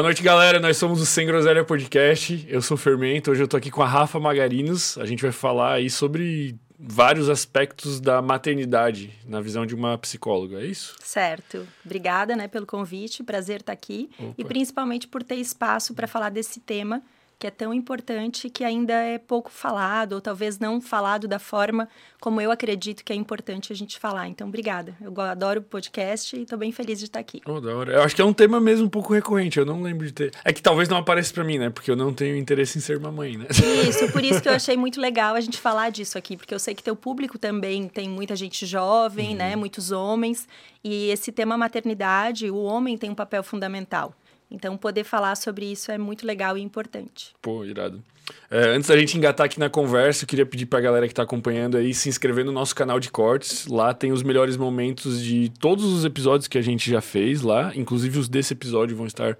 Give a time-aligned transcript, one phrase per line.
[0.00, 0.58] Boa noite, galera.
[0.58, 2.46] Nós somos o Sem Groselha Podcast.
[2.48, 3.30] Eu sou o Fermento.
[3.30, 4.96] Hoje eu tô aqui com a Rafa Magarinos.
[4.96, 10.62] A gente vai falar aí sobre vários aspectos da maternidade na visão de uma psicóloga,
[10.62, 10.96] é isso?
[11.00, 11.68] Certo.
[11.84, 13.22] Obrigada, né, pelo convite.
[13.22, 14.34] Prazer estar aqui Opa.
[14.38, 17.02] e principalmente por ter espaço para falar desse tema
[17.40, 21.88] que é tão importante que ainda é pouco falado, ou talvez não falado da forma
[22.20, 24.28] como eu acredito que é importante a gente falar.
[24.28, 24.94] Então, obrigada.
[25.00, 27.40] Eu adoro o podcast e estou bem feliz de estar aqui.
[27.46, 27.92] Oh, da hora.
[27.94, 30.32] Eu acho que é um tema mesmo um pouco recorrente, eu não lembro de ter.
[30.44, 31.70] É que talvez não apareça para mim, né?
[31.70, 33.46] Porque eu não tenho interesse em ser mamãe, né?
[33.88, 36.58] Isso, por isso que eu achei muito legal a gente falar disso aqui, porque eu
[36.58, 39.44] sei que teu público também tem muita gente jovem, né?
[39.44, 39.50] uhum.
[39.50, 39.56] né?
[39.56, 40.46] Muitos homens.
[40.84, 44.14] E esse tema maternidade, o homem tem um papel fundamental.
[44.50, 47.34] Então, poder falar sobre isso é muito legal e importante.
[47.40, 48.02] Pô, irado.
[48.50, 51.12] É, antes da gente engatar aqui na conversa, eu queria pedir para a galera que
[51.12, 53.66] está acompanhando aí se inscrever no nosso canal de cortes.
[53.66, 57.72] Lá tem os melhores momentos de todos os episódios que a gente já fez lá.
[57.74, 59.36] Inclusive os desse episódio vão estar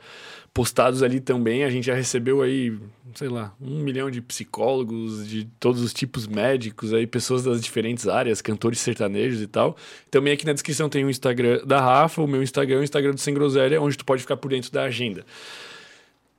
[0.53, 1.65] postados ali também.
[1.65, 2.77] A gente já recebeu aí,
[3.15, 8.09] sei lá, um milhão de psicólogos de todos os tipos médicos, aí pessoas das diferentes
[8.09, 9.77] áreas, cantores sertanejos e tal.
[10.11, 13.21] Também aqui na descrição tem o Instagram da Rafa, o meu Instagram, o Instagram do
[13.21, 15.25] Sem Groselha, onde tu pode ficar por dentro da agenda.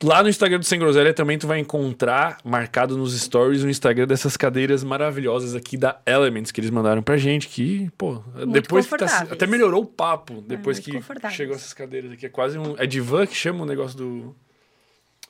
[0.04, 4.08] Lá no Instagram do Sem Groselha também tu vai encontrar marcado nos stories o Instagram
[4.08, 8.88] dessas cadeiras maravilhosas aqui da Elements que eles mandaram pra gente, que, pô, Muito depois
[8.88, 12.26] que tá, até melhorou o papo depois é, que chegou essas cadeiras aqui.
[12.26, 12.76] É quase um.
[12.78, 14.36] É divã que chama o negócio do,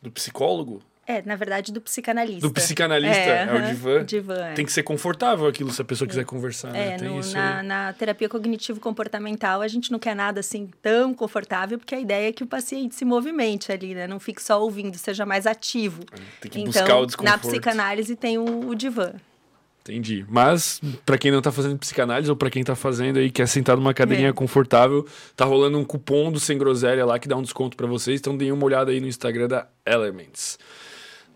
[0.01, 0.81] do psicólogo?
[1.05, 2.47] É, na verdade, do psicanalista.
[2.47, 4.05] Do psicanalista, é, é o divã.
[4.05, 4.53] divã é.
[4.53, 6.71] Tem que ser confortável aquilo se a pessoa quiser conversar.
[6.71, 6.93] Né?
[6.93, 7.09] É, né?
[7.09, 11.99] no, na, na, terapia cognitivo-comportamental, a gente não quer nada assim tão confortável, porque a
[11.99, 14.05] ideia é que o paciente se movimente ali, né?
[14.07, 16.03] Não fique só ouvindo, seja mais ativo.
[16.11, 17.43] É, tem que então, buscar o desconforto.
[17.43, 19.11] Na psicanálise tem o, o divã.
[19.81, 20.23] Entendi.
[20.29, 23.75] Mas, para quem não tá fazendo psicanálise ou para quem tá fazendo aí, quer sentar
[23.75, 24.33] numa cadeirinha é.
[24.33, 28.19] confortável, tá rolando um cupom do Sem Groselha lá que dá um desconto para vocês.
[28.19, 30.59] Então, deem uma olhada aí no Instagram da Elements.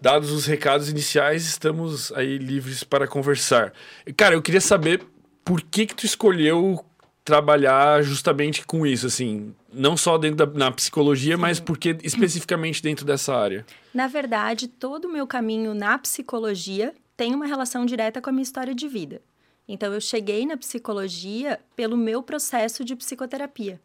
[0.02, 3.74] Dados os recados iniciais, estamos aí livres para conversar.
[4.16, 5.04] Cara, eu queria saber
[5.44, 6.84] por que que tu escolheu
[7.24, 11.42] trabalhar justamente com isso, assim, não só dentro da na psicologia, Sim.
[11.42, 13.66] mas porque especificamente dentro dessa área?
[13.92, 18.44] Na verdade, todo o meu caminho na psicologia tem uma relação direta com a minha
[18.44, 19.22] história de vida.
[19.68, 23.82] Então, eu cheguei na psicologia pelo meu processo de psicoterapia.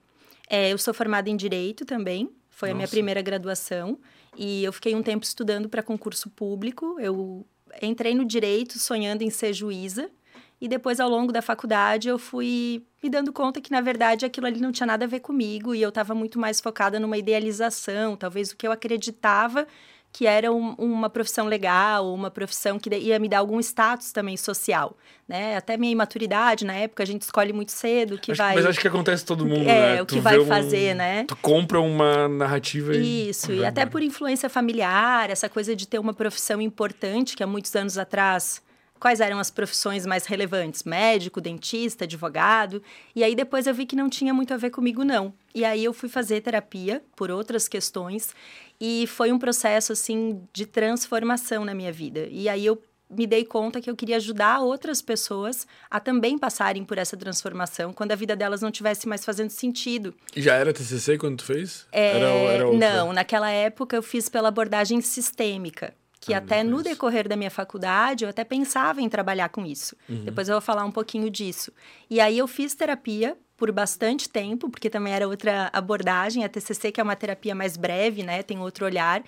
[0.49, 2.75] É, eu sou formada em Direito também, foi Nossa.
[2.75, 3.99] a minha primeira graduação.
[4.43, 6.97] E eu fiquei um tempo estudando para concurso público.
[6.99, 7.47] Eu
[7.83, 10.11] entrei no direito sonhando em ser juíza.
[10.59, 14.47] E depois, ao longo da faculdade, eu fui me dando conta que, na verdade, aquilo
[14.47, 15.75] ali não tinha nada a ver comigo.
[15.75, 19.67] E eu estava muito mais focada numa idealização, talvez o que eu acreditava
[20.13, 24.37] que era um, uma profissão legal, uma profissão que ia me dar algum status também
[24.37, 24.97] social,
[25.29, 25.57] né?
[25.57, 28.57] Até minha imaturidade, na época, a gente escolhe muito cedo que acho, vai...
[28.57, 30.03] Mas acho que acontece todo mundo, é, né?
[30.03, 30.99] o que tu vai fazer, um...
[30.99, 31.25] né?
[31.25, 33.31] Tu compra uma narrativa e...
[33.31, 37.47] Isso, e até por influência familiar, essa coisa de ter uma profissão importante, que há
[37.47, 38.63] muitos anos atrás
[39.01, 42.83] quais eram as profissões mais relevantes, médico, dentista, advogado.
[43.17, 45.33] E aí depois eu vi que não tinha muito a ver comigo não.
[45.55, 48.35] E aí eu fui fazer terapia por outras questões
[48.81, 52.27] e foi um processo assim de transformação na minha vida.
[52.31, 56.85] E aí eu me dei conta que eu queria ajudar outras pessoas a também passarem
[56.85, 60.15] por essa transformação quando a vida delas não tivesse mais fazendo sentido.
[60.35, 61.87] E já era TCC quando tu fez?
[61.91, 66.83] É, era, era não, naquela época eu fiz pela abordagem sistêmica que ah, até no
[66.83, 69.97] decorrer da minha faculdade eu até pensava em trabalhar com isso.
[70.07, 70.25] Uhum.
[70.25, 71.73] Depois eu vou falar um pouquinho disso.
[72.11, 76.91] E aí eu fiz terapia por bastante tempo, porque também era outra abordagem, a TCC
[76.91, 79.23] que é uma terapia mais breve, né, tem outro olhar.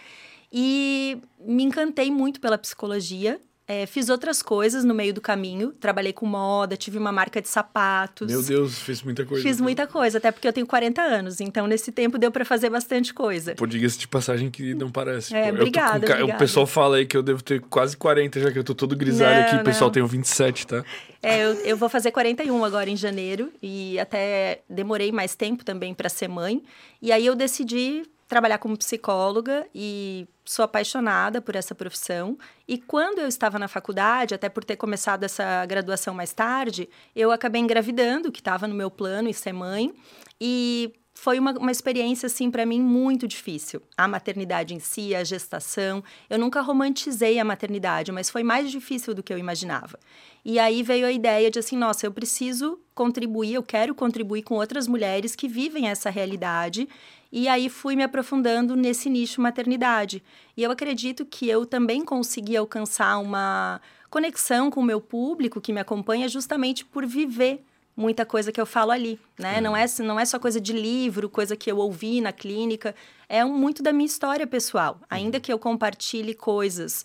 [0.51, 3.39] E me encantei muito pela psicologia
[3.73, 5.73] é, fiz outras coisas no meio do caminho.
[5.73, 8.31] Trabalhei com moda, tive uma marca de sapatos.
[8.31, 9.43] Meu Deus, fiz muita coisa.
[9.43, 11.41] Fiz muita coisa, até porque eu tenho 40 anos.
[11.41, 13.55] Então, nesse tempo, deu para fazer bastante coisa.
[13.55, 15.35] Pô, diga-se de passagem que não parece.
[15.35, 16.25] É, obrigada, com...
[16.25, 18.95] O pessoal fala aí que eu devo ter quase 40, já que eu tô todo
[18.95, 19.57] grisalho não, aqui.
[19.57, 20.85] O pessoal tem 27, tá?
[21.23, 23.51] É, eu, eu vou fazer 41 agora em janeiro.
[23.63, 26.63] E até demorei mais tempo também para ser mãe.
[27.01, 28.03] E aí eu decidi
[28.33, 32.39] trabalhar como psicóloga e sou apaixonada por essa profissão.
[32.67, 37.31] E quando eu estava na faculdade, até por ter começado essa graduação mais tarde, eu
[37.31, 39.93] acabei engravidando, que estava no meu plano e ser mãe.
[40.41, 43.83] E foi uma, uma experiência, assim, para mim muito difícil.
[43.99, 46.03] A maternidade em si, a gestação.
[46.31, 50.01] Eu nunca romantizei a maternidade, mas foi mais difícil do que eu imaginava.
[50.43, 54.55] E aí veio a ideia de assim, nossa, eu preciso contribuir, eu quero contribuir com
[54.55, 56.89] outras mulheres que vivem essa realidade
[57.33, 60.23] e aí fui me aprofundando nesse nicho maternidade.
[60.55, 63.81] E eu acredito que eu também consegui alcançar uma
[64.11, 67.65] conexão com o meu público que me acompanha justamente por viver
[67.97, 69.61] muita coisa que eu falo ali, né?
[69.61, 72.95] Não, é, não é só coisa de livro, coisa que eu ouvi na clínica,
[73.29, 74.99] é muito da minha história pessoal.
[75.09, 77.05] Ainda que eu compartilhe coisas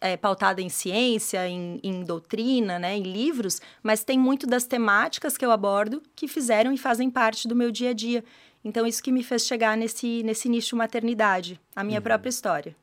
[0.00, 5.36] é, pautada em ciência, em, em, doutrina, né, em livros, mas tem muito das temáticas
[5.36, 8.24] que eu abordo que fizeram e fazem parte do meu dia a dia.
[8.66, 12.02] Então, isso que me fez chegar nesse, nesse nicho maternidade, a minha uhum.
[12.02, 12.74] própria história.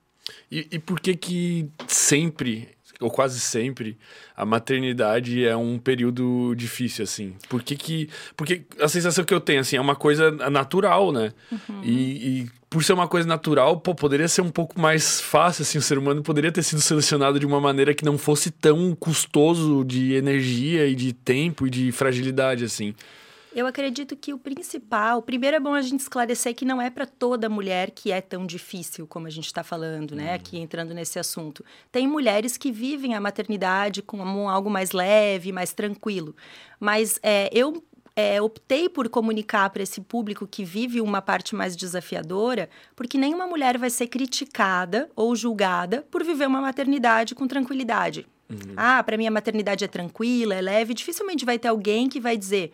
[0.50, 2.70] E, e por que que sempre
[3.02, 3.98] ou quase sempre,
[4.36, 7.36] a maternidade é um período difícil, assim.
[7.50, 8.10] Por que que...
[8.38, 11.34] Porque a sensação que eu tenho, assim, é uma coisa natural, né?
[11.52, 11.82] Uhum.
[11.84, 15.78] E, e, por ser uma coisa natural, pô, poderia ser um pouco mais fácil, assim.
[15.78, 19.84] O ser humano poderia ter sido selecionado de uma maneira que não fosse tão custoso
[19.84, 22.96] de energia e de tempo e de fragilidade, assim.
[23.56, 27.06] Eu acredito que o principal, primeiro é bom a gente esclarecer que não é para
[27.06, 30.30] toda mulher que é tão difícil como a gente está falando, né?
[30.30, 30.36] Uhum.
[30.36, 31.64] Aqui entrando nesse assunto.
[31.92, 36.36] Tem mulheres que vivem a maternidade com algo mais leve, mais tranquilo.
[36.80, 37.84] Mas é, eu
[38.16, 43.48] é, optei por comunicar para esse público que vive uma parte mais desafiadora, porque nenhuma
[43.48, 48.26] mulher vai ser criticada ou julgada por viver uma maternidade com tranquilidade.
[48.50, 48.74] Uhum.
[48.76, 50.94] Ah, para mim a maternidade é tranquila, é leve.
[50.94, 52.72] Dificilmente vai ter alguém que vai dizer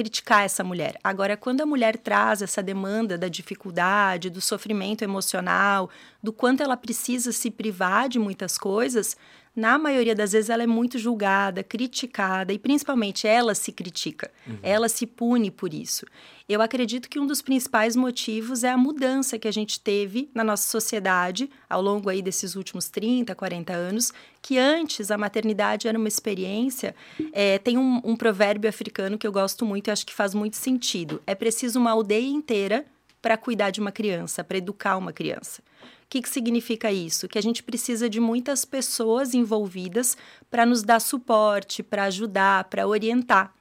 [0.00, 0.98] criticar essa mulher.
[1.04, 5.90] Agora, quando a mulher traz essa demanda da dificuldade, do sofrimento emocional,
[6.22, 9.14] do quanto ela precisa se privar de muitas coisas,
[9.60, 14.56] na maioria das vezes ela é muito julgada, criticada e principalmente ela se critica, uhum.
[14.62, 16.06] ela se pune por isso.
[16.48, 20.42] Eu acredito que um dos principais motivos é a mudança que a gente teve na
[20.42, 25.98] nossa sociedade ao longo aí desses últimos 30, 40 anos, que antes a maternidade era
[25.98, 26.94] uma experiência.
[27.30, 30.56] É, tem um, um provérbio africano que eu gosto muito e acho que faz muito
[30.56, 31.22] sentido.
[31.26, 32.86] É preciso uma aldeia inteira
[33.20, 35.62] para cuidar de uma criança, para educar uma criança
[36.10, 37.28] que, que significa isso?
[37.28, 40.16] Que a gente precisa de muitas pessoas envolvidas
[40.50, 43.54] para nos dar suporte, para ajudar, para orientar.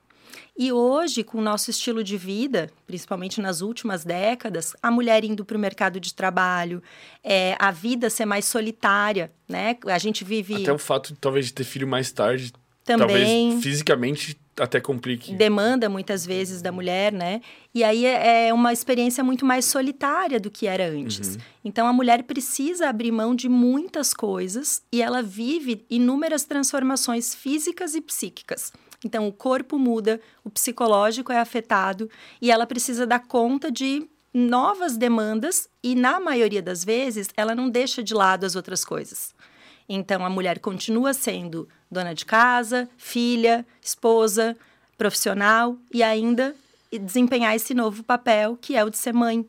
[0.58, 5.46] E hoje, com o nosso estilo de vida, principalmente nas últimas décadas, a mulher indo
[5.46, 6.82] para o mercado de trabalho,
[7.24, 9.78] é, a vida ser mais solitária, né?
[9.86, 10.56] A gente vive.
[10.56, 12.52] Até o fato, talvez, de ter filho mais tarde,
[12.84, 13.08] também.
[13.08, 15.34] Talvez fisicamente até complique.
[15.34, 17.42] Demanda muitas vezes da mulher, né?
[17.74, 21.36] E aí é, é uma experiência muito mais solitária do que era antes.
[21.36, 21.42] Uhum.
[21.66, 27.96] Então a mulher precisa abrir mão de muitas coisas e ela vive inúmeras transformações físicas
[27.96, 28.72] e psíquicas.
[29.04, 32.10] Então o corpo muda, o psicológico é afetado
[32.42, 37.70] e ela precisa dar conta de novas demandas e na maioria das vezes ela não
[37.70, 39.34] deixa de lado as outras coisas.
[39.90, 44.56] Então a mulher continua sendo dona de casa, filha, esposa,
[44.96, 46.56] profissional e ainda
[46.92, 49.44] desempenhar esse novo papel que é o de ser mãe.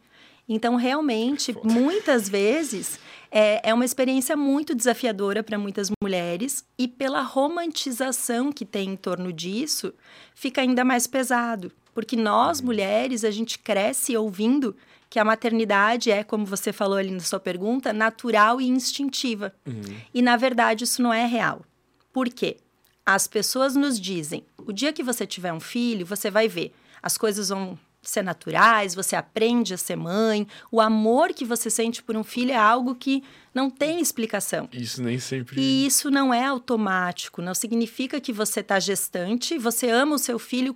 [0.49, 2.99] Então, realmente, muitas vezes
[3.31, 8.97] é, é uma experiência muito desafiadora para muitas mulheres e pela romantização que tem em
[8.97, 9.95] torno disso,
[10.35, 11.71] fica ainda mais pesado.
[11.95, 12.67] Porque nós, uhum.
[12.67, 14.75] mulheres, a gente cresce ouvindo
[15.11, 19.53] que a maternidade é, como você falou ali na sua pergunta, natural e instintiva.
[19.67, 19.97] Uhum.
[20.15, 21.63] E na verdade isso não é real.
[22.13, 22.57] Por quê?
[23.05, 27.19] As pessoas nos dizem: o dia que você tiver um filho, você vai ver, as
[27.19, 32.17] coisas vão ser naturais, você aprende a ser mãe, o amor que você sente por
[32.17, 34.69] um filho é algo que não tem explicação.
[34.73, 35.61] Isso nem sempre.
[35.61, 40.39] E isso não é automático, não significa que você está gestante, você ama o seu
[40.39, 40.75] filho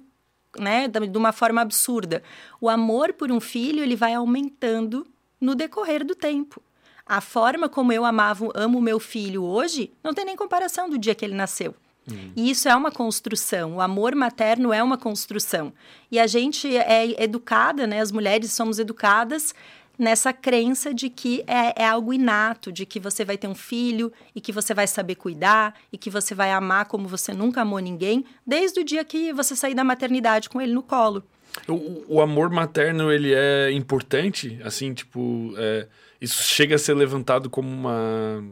[0.58, 2.22] né, de uma forma absurda.
[2.60, 5.06] O amor por um filho, ele vai aumentando
[5.40, 6.62] no decorrer do tempo.
[7.06, 11.14] A forma como eu amava, amo meu filho hoje, não tem nem comparação do dia
[11.14, 11.74] que ele nasceu.
[12.10, 12.32] Uhum.
[12.36, 13.76] E isso é uma construção.
[13.76, 15.72] O amor materno é uma construção.
[16.10, 18.00] E a gente é educada, né?
[18.00, 19.54] As mulheres somos educadas
[19.98, 24.12] nessa crença de que é, é, algo inato, de que você vai ter um filho
[24.34, 27.78] e que você vai saber cuidar e que você vai amar como você nunca amou
[27.78, 31.22] ninguém, desde o dia que você sair da maternidade com ele no colo.
[31.68, 34.58] O, o amor materno, ele é importante?
[34.64, 35.86] Assim, tipo, é,
[36.20, 38.44] isso chega a ser levantado como uma...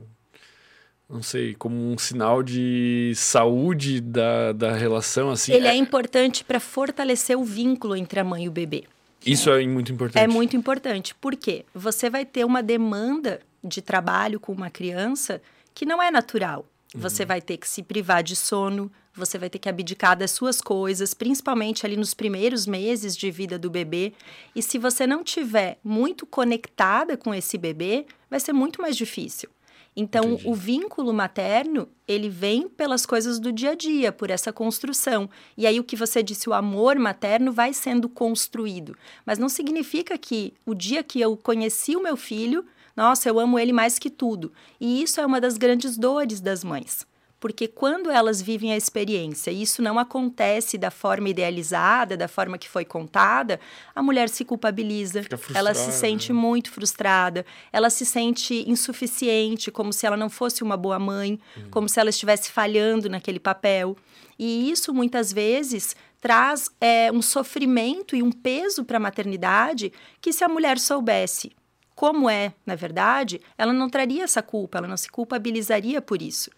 [1.11, 5.53] Não sei, como um sinal de saúde da, da relação, assim.
[5.53, 8.85] Ele é, é importante para fortalecer o vínculo entre a mãe e o bebê.
[9.25, 10.23] Isso é muito importante.
[10.23, 11.14] É muito importante.
[11.14, 11.64] Por quê?
[11.75, 15.41] Você vai ter uma demanda de trabalho com uma criança
[15.75, 16.67] que não é natural.
[16.95, 17.29] Você uhum.
[17.29, 21.14] vai ter que se privar de sono, você vai ter que abdicar das suas coisas,
[21.14, 24.12] principalmente ali nos primeiros meses de vida do bebê.
[24.55, 29.49] E se você não tiver muito conectada com esse bebê, vai ser muito mais difícil.
[29.95, 30.49] Então, Entendi.
[30.49, 35.29] o vínculo materno, ele vem pelas coisas do dia a dia, por essa construção.
[35.57, 38.97] E aí, o que você disse, o amor materno vai sendo construído.
[39.27, 42.65] Mas não significa que o dia que eu conheci o meu filho,
[42.97, 44.51] nossa, eu amo ele mais que tudo.
[44.81, 47.07] E isso é uma das grandes dores das mães.
[47.43, 52.57] Porque quando elas vivem a experiência e isso não acontece da forma idealizada, da forma
[52.57, 53.59] que foi contada,
[53.93, 55.23] a mulher se culpabiliza,
[55.53, 60.77] ela se sente muito frustrada, ela se sente insuficiente, como se ela não fosse uma
[60.77, 61.63] boa mãe, hum.
[61.69, 63.97] como se ela estivesse falhando naquele papel.
[64.39, 70.33] E isso muitas vezes traz é, um sofrimento e um peso para a maternidade que
[70.33, 71.51] se a mulher soubesse
[71.95, 76.51] como é, na verdade, ela não traria essa culpa, ela não se culpabilizaria por isso.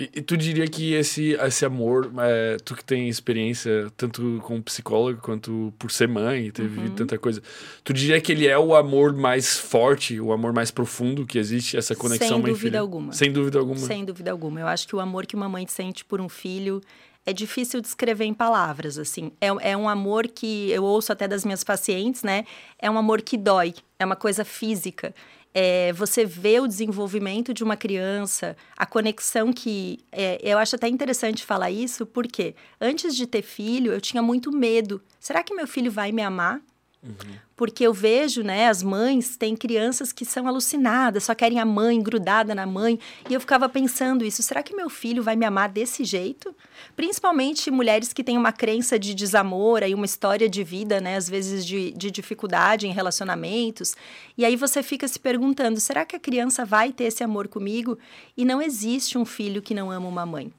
[0.00, 4.62] E, e tu diria que esse, esse amor, é, tu que tem experiência tanto como
[4.62, 6.94] psicóloga quanto por ser mãe, teve uhum.
[6.94, 7.42] tanta coisa,
[7.84, 11.76] tu diria que ele é o amor mais forte, o amor mais profundo que existe,
[11.76, 13.12] essa conexão Sem dúvida alguma.
[13.12, 13.76] Sem dúvida alguma.
[13.76, 14.60] Sem dúvida alguma.
[14.60, 16.80] Eu acho que o amor que uma mãe sente por um filho
[17.26, 19.30] é difícil descrever em palavras, assim.
[19.38, 22.46] É, é um amor que eu ouço até das minhas pacientes, né?
[22.78, 25.14] É um amor que dói, é uma coisa física.
[25.52, 29.98] É, você vê o desenvolvimento de uma criança, a conexão que.
[30.12, 34.52] É, eu acho até interessante falar isso, porque antes de ter filho, eu tinha muito
[34.52, 35.02] medo.
[35.18, 36.60] Será que meu filho vai me amar?
[37.02, 37.14] Uhum.
[37.56, 42.02] Porque eu vejo, né, as mães têm crianças que são alucinadas, só querem a mãe
[42.02, 42.98] grudada na mãe.
[43.28, 46.54] E eu ficava pensando isso: será que meu filho vai me amar desse jeito?
[46.94, 51.28] Principalmente mulheres que têm uma crença de desamor e uma história de vida, né, às
[51.28, 53.94] vezes de, de dificuldade em relacionamentos.
[54.36, 57.98] E aí você fica se perguntando: será que a criança vai ter esse amor comigo?
[58.36, 60.52] E não existe um filho que não ama uma mãe.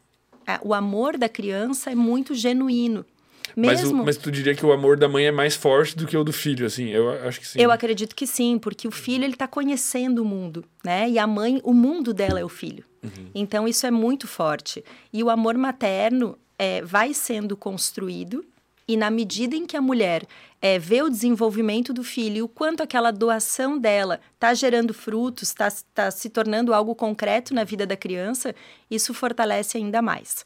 [0.63, 3.05] O amor da criança é muito genuíno.
[3.55, 3.97] Mesmo...
[3.97, 6.23] Mas, mas tu diria que o amor da mãe é mais forte do que o
[6.23, 6.89] do filho, assim?
[6.89, 7.59] Eu acho que sim.
[7.59, 11.09] Eu acredito que sim, porque o filho ele está conhecendo o mundo, né?
[11.09, 12.83] E a mãe, o mundo dela é o filho.
[13.03, 13.29] Uhum.
[13.33, 14.83] Então isso é muito forte.
[15.11, 18.45] E o amor materno é, vai sendo construído
[18.87, 20.27] e na medida em que a mulher
[20.61, 25.71] é, vê o desenvolvimento do filho, o quanto aquela doação dela está gerando frutos, está
[25.93, 28.53] tá se tornando algo concreto na vida da criança,
[28.89, 30.45] isso fortalece ainda mais.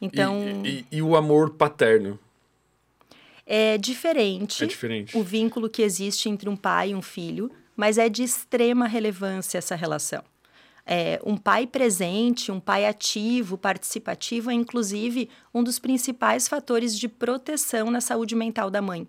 [0.00, 0.42] Então.
[0.62, 2.18] E, e, e o amor paterno?
[3.46, 7.96] É diferente, é diferente o vínculo que existe entre um pai e um filho, mas
[7.96, 10.24] é de extrema relevância essa relação.
[10.84, 17.08] É, um pai presente, um pai ativo, participativo, é inclusive um dos principais fatores de
[17.08, 19.06] proteção na saúde mental da mãe.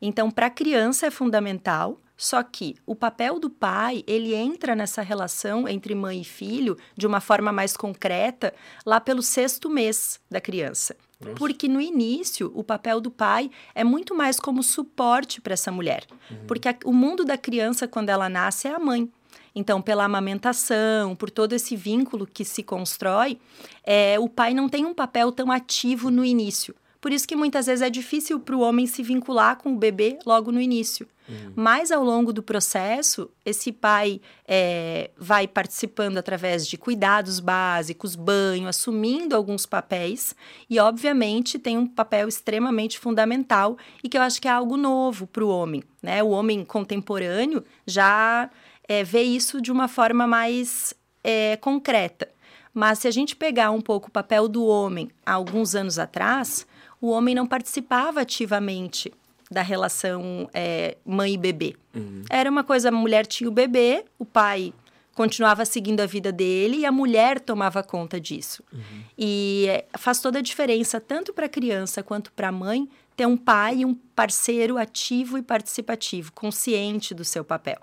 [0.00, 5.02] Então, para a criança é fundamental, só que o papel do pai, ele entra nessa
[5.02, 8.54] relação entre mãe e filho de uma forma mais concreta
[8.86, 10.96] lá pelo sexto mês da criança.
[11.22, 11.34] Nossa.
[11.36, 16.04] Porque no início, o papel do pai é muito mais como suporte para essa mulher.
[16.30, 16.36] Uhum.
[16.46, 19.10] Porque a, o mundo da criança, quando ela nasce, é a mãe.
[19.54, 23.38] Então, pela amamentação, por todo esse vínculo que se constrói,
[23.84, 26.74] é, o pai não tem um papel tão ativo no início.
[27.00, 30.18] Por isso que muitas vezes é difícil para o homem se vincular com o bebê
[30.24, 31.06] logo no início.
[31.28, 31.52] Uhum.
[31.54, 38.68] Mas ao longo do processo, esse pai é, vai participando através de cuidados básicos, banho,
[38.68, 40.34] assumindo alguns papéis
[40.68, 45.26] e, obviamente, tem um papel extremamente fundamental e que eu acho que é algo novo
[45.26, 45.82] para o homem.
[46.02, 46.22] Né?
[46.22, 48.50] O homem contemporâneo já
[48.88, 52.28] é, vê isso de uma forma mais é, concreta.
[52.74, 56.66] Mas se a gente pegar um pouco o papel do homem há alguns anos atrás,
[57.00, 59.12] o homem não participava ativamente
[59.52, 61.76] da relação é, mãe e bebê.
[61.94, 62.24] Uhum.
[62.30, 64.72] Era uma coisa, a mulher tinha o bebê, o pai
[65.14, 68.64] continuava seguindo a vida dele e a mulher tomava conta disso.
[68.72, 69.02] Uhum.
[69.16, 73.26] E é, faz toda a diferença, tanto para a criança quanto para a mãe, ter
[73.26, 77.78] um pai um parceiro ativo e participativo, consciente do seu papel.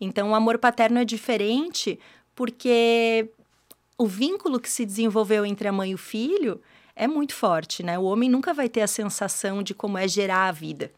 [0.00, 1.98] Então, o amor paterno é diferente
[2.34, 3.28] porque
[3.96, 6.60] o vínculo que se desenvolveu entre a mãe e o filho
[6.94, 7.98] é muito forte, né?
[7.98, 10.92] O homem nunca vai ter a sensação de como é gerar a vida.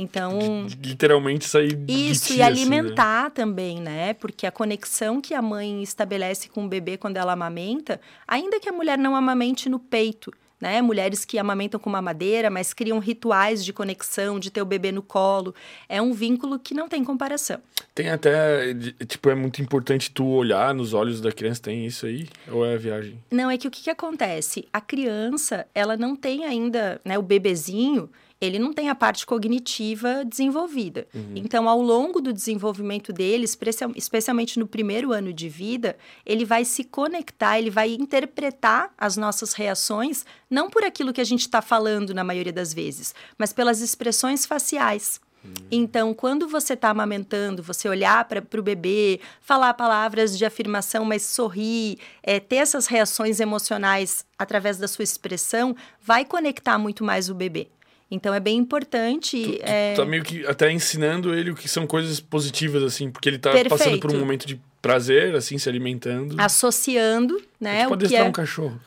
[0.00, 0.66] Então.
[0.82, 1.78] Literalmente sair.
[1.86, 3.30] Isso, ti, e alimentar assim, né?
[3.34, 4.14] também, né?
[4.14, 8.68] Porque a conexão que a mãe estabelece com o bebê quando ela amamenta, ainda que
[8.68, 10.80] a mulher não amamente no peito, né?
[10.82, 15.02] Mulheres que amamentam com mamadeira, mas criam rituais de conexão, de ter o bebê no
[15.02, 15.54] colo.
[15.88, 17.58] É um vínculo que não tem comparação.
[17.94, 18.74] Tem até,
[19.06, 22.28] tipo, é muito importante tu olhar nos olhos da criança, tem isso aí?
[22.50, 23.18] Ou é viagem?
[23.30, 24.66] Não, é que o que, que acontece?
[24.72, 30.24] A criança, ela não tem ainda, né, o bebezinho, ele não tem a parte cognitiva
[30.24, 31.06] desenvolvida.
[31.14, 31.32] Uhum.
[31.36, 33.46] Então, ao longo do desenvolvimento dele,
[33.94, 39.52] especialmente no primeiro ano de vida, ele vai se conectar, ele vai interpretar as nossas
[39.52, 43.80] reações, não por aquilo que a gente está falando na maioria das vezes, mas pelas
[43.80, 45.20] expressões faciais.
[45.44, 45.52] Uhum.
[45.70, 51.22] Então, quando você está amamentando, você olhar para o bebê, falar palavras de afirmação, mas
[51.22, 57.34] sorrir, é, ter essas reações emocionais através da sua expressão, vai conectar muito mais o
[57.34, 57.68] bebê.
[58.10, 59.40] Então é bem importante.
[59.40, 59.94] Tu, tu é...
[59.94, 63.52] tá meio que até ensinando ele o que são coisas positivas, assim, porque ele tá
[63.52, 63.70] Perfeito.
[63.70, 66.34] passando por um momento de prazer, assim, se alimentando.
[66.38, 67.86] Associando, né?
[67.86, 68.24] Pode que é...
[68.24, 68.80] um cachorro.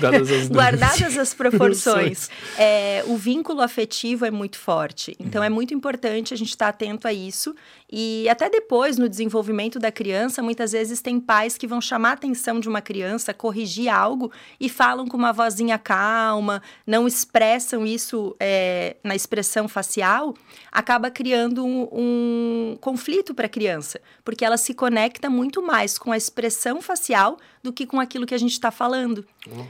[0.00, 2.30] Dadas as Guardadas as proporções.
[2.58, 5.16] é, o vínculo afetivo é muito forte.
[5.18, 5.46] Então, uhum.
[5.46, 7.54] é muito importante a gente estar tá atento a isso.
[7.90, 12.12] E até depois, no desenvolvimento da criança, muitas vezes tem pais que vão chamar a
[12.12, 18.36] atenção de uma criança, corrigir algo e falam com uma vozinha calma, não expressam isso
[18.38, 20.34] é, na expressão facial,
[20.70, 26.12] acaba criando um, um conflito para a criança, porque ela se conecta muito mais com
[26.12, 29.24] a expressão facial do que com aquilo que a gente está falando.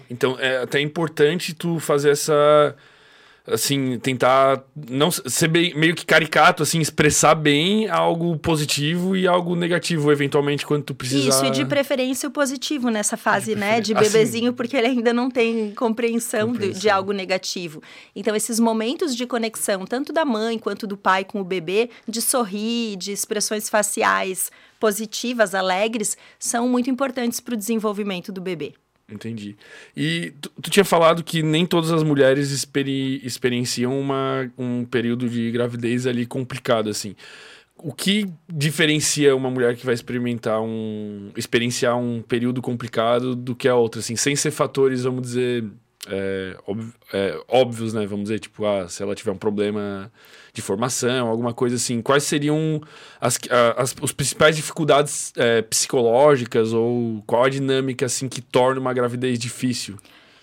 [0.09, 2.77] Então, é até importante tu fazer essa
[3.47, 9.57] assim, tentar não ser bem, meio que caricato, assim, expressar bem algo positivo e algo
[9.57, 11.29] negativo, eventualmente, quando tu precisar.
[11.29, 14.89] Isso, e de preferência o positivo nessa fase, de né, de bebezinho, assim, porque ele
[14.89, 16.75] ainda não tem compreensão, compreensão.
[16.75, 17.83] De, de, algo negativo.
[18.15, 22.21] Então, esses momentos de conexão, tanto da mãe quanto do pai com o bebê, de
[22.21, 28.75] sorrir, de expressões faciais positivas, alegres, são muito importantes para o desenvolvimento do bebê.
[29.11, 29.57] Entendi.
[29.97, 35.29] E tu, tu, tinha falado que nem todas as mulheres experi experienciam uma, um período
[35.29, 37.15] de gravidez ali complicado, assim.
[37.77, 41.31] O que diferencia uma mulher que vai experimentar um...
[41.37, 44.17] experienciar um período complicado do que a outra, assim?
[44.17, 45.65] Sem ser fatores, vamos dizer,
[46.07, 46.57] é,
[47.13, 48.07] é, óbvios, né?
[48.07, 50.13] Vamos dizer, tipo, ah, se ela tiver um problema
[50.53, 52.03] de formação, alguma coisa assim.
[52.03, 52.81] Quais seriam
[53.21, 53.39] as,
[53.77, 59.39] as, as principais dificuldades é, psicológicas ou qual a dinâmica assim que torna uma gravidez
[59.39, 59.97] difícil?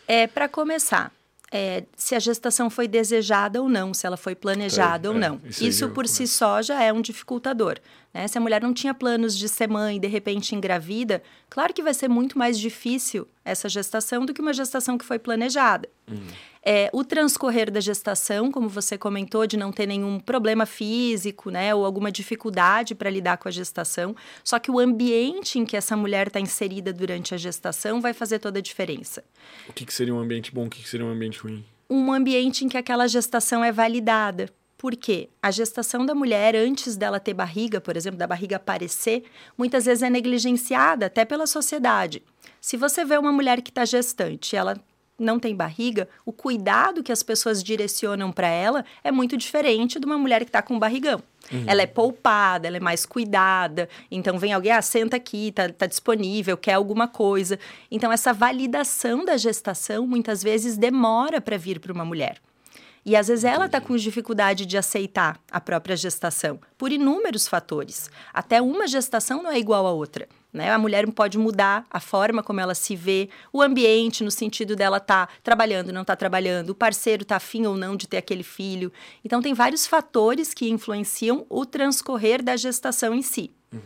[0.07, 1.11] É, para começar,
[1.51, 5.19] é, se a gestação foi desejada ou não, se ela foi planejada é, ou é,
[5.19, 5.41] não.
[5.45, 7.79] Isso, isso por si só já é um dificultador.
[8.13, 8.27] Né?
[8.27, 11.81] Se a mulher não tinha planos de ser mãe e de repente engravida, claro que
[11.81, 15.87] vai ser muito mais difícil essa gestação do que uma gestação que foi planejada.
[16.09, 16.27] Uhum.
[16.69, 21.73] É, o transcorrer da gestação, como você comentou, de não ter nenhum problema físico, né,
[21.73, 25.95] ou alguma dificuldade para lidar com a gestação, só que o ambiente em que essa
[25.95, 29.23] mulher está inserida durante a gestação vai fazer toda a diferença.
[29.69, 31.63] O que, que seria um ambiente bom, o que, que seria um ambiente ruim?
[31.89, 34.49] Um ambiente em que aquela gestação é validada.
[34.77, 39.23] Porque a gestação da mulher, antes dela ter barriga, por exemplo, da barriga aparecer,
[39.57, 42.21] muitas vezes é negligenciada até pela sociedade.
[42.59, 44.77] Se você vê uma mulher que está gestante, ela
[45.17, 50.05] não tem barriga, o cuidado que as pessoas direcionam para ela é muito diferente de
[50.05, 51.21] uma mulher que está com barrigão.
[51.51, 51.63] Uhum.
[51.65, 53.89] Ela é poupada, ela é mais cuidada.
[54.11, 57.57] Então vem alguém, ah, senta aqui, tá, tá disponível, quer alguma coisa.
[57.89, 62.39] Então essa validação da gestação muitas vezes demora para vir para uma mulher.
[63.05, 68.11] E às vezes ela está com dificuldade de aceitar a própria gestação, por inúmeros fatores.
[68.33, 70.27] Até uma gestação não é igual a outra.
[70.51, 70.71] Né?
[70.71, 74.97] A mulher pode mudar a forma como ela se vê, o ambiente, no sentido dela
[74.97, 78.17] estar tá trabalhando, não estar tá trabalhando, o parceiro está afim ou não de ter
[78.17, 78.91] aquele filho.
[79.23, 83.51] Então, tem vários fatores que influenciam o transcorrer da gestação em si.
[83.71, 83.79] Uhum.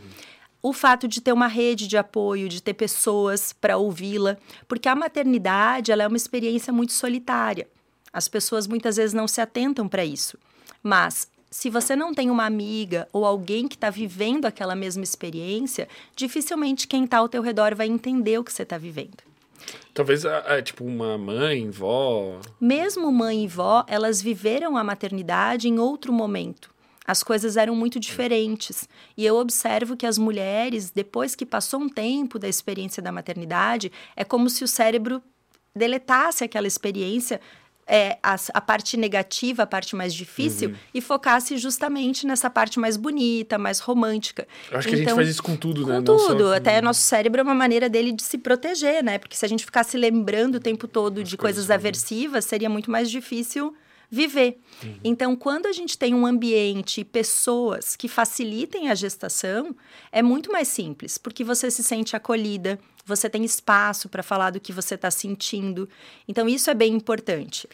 [0.62, 4.36] O fato de ter uma rede de apoio, de ter pessoas para ouvi-la,
[4.68, 7.68] porque a maternidade ela é uma experiência muito solitária.
[8.12, 10.38] As pessoas muitas vezes não se atentam para isso.
[10.80, 15.86] Mas se você não tem uma amiga ou alguém que está vivendo aquela mesma experiência,
[16.16, 19.18] dificilmente quem está ao teu redor vai entender o que você está vivendo.
[19.92, 22.40] Talvez, é, tipo, uma mãe, vó...
[22.58, 26.70] Mesmo mãe e vó, elas viveram a maternidade em outro momento.
[27.06, 28.88] As coisas eram muito diferentes.
[29.14, 33.92] E eu observo que as mulheres, depois que passou um tempo da experiência da maternidade,
[34.16, 35.22] é como se o cérebro
[35.76, 37.40] deletasse aquela experiência
[37.86, 40.76] é, a, a, parte negativa, a parte mais difícil, uhum.
[40.94, 44.46] e focasse justamente nessa parte mais bonita, mais romântica.
[44.70, 45.96] Eu acho então, que a gente então, faz isso com tudo, com né?
[45.96, 46.44] Com tudo.
[46.48, 46.54] Só...
[46.54, 49.18] Até nosso cérebro é uma maneira dele de se proteger, né?
[49.18, 52.68] Porque se a gente ficasse lembrando o tempo todo As de coisas, coisas aversivas, seria
[52.68, 53.74] muito mais difícil
[54.12, 54.58] viver.
[54.84, 54.94] Uhum.
[55.02, 59.74] Então, quando a gente tem um ambiente e pessoas que facilitem a gestação,
[60.12, 64.60] é muito mais simples, porque você se sente acolhida, você tem espaço para falar do
[64.60, 65.88] que você está sentindo.
[66.28, 67.66] Então, isso é bem importante.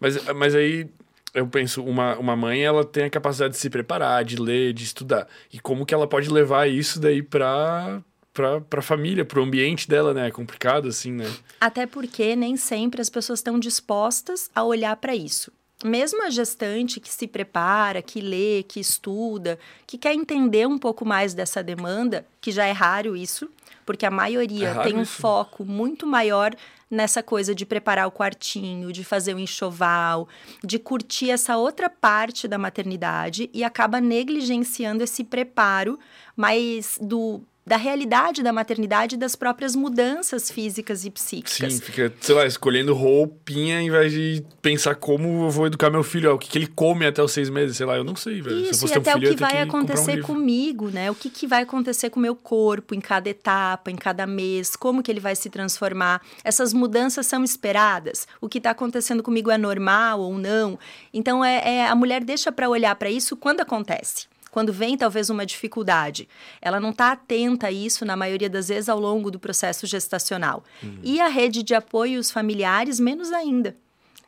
[0.00, 0.88] Mas, mas aí
[1.32, 4.82] eu penso, uma, uma mãe, ela tem a capacidade de se preparar, de ler, de
[4.82, 5.28] estudar.
[5.52, 8.02] E como que ela pode levar isso daí para
[8.32, 10.26] para a família, para o ambiente dela, né?
[10.26, 11.32] É complicado assim, né?
[11.60, 15.52] Até porque nem sempre as pessoas estão dispostas a olhar para isso.
[15.84, 21.04] Mesmo a gestante que se prepara, que lê, que estuda, que quer entender um pouco
[21.04, 23.50] mais dessa demanda, que já é raro isso,
[23.84, 25.20] porque a maioria é tem um isso.
[25.20, 26.54] foco muito maior
[26.90, 30.26] nessa coisa de preparar o quartinho, de fazer o enxoval,
[30.62, 35.98] de curtir essa outra parte da maternidade e acaba negligenciando esse preparo
[36.34, 41.72] mais do da realidade da maternidade e das próprias mudanças físicas e psíquicas.
[41.72, 46.02] Sim, fica, sei lá, escolhendo roupinha em vez de pensar como eu vou educar meu
[46.02, 48.42] filho, o que, que ele come até os seis meses, sei lá, eu não sei,
[48.42, 48.70] velho.
[48.70, 51.10] Isso, e até um filho, o que vai que acontecer um comigo, né?
[51.10, 54.76] O que, que vai acontecer com o meu corpo em cada etapa, em cada mês,
[54.76, 56.20] como que ele vai se transformar.
[56.42, 58.28] Essas mudanças são esperadas?
[58.40, 60.78] O que está acontecendo comigo é normal ou não?
[61.12, 65.30] Então, é, é a mulher deixa para olhar para isso quando acontece quando vem talvez
[65.30, 66.28] uma dificuldade.
[66.62, 70.62] Ela não está atenta a isso, na maioria das vezes, ao longo do processo gestacional.
[70.80, 71.00] Uhum.
[71.02, 73.76] E a rede de apoio os familiares, menos ainda.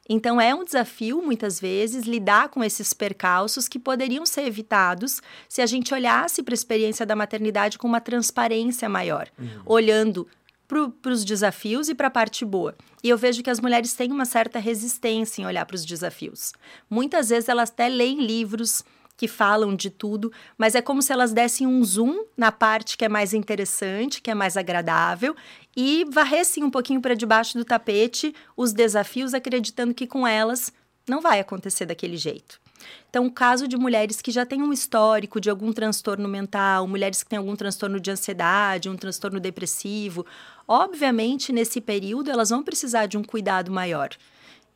[0.09, 5.63] Então, é um desafio, muitas vezes, lidar com esses percalços que poderiam ser evitados se
[5.63, 9.63] a gente olhasse para a experiência da maternidade com uma transparência maior, uhum.
[9.65, 10.27] olhando
[10.67, 12.75] para os desafios e para a parte boa.
[13.01, 16.53] E eu vejo que as mulheres têm uma certa resistência em olhar para os desafios.
[16.91, 18.85] Muitas vezes elas até leem livros,
[19.17, 23.05] que falam de tudo, mas é como se elas dessem um zoom na parte que
[23.05, 25.35] é mais interessante, que é mais agradável,
[25.77, 30.73] e varressem um pouquinho para debaixo do tapete os desafios, acreditando que com elas
[31.09, 32.61] não vai acontecer daquele jeito.
[33.09, 37.23] Então, o caso de mulheres que já têm um histórico de algum transtorno mental, mulheres
[37.23, 40.27] que têm algum transtorno de ansiedade, um transtorno depressivo,
[40.69, 44.11] obviamente, nesse período, elas vão precisar de um cuidado maior.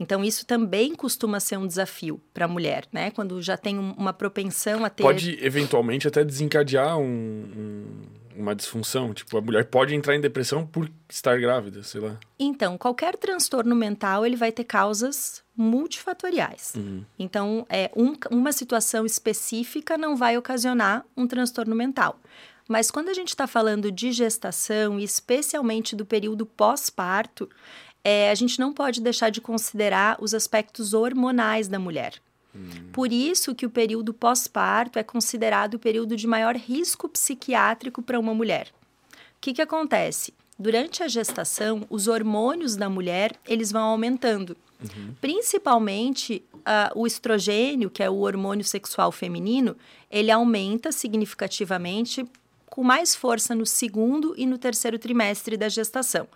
[0.01, 3.11] Então, isso também costuma ser um desafio para a mulher, né?
[3.11, 5.03] Quando já tem uma propensão a ter.
[5.03, 7.87] Pode, eventualmente, até desencadear um, um,
[8.35, 9.13] uma disfunção.
[9.13, 12.19] Tipo, a mulher pode entrar em depressão por estar grávida, sei lá.
[12.39, 16.73] Então, qualquer transtorno mental, ele vai ter causas multifatoriais.
[16.77, 17.05] Uhum.
[17.19, 22.19] Então, é, um, uma situação específica não vai ocasionar um transtorno mental.
[22.67, 27.51] Mas quando a gente está falando de gestação, e especialmente do período pós-parto,
[28.03, 32.15] é, a gente não pode deixar de considerar os aspectos hormonais da mulher.
[32.55, 32.69] Hum.
[32.93, 38.19] Por isso que o período pós-parto é considerado o período de maior risco psiquiátrico para
[38.19, 38.69] uma mulher.
[39.13, 40.35] O que, que acontece?
[40.59, 44.57] Durante a gestação, os hormônios da mulher eles vão aumentando.
[44.83, 45.15] Uhum.
[45.21, 49.77] Principalmente uh, o estrogênio, que é o hormônio sexual feminino,
[50.11, 52.27] ele aumenta significativamente
[52.67, 56.29] com mais força no segundo e no terceiro trimestre da gestação.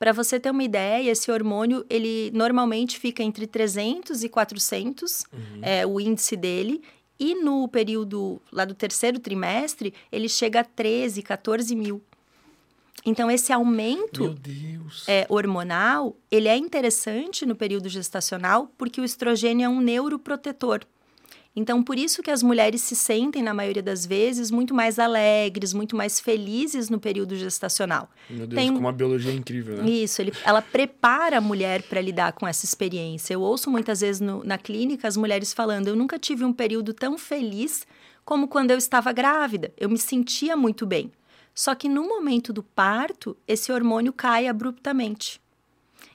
[0.00, 5.60] Para você ter uma ideia, esse hormônio, ele normalmente fica entre 300 e 400, uhum.
[5.60, 6.82] é o índice dele,
[7.18, 12.00] e no período lá do terceiro trimestre, ele chega a 13, 14 mil.
[13.04, 14.34] Então, esse aumento
[15.06, 20.80] é, hormonal, ele é interessante no período gestacional porque o estrogênio é um neuroprotetor.
[21.54, 25.74] Então, por isso que as mulheres se sentem, na maioria das vezes, muito mais alegres,
[25.74, 28.08] muito mais felizes no período gestacional.
[28.28, 28.72] Meu Deus, Tem...
[28.72, 29.90] como a biologia é incrível, né?
[29.90, 33.34] Isso, ele, ela prepara a mulher para lidar com essa experiência.
[33.34, 36.94] Eu ouço muitas vezes no, na clínica as mulheres falando: eu nunca tive um período
[36.94, 37.84] tão feliz
[38.24, 39.72] como quando eu estava grávida.
[39.76, 41.10] Eu me sentia muito bem.
[41.52, 45.40] Só que no momento do parto, esse hormônio cai abruptamente.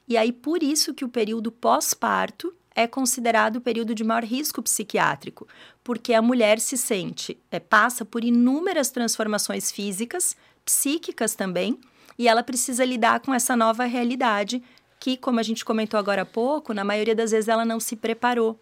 [0.08, 4.62] E aí, por isso que o período pós-parto é considerado o período de maior risco
[4.62, 5.48] psiquiátrico,
[5.84, 10.36] porque a mulher se sente, é, passa por inúmeras transformações físicas,
[10.66, 11.80] psíquicas também,
[12.20, 14.62] e ela precisa lidar com essa nova realidade
[15.00, 17.96] que, como a gente comentou agora há pouco, na maioria das vezes ela não se
[17.96, 18.60] preparou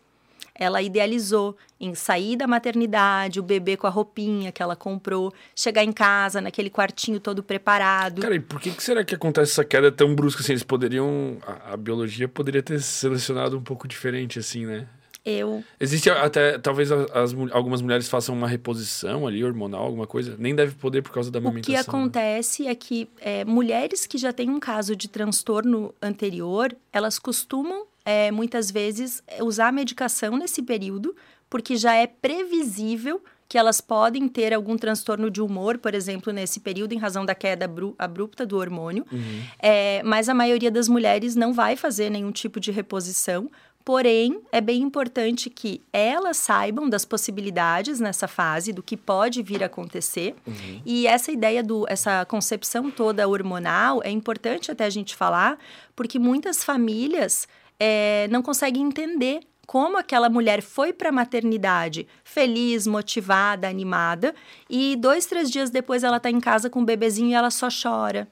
[0.55, 5.83] ela idealizou em sair da maternidade, o bebê com a roupinha que ela comprou, chegar
[5.83, 8.21] em casa naquele quartinho todo preparado.
[8.21, 10.53] Cara, e por que, que será que acontece essa queda tão brusca assim?
[10.53, 11.37] Eles poderiam.
[11.45, 14.87] A, a biologia poderia ter selecionado um pouco diferente, assim, né?
[15.25, 15.63] Eu.
[15.79, 20.35] Existe até, talvez as, algumas mulheres façam uma reposição ali, hormonal, alguma coisa.
[20.37, 21.73] Nem deve poder por causa da amamentação.
[21.73, 22.71] O que acontece né?
[22.71, 28.31] é que é, mulheres que já têm um caso de transtorno anterior, elas costumam é,
[28.31, 31.15] muitas vezes, usar a medicação nesse período,
[31.49, 36.59] porque já é previsível que elas podem ter algum transtorno de humor, por exemplo, nesse
[36.59, 39.05] período, em razão da queda abrupta do hormônio.
[39.11, 39.43] Uhum.
[39.59, 43.51] É, mas a maioria das mulheres não vai fazer nenhum tipo de reposição.
[43.85, 49.61] Porém, é bem importante que elas saibam das possibilidades nessa fase, do que pode vir
[49.61, 50.33] a acontecer.
[50.47, 50.81] Uhum.
[50.85, 55.59] E essa ideia do, essa concepção toda hormonal é importante até a gente falar,
[55.95, 57.45] porque muitas famílias
[57.79, 64.35] é, não consegue entender como aquela mulher foi para a maternidade feliz, motivada, animada,
[64.69, 67.69] e dois, três dias depois ela está em casa com o bebezinho e ela só
[67.69, 68.27] chora.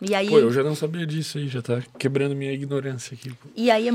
[0.00, 3.32] E aí, Pô, eu já não sabia disso aí, já tá quebrando minha ignorância aqui.
[3.54, 3.88] E aí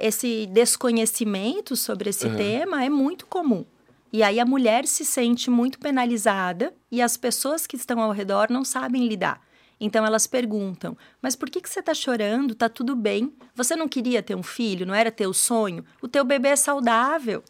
[0.00, 2.36] esse desconhecimento sobre esse uhum.
[2.36, 3.64] tema é muito comum.
[4.12, 8.48] E aí a mulher se sente muito penalizada e as pessoas que estão ao redor
[8.50, 9.40] não sabem lidar.
[9.80, 12.54] Então elas perguntam: Mas por que, que você está chorando?
[12.54, 13.32] Tá tudo bem?
[13.54, 14.86] Você não queria ter um filho?
[14.86, 15.84] Não era teu sonho?
[16.02, 17.42] O teu bebê é saudável.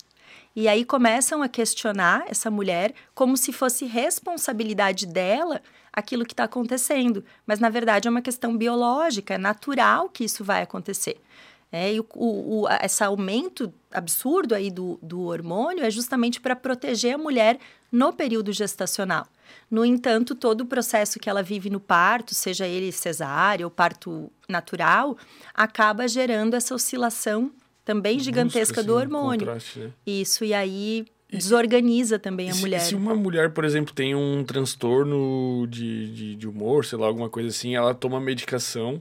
[0.55, 5.63] E aí começam a questionar essa mulher como se fosse responsabilidade dela
[5.93, 7.25] aquilo que está acontecendo.
[7.47, 11.21] Mas, na verdade, é uma questão biológica, é natural que isso vai acontecer.
[11.71, 16.57] É, e o, o, o, esse aumento absurdo aí do, do hormônio é justamente para
[16.57, 17.59] proteger a mulher
[17.93, 19.27] no período gestacional.
[19.71, 24.31] No entanto, todo o processo que ela vive no parto, seja ele cesárea ou parto
[24.49, 25.17] natural,
[25.55, 27.51] acaba gerando essa oscilação
[27.85, 29.47] também gigantesca Busca, assim, do hormônio.
[29.47, 29.93] Né?
[30.07, 32.81] Isso, e aí desorganiza também a se, mulher.
[32.81, 37.29] Se uma mulher, por exemplo, tem um transtorno de, de, de, humor, sei lá, alguma
[37.29, 39.01] coisa assim, ela toma medicação,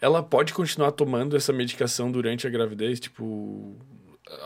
[0.00, 2.98] ela pode continuar tomando essa medicação durante a gravidez?
[2.98, 3.76] Tipo,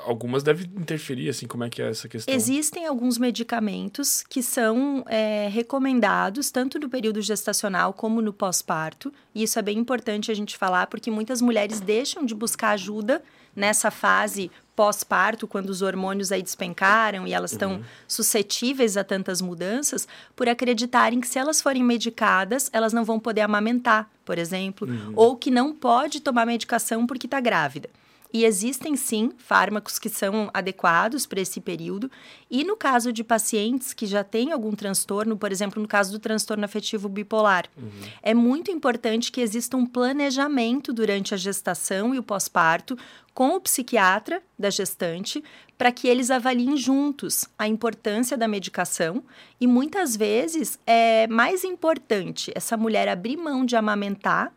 [0.05, 2.35] algumas devem interferir, assim, como é que é essa questão?
[2.35, 9.13] Existem alguns medicamentos que são é, recomendados tanto no período gestacional como no pós-parto.
[9.35, 13.23] E isso é bem importante a gente falar, porque muitas mulheres deixam de buscar ajuda
[13.55, 17.85] nessa fase pós-parto, quando os hormônios aí despencaram e elas estão uhum.
[18.09, 23.43] suscetíveis a tantas mudanças, por acreditarem que se elas forem medicadas, elas não vão poder
[23.43, 25.13] amamentar, por exemplo, uhum.
[25.15, 27.89] ou que não pode tomar medicação porque está grávida.
[28.35, 32.11] E existem sim fármacos que são adequados para esse período.
[32.51, 36.19] E no caso de pacientes que já têm algum transtorno, por exemplo, no caso do
[36.19, 37.89] transtorno afetivo bipolar, uhum.
[38.21, 42.99] é muito importante que exista um planejamento durante a gestação e o pós-parto
[43.33, 45.43] com o psiquiatra da gestante
[45.79, 49.23] para que eles avaliem juntos a importância da medicação
[49.61, 54.53] e muitas vezes é mais importante essa mulher abrir mão de amamentar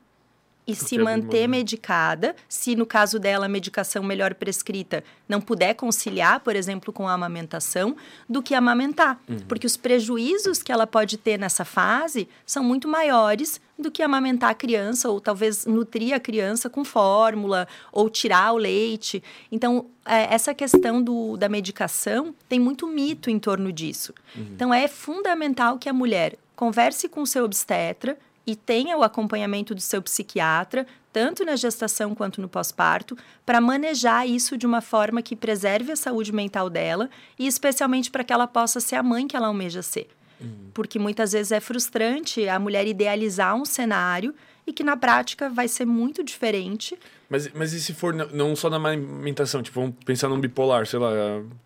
[0.68, 6.42] e se manter medicada, se no caso dela a medicação melhor prescrita não puder conciliar,
[6.42, 7.96] por exemplo, com a amamentação,
[8.28, 9.20] do que amamentar.
[9.30, 9.40] Uhum.
[9.48, 14.50] Porque os prejuízos que ela pode ter nessa fase são muito maiores do que amamentar
[14.50, 19.24] a criança, ou talvez nutrir a criança com fórmula, ou tirar o leite.
[19.52, 24.14] Então, é, essa questão do, da medicação tem muito mito em torno disso.
[24.36, 24.48] Uhum.
[24.54, 29.76] Então, é fundamental que a mulher converse com o seu obstetra, e tenha o acompanhamento
[29.76, 35.22] do seu psiquiatra, tanto na gestação quanto no pós-parto, para manejar isso de uma forma
[35.22, 39.28] que preserve a saúde mental dela e especialmente para que ela possa ser a mãe
[39.28, 40.08] que ela almeja ser.
[40.40, 40.70] Uhum.
[40.74, 44.34] Porque muitas vezes é frustrante a mulher idealizar um cenário
[44.66, 46.98] e que na prática vai ser muito diferente.
[47.30, 49.62] Mas, mas e se for não só na alimentação?
[49.62, 51.10] Tipo, vamos pensar num bipolar, sei lá,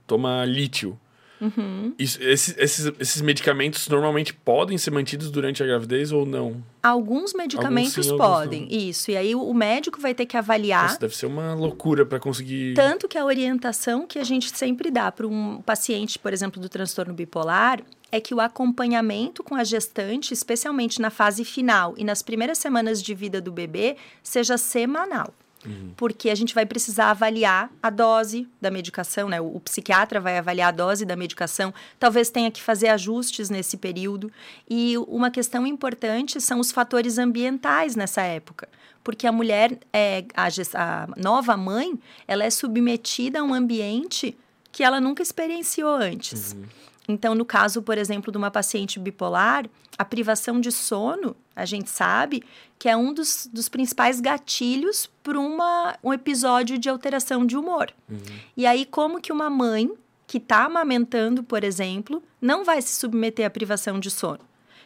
[0.07, 0.97] toma lítio.
[1.41, 1.93] Uhum.
[1.97, 6.63] Isso, esses, esses, esses medicamentos normalmente podem ser mantidos durante a gravidez ou não?
[6.83, 9.11] Alguns medicamentos alguns sim, podem, alguns isso.
[9.11, 10.85] E aí o médico vai ter que avaliar.
[10.85, 12.75] Isso deve ser uma loucura para conseguir.
[12.75, 16.69] Tanto que a orientação que a gente sempre dá para um paciente, por exemplo, do
[16.69, 22.21] transtorno bipolar, é que o acompanhamento com a gestante, especialmente na fase final e nas
[22.21, 25.33] primeiras semanas de vida do bebê, seja semanal.
[25.65, 25.93] Uhum.
[25.95, 29.39] Porque a gente vai precisar avaliar a dose da medicação, né?
[29.39, 33.77] O, o, psiquiatra vai avaliar a dose da medicação, talvez tenha que fazer ajustes nesse
[33.77, 34.31] período.
[34.69, 38.67] E uma questão importante são os fatores ambientais nessa época.
[39.03, 44.37] Porque a mulher, é, a, a nova mãe, ela é submetida a um ambiente
[44.71, 46.53] que ela nunca experienciou antes.
[46.53, 46.63] Uhum.
[47.07, 49.65] Então, no caso, por exemplo, de uma paciente bipolar,
[49.97, 52.43] a privação de sono, a gente sabe
[52.77, 57.91] que é um dos, dos principais gatilhos para um episódio de alteração de humor.
[58.09, 58.19] Uhum.
[58.55, 59.91] E aí, como que uma mãe
[60.27, 64.39] que está amamentando, por exemplo, não vai se submeter à privação de sono?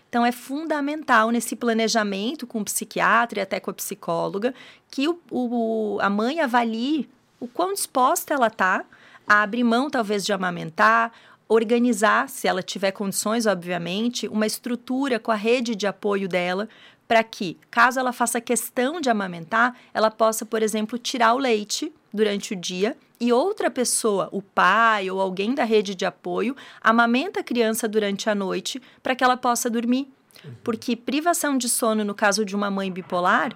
[0.10, 4.54] Então, é fundamental nesse planejamento com o psiquiatra e até com a psicóloga
[4.89, 8.86] que o, o, a mãe avalie o quão disposta ela está
[9.28, 11.12] a abrir mão, talvez, de amamentar
[11.47, 16.67] organizar, se ela tiver condições, obviamente, uma estrutura com a rede de apoio dela
[17.08, 21.93] para que, caso ela faça questão de amamentar, ela possa, por exemplo, tirar o leite
[22.12, 27.39] durante o dia e outra pessoa, o pai ou alguém da rede de apoio, amamenta
[27.39, 30.12] a criança durante a noite para que ela possa dormir.
[30.43, 30.51] Uhum.
[30.63, 33.55] Porque privação de sono no caso de uma mãe bipolar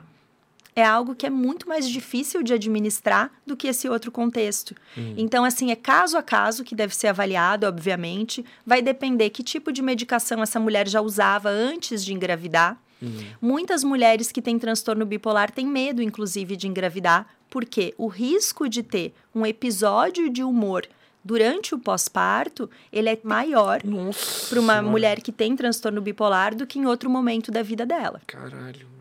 [0.76, 4.76] é algo que é muito mais difícil de administrar do que esse outro contexto.
[4.96, 5.16] Uhum.
[5.18, 8.46] Então, assim, é caso a caso que deve ser avaliado, obviamente.
[8.66, 12.80] Vai depender que tipo de medicação essa mulher já usava antes de engravidar.
[13.02, 13.26] Uhum.
[13.42, 18.84] Muitas mulheres que têm transtorno bipolar têm medo, inclusive, de engravidar, porque o risco de
[18.84, 20.88] ter um episódio de humor
[21.24, 23.82] durante o pós-parto, ele é maior
[24.50, 28.22] para uma mulher que tem transtorno bipolar do que em outro momento da vida dela.
[28.26, 28.99] Caralho.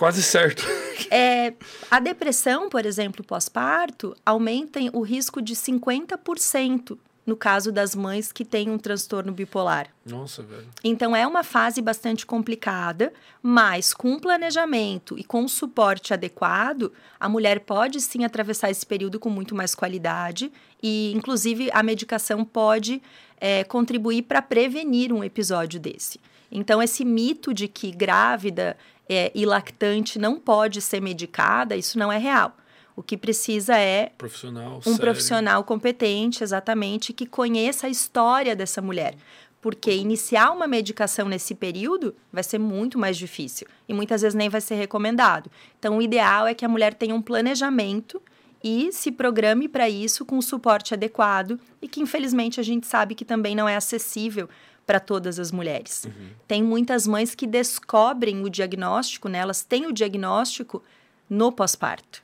[0.00, 0.64] Quase certo.
[1.12, 1.54] É,
[1.90, 8.44] a depressão, por exemplo, pós-parto, aumenta o risco de 50% no caso das mães que
[8.44, 9.88] têm um transtorno bipolar.
[10.04, 10.68] Nossa, velho.
[10.84, 17.60] Então é uma fase bastante complicada, mas com planejamento e com suporte adequado, a mulher
[17.60, 23.02] pode sim atravessar esse período com muito mais qualidade e, inclusive, a medicação pode
[23.40, 26.20] é, contribuir para prevenir um episódio desse.
[26.52, 28.76] Então, esse mito de que grávida
[29.10, 32.56] é, e lactante não pode ser medicada, isso não é real.
[32.94, 35.00] O que precisa é profissional, um sério.
[35.00, 39.16] profissional competente, exatamente, que conheça a história dessa mulher.
[39.60, 44.48] Porque iniciar uma medicação nesse período vai ser muito mais difícil e muitas vezes nem
[44.48, 45.50] vai ser recomendado.
[45.78, 48.22] Então, o ideal é que a mulher tenha um planejamento
[48.62, 53.14] e se programe para isso com o suporte adequado e que, infelizmente, a gente sabe
[53.14, 54.48] que também não é acessível
[54.86, 56.04] para todas as mulheres.
[56.04, 56.30] Uhum.
[56.48, 59.38] Tem muitas mães que descobrem o diagnóstico, né?
[59.38, 60.82] elas têm o diagnóstico
[61.28, 62.22] no pós-parto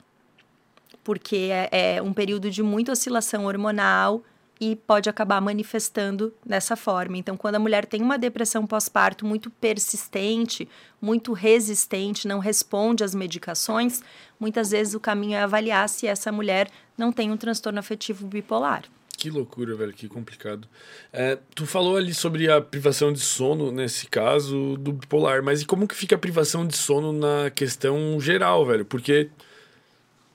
[1.06, 4.24] porque é, é um período de muita oscilação hormonal
[4.60, 7.16] e pode acabar manifestando dessa forma.
[7.16, 10.68] Então, quando a mulher tem uma depressão pós-parto muito persistente,
[11.00, 14.02] muito resistente, não responde às medicações,
[14.40, 18.82] muitas vezes o caminho é avaliar se essa mulher não tem um transtorno afetivo bipolar.
[19.16, 20.68] Que loucura, velho, que complicado.
[21.10, 25.66] É, tu falou ali sobre a privação de sono, nesse caso, do bipolar, mas e
[25.66, 28.84] como que fica a privação de sono na questão geral, velho?
[28.84, 29.30] Porque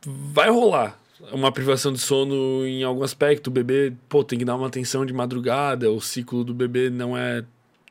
[0.04, 1.00] vai rolar
[1.32, 3.48] uma privação de sono em algum aspecto.
[3.48, 7.16] O bebê, pô, tem que dar uma atenção de madrugada, o ciclo do bebê não
[7.16, 7.46] é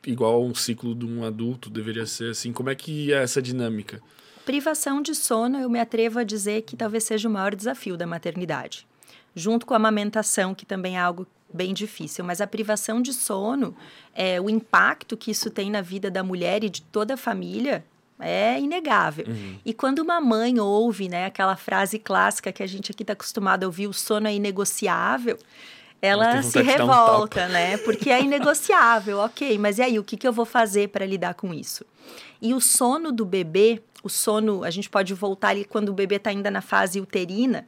[0.05, 2.51] igual um ciclo de um adulto, deveria ser assim.
[2.51, 4.01] Como é que é essa dinâmica?
[4.45, 8.07] Privação de sono, eu me atrevo a dizer que talvez seja o maior desafio da
[8.07, 8.87] maternidade.
[9.35, 13.75] Junto com a amamentação, que também é algo bem difícil, mas a privação de sono,
[14.13, 17.83] é, o impacto que isso tem na vida da mulher e de toda a família
[18.19, 19.25] é inegável.
[19.27, 19.57] Uhum.
[19.65, 23.63] E quando uma mãe ouve, né, aquela frase clássica que a gente aqui está acostumado
[23.63, 25.37] a ouvir, o sono é inegociável,
[26.01, 27.77] ela se revolta, um né?
[27.77, 31.35] Porque é inegociável, ok, mas e aí, o que, que eu vou fazer para lidar
[31.35, 31.85] com isso?
[32.41, 36.15] E o sono do bebê, o sono, a gente pode voltar ali quando o bebê
[36.15, 37.67] está ainda na fase uterina,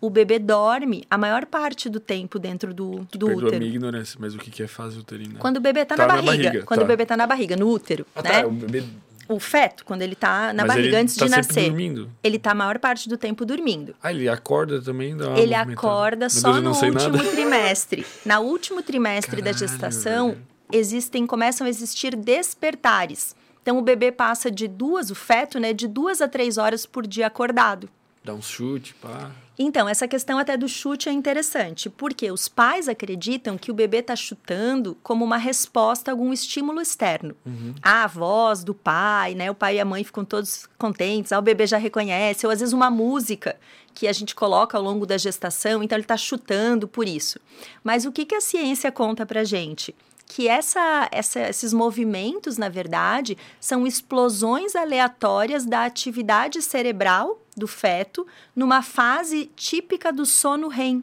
[0.00, 3.54] o bebê dorme a maior parte do tempo dentro do, do útero.
[3.54, 5.38] a minha ignorância, mas o que é fase uterina?
[5.38, 6.66] Quando o bebê está tá na, barriga, na barriga.
[6.66, 6.84] Quando tá.
[6.84, 8.42] o bebê está na barriga, no útero, ah, né?
[8.42, 8.84] Tá, o bebê
[9.30, 11.68] o feto, quando ele tá na Mas barriga antes tá de nascer.
[11.68, 12.10] dormindo.
[12.22, 13.94] Ele tá a maior parte do tempo dormindo.
[14.02, 15.16] Ah, ele acorda também?
[15.16, 17.30] Dá ele acorda só Deus, no último nada.
[17.30, 18.04] trimestre.
[18.26, 20.42] Na último trimestre Caralho, da gestação, velho.
[20.72, 23.36] existem, começam a existir despertares.
[23.62, 27.06] Então o bebê passa de duas, o feto, né, de duas a três horas por
[27.06, 27.88] dia acordado.
[28.22, 29.30] Dá um chute, pá.
[29.58, 33.98] Então, essa questão até do chute é interessante, porque os pais acreditam que o bebê
[33.98, 37.34] está chutando como uma resposta a algum estímulo externo.
[37.44, 37.74] Uhum.
[37.82, 39.50] A voz do pai, né?
[39.50, 42.60] O pai e a mãe ficam todos contentes, ah, o bebê já reconhece, ou às
[42.60, 43.56] vezes uma música
[43.94, 47.38] que a gente coloca ao longo da gestação, então ele está chutando por isso.
[47.82, 49.94] Mas o que, que a ciência conta pra gente?
[50.32, 58.24] Que essa, essa, esses movimentos, na verdade, são explosões aleatórias da atividade cerebral do feto
[58.54, 61.02] numa fase típica do sono REM.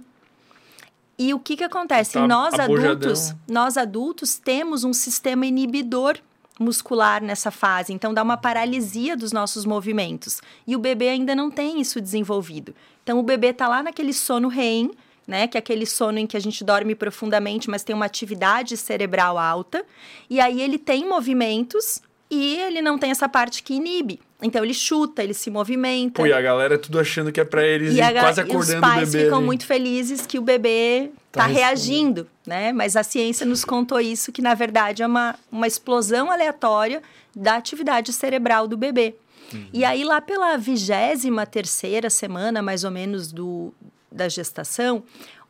[1.19, 2.13] E o que, que acontece?
[2.13, 6.17] Tá nós adultos, nós adultos temos um sistema inibidor
[6.57, 10.39] muscular nessa fase, então dá uma paralisia dos nossos movimentos.
[10.65, 12.73] E o bebê ainda não tem isso desenvolvido.
[13.03, 14.91] Então o bebê está lá naquele sono REM,
[15.27, 15.47] né?
[15.47, 19.37] Que é aquele sono em que a gente dorme profundamente, mas tem uma atividade cerebral
[19.37, 19.83] alta.
[20.29, 24.19] E aí ele tem movimentos e ele não tem essa parte que inibe.
[24.41, 26.21] Então ele chuta, ele se movimenta.
[26.21, 28.77] Pô, e a galera é tudo achando que é para eles e, e quase acordando
[28.77, 29.03] o bebê.
[29.03, 29.45] Os pais ficam ali.
[29.45, 32.71] muito felizes que o bebê tá, tá reagindo, né?
[32.71, 37.01] Mas a ciência nos contou isso que na verdade é uma, uma explosão aleatória
[37.35, 39.15] da atividade cerebral do bebê.
[39.51, 39.65] Uhum.
[39.73, 43.73] E aí lá pela vigésima terceira semana, mais ou menos do,
[44.11, 45.03] da gestação,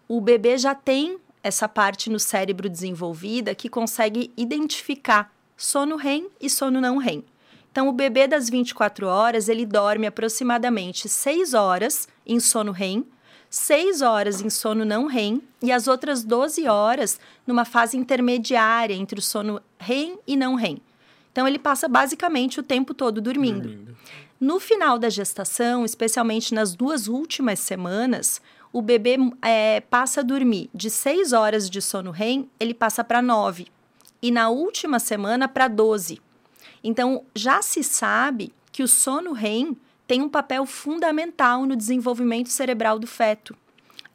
[0.07, 6.49] o bebê já tem essa parte no cérebro desenvolvida que consegue identificar sono REM e
[6.49, 7.23] sono não REM.
[7.71, 13.05] Então, o bebê das 24 horas, ele dorme aproximadamente 6 horas em sono REM,
[13.49, 19.19] 6 horas em sono não REM e as outras 12 horas numa fase intermediária entre
[19.19, 20.81] o sono REM e não REM.
[21.31, 23.67] Então, ele passa basicamente o tempo todo dormindo.
[23.67, 23.97] dormindo.
[24.39, 28.39] No final da gestação, especialmente nas duas últimas semanas,
[28.71, 33.21] o bebê é, passa a dormir de 6 horas de sono REM, ele passa para
[33.21, 33.67] 9.
[34.21, 36.21] E na última semana, para 12.
[36.83, 39.75] Então, já se sabe que o sono REM
[40.05, 43.55] tem um papel fundamental no desenvolvimento cerebral do feto.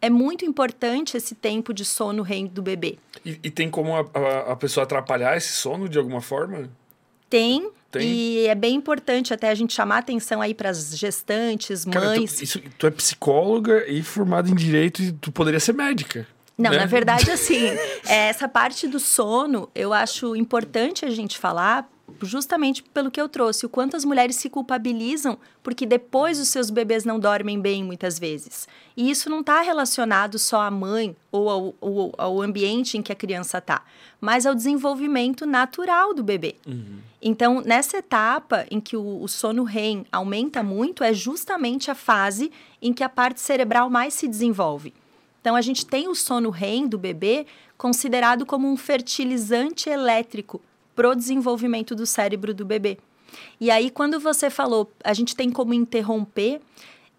[0.01, 2.99] É muito importante esse tempo de sono REM do bebê.
[3.25, 6.71] E, e tem como a, a, a pessoa atrapalhar esse sono de alguma forma?
[7.29, 8.09] Tem, tem.
[8.09, 11.95] E é bem importante até a gente chamar atenção aí para as gestantes, mães.
[11.95, 16.27] Cara, tu, isso, tu é psicóloga e formada em direito e tu poderia ser médica.
[16.57, 16.79] Não, né?
[16.79, 17.67] na verdade, assim,
[18.07, 21.89] é, essa parte do sono, eu acho importante a gente falar
[22.27, 26.71] justamente pelo que eu trouxe, o quanto as mulheres se culpabilizam porque depois os seus
[26.71, 28.69] bebês não dormem bem muitas vezes.
[28.97, 33.13] E isso não está relacionado só à mãe ou ao, ao, ao, ambiente em que
[33.13, 33.85] a criança está,
[34.21, 36.57] mas ao desenvolvimento natural do bebê.
[36.67, 36.99] Uhum.
[37.21, 42.51] Então, nessa etapa em que o, o sono REM aumenta muito, é justamente a fase
[42.81, 44.93] em que a parte cerebral mais se desenvolve.
[45.41, 47.47] Então, a gente tem o sono REM do bebê
[47.79, 50.61] considerado como um fertilizante elétrico
[51.03, 52.97] pro desenvolvimento do cérebro do bebê.
[53.61, 56.61] E aí, quando você falou, a gente tem como interromper,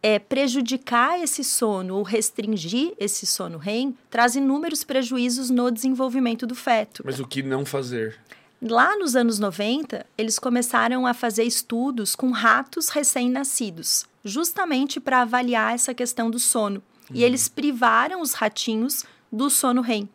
[0.01, 6.55] é, prejudicar esse sono ou restringir esse sono REM, traz inúmeros prejuízos no desenvolvimento do
[6.55, 7.03] feto.
[7.05, 8.17] Mas o que não fazer?
[8.61, 15.75] Lá nos anos 90, eles começaram a fazer estudos com ratos recém-nascidos, justamente para avaliar
[15.75, 16.81] essa questão do sono.
[17.09, 17.17] Uhum.
[17.17, 20.07] E eles privaram os ratinhos do sono REM.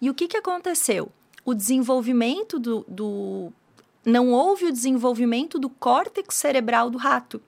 [0.00, 1.12] E o que, que aconteceu?
[1.44, 3.52] O desenvolvimento do, do.
[4.04, 7.40] Não houve o desenvolvimento do córtex cerebral do rato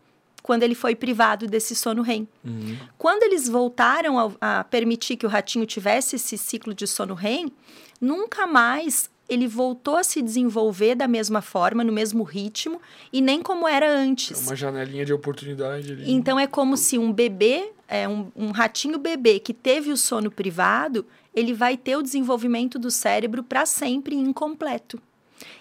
[0.44, 2.28] quando ele foi privado desse sono REM.
[2.44, 2.76] Uhum.
[2.98, 7.50] Quando eles voltaram a, a, permitir que o ratinho tivesse esse ciclo de sono REM,
[7.98, 12.78] nunca mais ele voltou a se desenvolver da mesma forma, no mesmo ritmo,
[13.10, 14.42] e nem como era antes.
[14.42, 16.12] É uma janelinha de oportunidade ali.
[16.12, 20.30] Então é como se um bebê, é, um, um ratinho bebê que teve o sono
[20.30, 25.00] privado, ele vai ter o desenvolvimento do cérebro para sempre incompleto.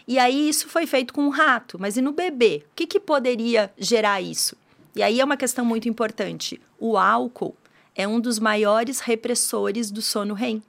[0.08, 2.64] E aí isso foi feito com um rato, mas e no bebê?
[2.68, 4.56] O que, que poderia gerar isso?
[4.96, 6.62] E aí é uma questão muito importante.
[6.80, 7.56] O álcool
[7.96, 10.62] é um dos maiores repressores do sono REM.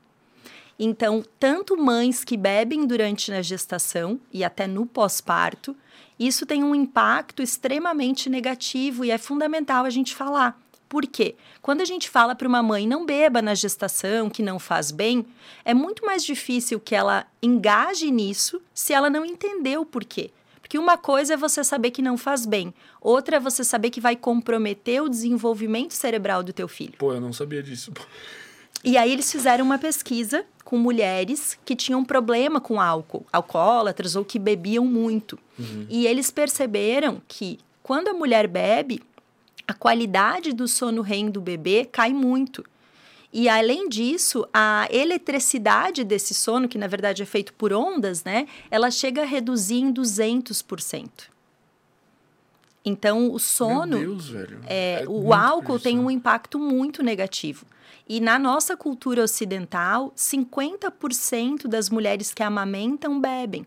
[0.78, 5.76] Então, tanto mães que bebem durante a gestação e até no pós-parto,
[6.18, 10.58] isso tem um impacto extremamente negativo e é fundamental a gente falar.
[10.94, 11.34] Por quê?
[11.60, 15.26] Quando a gente fala para uma mãe não beba na gestação, que não faz bem,
[15.64, 20.30] é muito mais difícil que ela engaje nisso se ela não entender o porquê.
[20.60, 24.00] Porque uma coisa é você saber que não faz bem, outra é você saber que
[24.00, 26.94] vai comprometer o desenvolvimento cerebral do teu filho.
[26.96, 27.92] Pô, eu não sabia disso.
[28.84, 34.24] E aí eles fizeram uma pesquisa com mulheres que tinham problema com álcool, alcoólatras ou
[34.24, 35.36] que bebiam muito.
[35.58, 35.86] Uhum.
[35.90, 39.02] E eles perceberam que quando a mulher bebe,
[39.66, 42.64] a qualidade do sono REM do bebê cai muito.
[43.32, 48.46] E além disso, a eletricidade desse sono, que na verdade é feito por ondas, né,
[48.70, 51.08] ela chega a reduzir em 200%.
[52.84, 53.98] Então, o sono.
[53.98, 54.60] Meu Deus, velho.
[54.66, 57.64] É, é o álcool tem um impacto muito negativo.
[58.06, 63.66] E na nossa cultura ocidental, 50% das mulheres que amamentam bebem.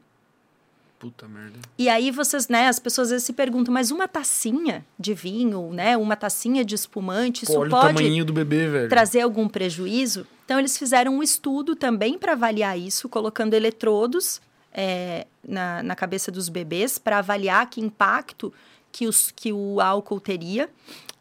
[0.99, 1.59] Puta merda.
[1.77, 5.71] E aí vocês, né, as pessoas às vezes se perguntam, mas uma tacinha de vinho,
[5.71, 10.25] né, uma tacinha de espumante, Pô, isso pode do bebê, trazer algum prejuízo?
[10.43, 14.41] Então eles fizeram um estudo também para avaliar isso, colocando eletrodos
[14.73, 18.51] é, na, na cabeça dos bebês para avaliar que impacto
[18.91, 20.69] que, os, que o álcool teria.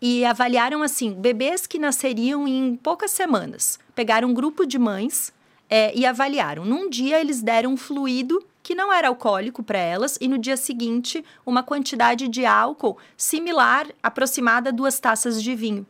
[0.01, 3.79] E avaliaram assim, bebês que nasceriam em poucas semanas.
[3.95, 5.33] Pegaram um grupo de mães
[5.69, 6.65] é, e avaliaram.
[6.65, 10.57] Num dia eles deram um fluido que não era alcoólico para elas, e no dia
[10.57, 15.87] seguinte, uma quantidade de álcool similar, aproximada a duas taças de vinho.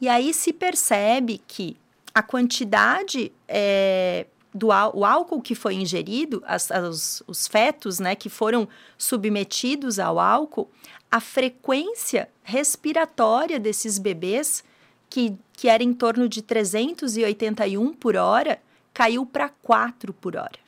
[0.00, 1.76] E aí se percebe que
[2.14, 8.28] a quantidade é, do o álcool que foi ingerido, as, as, os fetos né, que
[8.28, 10.70] foram submetidos ao álcool,
[11.10, 14.62] a frequência respiratória desses bebês,
[15.10, 18.62] que, que era em torno de 381 por hora,
[18.94, 20.67] caiu para 4 por hora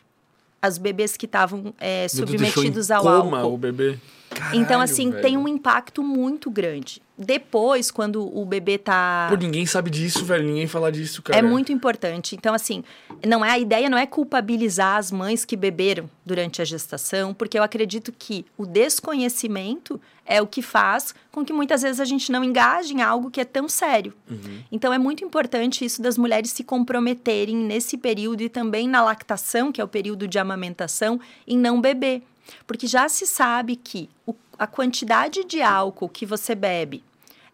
[0.62, 3.54] as bebês que estavam é, submetidos ao coma álcool.
[3.54, 3.98] o bebê.
[4.40, 5.22] Caralho, então, assim, velho.
[5.22, 7.02] tem um impacto muito grande.
[7.16, 9.26] Depois, quando o bebê tá.
[9.28, 10.42] Pô, ninguém sabe disso, velho.
[10.42, 11.38] Ninguém fala disso, cara.
[11.38, 12.34] É muito importante.
[12.34, 12.82] Então, assim,
[13.26, 17.58] não é a ideia não é culpabilizar as mães que beberam durante a gestação, porque
[17.58, 22.32] eu acredito que o desconhecimento é o que faz com que muitas vezes a gente
[22.32, 24.14] não engaje em algo que é tão sério.
[24.30, 24.62] Uhum.
[24.72, 29.70] Então, é muito importante isso das mulheres se comprometerem nesse período e também na lactação,
[29.70, 32.22] que é o período de amamentação, em não beber.
[32.66, 37.02] Porque já se sabe que o, a quantidade de álcool que você bebe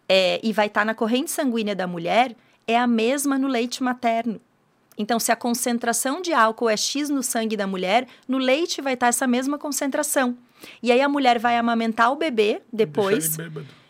[0.09, 2.35] é, e vai estar tá na corrente sanguínea da mulher
[2.67, 4.41] é a mesma no leite materno.
[4.97, 8.95] Então, se a concentração de álcool é X no sangue da mulher, no leite vai
[8.95, 10.35] estar tá essa mesma concentração.
[10.81, 13.37] E aí a mulher vai amamentar o bebê depois.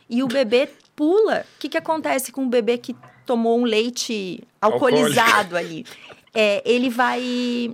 [0.10, 1.45] E o bebê pula.
[1.55, 2.95] O que, que acontece com o bebê que
[3.26, 5.55] tomou um leite alcoolizado Alcoólico.
[5.55, 5.86] ali?
[6.34, 7.74] É, ele vai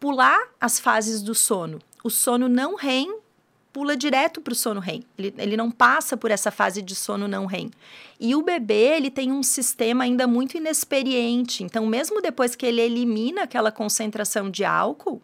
[0.00, 3.22] pular as fases do sono o sono não REM
[3.72, 5.02] pula direto para o sono REM.
[5.16, 7.70] Ele, ele não passa por essa fase de sono não REM.
[8.20, 11.64] E o bebê, ele tem um sistema ainda muito inexperiente.
[11.64, 15.22] Então, mesmo depois que ele elimina aquela concentração de álcool,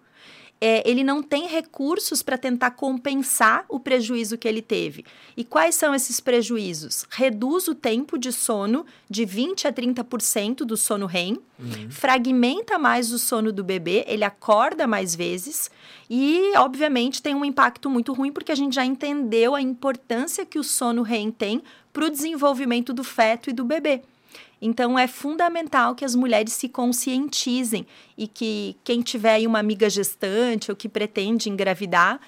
[0.61, 5.05] é, ele não tem recursos para tentar compensar o prejuízo que ele teve.
[5.37, 7.07] E quais são esses prejuízos?
[7.11, 11.91] Reduz o tempo de sono de 20 a 30% do sono REM, uhum.
[11.91, 15.71] fragmenta mais o sono do bebê, ele acorda mais vezes
[16.11, 20.59] e, obviamente, tem um impacto muito ruim porque a gente já entendeu a importância que
[20.59, 24.03] o sono REM tem para o desenvolvimento do feto e do bebê.
[24.61, 27.87] Então é fundamental que as mulheres se conscientizem
[28.17, 32.21] e que quem tiver aí uma amiga gestante ou que pretende engravidar,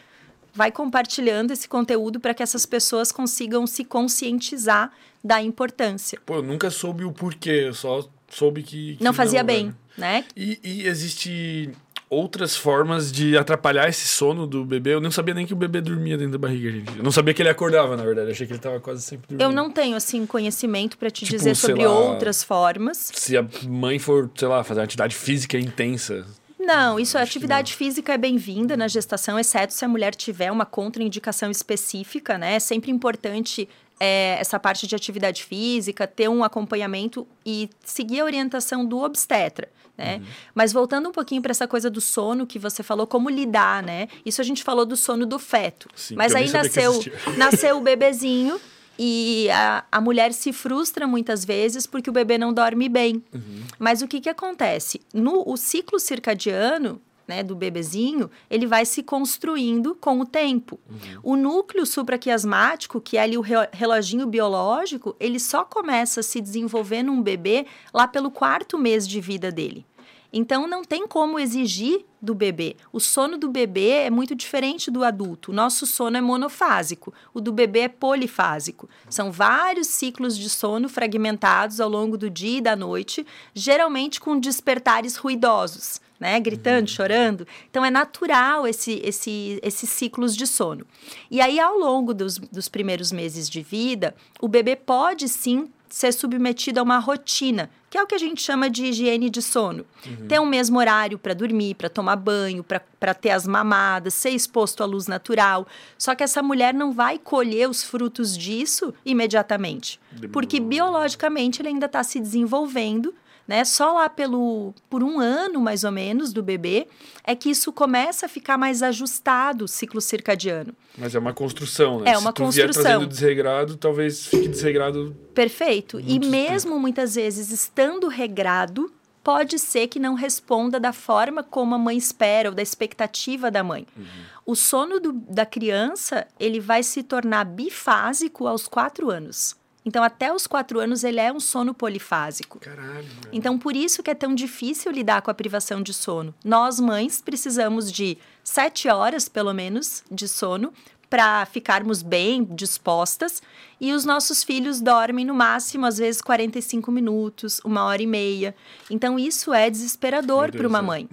[0.52, 6.18] vai compartilhando esse conteúdo para que essas pessoas consigam se conscientizar da importância.
[6.24, 8.96] Pô, eu nunca soube o porquê, eu só soube que.
[8.96, 10.24] que não fazia não, bem, né?
[10.36, 11.70] E, e existe
[12.10, 14.92] outras formas de atrapalhar esse sono do bebê.
[14.94, 16.98] Eu não sabia nem que o bebê dormia dentro da barriga, gente.
[16.98, 18.26] Eu não sabia que ele acordava, na verdade.
[18.26, 19.42] Eu achei que ele estava quase sempre dormindo.
[19.42, 23.12] Eu não tenho, assim, conhecimento para te tipo, dizer sobre lá, outras formas.
[23.14, 26.26] Se a mãe for, sei lá, fazer uma atividade física intensa.
[26.58, 30.66] Não, isso a atividade física é bem-vinda na gestação, exceto se a mulher tiver uma
[30.66, 32.56] contraindicação específica, né?
[32.56, 38.24] É sempre importante é, essa parte de atividade física, ter um acompanhamento e seguir a
[38.24, 39.68] orientação do obstetra
[40.00, 40.16] né?
[40.16, 40.24] Uhum.
[40.54, 44.08] Mas voltando um pouquinho para essa coisa do sono que você falou, como lidar, né?
[44.24, 45.88] Isso a gente falou do sono do feto.
[45.94, 46.98] Sim, Mas aí nasceu,
[47.36, 48.58] nasceu o bebezinho
[48.98, 53.22] e a, a mulher se frustra muitas vezes porque o bebê não dorme bem.
[53.32, 53.62] Uhum.
[53.78, 55.00] Mas o que, que acontece?
[55.12, 60.80] No o ciclo circadiano, né, do bebezinho, ele vai se construindo com o tempo.
[60.90, 61.20] Uhum.
[61.22, 67.04] O núcleo supraquiasmático, que é ali o reloginho biológico, ele só começa a se desenvolver
[67.04, 69.86] num bebê lá pelo quarto mês de vida dele.
[70.32, 72.76] Então não tem como exigir do bebê.
[72.92, 75.50] O sono do bebê é muito diferente do adulto.
[75.50, 78.88] O nosso sono é monofásico, o do bebê é polifásico.
[79.08, 84.38] São vários ciclos de sono fragmentados ao longo do dia e da noite, geralmente com
[84.38, 86.00] despertares ruidosos.
[86.20, 86.86] Né, gritando, uhum.
[86.86, 87.46] chorando.
[87.70, 90.86] Então é natural esse, esse, esses ciclos de sono.
[91.30, 96.12] E aí, ao longo dos, dos primeiros meses de vida, o bebê pode sim ser
[96.12, 99.84] submetido a uma rotina, que é o que a gente chama de higiene de sono.
[100.06, 100.28] Uhum.
[100.28, 104.84] Ter um mesmo horário para dormir, para tomar banho, para ter as mamadas, ser exposto
[104.84, 105.66] à luz natural.
[105.98, 110.00] Só que essa mulher não vai colher os frutos disso imediatamente,
[110.32, 113.12] porque biologicamente ele ainda está se desenvolvendo
[113.50, 113.64] né?
[113.64, 116.86] Só lá pelo por um ano mais ou menos do bebê
[117.24, 120.72] é que isso começa a ficar mais ajustado o ciclo circadiano.
[120.96, 122.12] Mas é uma construção, né?
[122.12, 122.72] É uma Se tu construção.
[122.72, 125.16] Vier trazendo desregrado, talvez fique desregrado.
[125.34, 125.98] Perfeito.
[125.98, 126.80] E mesmo tempo.
[126.80, 128.88] muitas vezes estando regrado,
[129.24, 133.64] pode ser que não responda da forma como a mãe espera ou da expectativa da
[133.64, 133.84] mãe.
[133.96, 134.04] Uhum.
[134.46, 139.58] O sono do, da criança ele vai se tornar bifásico aos quatro anos.
[139.84, 142.58] Então, até os quatro anos, ele é um sono polifásico.
[142.58, 143.08] Caralho.
[143.32, 146.34] Então, por isso que é tão difícil lidar com a privação de sono.
[146.44, 150.72] Nós, mães, precisamos de sete horas, pelo menos, de sono
[151.10, 153.42] para ficarmos bem dispostas.
[153.80, 158.54] E os nossos filhos dormem no máximo, às vezes, 45 minutos, uma hora e meia.
[158.88, 161.08] Então, isso é desesperador para uma mãe.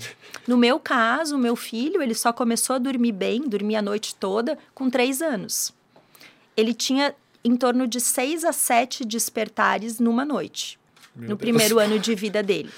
[0.46, 4.14] No meu caso, o meu filho, ele só começou a dormir bem, dormir a noite
[4.14, 5.74] toda, com três anos.
[6.56, 7.16] Ele tinha
[7.48, 10.78] em torno de seis a sete despertares numa noite,
[11.16, 11.40] Meu no Deus.
[11.40, 12.70] primeiro ano de vida dele.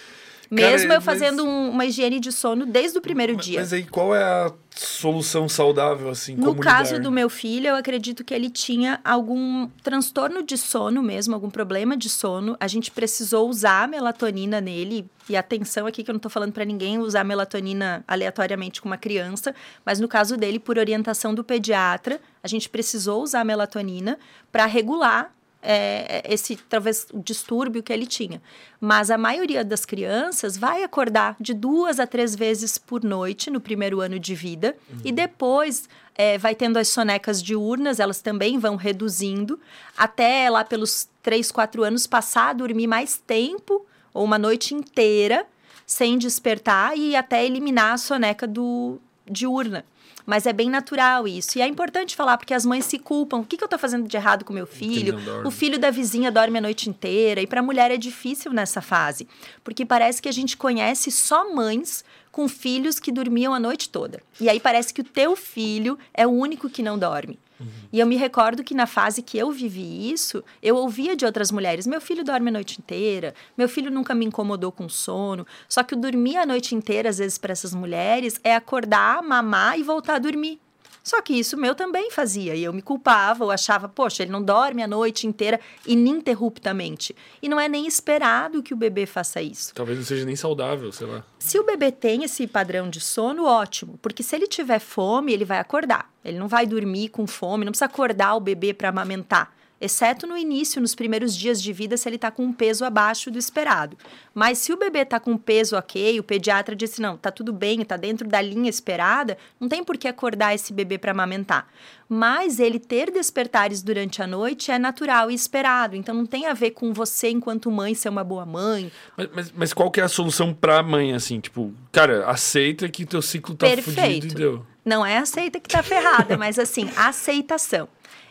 [0.50, 1.54] Mesmo Cara, eu fazendo mas...
[1.54, 3.60] um, uma higiene de sono desde o primeiro mas, dia.
[3.60, 6.36] Mas aí qual é a solução saudável, assim?
[6.36, 7.04] No caso lidar?
[7.04, 11.96] do meu filho, eu acredito que ele tinha algum transtorno de sono mesmo, algum problema
[11.96, 12.58] de sono.
[12.60, 15.10] A gente precisou usar melatonina nele.
[15.30, 18.98] E atenção aqui que eu não estou falando para ninguém usar melatonina aleatoriamente com uma
[18.98, 19.54] criança,
[19.86, 24.18] mas no caso dele, por orientação do pediatra, a gente precisou usar melatonina
[24.52, 25.32] para regular
[25.62, 28.42] é, esse talvez o distúrbio que ele tinha.
[28.80, 33.60] Mas a maioria das crianças vai acordar de duas a três vezes por noite no
[33.60, 35.00] primeiro ano de vida uhum.
[35.04, 39.60] e depois é, vai tendo as sonecas diurnas, elas também vão reduzindo
[39.98, 45.46] até lá pelos três, quatro anos passar a dormir mais tempo ou uma noite inteira
[45.86, 49.00] sem despertar e até eliminar a soneca do
[49.30, 49.84] diurna.
[50.30, 51.58] Mas é bem natural isso.
[51.58, 53.40] E é importante falar, porque as mães se culpam.
[53.40, 55.18] O que, que eu estou fazendo de errado com meu filho?
[55.44, 57.42] O filho da vizinha dorme a noite inteira.
[57.42, 59.28] E para a mulher é difícil nessa fase.
[59.64, 64.22] Porque parece que a gente conhece só mães com filhos que dormiam a noite toda.
[64.40, 67.40] E aí parece que o teu filho é o único que não dorme.
[67.60, 67.68] Uhum.
[67.92, 71.52] E eu me recordo que na fase que eu vivi isso, eu ouvia de outras
[71.52, 75.46] mulheres: meu filho dorme a noite inteira, meu filho nunca me incomodou com sono.
[75.68, 79.78] Só que o dormir a noite inteira, às vezes, para essas mulheres, é acordar, mamar
[79.80, 80.60] e voltar a dormir.
[81.04, 82.56] Só que isso meu também fazia.
[82.56, 87.16] E eu me culpava, eu achava, poxa, ele não dorme a noite inteira ininterruptamente.
[87.42, 89.74] E não é nem esperado que o bebê faça isso.
[89.74, 91.24] Talvez não seja nem saudável, sei lá.
[91.40, 93.98] Se o bebê tem esse padrão de sono, ótimo.
[94.02, 96.12] Porque se ele tiver fome, ele vai acordar.
[96.24, 100.38] Ele não vai dormir com fome, não precisa acordar o bebê para amamentar exceto no
[100.38, 103.98] início, nos primeiros dias de vida, se ele está com um peso abaixo do esperado.
[104.34, 107.54] Mas se o bebê está com um peso ok, o pediatra disse: não, tá tudo
[107.54, 111.68] bem, está dentro da linha esperada, não tem por que acordar esse bebê para amamentar.
[112.08, 116.54] Mas ele ter despertares durante a noite é natural e esperado, então não tem a
[116.54, 118.92] ver com você, enquanto mãe, ser uma boa mãe.
[119.16, 121.40] Mas, mas, mas qual que é a solução para a mãe, assim?
[121.40, 124.02] Tipo, cara, aceita que teu ciclo tá Perfeito.
[124.02, 124.66] fudido e deu.
[124.84, 127.88] Não é aceita que tá ferrada, mas assim, aceitação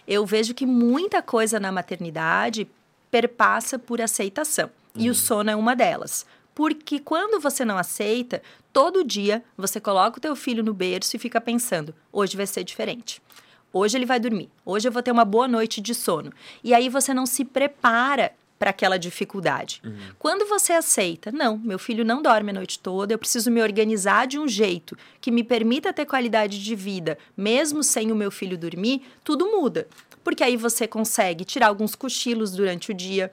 [0.09, 2.67] eu vejo que muita coisa na maternidade
[3.11, 4.71] perpassa por aceitação.
[4.97, 5.03] Uhum.
[5.03, 5.15] E o uhum.
[5.15, 6.25] sono é uma delas.
[6.55, 8.43] Porque quando você não aceita,
[8.73, 12.65] todo dia você coloca o teu filho no berço e fica pensando: hoje vai ser
[12.65, 13.23] diferente.
[13.71, 14.49] Hoje ele vai dormir.
[14.65, 16.33] Hoje eu vou ter uma boa noite de sono.
[16.65, 19.81] E aí você não se prepara para aquela dificuldade.
[19.85, 19.97] Uhum.
[20.19, 24.27] Quando você aceita, não, meu filho não dorme a noite toda, eu preciso me organizar
[24.27, 28.59] de um jeito que me permita ter qualidade de vida, mesmo sem o meu filho
[28.59, 29.87] dormir, tudo muda.
[30.25, 33.31] Porque aí você consegue tirar alguns cochilos durante o dia,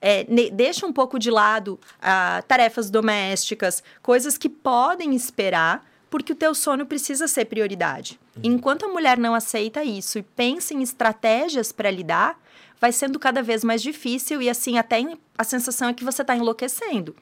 [0.00, 6.36] é, deixa um pouco de lado ah, tarefas domésticas, coisas que podem esperar, porque o
[6.36, 8.18] teu sono precisa ser prioridade.
[8.36, 8.42] Uhum.
[8.44, 12.38] Enquanto a mulher não aceita isso e pensa em estratégias para lidar,
[12.80, 15.04] vai sendo cada vez mais difícil e assim até
[15.36, 17.14] a sensação é que você está enlouquecendo.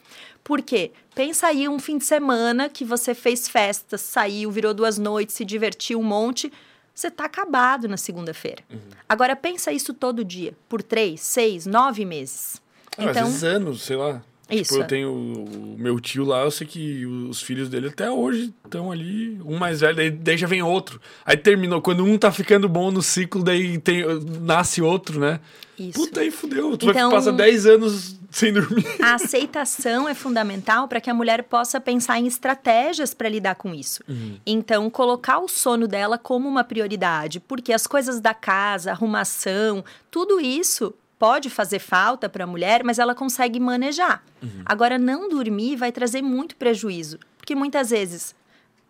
[0.45, 0.93] Por quê?
[1.15, 5.45] Pensa aí um fim de semana que você fez festas, saiu, virou duas noites, se
[5.45, 6.53] divertiu um monte.
[6.95, 8.63] Você está acabado na segunda-feira.
[8.71, 8.79] Uhum.
[9.09, 12.61] Agora pensa isso todo dia, por três, seis, nove meses.
[12.97, 14.23] Ah, então, às vezes anos, sei lá.
[14.49, 14.75] Isso.
[14.75, 18.55] Tipo, eu tenho o meu tio lá, eu sei que os filhos dele até hoje
[18.65, 21.01] estão ali, um mais velho, daí, daí, já vem outro.
[21.25, 24.05] Aí terminou, quando um tá ficando bom no ciclo, daí tem,
[24.41, 25.41] nasce outro, né?
[25.79, 25.99] Isso.
[25.99, 26.77] Puta, aí fudeu.
[26.77, 28.87] Tu então, vai passar 10 anos sem dormir.
[29.03, 33.75] A aceitação é fundamental para que a mulher possa pensar em estratégias para lidar com
[33.75, 34.03] isso.
[34.09, 34.39] Uhum.
[34.47, 40.41] Então, colocar o sono dela como uma prioridade, porque as coisas da casa, arrumação, tudo
[40.41, 44.23] isso pode fazer falta para a mulher, mas ela consegue manejar.
[44.43, 44.63] Uhum.
[44.65, 48.35] Agora, não dormir vai trazer muito prejuízo, porque muitas vezes,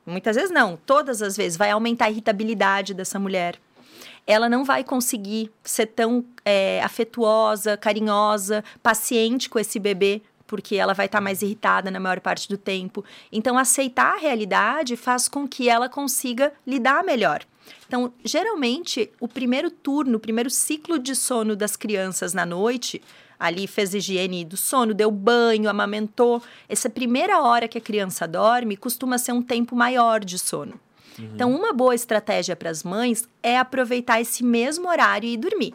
[0.05, 3.57] muitas vezes não, todas as vezes, vai aumentar a irritabilidade dessa mulher.
[4.27, 10.95] Ela não vai conseguir ser tão é, afetuosa, carinhosa, paciente com esse bebê, porque ela
[10.95, 13.05] vai estar tá mais irritada na maior parte do tempo.
[13.31, 17.45] Então, aceitar a realidade faz com que ela consiga lidar melhor.
[17.87, 23.01] Então, geralmente, o primeiro turno, o primeiro ciclo de sono das crianças na noite,
[23.39, 26.43] ali fez higiene do sono, deu banho, amamentou.
[26.69, 30.81] Essa primeira hora que a criança dorme costuma ser um tempo maior de sono.
[31.19, 31.31] Uhum.
[31.35, 35.75] Então, uma boa estratégia para as mães é aproveitar esse mesmo horário e dormir.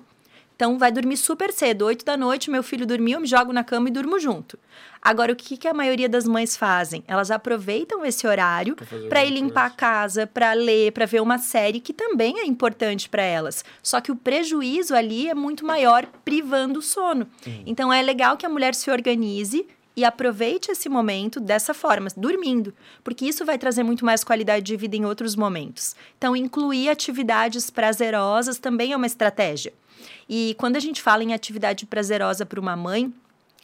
[0.62, 3.64] Então, vai dormir super cedo, 8 da noite, meu filho dormiu, eu me jogo na
[3.64, 4.60] cama e durmo junto.
[5.02, 7.04] Agora, o que, que a maioria das mães fazem?
[7.08, 8.76] Elas aproveitam esse horário
[9.10, 9.74] para ir limpar coisa.
[9.74, 13.66] a casa, para ler, para ver uma série, que também é importante para elas.
[13.82, 17.26] Só que o prejuízo ali é muito maior, privando o sono.
[17.66, 19.66] Então, é legal que a mulher se organize
[19.98, 22.72] e aproveite esse momento dessa forma, dormindo,
[23.04, 25.96] porque isso vai trazer muito mais qualidade de vida em outros momentos.
[26.20, 29.74] Então, incluir atividades prazerosas também é uma estratégia.
[30.34, 33.14] E quando a gente fala em atividade prazerosa para uma mãe,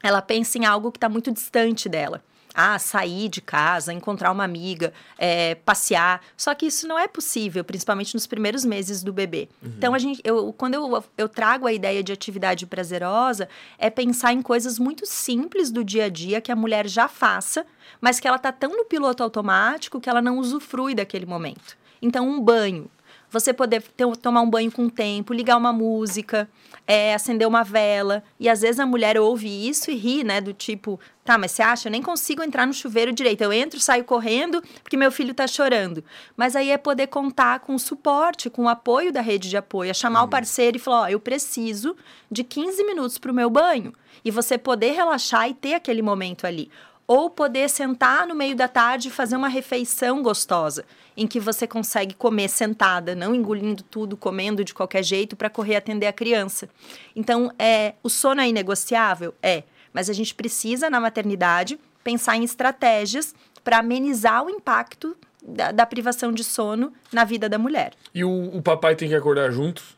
[0.04, 2.22] ela pensa em algo que está muito distante dela.
[2.54, 6.20] Ah, sair de casa, encontrar uma amiga, é, passear.
[6.36, 9.48] Só que isso não é possível, principalmente nos primeiros meses do bebê.
[9.64, 9.72] Uhum.
[9.78, 13.48] Então, a gente, eu, quando eu, eu trago a ideia de atividade prazerosa,
[13.78, 17.66] é pensar em coisas muito simples do dia a dia que a mulher já faça,
[18.02, 21.78] mas que ela está tão no piloto automático que ela não usufrui daquele momento.
[22.02, 22.90] Então, um banho
[23.30, 26.50] você poder ter, tomar um banho com tempo, ligar uma música,
[26.86, 28.24] é, acender uma vela.
[28.40, 30.40] E às vezes a mulher ouve isso e ri, né?
[30.40, 31.88] Do tipo, tá, mas você acha?
[31.88, 33.42] Eu nem consigo entrar no chuveiro direito.
[33.42, 36.04] Eu entro, saio correndo porque meu filho tá chorando.
[36.36, 39.92] Mas aí é poder contar com o suporte, com o apoio da rede de apoio,
[39.92, 40.28] é chamar uhum.
[40.28, 41.96] o parceiro e falar: ó, oh, eu preciso
[42.32, 43.94] de 15 minutos para o meu banho.
[44.24, 46.72] E você poder relaxar e ter aquele momento ali
[47.08, 50.84] ou poder sentar no meio da tarde e fazer uma refeição gostosa,
[51.16, 55.78] em que você consegue comer sentada, não engolindo tudo, comendo de qualquer jeito para correr
[55.78, 56.68] atender a criança.
[57.16, 59.34] Então, é, o sono é inegociável?
[59.42, 63.34] É, mas a gente precisa, na maternidade, pensar em estratégias
[63.64, 67.94] para amenizar o impacto da, da, privação de sono na vida da mulher.
[68.14, 69.98] E o, o papai tem que acordar junto?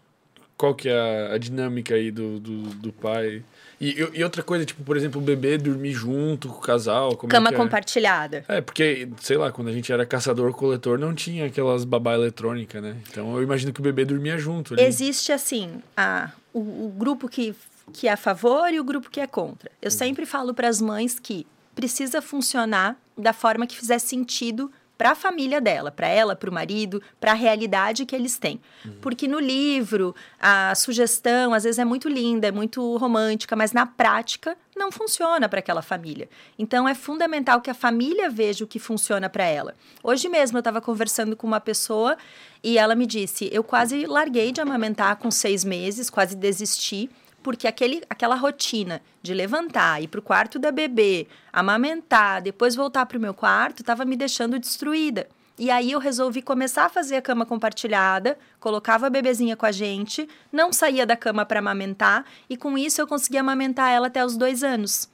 [0.59, 3.41] qual que é a, a dinâmica aí do, do, do pai?
[3.79, 7.15] E, e, outra coisa, tipo, por exemplo, o bebê dormir junto com o casal.
[7.15, 7.55] Cama é é?
[7.55, 8.43] compartilhada.
[8.47, 12.97] É, porque, sei lá, quando a gente era caçador-coletor, não tinha aquelas babá eletrônica, né?
[13.09, 14.73] Então eu imagino que o bebê dormia junto.
[14.73, 14.83] Ali.
[14.83, 17.55] Existe, assim, a, o, o, grupo que,
[17.93, 19.71] que é a favor e o grupo que é contra.
[19.81, 19.97] Eu uhum.
[19.97, 24.69] sempre falo para as mães que precisa funcionar da forma que fizer sentido
[24.99, 28.59] para a família dela, para ela, para o marido, para a realidade que eles têm.
[28.83, 28.97] Uhum.
[28.99, 33.85] Porque no livro, a sugestão às vezes é muito linda, é muito romântica, mas na
[33.85, 36.27] prática não funciona para aquela família.
[36.57, 39.73] Então é fundamental que a família veja o que funciona para ela.
[40.03, 42.17] Hoje mesmo eu estava conversando com uma pessoa
[42.61, 47.09] e ela me disse: eu quase larguei de amamentar com seis meses, quase desisti
[47.49, 53.07] porque aquele, aquela rotina de levantar, ir para o quarto da bebê, amamentar, depois voltar
[53.07, 55.27] para o meu quarto, estava me deixando destruída.
[55.57, 59.71] E aí eu resolvi começar a fazer a cama compartilhada, colocava a bebezinha com a
[59.71, 64.23] gente, não saía da cama para amamentar, e com isso eu conseguia amamentar ela até
[64.23, 65.09] os dois anos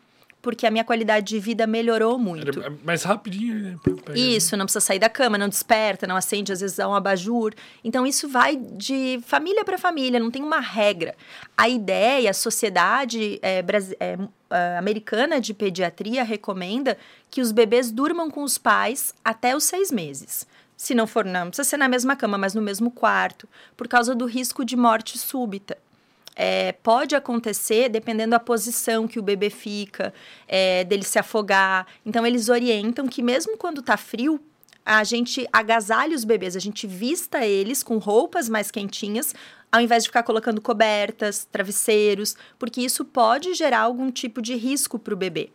[0.46, 2.60] porque a minha qualidade de vida melhorou muito.
[2.60, 3.80] Era mais rapidinho, né?
[4.14, 7.52] Isso, não precisa sair da cama, não desperta, não acende, às vezes dá um abajur.
[7.84, 11.16] Então, isso vai de família para família, não tem uma regra.
[11.58, 13.66] A ideia, a sociedade é,
[14.00, 14.18] é,
[14.52, 16.96] é, americana de pediatria recomenda
[17.32, 20.46] que os bebês durmam com os pais até os seis meses.
[20.78, 24.14] Se não for, não precisa ser na mesma cama, mas no mesmo quarto, por causa
[24.14, 25.76] do risco de morte súbita
[26.36, 30.14] é, pode acontecer dependendo da posição que o bebê fica,
[30.48, 31.88] é, dele se afogar.
[32.06, 34.40] Então, eles orientam que mesmo quando tá frio,
[34.86, 39.34] a gente agasalhe os bebês, a gente vista eles com roupas mais quentinhas,
[39.72, 45.00] ao invés de ficar colocando cobertas, travesseiros, porque isso pode gerar algum tipo de risco
[45.00, 45.50] para o bebê.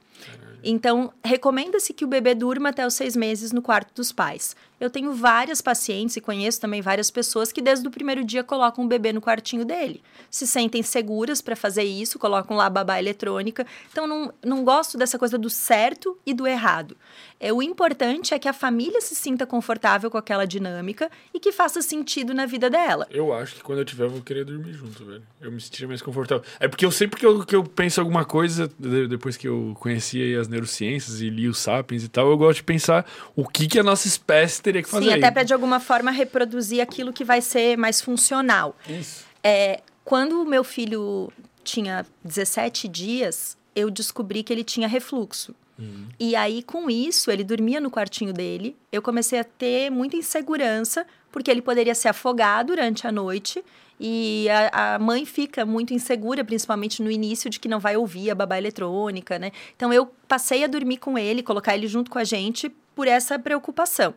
[0.63, 4.55] Então, recomenda-se que o bebê durma até os seis meses no quarto dos pais.
[4.81, 8.85] Eu tenho várias pacientes e conheço também várias pessoas que desde o primeiro dia colocam
[8.85, 10.03] o bebê no quartinho dele.
[10.31, 13.67] Se sentem seguras para fazer isso, colocam lá a babá eletrônica.
[13.93, 16.97] Então, não, não gosto dessa coisa do certo e do errado.
[17.39, 21.53] É, o importante é que a família se sinta confortável com aquela dinâmica e que
[21.53, 23.07] faça sentido na vida dela.
[23.11, 25.23] Eu acho que quando eu tiver, eu vou querer dormir junto, velho.
[25.41, 26.45] Eu me sentiria mais confortável.
[26.59, 30.35] É porque eu sempre que eu, que eu penso alguma coisa, depois que eu conheci
[30.37, 33.79] as neurociências e li os sapiens e tal, eu gosto de pensar o que, que
[33.79, 35.07] a nossa espécie teria que fazer.
[35.07, 38.77] Sim, até para de alguma forma reproduzir aquilo que vai ser mais funcional.
[38.89, 39.25] Isso.
[39.43, 45.55] É, quando o meu filho tinha 17 dias, eu descobri que ele tinha refluxo.
[45.79, 46.09] Uhum.
[46.19, 48.77] E aí, com isso, ele dormia no quartinho dele.
[48.93, 53.65] Eu comecei a ter muita insegurança, porque ele poderia se afogar durante a noite.
[53.99, 58.31] E a, a, mãe fica muito insegura, principalmente no início, de que não vai ouvir
[58.31, 59.53] a babá eletrônica, né?
[59.77, 63.39] Então eu passei a dormir com ele, colocar ele junto com a gente por essa
[63.39, 64.13] preocupação.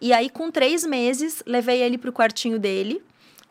[0.00, 3.02] E aí, com três meses, levei ele para o quartinho dele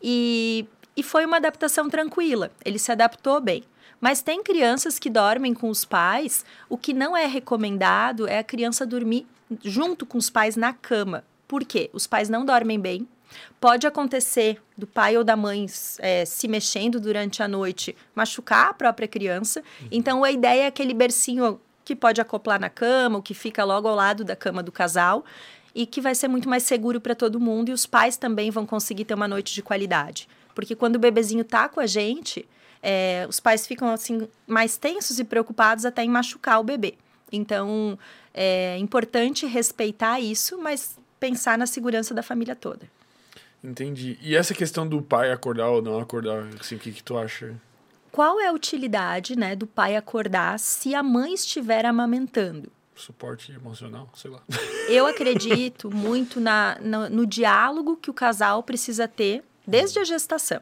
[0.01, 0.65] e,
[0.97, 2.51] e foi uma adaptação tranquila.
[2.65, 3.63] Ele se adaptou bem.
[3.99, 6.43] Mas tem crianças que dormem com os pais.
[6.67, 9.27] O que não é recomendado é a criança dormir
[9.63, 11.23] junto com os pais na cama.
[11.47, 11.91] Por quê?
[11.93, 13.07] Os pais não dormem bem,
[13.61, 15.65] Pode acontecer do pai ou da mãe
[15.99, 19.61] é, se mexendo durante a noite, machucar a própria criança.
[19.61, 19.87] Uhum.
[19.89, 23.87] Então, a ideia é aquele bercinho que pode acoplar na cama, o que fica logo
[23.87, 25.25] ao lado da cama do casal,
[25.73, 27.69] e que vai ser muito mais seguro para todo mundo.
[27.69, 30.27] E os pais também vão conseguir ter uma noite de qualidade.
[30.53, 32.47] Porque quando o bebezinho tá com a gente,
[32.83, 36.95] é, os pais ficam assim mais tensos e preocupados até em machucar o bebê.
[37.31, 37.97] Então,
[38.33, 42.89] é importante respeitar isso, mas pensar na segurança da família toda.
[43.63, 44.17] Entendi.
[44.21, 47.55] E essa questão do pai acordar ou não acordar, assim, o que, que tu acha?
[48.11, 52.69] Qual é a utilidade, né, do pai acordar se a mãe estiver amamentando?
[52.93, 54.41] Suporte emocional, sei lá.
[54.89, 60.61] Eu acredito muito na, no, no diálogo que o casal precisa ter desde a gestação.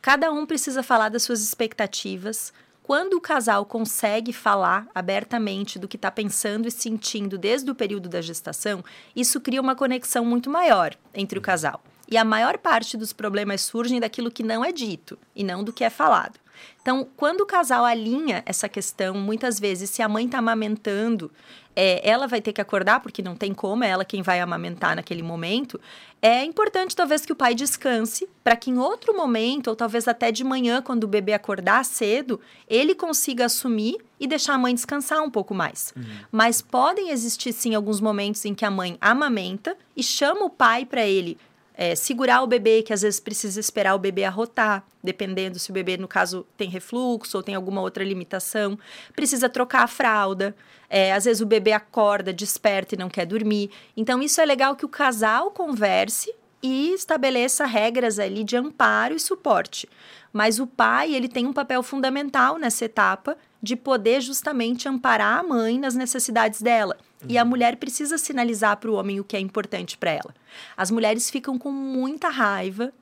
[0.00, 2.52] Cada um precisa falar das suas expectativas.
[2.84, 8.08] Quando o casal consegue falar abertamente do que está pensando e sentindo desde o período
[8.08, 8.84] da gestação,
[9.14, 11.82] isso cria uma conexão muito maior entre o casal.
[12.08, 15.72] E a maior parte dos problemas surgem daquilo que não é dito e não do
[15.72, 16.38] que é falado.
[16.80, 21.30] Então, quando o casal alinha essa questão, muitas vezes, se a mãe está amamentando,
[21.76, 24.96] é, ela vai ter que acordar, porque não tem como, é ela quem vai amamentar
[24.96, 25.78] naquele momento.
[26.22, 30.32] É importante, talvez, que o pai descanse, para que em outro momento, ou talvez até
[30.32, 35.22] de manhã, quando o bebê acordar cedo, ele consiga assumir e deixar a mãe descansar
[35.22, 35.92] um pouco mais.
[35.94, 36.04] Uhum.
[36.32, 40.86] Mas podem existir, sim, alguns momentos em que a mãe amamenta e chama o pai
[40.86, 41.36] para ele
[41.76, 45.74] é, segurar o bebê, que às vezes precisa esperar o bebê arrotar, dependendo se o
[45.74, 48.78] bebê, no caso, tem refluxo ou tem alguma outra limitação.
[49.14, 50.56] Precisa trocar a fralda.
[50.88, 53.70] É, às vezes o bebê acorda, desperta e não quer dormir.
[53.96, 59.20] Então, isso é legal que o casal converse e estabeleça regras ali de amparo e
[59.20, 59.88] suporte.
[60.32, 65.42] Mas o pai, ele tem um papel fundamental nessa etapa de poder justamente amparar a
[65.42, 66.96] mãe nas necessidades dela.
[67.22, 67.28] Uhum.
[67.30, 70.34] E a mulher precisa sinalizar para o homem o que é importante para ela.
[70.76, 72.92] As mulheres ficam com muita raiva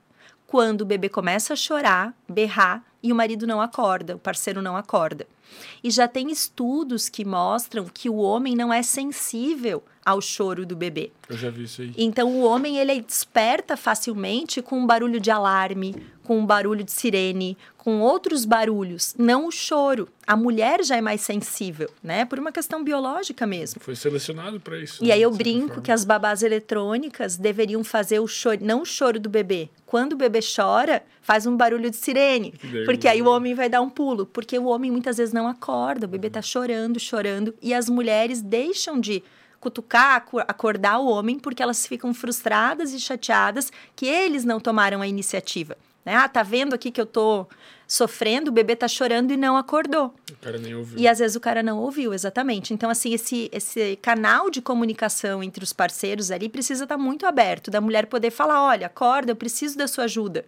[0.47, 4.79] quando o bebê começa a chorar, berrar e o marido não acorda, o parceiro não
[4.79, 5.27] acorda.
[5.83, 10.75] E já tem estudos que mostram que o homem não é sensível ao choro do
[10.75, 11.13] bebê.
[11.29, 11.93] Eu já vi isso aí.
[11.99, 16.93] Então o homem ele desperta facilmente com um barulho de alarme, com um barulho de
[16.93, 20.09] sirene, com outros barulhos, não o choro.
[20.27, 22.25] A mulher já é mais sensível, né?
[22.25, 23.81] Por uma questão biológica mesmo.
[23.83, 25.05] Foi selecionado para isso.
[25.05, 25.15] E né?
[25.15, 25.83] aí eu brinco forma.
[25.83, 29.69] que as babás eletrônicas deveriam fazer o choro, não o choro do bebê.
[29.95, 32.53] Quando o bebê chora, faz um barulho de sirene,
[32.85, 36.05] porque aí o homem vai dar um pulo, porque o homem muitas vezes não acorda,
[36.05, 39.23] o bebê está chorando, chorando, e as mulheres deixam de
[39.61, 45.07] cutucar, acordar o homem, porque elas ficam frustradas e chateadas que eles não tomaram a
[45.07, 45.77] iniciativa.
[46.05, 46.17] Né?
[46.17, 47.47] Ah, tá vendo aqui que eu tô
[47.87, 50.13] sofrendo, o bebê tá chorando e não acordou.
[50.45, 50.99] Cara nem ouviu.
[50.99, 52.75] E às vezes o cara não ouviu, exatamente.
[52.75, 57.25] Então, assim, esse, esse canal de comunicação entre os parceiros ali precisa estar tá muito
[57.25, 60.45] aberto, da mulher poder falar: olha, acorda, eu preciso da sua ajuda.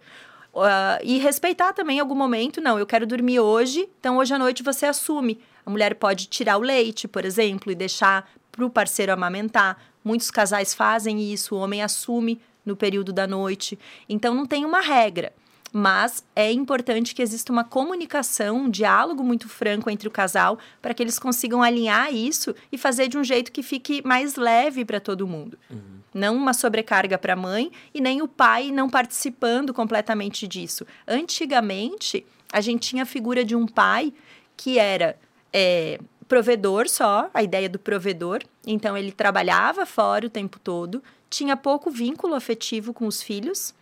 [0.53, 4.61] Uh, e respeitar também algum momento, não, eu quero dormir hoje, então hoje à noite
[4.61, 5.39] você assume.
[5.65, 9.81] A mulher pode tirar o leite, por exemplo, e deixar para o parceiro amamentar.
[10.03, 13.79] Muitos casais fazem isso, o homem assume no período da noite.
[14.07, 15.33] Então não tem uma regra.
[15.71, 20.93] Mas é importante que exista uma comunicação, um diálogo muito franco entre o casal, para
[20.93, 24.99] que eles consigam alinhar isso e fazer de um jeito que fique mais leve para
[24.99, 25.57] todo mundo.
[25.69, 25.97] Uhum.
[26.13, 30.85] Não uma sobrecarga para a mãe e nem o pai não participando completamente disso.
[31.07, 34.13] Antigamente, a gente tinha a figura de um pai
[34.55, 35.17] que era
[35.51, 38.41] é, provedor só, a ideia do provedor.
[38.65, 43.75] Então, ele trabalhava fora o tempo todo, tinha pouco vínculo afetivo com os filhos.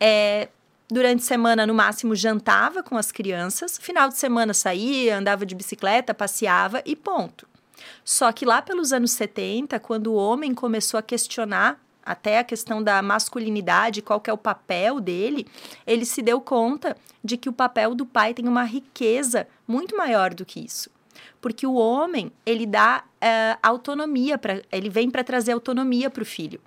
[0.00, 0.48] É,
[0.90, 3.78] durante a semana, no máximo, jantava com as crianças.
[3.78, 7.46] Final de semana saía, andava de bicicleta, passeava e ponto.
[8.04, 12.82] Só que lá pelos anos 70, quando o homem começou a questionar até a questão
[12.82, 15.46] da masculinidade, qual que é o papel dele,
[15.86, 20.32] ele se deu conta de que o papel do pai tem uma riqueza muito maior
[20.32, 20.90] do que isso
[21.40, 26.26] porque o homem ele dá uh, autonomia para, ele vem para trazer autonomia para o
[26.26, 26.60] filho.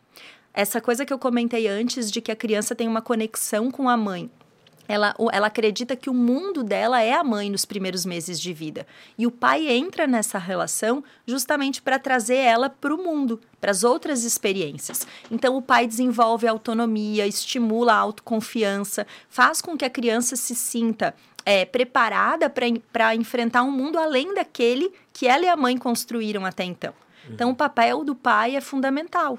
[0.53, 3.95] Essa coisa que eu comentei antes de que a criança tem uma conexão com a
[3.95, 4.29] mãe
[4.89, 8.87] ela, ela acredita que o mundo dela é a mãe nos primeiros meses de vida.
[9.15, 13.83] E o pai entra nessa relação justamente para trazer ela para o mundo, para as
[13.83, 15.05] outras experiências.
[15.29, 21.13] Então, o pai desenvolve autonomia, estimula a autoconfiança, faz com que a criança se sinta
[21.45, 22.51] é, preparada
[22.91, 26.95] para enfrentar um mundo além daquele que ela e a mãe construíram até então.
[27.29, 29.37] Então, o papel do pai é fundamental.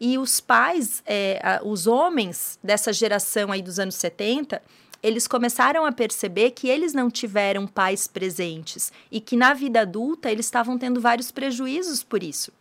[0.00, 4.62] E os pais, é, os homens dessa geração aí dos anos 70,
[5.02, 10.30] eles começaram a perceber que eles não tiveram pais presentes e que na vida adulta
[10.30, 12.52] eles estavam tendo vários prejuízos por isso.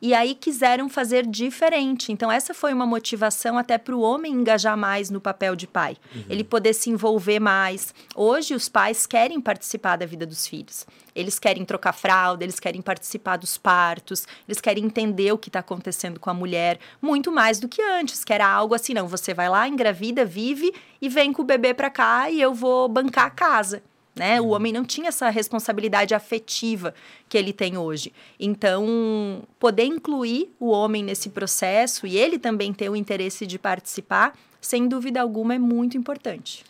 [0.00, 2.12] E aí quiseram fazer diferente.
[2.12, 5.96] Então, essa foi uma motivação até para o homem engajar mais no papel de pai,
[6.14, 6.24] uhum.
[6.28, 7.94] ele poder se envolver mais.
[8.14, 10.86] Hoje, os pais querem participar da vida dos filhos.
[11.14, 15.58] Eles querem trocar fralda, eles querem participar dos partos, eles querem entender o que está
[15.58, 19.34] acontecendo com a mulher, muito mais do que antes, que era algo assim: não, você
[19.34, 23.26] vai lá, engravida, vive e vem com o bebê para cá e eu vou bancar
[23.26, 23.82] a casa
[24.14, 24.40] né?
[24.40, 24.50] O uhum.
[24.50, 26.94] homem não tinha essa responsabilidade afetiva
[27.28, 28.12] que ele tem hoje.
[28.38, 34.36] Então, poder incluir o homem nesse processo e ele também ter o interesse de participar,
[34.60, 36.64] sem dúvida alguma, é muito importante.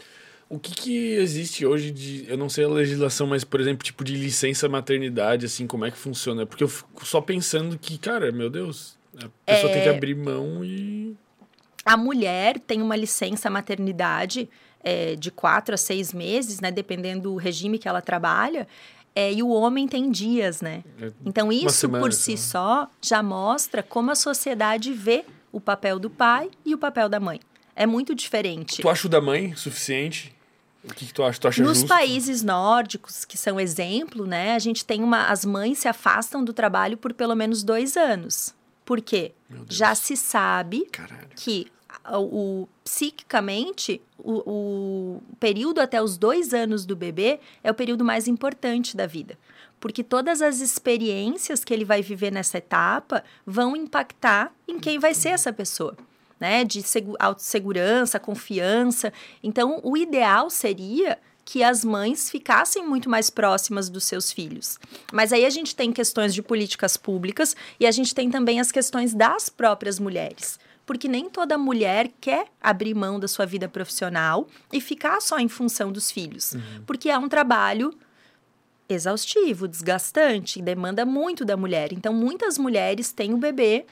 [0.49, 2.24] O que, que existe hoje de.
[2.28, 5.93] Eu não sei a legislação, mas, por exemplo, tipo de licença maternidade, assim, como é
[5.93, 6.45] que funciona?
[6.45, 9.74] Porque eu fico só pensando que, cara, meu Deus, a pessoa é...
[9.74, 11.16] tem que abrir mão e.
[11.84, 14.51] A mulher tem uma licença maternidade
[14.83, 16.70] é, de quatro a seis meses, né?
[16.70, 18.66] Dependendo do regime que ela trabalha.
[19.14, 20.85] É, e o homem tem dias, né?
[21.01, 25.99] É, então, isso semana, por si só já mostra como a sociedade vê o papel
[25.99, 27.41] do pai e o papel da mãe.
[27.74, 28.83] É muito diferente.
[28.83, 30.35] Tu acha o da mãe suficiente?
[30.83, 31.39] O que, que, tu acha?
[31.39, 31.89] Tu acha Nos justo?
[31.89, 34.55] países nórdicos, que são exemplo, né?
[34.55, 35.26] A gente tem uma.
[35.26, 38.55] As mães se afastam do trabalho por pelo menos dois anos.
[38.85, 39.33] Por quê?
[39.68, 41.28] Já se sabe Caralho.
[41.37, 41.66] que
[42.18, 48.26] o, psiquicamente, o, o período até os dois anos do bebê é o período mais
[48.26, 49.38] importante da vida
[49.80, 55.14] porque todas as experiências que ele vai viver nessa etapa vão impactar em quem vai
[55.14, 55.96] ser essa pessoa,
[56.38, 56.64] né?
[56.64, 56.84] De
[57.18, 59.11] autossegurança, confiança.
[59.42, 64.78] Então, o ideal seria que as mães ficassem muito mais próximas dos seus filhos.
[65.12, 68.70] Mas aí a gente tem questões de políticas públicas e a gente tem também as
[68.70, 70.58] questões das próprias mulheres
[70.91, 75.47] porque nem toda mulher quer abrir mão da sua vida profissional e ficar só em
[75.47, 76.82] função dos filhos, uhum.
[76.84, 77.95] porque é um trabalho
[78.88, 81.93] exaustivo, desgastante, demanda muito da mulher.
[81.93, 83.86] Então, muitas mulheres têm o bebê,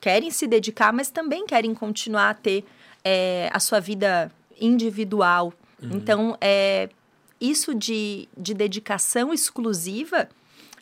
[0.00, 2.64] querem se dedicar, mas também querem continuar a ter
[3.04, 4.30] é, a sua vida
[4.60, 5.52] individual.
[5.82, 5.90] Uhum.
[5.92, 6.88] Então, é,
[7.40, 10.28] isso de, de dedicação exclusiva,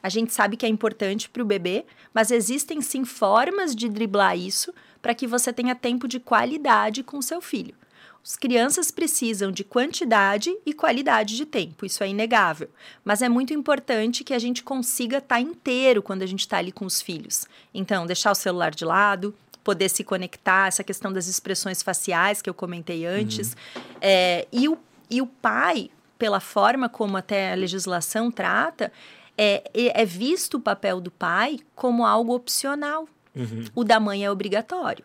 [0.03, 4.37] a gente sabe que é importante para o bebê, mas existem sim formas de driblar
[4.37, 4.71] isso
[5.07, 7.77] para que você tenha tempo de qualidade com seu filho.
[8.25, 12.69] As crianças precisam de quantidade e qualidade de tempo, isso é inegável.
[13.05, 16.59] Mas é muito importante que a gente consiga estar tá inteiro quando a gente está
[16.59, 17.47] ali com os filhos.
[17.73, 19.33] Então, deixar o celular de lado,
[19.63, 23.53] poder se conectar, essa questão das expressões faciais que eu comentei antes.
[23.77, 23.83] Uhum.
[24.01, 24.77] É, e, o,
[25.09, 25.89] e o pai,
[26.19, 28.93] pela forma como até a legislação trata,
[29.39, 33.09] é, é visto o papel do pai como algo opcional.
[33.37, 33.65] Uhum.
[33.75, 35.05] O da mãe é obrigatório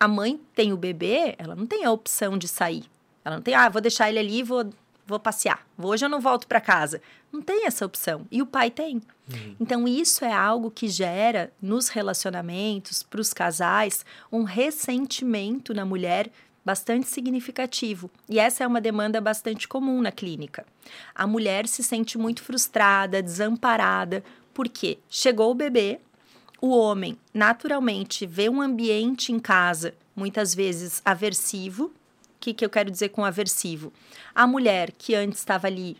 [0.00, 2.84] a mãe tem o bebê, ela não tem a opção de sair.
[3.22, 4.70] Ela não tem, ah, vou deixar ele ali e vou,
[5.06, 5.66] vou passear.
[5.76, 7.02] Hoje eu não volto para casa.
[7.30, 8.26] Não tem essa opção.
[8.30, 9.02] E o pai tem.
[9.30, 9.56] Uhum.
[9.60, 16.30] Então, isso é algo que gera nos relacionamentos, para os casais, um ressentimento na mulher
[16.64, 18.10] bastante significativo.
[18.26, 20.64] E essa é uma demanda bastante comum na clínica.
[21.14, 26.00] A mulher se sente muito frustrada, desamparada, porque chegou o bebê,
[26.60, 31.84] o homem naturalmente vê um ambiente em casa, muitas vezes aversivo.
[31.86, 31.92] O
[32.40, 33.92] que, que eu quero dizer com aversivo?
[34.34, 35.96] A mulher que antes estava ali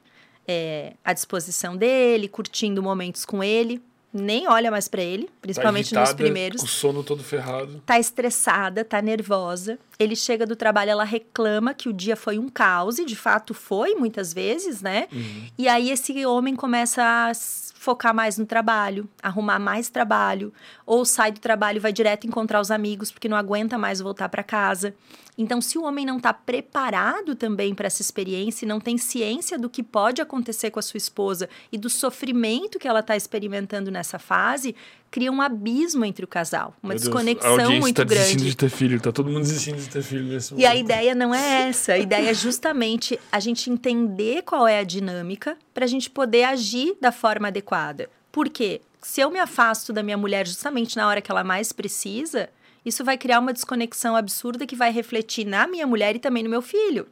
[0.46, 3.82] é, à disposição dele, curtindo momentos com ele,
[4.12, 6.60] nem olha mais para ele, principalmente tá nos primeiros.
[6.60, 7.80] Com o sono todo ferrado.
[7.86, 9.78] Tá estressada, tá nervosa.
[9.98, 13.54] Ele chega do trabalho, ela reclama que o dia foi um caos, e de fato
[13.54, 15.06] foi muitas vezes, né?
[15.12, 15.46] Uhum.
[15.56, 17.32] E aí esse homem começa a
[17.80, 20.52] focar mais no trabalho, arrumar mais trabalho,
[20.84, 24.28] ou sai do trabalho e vai direto encontrar os amigos porque não aguenta mais voltar
[24.28, 24.94] para casa.
[25.38, 29.58] Então, se o homem não está preparado também para essa experiência e não tem ciência
[29.58, 33.90] do que pode acontecer com a sua esposa e do sofrimento que ela está experimentando
[33.90, 34.76] nessa fase,
[35.10, 38.22] cria um abismo entre o casal, uma desconexão Deus, a muito tá grande.
[38.22, 40.64] desistindo de ter filho, tá todo mundo desistindo de ter filho nesse momento.
[40.64, 44.78] E a ideia não é essa, a ideia é justamente a gente entender qual é
[44.78, 48.08] a dinâmica para a gente poder agir da forma adequada.
[48.30, 48.80] Por quê?
[49.02, 52.48] Se eu me afasto da minha mulher justamente na hora que ela mais precisa,
[52.84, 56.50] isso vai criar uma desconexão absurda que vai refletir na minha mulher e também no
[56.50, 57.06] meu filho.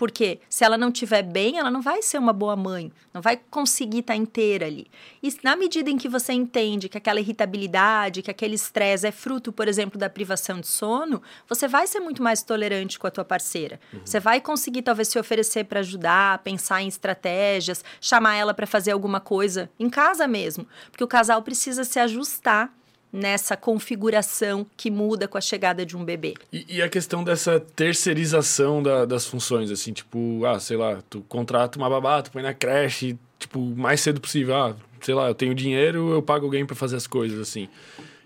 [0.00, 3.38] Porque se ela não estiver bem, ela não vai ser uma boa mãe, não vai
[3.50, 4.86] conseguir estar tá inteira ali.
[5.22, 9.52] E na medida em que você entende que aquela irritabilidade, que aquele estresse é fruto,
[9.52, 13.26] por exemplo, da privação de sono, você vai ser muito mais tolerante com a tua
[13.26, 13.78] parceira.
[13.92, 14.00] Uhum.
[14.02, 18.92] Você vai conseguir talvez se oferecer para ajudar, pensar em estratégias, chamar ela para fazer
[18.92, 22.72] alguma coisa em casa mesmo, porque o casal precisa se ajustar
[23.12, 26.34] nessa configuração que muda com a chegada de um bebê.
[26.52, 31.20] E, e a questão dessa terceirização da, das funções, assim, tipo, ah, sei lá, tu
[31.28, 35.34] contrata uma babá, tu põe na creche, tipo, mais cedo possível, ah, sei lá, eu
[35.34, 37.68] tenho dinheiro, eu pago alguém para fazer as coisas, assim.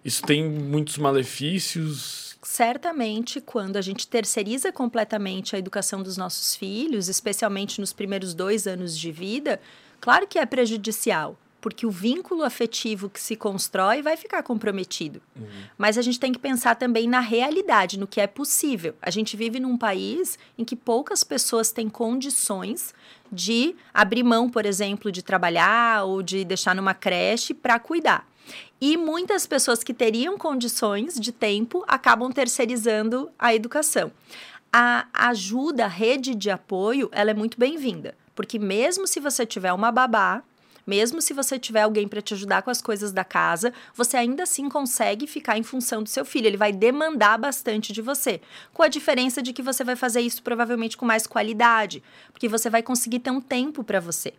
[0.04, 2.36] Isso tem muitos malefícios.
[2.42, 8.66] Certamente, quando a gente terceiriza completamente a educação dos nossos filhos, especialmente nos primeiros dois
[8.66, 9.58] anos de vida,
[9.98, 15.22] claro que é prejudicial porque o vínculo afetivo que se constrói vai ficar comprometido.
[15.34, 15.46] Uhum.
[15.78, 18.94] Mas a gente tem que pensar também na realidade, no que é possível.
[19.00, 22.92] A gente vive num país em que poucas pessoas têm condições
[23.32, 28.28] de abrir mão, por exemplo, de trabalhar ou de deixar numa creche para cuidar.
[28.78, 34.12] E muitas pessoas que teriam condições de tempo acabam terceirizando a educação.
[34.70, 38.14] A ajuda, a rede de apoio, ela é muito bem-vinda.
[38.34, 40.42] Porque mesmo se você tiver uma babá,
[40.86, 44.42] mesmo se você tiver alguém para te ajudar com as coisas da casa, você ainda
[44.42, 46.46] assim consegue ficar em função do seu filho.
[46.46, 48.40] Ele vai demandar bastante de você.
[48.72, 52.68] Com a diferença de que você vai fazer isso provavelmente com mais qualidade, porque você
[52.68, 54.34] vai conseguir ter um tempo para você.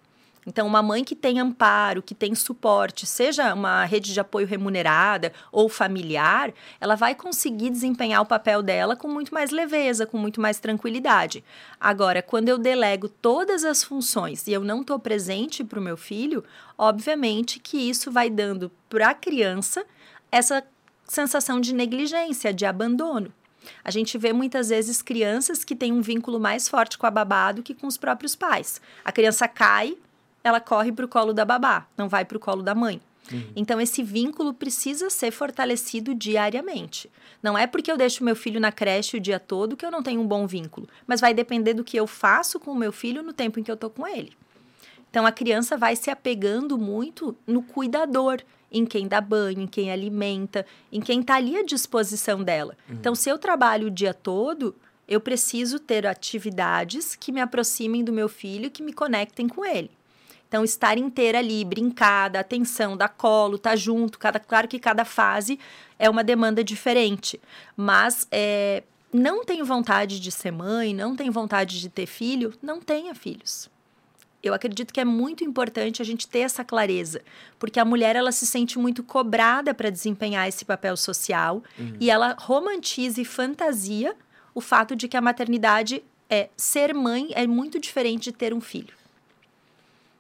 [0.48, 5.34] Então, uma mãe que tem amparo, que tem suporte, seja uma rede de apoio remunerada
[5.52, 10.40] ou familiar, ela vai conseguir desempenhar o papel dela com muito mais leveza, com muito
[10.40, 11.44] mais tranquilidade.
[11.80, 15.98] Agora, quando eu delego todas as funções e eu não estou presente para o meu
[15.98, 16.44] filho,
[16.78, 19.84] obviamente que isso vai dando para a criança
[20.32, 20.64] essa
[21.08, 23.34] sensação de negligência, de abandono.
[23.84, 27.52] A gente vê muitas vezes crianças que têm um vínculo mais forte com a babá
[27.52, 28.80] do que com os próprios pais.
[29.04, 29.98] A criança cai,
[30.46, 33.02] ela corre para o colo da babá, não vai para o colo da mãe.
[33.34, 33.52] Uhum.
[33.56, 37.10] Então, esse vínculo precisa ser fortalecido diariamente.
[37.42, 40.04] Não é porque eu deixo meu filho na creche o dia todo que eu não
[40.04, 43.24] tenho um bom vínculo, mas vai depender do que eu faço com o meu filho
[43.24, 44.34] no tempo em que eu estou com ele.
[45.10, 48.40] Então, a criança vai se apegando muito no cuidador
[48.72, 52.78] em quem dá banho, em quem alimenta, em quem está ali à disposição dela.
[52.88, 52.98] Uhum.
[52.98, 54.76] Então, se eu trabalho o dia todo,
[55.08, 59.90] eu preciso ter atividades que me aproximem do meu filho, que me conectem com ele.
[60.56, 64.18] Então, estar inteira ali, brincar, dar atenção, dar colo, estar tá junto.
[64.18, 65.60] Cada, claro que cada fase
[66.00, 67.42] é uma demanda diferente.
[67.76, 68.82] Mas é,
[69.12, 73.70] não tenho vontade de ser mãe, não tenho vontade de ter filho, não tenha filhos.
[74.42, 77.22] Eu acredito que é muito importante a gente ter essa clareza,
[77.60, 81.98] porque a mulher ela se sente muito cobrada para desempenhar esse papel social uhum.
[82.00, 84.16] e ela romantiza e fantasia
[84.54, 88.62] o fato de que a maternidade é ser mãe é muito diferente de ter um
[88.62, 88.96] filho.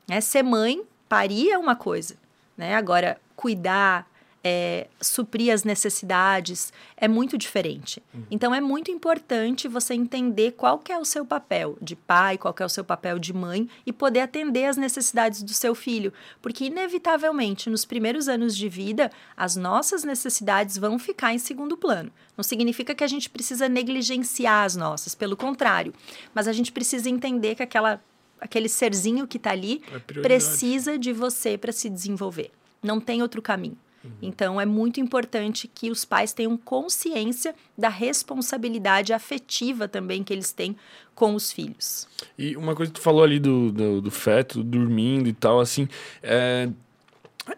[0.07, 2.15] É, ser mãe, parir é uma coisa,
[2.57, 2.75] né?
[2.75, 4.07] Agora, cuidar,
[4.47, 8.01] é, suprir as necessidades é muito diferente.
[8.13, 8.23] Uhum.
[8.29, 12.63] Então, é muito importante você entender qual é o seu papel de pai, qual é
[12.63, 16.13] o seu papel de mãe e poder atender as necessidades do seu filho.
[16.43, 22.11] Porque, inevitavelmente, nos primeiros anos de vida, as nossas necessidades vão ficar em segundo plano.
[22.37, 25.91] Não significa que a gente precisa negligenciar as nossas, pelo contrário.
[26.35, 27.99] Mas a gente precisa entender que aquela
[28.39, 32.51] aquele serzinho que está ali é precisa de você para se desenvolver.
[32.81, 33.77] Não tem outro caminho.
[34.05, 34.11] Uhum.
[34.21, 40.51] Então, é muito importante que os pais tenham consciência da responsabilidade afetiva também que eles
[40.51, 40.75] têm
[41.13, 42.07] com os filhos.
[42.37, 45.87] E uma coisa que tu falou ali do, do, do feto dormindo e tal, assim,
[46.21, 46.69] é,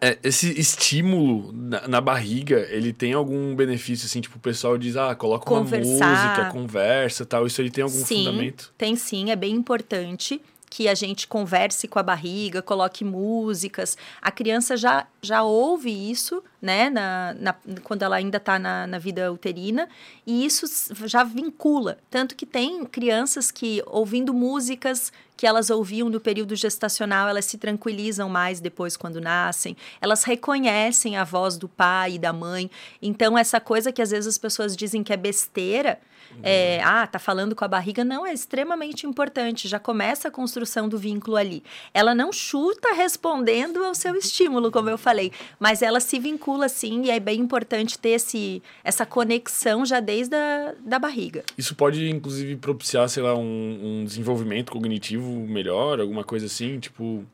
[0.00, 4.20] é, esse estímulo na, na, barriga, ele tem algum benefício, assim?
[4.20, 5.90] Tipo, o pessoal diz, ah, coloca Conversar.
[5.90, 7.46] uma música, conversa tal.
[7.46, 8.72] Isso aí tem algum sim, fundamento?
[8.78, 10.40] tem sim, é bem importante
[10.70, 13.96] que a gente converse com a barriga, coloque músicas.
[14.20, 18.98] A criança já, já ouve isso, né, na, na quando ela ainda está na, na
[18.98, 19.88] vida uterina,
[20.26, 20.66] e isso
[21.06, 21.98] já vincula.
[22.10, 27.56] Tanto que tem crianças que, ouvindo músicas que elas ouviam no período gestacional, elas se
[27.56, 32.68] tranquilizam mais depois quando nascem, elas reconhecem a voz do pai e da mãe.
[33.00, 36.00] Então, essa coisa que às vezes as pessoas dizem que é besteira,
[36.42, 40.88] é, ah, tá falando com a barriga, não, é extremamente importante, já começa a construção
[40.88, 41.62] do vínculo ali.
[41.92, 47.04] Ela não chuta respondendo ao seu estímulo, como eu falei, mas ela se vincula sim,
[47.04, 51.44] e é bem importante ter esse, essa conexão já desde a da barriga.
[51.56, 57.24] Isso pode, inclusive, propiciar, sei lá, um, um desenvolvimento cognitivo melhor, alguma coisa assim, tipo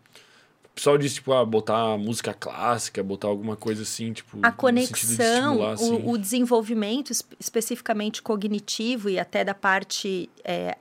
[0.74, 4.40] o pessoal diz, tipo, ah, botar música clássica, botar alguma coisa assim, tipo...
[4.42, 5.92] A conexão, de assim.
[5.92, 10.76] o, o, desenvolvimento especificamente cognitivo e até da parte é,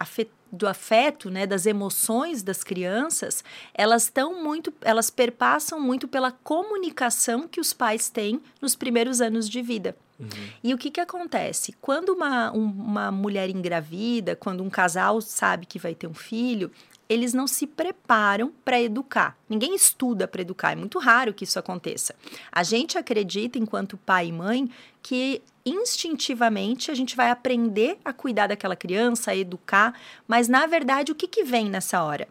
[0.52, 7.48] do afeto, né, das emoções das crianças, elas estão muito, elas perpassam muito pela comunicação
[7.48, 9.96] que os pais têm nos primeiros anos de vida.
[10.20, 10.28] Uhum.
[10.64, 11.76] E o que, que acontece?
[11.82, 16.72] Quando uma, uma mulher engravida, quando um casal sabe que vai ter um filho,
[17.14, 19.38] eles não se preparam para educar.
[19.50, 22.16] Ninguém estuda para educar, é muito raro que isso aconteça.
[22.52, 24.70] A gente acredita, enquanto pai e mãe,
[25.02, 29.94] que instintivamente a gente vai aprender a cuidar daquela criança, a educar,
[30.28, 32.28] mas na verdade o que, que vem nessa hora?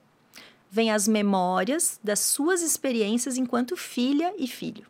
[0.70, 4.86] Vem as memórias das suas experiências enquanto filha e filho.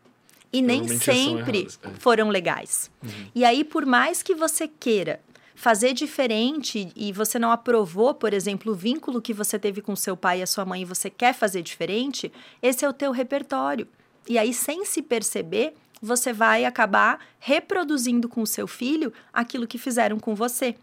[0.53, 1.89] E nem sempre é.
[1.99, 2.91] foram legais.
[3.03, 3.27] Uhum.
[3.35, 5.19] E aí, por mais que você queira
[5.63, 10.17] fazer diferente e você não aprovou, por exemplo, o vínculo que você teve com seu
[10.17, 13.87] pai e a sua mãe e você quer fazer diferente, esse é o teu repertório.
[14.29, 19.79] E aí, sem se perceber, você vai acabar reproduzindo com o seu filho aquilo que
[19.79, 20.75] fizeram com você.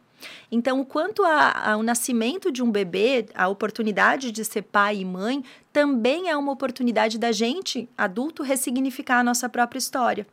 [0.50, 5.44] Então, quanto ao nascimento de um bebê, a oportunidade de ser pai e mãe,
[5.74, 10.26] também é uma oportunidade da gente, adulto, ressignificar a nossa própria história.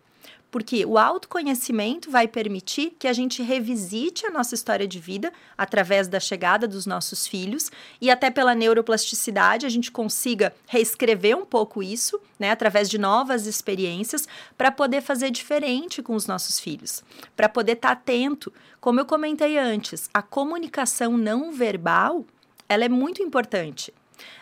[0.56, 6.08] Porque o autoconhecimento vai permitir que a gente revisite a nossa história de vida através
[6.08, 7.70] da chegada dos nossos filhos
[8.00, 13.44] e até pela neuroplasticidade a gente consiga reescrever um pouco isso, né, através de novas
[13.44, 14.26] experiências
[14.56, 17.04] para poder fazer diferente com os nossos filhos,
[17.36, 18.50] para poder estar tá atento.
[18.80, 22.24] Como eu comentei antes, a comunicação não verbal,
[22.66, 23.92] ela é muito importante.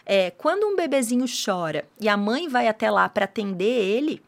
[0.06, 4.22] É, quando um bebezinho chora e a mãe vai até lá para atender ele,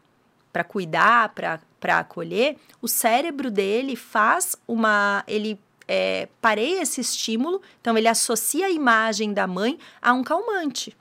[0.57, 1.61] para cuidar, para
[1.91, 5.25] acolher, o cérebro dele faz uma.
[5.27, 5.59] Ele
[5.89, 10.97] é, pareia esse estímulo, então ele associa a imagem da mãe a um calmante.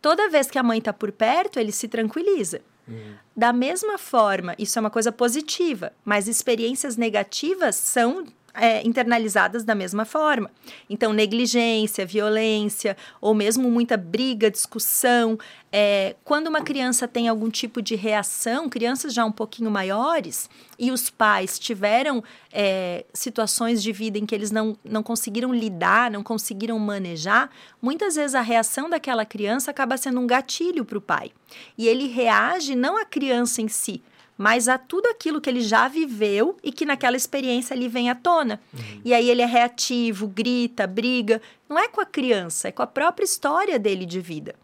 [0.00, 2.60] Toda vez que a mãe está por perto, ele se tranquiliza.
[2.86, 3.14] Uhum.
[3.36, 8.24] Da mesma forma, isso é uma coisa positiva, mas experiências negativas são
[8.54, 10.50] é, internalizadas da mesma forma.
[10.88, 15.38] Então, negligência, violência, ou mesmo muita briga, discussão.
[15.70, 20.48] É, quando uma criança tem algum tipo de reação, crianças já um pouquinho maiores,
[20.78, 22.22] e os pais tiveram
[22.52, 27.50] é, situações de vida em que eles não, não conseguiram lidar, não conseguiram manejar,
[27.82, 31.30] muitas vezes a reação daquela criança acaba sendo um gatilho para o pai.
[31.76, 34.02] E ele reage não à criança em si,
[34.38, 38.14] mas a tudo aquilo que ele já viveu e que naquela experiência ali vem à
[38.14, 38.60] tona.
[38.72, 39.00] Uhum.
[39.04, 41.42] E aí ele é reativo, grita, briga.
[41.68, 44.54] Não é com a criança, é com a própria história dele de vida.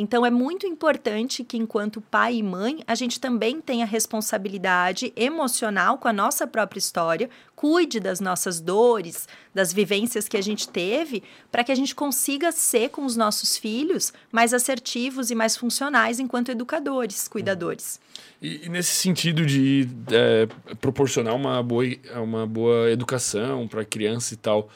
[0.00, 5.98] Então é muito importante que, enquanto pai e mãe, a gente também tenha responsabilidade emocional
[5.98, 11.24] com a nossa própria história, cuide das nossas dores, das vivências que a gente teve,
[11.50, 16.20] para que a gente consiga ser com os nossos filhos mais assertivos e mais funcionais
[16.20, 17.98] enquanto educadores, cuidadores.
[18.40, 20.46] E, e nesse sentido de é,
[20.76, 21.84] proporcionar uma boa,
[22.22, 24.70] uma boa educação para a criança e tal.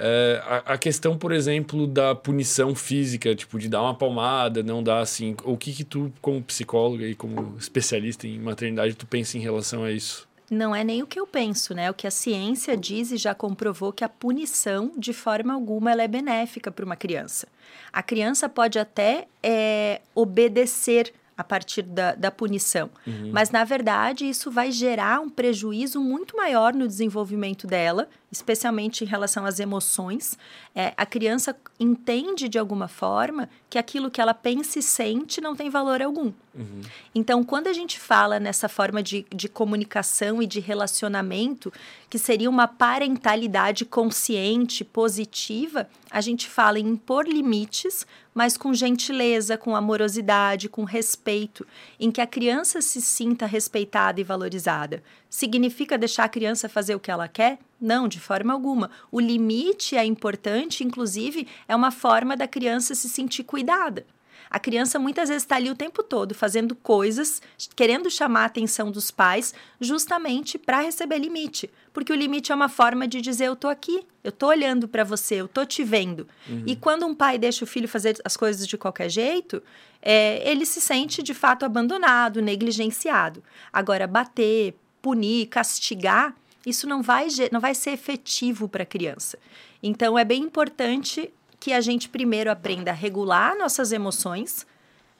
[0.00, 4.82] É, a, a, questão, por exemplo, da punição física, tipo, de dar uma palmada, não
[4.82, 5.34] dar assim.
[5.44, 9.82] O que que tu, como psicóloga e como especialista em maternidade, tu pensa em relação
[9.82, 10.28] a isso?
[10.50, 11.90] Não é nem o que eu penso, né?
[11.90, 16.02] O que a ciência diz e já comprovou que a punição, de forma alguma, ela
[16.02, 17.48] é benéfica para uma criança.
[17.92, 22.90] A criança pode até é, obedecer a partir da, da punição.
[23.06, 23.30] Uhum.
[23.32, 29.06] Mas, na verdade, isso vai gerar um prejuízo muito maior no desenvolvimento dela, especialmente em
[29.06, 30.36] relação às emoções.
[30.74, 35.56] É, a criança entende, de alguma forma, que aquilo que ela pensa e sente não
[35.56, 36.32] tem valor algum.
[36.54, 36.80] Uhum.
[37.14, 41.72] Então, quando a gente fala nessa forma de, de comunicação e de relacionamento,
[42.10, 49.56] que seria uma parentalidade consciente, positiva, a gente fala em impor limites, mas com gentileza,
[49.56, 51.66] com amorosidade, com respeito,
[51.98, 55.02] em que a criança se sinta respeitada e valorizada.
[55.28, 57.58] Significa deixar a criança fazer o que ela quer?
[57.80, 58.90] Não, de forma alguma.
[59.10, 64.06] O limite é importante, inclusive, é uma forma da criança se sentir cuidada.
[64.50, 67.42] A criança muitas vezes está ali o tempo todo fazendo coisas,
[67.76, 71.70] querendo chamar a atenção dos pais, justamente para receber limite.
[71.92, 75.04] Porque o limite é uma forma de dizer: eu tô aqui, eu tô olhando para
[75.04, 76.26] você, eu tô te vendo.
[76.48, 76.62] Uhum.
[76.66, 79.62] E quando um pai deixa o filho fazer as coisas de qualquer jeito,
[80.00, 83.42] é, ele se sente de fato abandonado, negligenciado.
[83.72, 86.34] Agora, bater, punir, castigar,
[86.68, 89.38] isso não vai, não vai ser efetivo para a criança.
[89.82, 94.66] Então, é bem importante que a gente primeiro aprenda a regular nossas emoções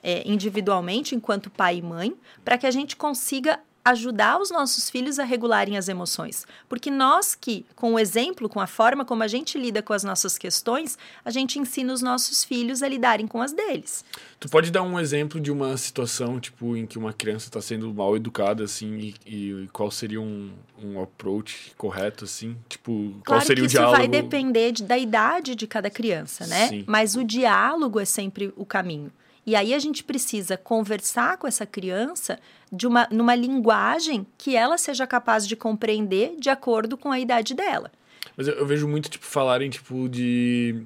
[0.01, 3.59] é, individualmente, enquanto pai e mãe, para que a gente consiga
[3.89, 6.45] ajudar os nossos filhos a regularem as emoções.
[6.67, 10.03] Porque nós que, com o exemplo, com a forma como a gente lida com as
[10.03, 14.03] nossas questões, a gente ensina os nossos filhos a lidarem com as deles.
[14.39, 17.93] Tu pode dar um exemplo de uma situação, tipo, em que uma criança está sendo
[17.93, 20.51] mal educada, assim, e, e, qual seria um,
[20.81, 22.55] um approach correto, assim?
[22.69, 23.93] Tipo, qual claro seria o diálogo?
[23.93, 26.69] Isso vai depender de, da idade de cada criança, né?
[26.69, 26.83] Sim.
[26.87, 29.11] Mas o diálogo é sempre o caminho.
[29.45, 32.39] E aí a gente precisa conversar com essa criança
[32.71, 37.53] de uma, numa linguagem que ela seja capaz de compreender de acordo com a idade
[37.53, 37.91] dela.
[38.37, 40.83] Mas eu, eu vejo muito, tipo, falarem, tipo, de...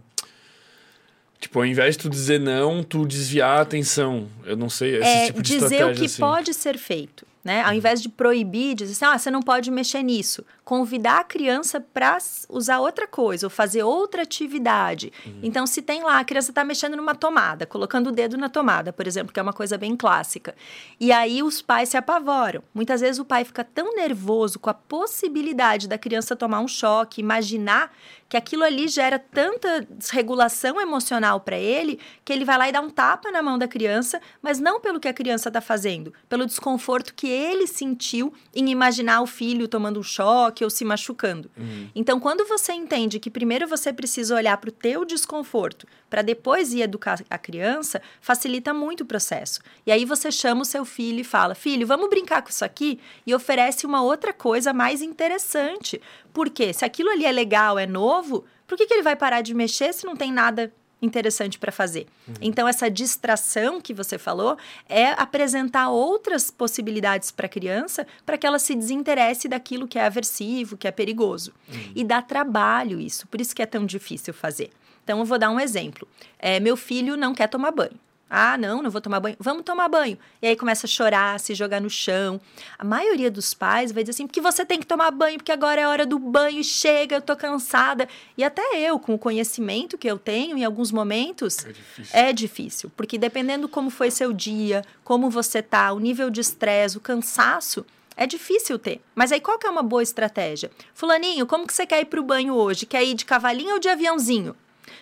[1.39, 4.29] Tipo, ao invés de tu dizer não, tu desviar a atenção.
[4.45, 6.21] Eu não sei, esse é, tipo de dizer o que assim.
[6.21, 7.27] pode ser feito.
[7.43, 7.61] Né?
[7.61, 10.45] Ao invés de proibir, dizer assim, ah, você não pode mexer nisso.
[10.63, 12.17] Convidar a criança para
[12.49, 15.11] usar outra coisa ou fazer outra atividade.
[15.25, 15.39] Uhum.
[15.43, 18.93] Então, se tem lá, a criança está mexendo numa tomada, colocando o dedo na tomada,
[18.93, 20.55] por exemplo, que é uma coisa bem clássica.
[20.99, 22.63] E aí os pais se apavoram.
[22.73, 27.21] Muitas vezes o pai fica tão nervoso com a possibilidade da criança tomar um choque,
[27.21, 27.91] imaginar
[28.29, 32.81] que aquilo ali gera tanta desregulação emocional para ele que ele vai lá e dá
[32.81, 36.45] um tapa na mão da criança, mas não pelo que a criança está fazendo, pelo
[36.45, 41.49] desconforto que ele sentiu em imaginar o filho tomando um choque ou se machucando.
[41.55, 41.87] Uhum.
[41.95, 46.73] Então, quando você entende que primeiro você precisa olhar para o teu desconforto, para depois
[46.73, 49.61] ir educar a criança, facilita muito o processo.
[49.85, 52.99] E aí você chama o seu filho e fala: "Filho, vamos brincar com isso aqui?"
[53.25, 56.01] e oferece uma outra coisa mais interessante.
[56.33, 59.53] Porque se aquilo ali é legal, é novo, por que, que ele vai parar de
[59.53, 60.73] mexer se não tem nada
[61.03, 62.07] interessante para fazer.
[62.27, 62.33] Uhum.
[62.41, 64.57] Então, essa distração que você falou
[64.87, 70.05] é apresentar outras possibilidades para a criança para que ela se desinteresse daquilo que é
[70.05, 71.53] aversivo, que é perigoso.
[71.67, 71.91] Uhum.
[71.95, 74.69] E dá trabalho isso, por isso que é tão difícil fazer.
[75.03, 76.07] Então, eu vou dar um exemplo.
[76.39, 77.99] É, meu filho não quer tomar banho.
[78.29, 79.35] Ah, não, não vou tomar banho.
[79.39, 80.17] Vamos tomar banho.
[80.41, 82.41] E aí começa a chorar, se jogar no chão.
[82.79, 85.79] A maioria dos pais vai dizer assim: porque você tem que tomar banho, porque agora
[85.79, 88.09] é hora do banho, chega, eu tô cansada.
[88.35, 92.19] E até eu, com o conhecimento que eu tenho, em alguns momentos, é difícil.
[92.19, 96.97] É difícil porque dependendo como foi seu dia, como você tá, o nível de estresse,
[96.97, 97.85] o cansaço,
[98.15, 99.01] É difícil ter.
[99.15, 100.69] Mas aí qual que é uma boa estratégia?
[100.93, 102.85] Fulaninho, como que você quer ir para o banho hoje?
[102.85, 104.55] Quer ir de cavalinho ou de aviãozinho?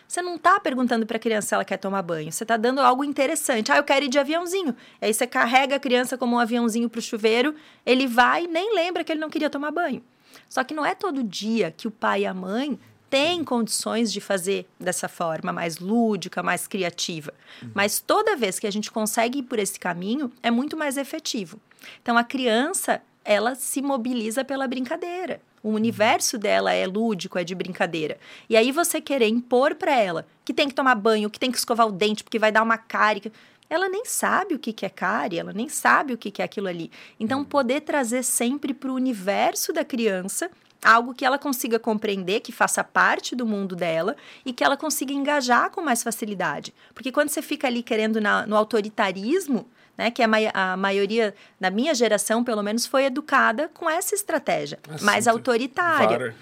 [0.07, 2.31] Você não está perguntando para a criança se ela quer tomar banho.
[2.31, 3.71] Você está dando algo interessante.
[3.71, 4.75] Ah, eu quero ir de aviãozinho.
[5.01, 7.55] Aí você carrega a criança como um aviãozinho para o chuveiro.
[7.85, 10.03] Ele vai e nem lembra que ele não queria tomar banho.
[10.49, 14.21] Só que não é todo dia que o pai e a mãe têm condições de
[14.21, 17.33] fazer dessa forma mais lúdica, mais criativa.
[17.61, 17.71] Uhum.
[17.73, 21.59] Mas toda vez que a gente consegue ir por esse caminho, é muito mais efetivo.
[22.01, 25.41] Então a criança, ela se mobiliza pela brincadeira.
[25.63, 28.17] O universo dela é lúdico, é de brincadeira.
[28.49, 31.57] E aí você querer impor para ela que tem que tomar banho, que tem que
[31.57, 33.31] escovar o dente, porque vai dar uma cárie.
[33.69, 36.91] Ela nem sabe o que, é cárie, ela nem sabe o que, é aquilo ali.
[37.19, 37.45] Então, uhum.
[37.45, 40.49] poder trazer sempre para o universo da criança
[40.83, 44.15] algo que ela consiga compreender, que faça parte do mundo dela
[44.45, 46.73] e que ela consiga engajar com mais facilidade.
[46.93, 49.67] Porque quando você fica ali querendo na, no autoritarismo,
[50.01, 54.79] né, que a, a, maioria da minha geração, pelo menos, foi educada com essa estratégia,
[54.89, 56.35] assim, mais autoritária.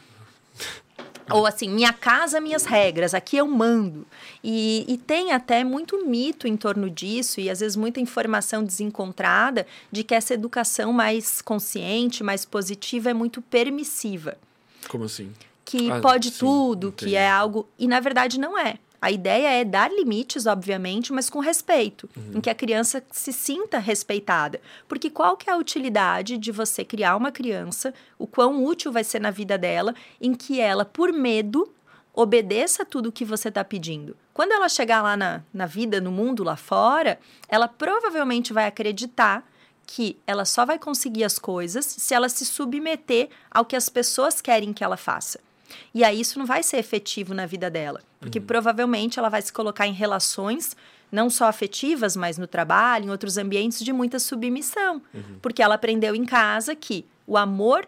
[1.29, 4.07] Ou assim, minha casa, minhas regras, aqui eu mando.
[4.41, 9.67] E, e, tem até muito mito em torno disso, e às vezes muita informação desencontrada
[9.91, 14.37] de que essa educação mais consciente, mais positiva, é muito permissiva.
[14.87, 15.33] Como assim?
[15.65, 17.11] Que ah, pode sim, tudo, entendi.
[17.11, 17.67] que é algo.
[17.77, 18.79] E na verdade não é.
[19.01, 22.33] A ideia é dar limites, obviamente, mas com respeito, uhum.
[22.35, 24.59] em que a criança se sinta respeitada.
[24.87, 29.03] Porque qual que é a utilidade de você criar uma criança, o quão útil vai
[29.03, 31.71] ser na vida dela, em que ela, por medo,
[32.13, 34.17] obedeça tudo o que você está pedindo.
[34.33, 39.47] Quando ela chegar lá na, na vida, no mundo lá fora, ela provavelmente vai acreditar
[39.85, 44.41] que ela só vai conseguir as coisas se ela se submeter ao que as pessoas
[44.41, 45.39] querem que ela faça.
[45.93, 48.45] E aí isso não vai ser efetivo na vida dela, porque uhum.
[48.45, 50.75] provavelmente ela vai se colocar em relações
[51.11, 55.39] não só afetivas, mas no trabalho, em outros ambientes de muita submissão, uhum.
[55.41, 57.87] porque ela aprendeu em casa que o amor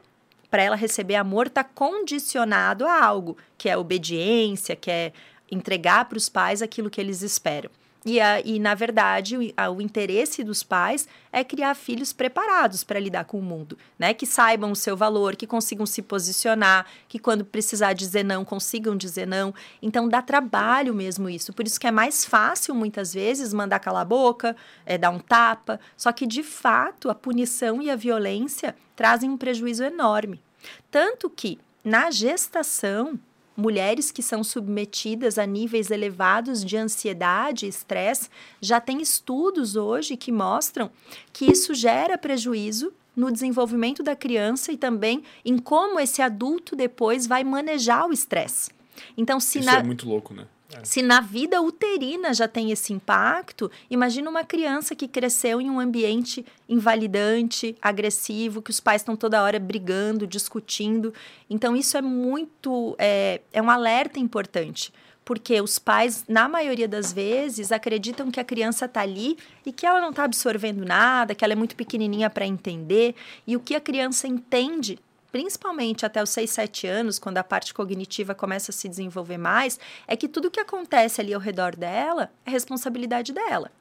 [0.50, 5.14] para ela receber amor está condicionado a algo, que é obediência, que é
[5.50, 7.72] entregar para os pais aquilo que eles esperam.
[8.04, 12.84] E, a, e na verdade, o, a, o, interesse dos pais é criar filhos preparados
[12.84, 14.12] para lidar com o mundo, né?
[14.12, 18.98] Que saibam o seu valor, que consigam se posicionar, que quando precisar dizer não, consigam
[18.98, 19.54] dizer não.
[19.82, 21.54] Então, dá trabalho mesmo isso.
[21.54, 25.20] Por isso que é mais fácil, muitas vezes, mandar calar a boca, é, dar um
[25.20, 25.80] tapa.
[25.96, 30.42] Só que, de fato, a punição e a violência trazem um prejuízo enorme.
[30.90, 33.20] Tanto que, na gestação,
[33.56, 38.30] mulheres que são submetidas a níveis elevados de ansiedade e estresse,
[38.60, 40.90] já tem estudos hoje que mostram
[41.34, 47.28] que isso gera prejuízo no desenvolvimento da criança e também em como esse adulto depois
[47.28, 48.72] vai manejar o estresse.
[49.18, 49.80] Então, se isso na...
[49.80, 50.48] é muito louco, né?
[50.74, 50.84] É.
[50.84, 55.80] Se na vida uterina já tem esse impacto, imagina uma criança que cresceu em um
[55.80, 61.14] ambiente invalidante, agressivo, que os pais estão toda hora brigando, discutindo.
[61.50, 62.96] Então, isso é muito.
[62.98, 64.94] É, é um alerta importante
[65.24, 69.86] porque os pais, na maioria das vezes, acreditam que a criança está ali e que
[69.86, 73.16] ela não está absorvendo nada, que ela é muito pequenininha para entender.
[73.46, 75.00] E o que a criança entende
[75.32, 79.80] principalmente até os 6, 7 anos, quando a parte cognitiva começa a se desenvolver mais,
[80.08, 83.72] é que tudo que acontece ali ao redor dela é responsabilidade dela.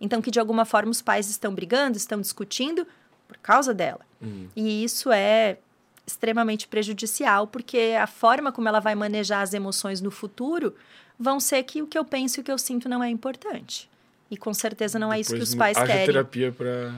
[0.00, 2.86] Então, que de alguma forma os pais estão brigando, estão discutindo
[3.28, 4.00] por causa dela.
[4.20, 4.48] Uhum.
[4.56, 5.58] E isso é
[6.06, 10.74] extremamente prejudicial, porque a forma como ela vai manejar as emoções no futuro
[11.18, 13.88] vão ser que o que eu penso e o que eu sinto não é importante.
[14.30, 16.06] E com certeza não Depois é isso que os pais querem.
[16.06, 16.92] terapia para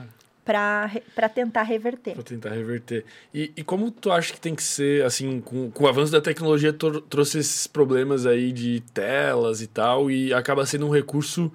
[0.47, 2.13] para tentar reverter.
[2.13, 3.03] Para tentar reverter.
[3.33, 6.21] E, e como tu acha que tem que ser, assim, com, com o avanço da
[6.21, 11.51] tecnologia, trouxe esses problemas aí de telas e tal, e acaba sendo um recurso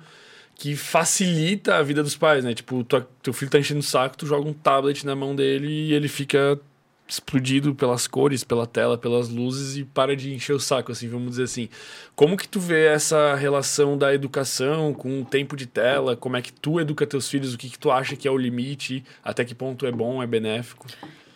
[0.55, 2.53] que facilita a vida dos pais, né?
[2.53, 5.67] Tipo, tua, teu filho tá enchendo o saco, tu joga um tablet na mão dele
[5.67, 6.61] e ele fica
[7.13, 11.33] explodido pelas cores, pela tela, pelas luzes e para de encher o saco, assim, vamos
[11.33, 11.69] dizer assim.
[12.17, 16.17] Como que tu vê essa relação da educação com o tempo de tela?
[16.17, 17.53] Como é que tu educa teus filhos?
[17.53, 19.05] O que que tu acha que é o limite?
[19.23, 20.87] Até que ponto é bom, é benéfico?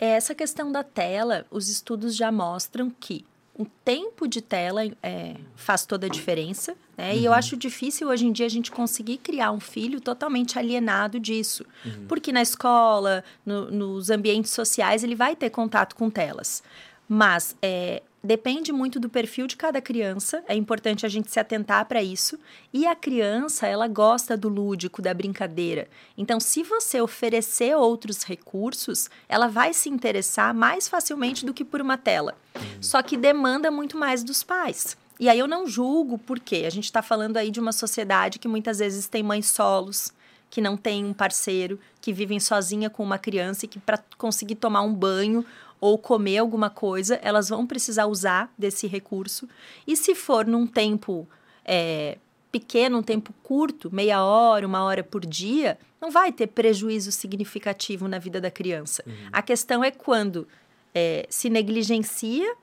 [0.01, 3.23] É, essa questão da tela, os estudos já mostram que
[3.57, 7.11] o tempo de tela é, faz toda a diferença, né?
[7.11, 7.19] Uhum.
[7.19, 7.37] E eu uhum.
[7.37, 11.65] acho difícil hoje em dia a gente conseguir criar um filho totalmente alienado disso.
[11.83, 12.05] Uhum.
[12.07, 16.61] Porque na escola, no, nos ambientes sociais, ele vai ter contato com telas.
[17.09, 21.85] Mas é, depende muito do perfil de cada criança, é importante a gente se atentar
[21.85, 22.37] para isso.
[22.73, 25.87] E a criança, ela gosta do lúdico, da brincadeira.
[26.17, 31.79] Então, se você oferecer outros recursos, ela vai se interessar mais facilmente do que por
[31.79, 32.35] uma tela.
[32.53, 32.61] Uhum.
[32.81, 34.97] Só que demanda muito mais dos pais.
[35.17, 38.47] E aí eu não julgo porque a gente está falando aí de uma sociedade que
[38.47, 40.11] muitas vezes tem mães solos,
[40.49, 44.55] que não têm um parceiro, que vivem sozinha com uma criança e que para conseguir
[44.55, 45.45] tomar um banho
[45.79, 49.47] ou comer alguma coisa, elas vão precisar usar desse recurso.
[49.85, 51.27] E se for num tempo
[51.63, 52.17] é,
[52.51, 58.07] pequeno, um tempo curto, meia hora, uma hora por dia, não vai ter prejuízo significativo
[58.07, 59.03] na vida da criança.
[59.05, 59.13] Uhum.
[59.31, 60.47] A questão é quando
[60.93, 62.55] é, se negligencia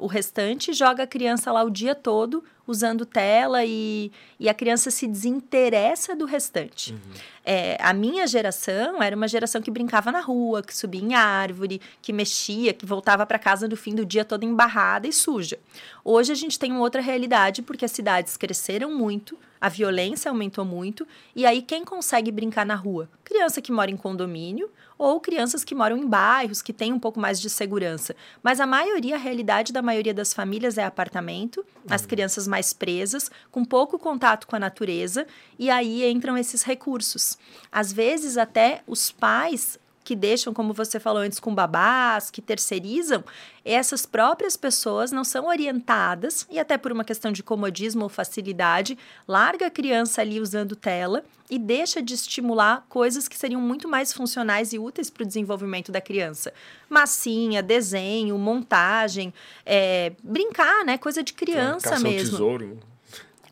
[0.00, 4.90] o restante, joga a criança lá o dia todo usando tela e, e a criança
[4.90, 6.92] se desinteressa do restante.
[6.92, 6.98] Uhum.
[7.44, 11.80] É, a minha geração era uma geração que brincava na rua, que subia em árvore,
[12.00, 15.58] que mexia, que voltava para casa no fim do dia toda embarrada e suja.
[16.02, 20.64] Hoje a gente tem uma outra realidade porque as cidades cresceram muito, a violência aumentou
[20.64, 23.08] muito, e aí quem consegue brincar na rua?
[23.24, 27.18] Criança que mora em condomínio ou crianças que moram em bairros que têm um pouco
[27.18, 28.14] mais de segurança.
[28.42, 32.08] Mas a maioria, a realidade da maioria das famílias é apartamento, as uhum.
[32.08, 35.26] crianças mais presas, com pouco contato com a natureza,
[35.58, 37.36] e aí entram esses recursos.
[37.70, 43.24] Às vezes, até os pais que deixam, como você falou antes, com babás, que terceirizam,
[43.64, 48.98] essas próprias pessoas não são orientadas, e até por uma questão de comodismo ou facilidade,
[49.26, 54.12] larga a criança ali usando tela e deixa de estimular coisas que seriam muito mais
[54.12, 56.52] funcionais e úteis para o desenvolvimento da criança.
[56.88, 59.32] Massinha, desenho, montagem,
[59.64, 60.98] é, brincar, né?
[60.98, 62.30] Coisa de criança Caça mesmo.
[62.30, 62.93] tesouro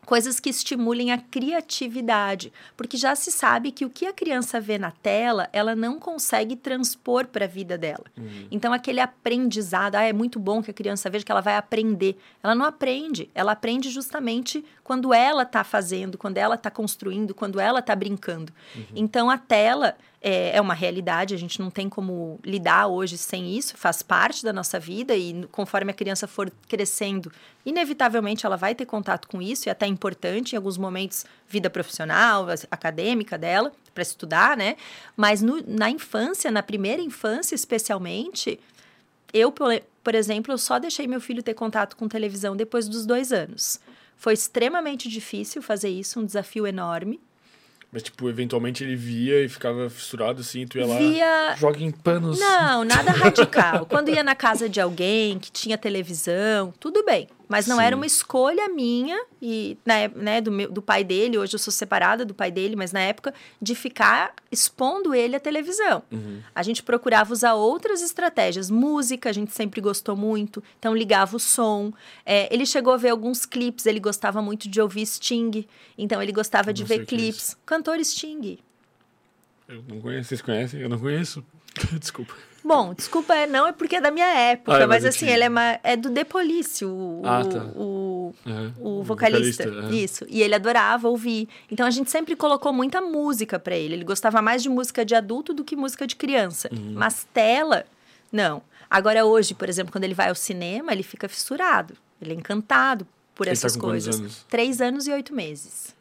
[0.05, 4.77] coisas que estimulem a criatividade, porque já se sabe que o que a criança vê
[4.77, 8.05] na tela, ela não consegue transpor para a vida dela.
[8.17, 8.47] Uhum.
[8.51, 12.17] Então aquele aprendizado, ah, é muito bom que a criança veja que ela vai aprender.
[12.41, 17.59] Ela não aprende, ela aprende justamente quando ela está fazendo, quando ela está construindo, quando
[17.59, 18.53] ela está brincando.
[18.75, 18.85] Uhum.
[18.95, 23.57] Então a tela é, é, uma realidade, a gente não tem como lidar hoje sem
[23.57, 27.29] isso, faz parte da nossa vida e conforme a criança for crescendo,
[27.65, 31.69] inevitavelmente ela vai ter contato com isso e até é importante em alguns momentos, vida
[31.69, 34.77] profissional, acadêmica dela, para estudar, né?
[35.17, 38.57] Mas no, na infância, na primeira infância especialmente,
[39.33, 43.33] eu, por exemplo, eu só deixei meu filho ter contato com televisão depois dos dois
[43.33, 43.77] anos.
[44.15, 47.19] Foi extremamente difícil fazer isso, um desafio enorme.
[47.93, 51.55] Mas, tipo, eventualmente ele via e ficava fissurado assim, tu ia lá, via...
[51.55, 52.39] joga em panos.
[52.39, 53.85] Não, nada radical.
[53.87, 57.29] Quando ia na casa de alguém que tinha televisão, tudo bem.
[57.47, 57.83] Mas não Sim.
[57.83, 61.37] era uma escolha minha e né, né, do, meu, do pai dele.
[61.37, 65.39] Hoje eu sou separada do pai dele, mas na época de ficar expondo ele à
[65.39, 66.03] televisão.
[66.11, 66.41] Uhum.
[66.55, 68.69] A gente procurava usar outras estratégias.
[68.69, 71.91] Música, a gente sempre gostou muito, então ligava o som.
[72.25, 75.67] É, ele chegou a ver alguns clipes, ele gostava muito de ouvir Sting,
[75.97, 77.55] então ele gostava de ver é clipes.
[77.65, 78.59] Cantor Sting.
[79.67, 80.81] Eu não conheço, vocês conhecem?
[80.81, 81.43] Eu não conheço.
[81.99, 82.33] Desculpa.
[82.63, 85.43] Bom, desculpa, é, não é porque é da minha época, ah, é, mas, assim, ele
[85.43, 87.63] é, uma, é do The Police, o, ah, tá.
[87.75, 88.73] o, uhum.
[88.79, 89.63] o, vocalista.
[89.65, 89.93] vocalista uhum.
[89.93, 90.25] Isso.
[90.29, 91.49] E ele adorava ouvir.
[91.69, 93.95] Então a gente sempre colocou muita música para ele.
[93.95, 96.69] Ele gostava mais de música de adulto do que música de criança.
[96.71, 96.93] Uhum.
[96.95, 97.85] Mas tela,
[98.31, 98.61] não.
[98.89, 101.95] Agora, hoje, por exemplo, quando ele vai ao cinema, ele fica fissurado.
[102.21, 104.19] Ele é encantado por ele tá essas tá coisas.
[104.19, 104.45] Anos?
[104.47, 105.92] Três anos e oito meses.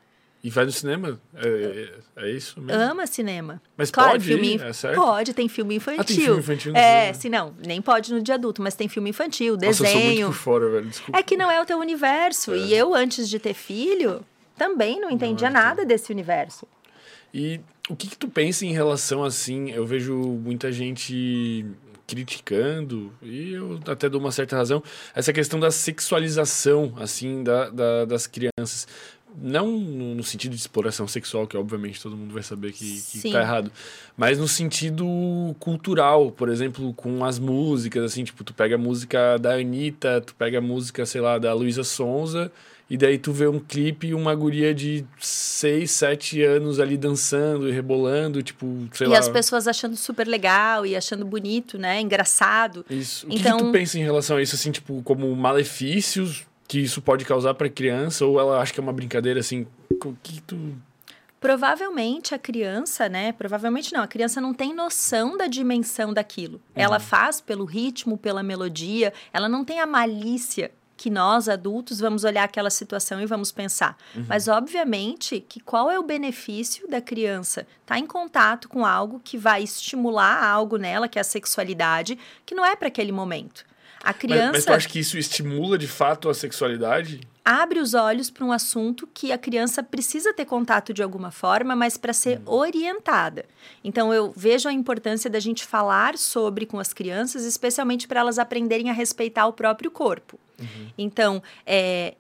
[0.45, 1.21] E vai no cinema?
[1.37, 2.83] É, é, é isso mesmo?
[2.83, 3.63] Ama cinema.
[3.77, 4.97] Mas claro, pode filme, ir, é certo?
[4.97, 6.01] Pode, tem filme infantil.
[6.01, 9.11] Ah, tem filme infantil É, se não, nem pode no de adulto, mas tem filme
[9.11, 9.85] infantil, desenho.
[9.85, 11.19] Nossa, eu sou muito por fora, velho, desculpa.
[11.19, 12.53] É que não é o teu universo.
[12.53, 12.59] É.
[12.59, 14.25] E eu, antes de ter filho,
[14.57, 16.67] também não entendia não, nada desse universo.
[17.33, 21.65] E o que, que tu pensa em relação, assim, eu vejo muita gente
[22.05, 24.83] criticando, e eu até dou uma certa razão,
[25.15, 28.87] essa questão da sexualização, assim, da, da das crianças
[29.41, 33.41] não no sentido de exploração sexual, que obviamente todo mundo vai saber que, que tá
[33.41, 33.71] errado,
[34.17, 35.07] mas no sentido
[35.59, 40.35] cultural, por exemplo, com as músicas, assim, tipo, tu pega a música da Anitta, tu
[40.35, 42.51] pega a música, sei lá, da Luísa Sonza,
[42.93, 47.67] e daí tu vê um clipe e uma guria de 6, 7 anos ali dançando
[47.67, 49.17] e rebolando, tipo, sei e lá.
[49.17, 52.03] E as pessoas achando super legal e achando bonito, né?
[52.03, 52.85] Engraçado.
[52.91, 53.27] Isso.
[53.27, 53.37] O então...
[53.37, 57.03] que, que tu então pensa em relação a isso, assim, tipo, como malefícios que isso
[57.03, 59.67] pode causar para criança ou ela acha que é uma brincadeira assim?
[60.23, 60.75] Que tu
[61.39, 63.33] Provavelmente a criança, né?
[63.33, 66.55] Provavelmente não, a criança não tem noção da dimensão daquilo.
[66.55, 66.61] Uhum.
[66.75, 72.25] Ela faz pelo ritmo, pela melodia, ela não tem a malícia que nós adultos vamos
[72.25, 73.99] olhar aquela situação e vamos pensar.
[74.15, 74.25] Uhum.
[74.27, 79.21] Mas obviamente que qual é o benefício da criança estar tá em contato com algo
[79.23, 83.63] que vai estimular algo nela, que é a sexualidade, que não é para aquele momento.
[84.03, 84.45] A criança.
[84.47, 87.21] Mas, mas tu acha que isso estimula de fato a sexualidade?
[87.45, 91.75] Abre os olhos para um assunto que a criança precisa ter contato de alguma forma,
[91.75, 92.43] mas para ser hum.
[92.47, 93.45] orientada.
[93.83, 98.39] Então, eu vejo a importância da gente falar sobre com as crianças, especialmente para elas
[98.39, 100.39] aprenderem a respeitar o próprio corpo.
[100.59, 100.89] Uhum.
[100.97, 102.15] Então, é,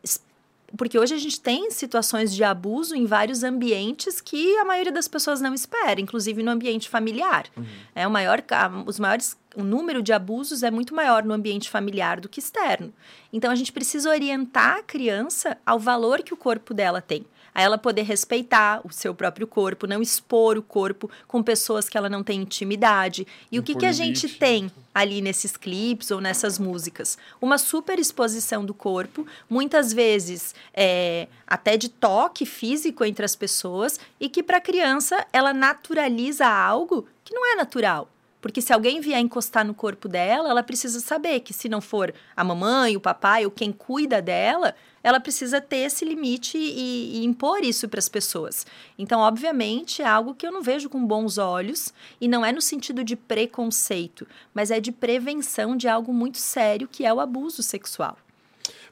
[0.77, 5.09] porque hoje a gente tem situações de abuso em vários ambientes que a maioria das
[5.09, 7.47] pessoas não espera, inclusive no ambiente familiar.
[7.57, 7.65] Uhum.
[7.95, 8.43] É o maior,
[8.87, 12.93] os maiores o número de abusos é muito maior no ambiente familiar do que externo.
[13.33, 17.27] Então a gente precisa orientar a criança ao valor que o corpo dela tem.
[17.55, 21.99] A ela poder respeitar o seu próprio corpo, não expor o corpo com pessoas que
[21.99, 23.27] ela não tem intimidade.
[23.51, 27.19] E o que, que a gente tem ali nesses clipes ou nessas músicas?
[27.41, 34.01] Uma super exposição do corpo, muitas vezes é, até de toque físico entre as pessoas,
[34.19, 38.09] e que para a criança ela naturaliza algo que não é natural.
[38.43, 42.13] Porque se alguém vier encostar no corpo dela, ela precisa saber que se não for
[42.37, 47.25] a mamãe, o papai ou quem cuida dela, ela precisa ter esse limite e, e
[47.25, 48.67] impor isso para as pessoas.
[48.99, 52.61] Então, obviamente, é algo que eu não vejo com bons olhos e não é no
[52.61, 57.63] sentido de preconceito, mas é de prevenção de algo muito sério que é o abuso
[57.63, 58.17] sexual.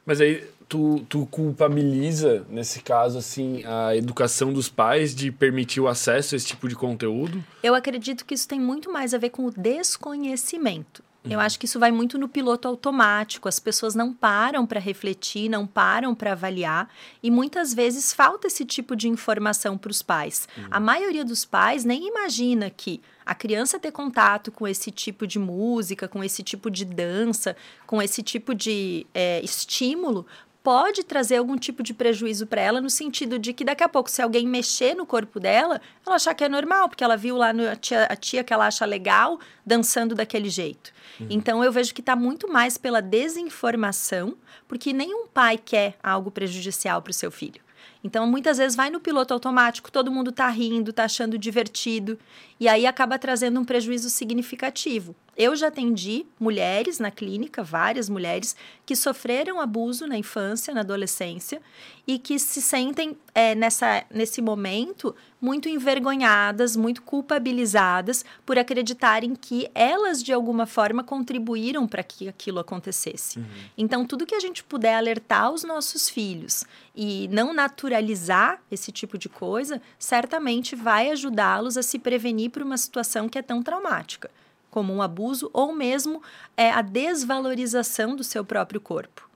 [0.05, 5.87] Mas aí tu, tu culpabiliza, nesse caso, assim, a educação dos pais de permitir o
[5.87, 7.43] acesso a esse tipo de conteúdo?
[7.61, 11.03] Eu acredito que isso tem muito mais a ver com o desconhecimento.
[11.29, 13.47] Eu acho que isso vai muito no piloto automático.
[13.47, 16.89] As pessoas não param para refletir, não param para avaliar
[17.21, 20.47] e muitas vezes falta esse tipo de informação para os pais.
[20.57, 20.67] Uhum.
[20.71, 25.37] A maioria dos pais nem imagina que a criança ter contato com esse tipo de
[25.37, 30.25] música, com esse tipo de dança, com esse tipo de é, estímulo,
[30.63, 34.09] pode trazer algum tipo de prejuízo para ela, no sentido de que daqui a pouco,
[34.09, 37.51] se alguém mexer no corpo dela, ela achar que é normal, porque ela viu lá
[37.51, 40.91] no, a, tia, a tia que ela acha legal dançando daquele jeito.
[41.19, 41.27] Uhum.
[41.29, 44.35] Então eu vejo que está muito mais pela desinformação,
[44.67, 47.61] porque nenhum pai quer algo prejudicial para o seu filho.
[48.03, 52.17] Então, muitas vezes vai no piloto automático, todo mundo está rindo, está achando divertido,
[52.61, 55.15] e aí acaba trazendo um prejuízo significativo.
[55.35, 58.55] Eu já atendi mulheres na clínica, várias mulheres,
[58.85, 61.59] que sofreram abuso na infância, na adolescência,
[62.05, 69.67] e que se sentem é, nessa, nesse momento muito envergonhadas, muito culpabilizadas por acreditarem que
[69.73, 73.39] elas, de alguma forma, contribuíram para que aquilo acontecesse.
[73.39, 73.45] Uhum.
[73.75, 76.63] Então, tudo que a gente puder alertar os nossos filhos
[76.95, 82.77] e não naturalizar esse tipo de coisa, certamente vai ajudá-los a se prevenir por uma
[82.77, 84.29] situação que é tão traumática
[84.71, 86.23] como um abuso ou mesmo
[86.55, 89.29] é, a desvalorização do seu próprio corpo.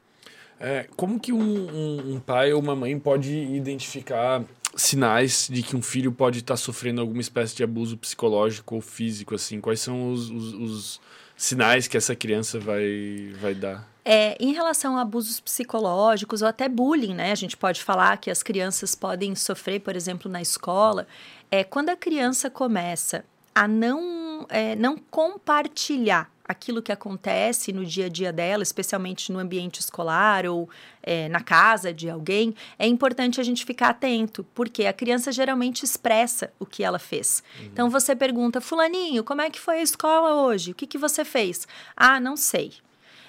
[0.57, 4.41] É, como que um, um, um, pai ou uma mãe pode identificar
[4.73, 9.35] sinais de que um filho pode estar sofrendo alguma espécie de abuso psicológico ou físico?
[9.35, 11.01] Assim, quais são os, os, os
[11.35, 13.85] sinais que essa criança vai, vai dar?
[14.07, 17.31] É, em relação a abusos psicológicos ou até bullying, né?
[17.31, 21.07] A gente pode falar que as crianças podem sofrer, por exemplo, na escola.
[21.49, 23.23] É quando a criança começa
[23.53, 29.39] a não, é, não compartilhar aquilo que acontece no dia a dia dela, especialmente no
[29.39, 30.69] ambiente escolar ou
[31.01, 35.84] é, na casa de alguém, é importante a gente ficar atento, porque a criança geralmente
[35.84, 37.43] expressa o que ela fez.
[37.59, 37.65] Uhum.
[37.65, 40.72] Então você pergunta, Fulaninho, como é que foi a escola hoje?
[40.72, 41.67] O que, que você fez?
[41.97, 42.73] Ah, não sei.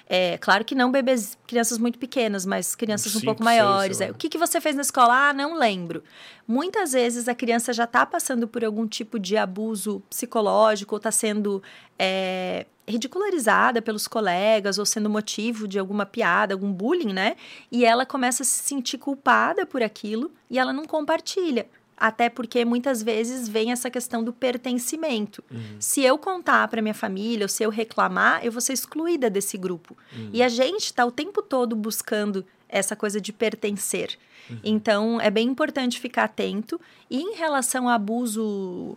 [0.09, 3.97] É, claro que não bebês, crianças muito pequenas, mas crianças Cinco, um pouco maiores.
[3.97, 5.29] Seis, é, o que, que você fez na escola?
[5.29, 6.01] Ah, não lembro.
[6.47, 11.11] Muitas vezes a criança já está passando por algum tipo de abuso psicológico ou está
[11.11, 11.61] sendo
[11.99, 17.35] é, ridicularizada pelos colegas ou sendo motivo de alguma piada, algum bullying, né?
[17.69, 21.67] E ela começa a se sentir culpada por aquilo e ela não compartilha.
[21.97, 25.43] Até porque muitas vezes vem essa questão do pertencimento.
[25.49, 25.77] Uhum.
[25.79, 29.57] Se eu contar para minha família, ou se eu reclamar, eu vou ser excluída desse
[29.57, 29.97] grupo.
[30.15, 30.29] Uhum.
[30.31, 34.17] E a gente está o tempo todo buscando essa coisa de pertencer.
[34.47, 34.59] Uhum.
[34.63, 36.79] Então, é bem importante ficar atento.
[37.09, 38.95] E em relação ao abuso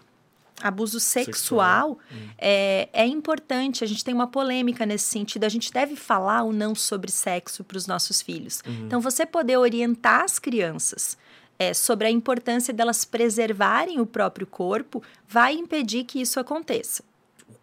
[0.63, 1.99] abuso sexual, sexual.
[2.13, 2.29] Hum.
[2.37, 6.53] É, é importante, a gente tem uma polêmica nesse sentido, a gente deve falar ou
[6.53, 8.63] não sobre sexo para os nossos filhos.
[8.67, 8.85] Uhum.
[8.87, 11.17] Então, você poder orientar as crianças
[11.61, 17.05] é, sobre a importância delas preservarem o próprio corpo vai impedir que isso aconteça.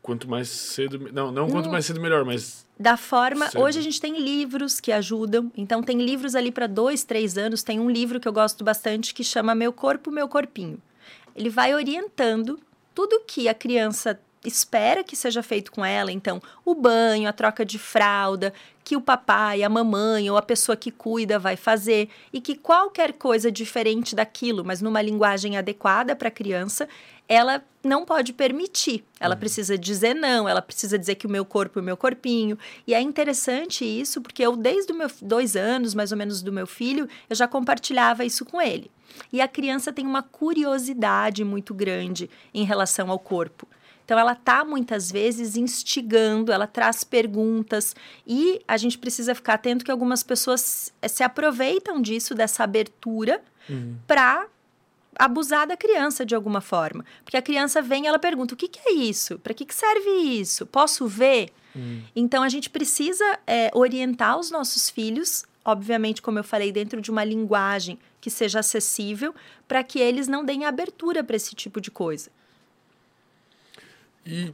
[0.03, 1.11] Quanto mais cedo.
[1.11, 2.63] Não, não quanto hum, mais cedo, melhor, mas.
[2.79, 3.49] Da forma.
[3.55, 5.51] Hoje a gente tem livros que ajudam.
[5.57, 7.63] Então, tem livros ali para dois, três anos.
[7.63, 10.79] Tem um livro que eu gosto bastante que chama Meu Corpo, Meu Corpinho.
[11.35, 12.59] Ele vai orientando
[12.93, 17.65] tudo que a criança espera que seja feito com ela, então o banho, a troca
[17.65, 18.53] de fralda,
[18.83, 23.13] que o papai, a mamãe ou a pessoa que cuida vai fazer e que qualquer
[23.13, 26.87] coisa diferente daquilo, mas numa linguagem adequada para a criança,
[27.27, 29.03] ela não pode permitir.
[29.19, 29.39] Ela uhum.
[29.39, 32.57] precisa dizer não, ela precisa dizer que o meu corpo é o meu corpinho.
[32.85, 36.53] E é interessante isso, porque eu, desde os meus dois anos, mais ou menos, do
[36.53, 38.89] meu filho, eu já compartilhava isso com ele.
[39.31, 43.67] E a criança tem uma curiosidade muito grande em relação ao corpo.
[44.07, 47.93] Então ela tá muitas vezes instigando, ela traz perguntas
[48.25, 53.97] e a gente precisa ficar atento que algumas pessoas se aproveitam disso dessa abertura uhum.
[54.07, 54.47] para
[55.19, 57.03] abusar da criança de alguma forma.
[57.25, 59.37] Porque a criança vem e ela pergunta: o que, que é isso?
[59.39, 60.65] Para que, que serve isso?
[60.65, 61.49] Posso ver?
[61.75, 62.01] Hum.
[62.15, 67.11] Então a gente precisa é, orientar os nossos filhos, obviamente, como eu falei, dentro de
[67.11, 69.35] uma linguagem que seja acessível,
[69.67, 72.31] para que eles não deem abertura para esse tipo de coisa.
[74.27, 74.53] E,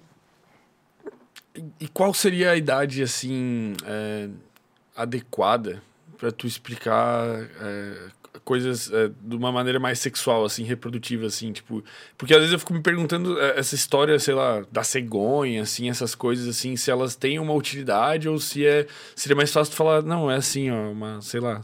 [1.80, 4.30] e qual seria a idade assim é,
[4.96, 5.82] adequada
[6.18, 7.26] para tu explicar
[7.60, 8.08] é,
[8.44, 11.84] coisas é, de uma maneira mais sexual, assim, reprodutiva, assim, tipo...
[12.18, 15.90] Porque às vezes eu fico me perguntando é, essa história, sei lá, da cegonha, assim,
[15.90, 18.88] essas coisas, assim, se elas têm uma utilidade ou se é...
[19.16, 21.62] Seria mais fácil falar, não, é assim, ó, uma, sei lá...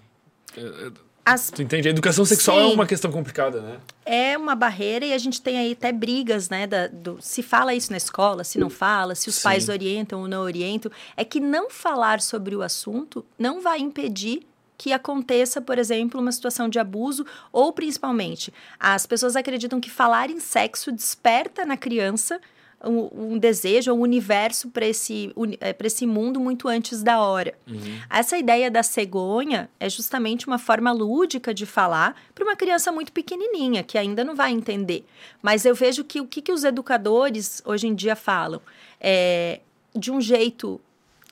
[0.58, 0.92] É, é,
[1.34, 1.52] As...
[1.52, 1.88] Tu entende?
[1.88, 2.72] A educação sexual é Sim.
[2.72, 3.78] é uma questão complicada, né?
[4.06, 6.66] É uma barreira e a gente tem aí até brigas, né?
[6.66, 9.44] Da, do, se fala isso na escola, se não fala, se os Sim.
[9.44, 10.92] pais orientam ou não orientam.
[11.16, 14.42] É que não falar sobre o assunto não vai impedir
[14.76, 20.30] que aconteça, por exemplo, uma situação de abuso, ou principalmente, as pessoas acreditam que falar
[20.30, 22.40] em sexo desperta na criança
[22.84, 27.54] um, um desejo, um universo para esse, é, esse mundo muito antes da hora.
[27.68, 28.00] Uhum.
[28.10, 33.12] Essa ideia da cegonha é justamente uma forma lúdica de falar para uma criança muito
[33.12, 35.06] pequenininha, que ainda não vai entender.
[35.42, 38.62] Mas eu vejo que o que, que os educadores hoje em dia falam
[39.00, 39.60] é
[39.96, 40.80] de um jeito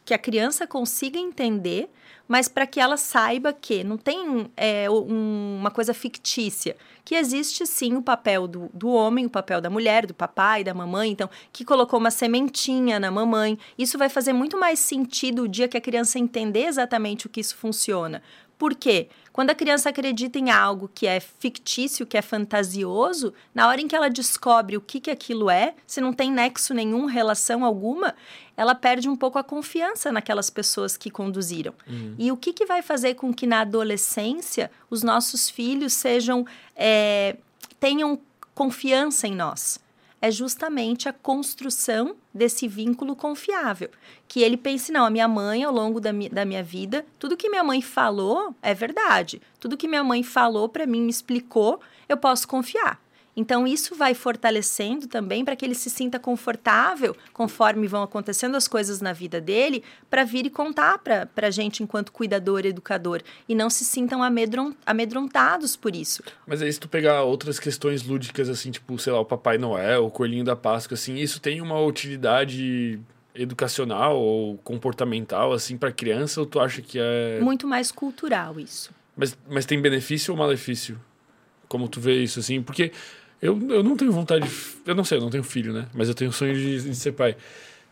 [0.03, 1.90] que a criança consiga entender
[2.27, 6.75] mas para que ela saiba que não tem é, um, uma coisa fictícia,
[7.05, 10.73] que existe sim o papel do, do homem, o papel da mulher, do papai, da
[10.73, 13.57] mamãe, então, que colocou uma sementinha na mamãe.
[13.77, 17.39] Isso vai fazer muito mais sentido o dia que a criança entender exatamente o que
[17.39, 18.21] isso funciona.
[18.57, 19.07] Por quê?
[19.31, 23.88] Quando a criança acredita em algo que é fictício, que é fantasioso, na hora em
[23.88, 28.15] que ela descobre o que, que aquilo é, se não tem nexo nenhum, relação alguma,
[28.55, 31.73] ela perde um pouco a confiança naquelas pessoas que conduziram.
[31.88, 32.15] Uhum.
[32.17, 36.43] E o que, que vai fazer com que na adolescência os nossos filhos sejam
[36.75, 37.38] é,
[37.79, 38.19] tenham
[38.55, 39.79] confiança em nós?
[40.22, 43.89] É justamente a construção desse vínculo confiável.
[44.27, 47.38] Que ele pense, não, a minha mãe, ao longo da, mi da minha vida, tudo
[47.38, 49.41] que minha mãe falou é verdade.
[49.60, 51.80] Tudo que minha mãe falou para mim, me explicou,
[52.10, 52.99] eu posso confiar.
[53.38, 58.68] Então, isso vai fortalecendo também para que ele se sinta confortável conforme vão acontecendo as
[58.68, 63.22] coisas na vida dele, para vir e contar para a gente enquanto cuidador e educador.
[63.47, 64.22] E não se sintam
[64.85, 66.23] amedrontados por isso.
[66.47, 70.05] Mas aí, se tu pegar outras questões lúdicas, assim, tipo, sei lá, o Papai Noel,
[70.05, 72.99] o Coelhinho da Páscoa, assim, isso tem uma utilidade
[73.35, 77.39] educacional ou comportamental, assim, para criança, ou tu acha que é.
[77.39, 78.89] Muito mais cultural isso.
[79.15, 80.99] Mas, mas tem benefício ou malefício?
[81.68, 82.64] Como tu vê isso, assim?
[82.64, 82.91] Porque
[83.41, 84.49] eu, eu não tenho vontade.
[84.85, 85.88] Eu não sei, eu não tenho filho, né?
[85.93, 87.35] Mas eu tenho sonho de, de ser pai.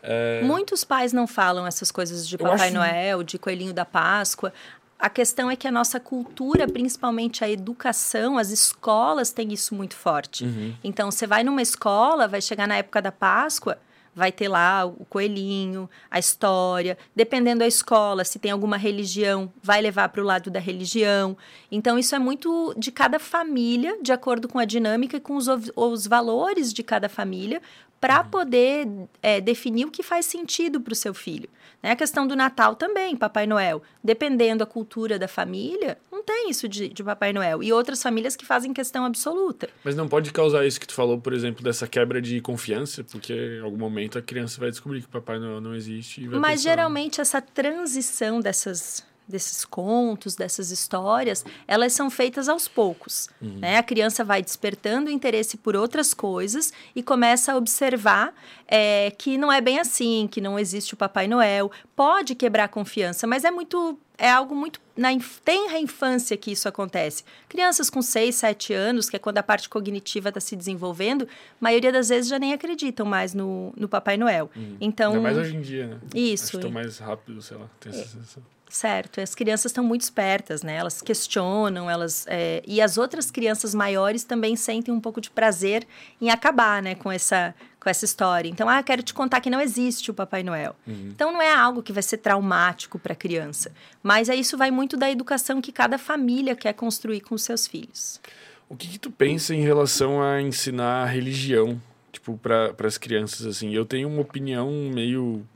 [0.02, 0.40] É...
[0.42, 2.74] Muitos pais não falam essas coisas de Papai acho...
[2.74, 4.52] Noel, de Coelhinho da Páscoa.
[4.98, 9.94] A questão é que a nossa cultura, principalmente a educação, as escolas têm isso muito
[9.94, 10.44] forte.
[10.44, 10.74] Uhum.
[10.82, 13.78] Então, você vai numa escola, vai chegar na época da Páscoa,
[14.16, 16.96] vai ter lá o coelhinho, a história.
[17.14, 21.36] Dependendo da escola, se tem alguma religião, vai levar para o lado da religião.
[21.70, 25.46] Então, isso é muito de cada família, de acordo com a dinâmica e com os,
[25.76, 27.60] os valores de cada família,
[28.00, 28.30] para uhum.
[28.30, 28.88] poder
[29.22, 31.50] é, definir o que faz sentido para o seu filho.
[31.82, 31.92] Né?
[31.92, 33.82] A questão do Natal também, Papai Noel.
[34.02, 37.62] Dependendo da cultura da família, não tem isso de, de Papai Noel.
[37.62, 39.68] E outras famílias que fazem questão absoluta.
[39.84, 43.32] Mas não pode causar isso que tu falou, por exemplo, dessa quebra de confiança, porque
[43.32, 46.26] em algum momento a criança vai descobrir que Papai Noel não existe.
[46.28, 46.70] Mas pensar...
[46.70, 53.28] geralmente essa transição dessas desses contos, dessas histórias, elas são feitas aos poucos.
[53.40, 53.58] Uhum.
[53.58, 53.78] Né?
[53.78, 58.34] A criança vai despertando interesse por outras coisas e começa a observar
[58.68, 61.70] é, que não é bem assim, que não existe o Papai Noel.
[61.94, 65.10] Pode quebrar a confiança, mas é muito é algo muito na
[65.44, 67.22] tenra infância que isso acontece.
[67.48, 71.28] Crianças com 6, 7 anos, que é quando a parte cognitiva está se desenvolvendo, a
[71.60, 74.50] maioria das vezes já nem acreditam mais no, no Papai Noel.
[74.56, 74.76] Hum.
[74.80, 76.00] Então, Ainda mais hoje em dia, né?
[76.14, 76.56] Isso.
[76.56, 78.04] Acho que mais rápido, sei lá, tem essa é.
[78.04, 78.42] sensação.
[78.68, 80.74] Certo, as crianças estão muito espertas, né?
[80.76, 82.62] Elas questionam, elas é...
[82.66, 85.86] e as outras crianças maiores também sentem um pouco de prazer
[86.20, 87.54] em acabar, né, com essa
[87.86, 88.48] com essa história.
[88.48, 90.74] Então, ah, quero te contar que não existe o Papai Noel.
[90.84, 91.10] Uhum.
[91.14, 93.70] Então, não é algo que vai ser traumático para a criança,
[94.02, 97.64] mas é isso vai muito da educação que cada família quer construir com os seus
[97.64, 98.20] filhos.
[98.68, 101.80] O que, que tu pensa em relação a ensinar religião,
[102.10, 103.72] tipo, para as crianças assim?
[103.72, 105.46] Eu tenho uma opinião meio,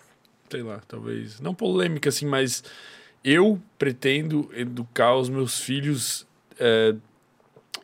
[0.48, 2.62] sei lá, talvez não polêmica assim, mas
[3.24, 6.26] eu pretendo educar os meus filhos
[6.58, 6.94] é,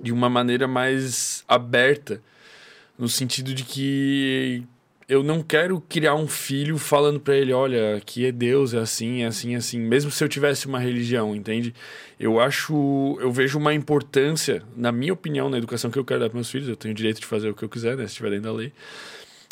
[0.01, 2.21] de uma maneira mais aberta,
[2.99, 4.65] no sentido de que
[5.09, 9.23] eu não quero criar um filho falando para ele, olha, aqui é Deus, é assim,
[9.23, 11.73] é assim, é assim, mesmo se eu tivesse uma religião, entende?
[12.19, 16.29] Eu acho, eu vejo uma importância, na minha opinião, na educação que eu quero dar
[16.29, 18.13] para meus filhos, eu tenho o direito de fazer o que eu quiser, né, se
[18.13, 18.73] estiver dentro da lei,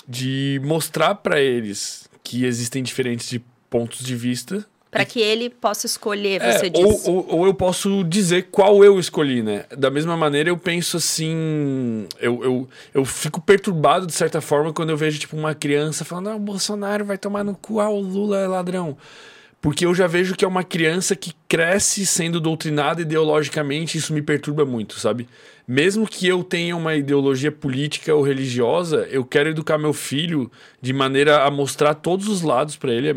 [0.09, 3.40] de mostrar para eles que existem diferentes de
[3.70, 6.84] pontos de vista para que ele possa escolher, é, você é, diz.
[6.84, 9.64] Ou, ou, ou, eu posso dizer qual eu escolhi, né?
[9.76, 12.06] Da mesma maneira, eu penso assim.
[12.20, 16.28] Eu, eu, eu fico perturbado, de certa forma, quando eu vejo, tipo, uma criança falando:
[16.28, 18.96] ah, o Bolsonaro vai tomar no cu, ah, o Lula é ladrão.
[19.65, 24.20] Porque eu já vejo que é uma criança que cresce sendo doutrinada ideologicamente, isso me
[24.20, 25.27] perturba muito, sabe?
[25.66, 30.93] Mesmo que eu tenha uma ideologia política ou religiosa, eu quero educar meu filho de
[30.93, 33.09] maneira a mostrar todos os lados para ele,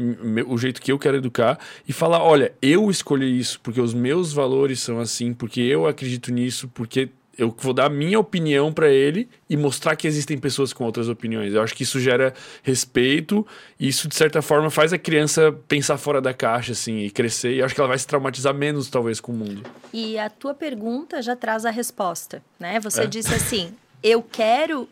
[0.47, 4.31] o jeito que eu quero educar, e falar: olha, eu escolhi isso porque os meus
[4.31, 8.89] valores são assim, porque eu acredito nisso, porque eu vou dar a minha opinião para
[8.89, 11.53] ele e mostrar que existem pessoas com outras opiniões.
[11.53, 12.33] Eu acho que isso gera
[12.63, 13.45] respeito
[13.79, 17.55] e isso, de certa forma, faz a criança pensar fora da caixa, assim, e crescer.
[17.55, 19.63] E acho que ela vai se traumatizar menos, talvez, com o mundo.
[19.93, 22.79] E a tua pergunta já traz a resposta, né?
[22.79, 23.07] Você é.
[23.07, 24.89] disse assim, eu quero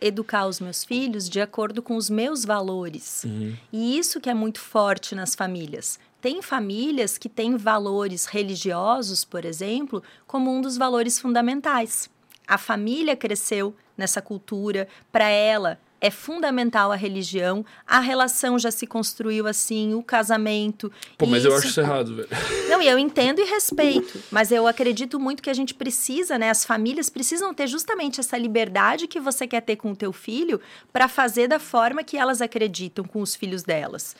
[0.00, 3.24] educar os meus filhos de acordo com os meus valores.
[3.24, 3.56] Uhum.
[3.72, 5.98] E isso que é muito forte nas famílias.
[6.20, 12.10] Tem famílias que têm valores religiosos, por exemplo, como um dos valores fundamentais.
[12.46, 18.86] A família cresceu nessa cultura, para ela é fundamental a religião, a relação já se
[18.86, 20.90] construiu assim, o casamento.
[21.16, 21.48] Pô, mas isso...
[21.48, 22.28] eu acho isso errado, velho.
[22.68, 26.50] Não, e eu entendo e respeito, mas eu acredito muito que a gente precisa, né?
[26.50, 30.60] As famílias precisam ter justamente essa liberdade que você quer ter com o teu filho
[30.92, 34.14] para fazer da forma que elas acreditam com os filhos delas.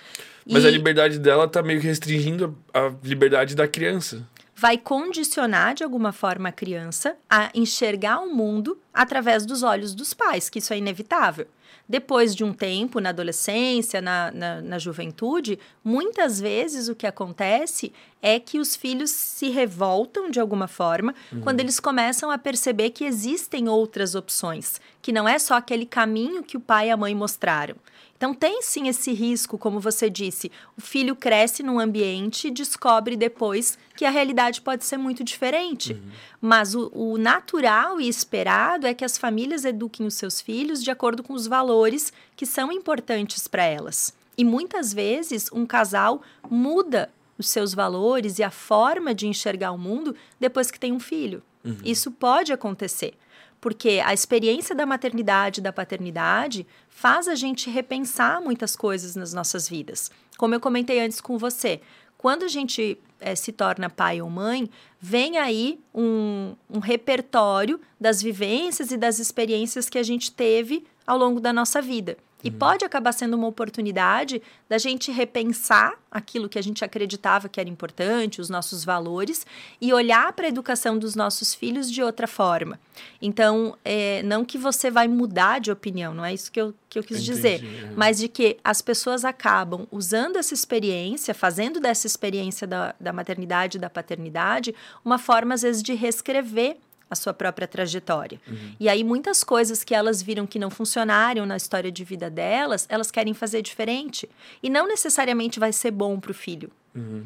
[0.47, 0.67] Mas e...
[0.67, 4.27] a liberdade dela tá meio que restringindo a liberdade da criança.
[4.57, 10.13] Vai condicionar de alguma forma a criança a enxergar o mundo através dos olhos dos
[10.13, 11.47] pais, que isso é inevitável.
[11.89, 17.93] Depois de um tempo, na adolescência, na, na, na, juventude, muitas vezes o que acontece
[18.21, 21.41] é que os filhos se revoltam de alguma forma uhum.
[21.41, 26.43] quando eles começam a perceber que existem outras opções, que não é só aquele caminho
[26.43, 27.77] que o pai e a mãe mostraram.
[28.19, 30.51] Então, tem sim esse risco, como você disse.
[30.77, 35.93] O filho cresce num ambiente e descobre depois que a realidade pode ser muito diferente.
[35.93, 36.11] Uhum.
[36.41, 40.91] Mas o, o, natural e esperado é que as famílias eduquem os seus filhos de
[40.91, 44.13] acordo com os valores que são importantes para elas.
[44.37, 46.21] E muitas vezes um casal
[46.51, 50.99] muda os seus valores e a forma de enxergar o mundo depois que tem um
[50.99, 51.41] filho.
[51.65, 51.77] Uhum.
[51.85, 53.15] Isso pode acontecer
[53.61, 59.33] porque a experiência da maternidade e da paternidade faz a gente repensar muitas coisas nas
[59.33, 60.11] nossas vidas.
[60.37, 61.81] Como eu comentei antes com você,
[62.17, 64.69] quando a gente é, se torna pai ou mãe,
[65.01, 71.17] vem aí um, um repertório das vivências e das experiências que a gente teve ao
[71.19, 72.17] longo da nossa vida.
[72.43, 72.57] E uhum.
[72.57, 77.69] pode acabar sendo uma oportunidade da gente repensar aquilo que a gente acreditava que era
[77.69, 79.45] importante, os nossos valores,
[79.81, 82.79] e olhar para a educação dos nossos filhos de outra forma.
[83.21, 86.99] Então, é, não que você vai mudar de opinião, não é isso que eu, que
[86.99, 87.93] eu quis Entendi, dizer, é.
[87.97, 93.79] mas de que as pessoas acabam usando essa experiência, fazendo dessa experiência da, da maternidade
[93.79, 94.75] e da paternidade,
[95.05, 96.77] uma forma, às vezes, de reescrever
[97.11, 98.41] a sua própria trajetória.
[98.47, 98.75] Uhum.
[98.79, 102.87] E aí muitas coisas que elas viram que não funcionaram na história de vida delas,
[102.89, 104.29] elas querem fazer diferente.
[104.63, 106.71] E não necessariamente vai ser bom para o filho.
[106.95, 107.25] Uhum.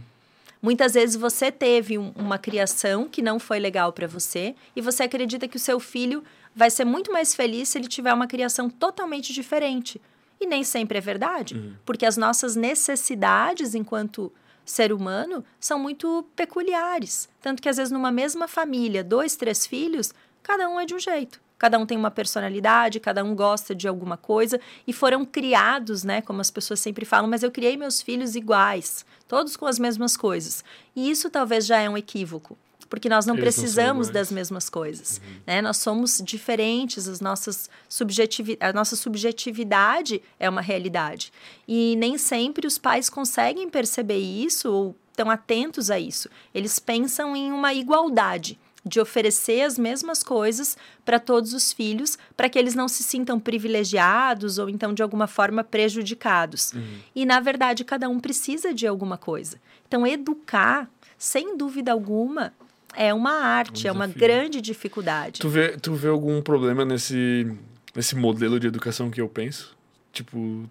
[0.60, 5.02] Muitas vezes você teve um, uma criação que não foi legal para você e você
[5.02, 6.22] acredita que o seu filho
[6.54, 10.00] vai ser muito mais feliz se ele tiver uma criação totalmente diferente.
[10.40, 11.74] E nem sempre é verdade, uhum.
[11.84, 14.32] porque as nossas necessidades enquanto
[14.64, 17.28] ser humano são muito peculiares.
[17.40, 20.12] Tanto que, às vezes, numa mesma família, dois, três filhos,
[20.42, 21.40] cada um é de um jeito.
[21.58, 26.20] Cada um tem uma personalidade, cada um gosta de alguma coisa e foram criados, né?
[26.20, 30.16] Como as pessoas sempre falam, mas eu criei meus filhos iguais, todos com as mesmas
[30.16, 30.64] coisas.
[30.96, 32.58] E isso talvez já é um equívoco
[32.92, 35.18] porque nós não Eles precisamos não das mesmas coisas.
[35.24, 35.40] Uhum.
[35.46, 35.62] Né?
[35.62, 41.32] Nós somos diferentes, as nossas subjetivi a nossa subjetividade é uma realidade.
[41.66, 46.28] E nem sempre os pais conseguem perceber isso ou estão atentos a isso.
[46.54, 52.50] Eles pensam em uma igualdade de oferecer as mesmas coisas para todos os filhos, para
[52.50, 56.74] que eles não se sintam privilegiados ou então de alguma forma prejudicados.
[56.74, 56.98] Uhum.
[57.14, 59.58] E na verdade cada um precisa de alguma coisa.
[59.88, 62.52] Então educar, sem dúvida alguma,
[62.94, 65.40] é uma arte, um é uma grande dificuldade.
[65.40, 67.50] Tu vê, tu vê algum problema nesse,
[67.94, 69.76] nesse modelo de educação que eu penso?
[70.12, 70.68] Tipo,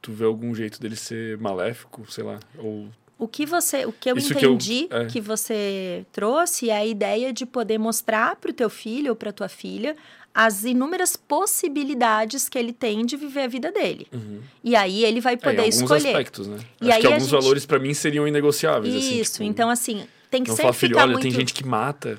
[0.00, 4.10] tu vê algum jeito dele ser maléfico, sei lá, ou O que você, o que
[4.10, 5.06] eu Isso entendi que, eu, é.
[5.06, 9.32] que, você trouxe é a ideia de poder mostrar para o teu filho ou para
[9.32, 9.96] tua filha
[10.32, 14.06] as inúmeras possibilidades que ele tem de viver a vida dele.
[14.12, 14.40] Uhum.
[14.62, 16.08] E aí ele vai poder é, alguns escolher.
[16.08, 16.58] aspectos, né?
[16.80, 17.32] E Acho aí que alguns gente...
[17.32, 18.94] valores para mim seriam inegociáveis.
[18.94, 19.50] Assim, Isso, assim, tipo...
[19.50, 21.22] então assim, tem que não sempre filho, ficar olha, muito...
[21.22, 22.18] tem gente que mata.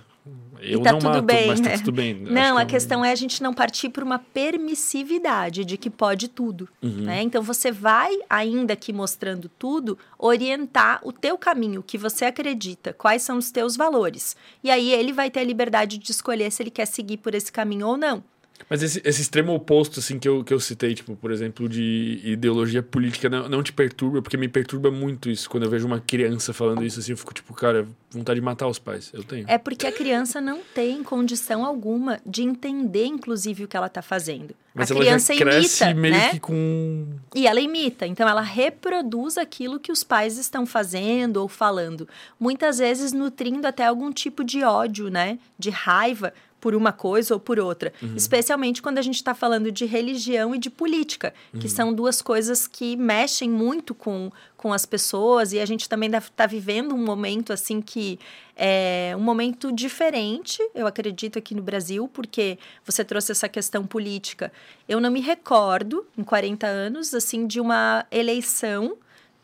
[0.62, 1.78] Eu e tá não tudo mato, bem, mas tá né?
[1.80, 2.14] tudo bem.
[2.14, 6.70] Não, a questão é a gente não partir por uma permissividade de que pode tudo,
[6.84, 7.02] uhum.
[7.02, 7.24] né?
[7.24, 12.94] Então você vai, ainda que mostrando tudo, orientar o teu caminho, o que você acredita,
[12.94, 14.36] quais são os teus valores.
[14.64, 17.52] E aí ele vai ter a liberdade de escolher se ele quer seguir por esse
[17.52, 18.24] caminho ou não.
[18.70, 22.22] Mas esse, esse extremo oposto, assim, que eu, que eu citei, tipo, por exemplo, de
[22.24, 25.50] ideologia política, não, não te perturba, porque me perturba muito isso.
[25.50, 28.68] Quando eu vejo uma criança falando isso, assim, eu fico tipo, cara, vontade de matar
[28.68, 29.12] os pais.
[29.14, 29.46] Eu tenho.
[29.48, 34.02] É porque a criança não tem condição alguma de entender, inclusive, o que ela tá
[34.02, 34.56] fazendo.
[34.74, 36.30] Mas a criança imita, meio né?
[36.30, 37.08] que com.
[37.36, 42.08] E ela imita, então ela reproduz aquilo que os pais estão fazendo ou falando.
[42.40, 45.40] Muitas vezes nutrindo até algum tipo de ódio, né?
[45.60, 47.92] De raiva por uma coisa ou por outra.
[48.02, 48.16] Uhum.
[48.16, 51.68] Especialmente quando a gente está falando de religião e de política, que Uhum.
[51.70, 55.52] são duas coisas que mexem muito com, com as pessoas.
[55.52, 58.20] E a gente também está vivendo um momento assim que
[58.56, 64.54] é um momento diferente, eu acredito, aqui no Brasil, porque você trouxe essa questão política.
[64.88, 68.98] Eu não me recordo, em 40 anos, assim, de uma eleição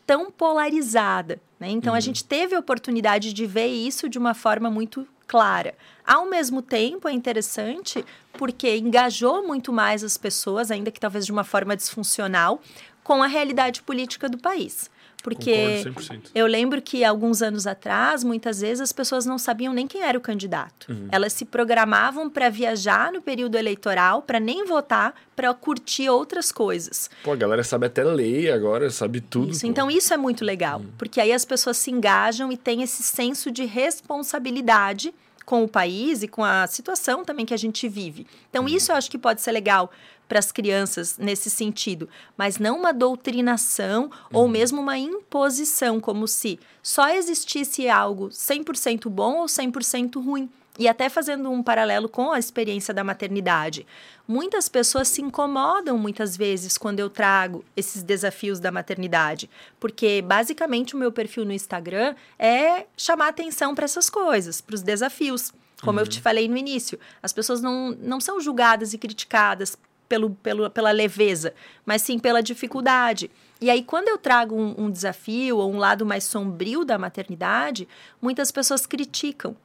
[0.06, 1.40] tão polarizada.
[1.60, 1.72] Né?
[1.72, 2.02] Então, a Uhum.
[2.02, 5.76] gente teve a oportunidade de ver isso de uma forma muito clara.
[6.06, 11.32] Ao mesmo tempo, é interessante porque engajou muito mais as pessoas, ainda que talvez de
[11.32, 12.62] uma forma disfuncional,
[13.04, 14.90] com a realidade política do país.
[15.28, 16.32] Porque Concordo 100%.
[16.34, 20.18] eu lembro que alguns anos atrás, muitas vezes as pessoas não sabiam nem quem era
[20.18, 20.90] o candidato.
[20.90, 21.10] Uhum.
[21.12, 27.10] Elas se programavam para viajar no período eleitoral, para nem votar, para curtir outras coisas.
[27.26, 29.52] Pô, a galera sabe até lei agora, sabe tudo.
[29.52, 33.04] Isso, então isso é muito legal, porque aí as pessoas se engajam e têm esse
[33.04, 35.14] senso de responsabilidade
[35.46, 38.26] com o país e com a situação também que a gente vive.
[38.50, 39.92] Então isso eu acho que pode ser legal
[40.28, 46.60] para as crianças nesse sentido, mas não uma doutrinação ou mesmo uma imposição, como se
[46.84, 50.50] só existisse algo 100% bom ou 100% ruim.
[50.80, 53.86] E até fazendo um paralelo com a experiência da maternidade.
[54.28, 59.50] Muitas pessoas se incomodam muitas vezes quando eu trago esses desafios da maternidade,
[59.80, 64.84] porque basicamente o meu perfil no Instagram é chamar atenção para essas coisas, para os
[64.84, 65.52] desafios.
[65.82, 69.78] Como eu te falei no início, as pessoas não, não são julgadas e criticadas
[70.08, 71.54] pelo, pelo, pela leveza,
[71.86, 73.30] mas sim pela dificuldade.
[73.60, 77.88] E aí, quando eu trago um, um desafio ou um lado mais sombrio da maternidade,
[78.22, 79.56] muitas pessoas criticam.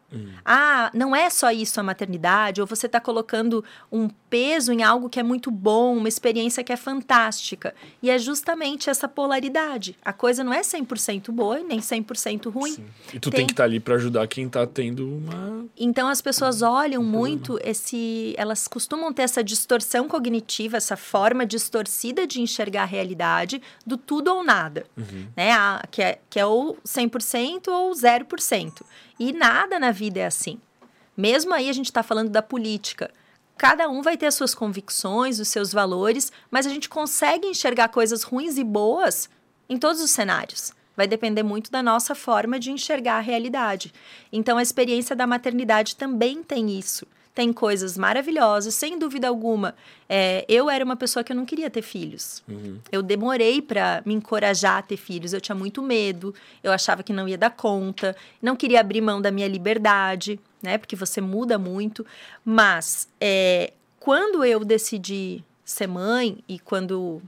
[0.44, 5.09] Ah, não é só isso a maternidade, ou você está colocando um peso em algo
[5.09, 7.74] que é muito bom, uma experiência que é fantástica.
[8.02, 9.97] E é justamente essa polaridade.
[10.05, 12.72] A coisa não é 100% boa e nem 100% ruim.
[12.72, 12.84] Sim.
[13.14, 15.66] E tu tem, que estar ali para ajudar quem tá tendo uma.
[15.76, 22.26] Então as pessoas olham muito esse, elas costumam ter essa distorção cognitiva, essa forma distorcida
[22.26, 24.84] de enxergar a realidade do tudo ou nada,
[25.36, 25.52] né?
[25.52, 28.82] A- que é que é ou 100% ou 0%.
[29.24, 30.58] E nada na vida é assim.
[31.16, 33.08] Mesmo aí a gente está falando da política.
[33.56, 37.86] Cada um vai ter as suas convicções, os seus valores, mas a gente consegue enxergar
[37.90, 39.30] coisas ruins e boas
[39.68, 40.72] em todos os cenários.
[40.96, 43.94] Vai depender muito da nossa forma de enxergar a realidade.
[44.32, 47.06] Então, a experiência da maternidade também tem isso.
[47.34, 49.74] Tem coisas maravilhosas, sem dúvida alguma.
[50.06, 52.42] É, eu era uma pessoa que eu não queria ter filhos.
[52.92, 55.32] Eu demorei para me encorajar a ter filhos.
[55.32, 59.20] Eu tinha muito medo, eu achava que não ia dar conta, não queria abrir mão
[59.20, 60.76] da minha liberdade, né?
[60.76, 62.04] Porque você muda muito.
[62.44, 67.22] Mas é, quando eu decidi ser mãe e quando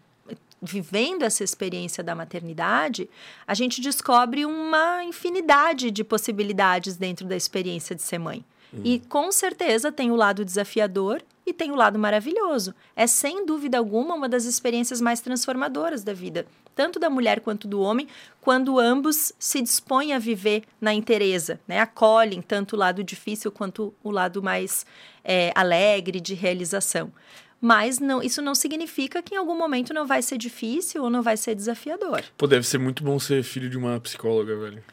[0.60, 3.08] vivendo essa experiência da maternidade,
[3.46, 8.42] a gente descobre uma infinidade de possibilidades dentro da experiência de ser mãe.
[8.82, 12.74] E com certeza tem o lado desafiador e tem o lado maravilhoso.
[12.96, 17.68] É sem dúvida alguma uma das experiências mais transformadoras da vida, tanto da mulher quanto
[17.68, 18.08] do homem,
[18.40, 21.80] quando ambos se dispõem a viver na inteireza, né?
[21.80, 24.86] acolhem tanto o lado difícil quanto o lado mais
[25.22, 27.12] é, alegre de realização.
[27.60, 31.22] Mas não, isso não significa que em algum momento não vai ser difícil ou não
[31.22, 32.22] vai ser desafiador.
[32.36, 34.84] Pô, deve ser muito bom ser filho de uma psicóloga, velho.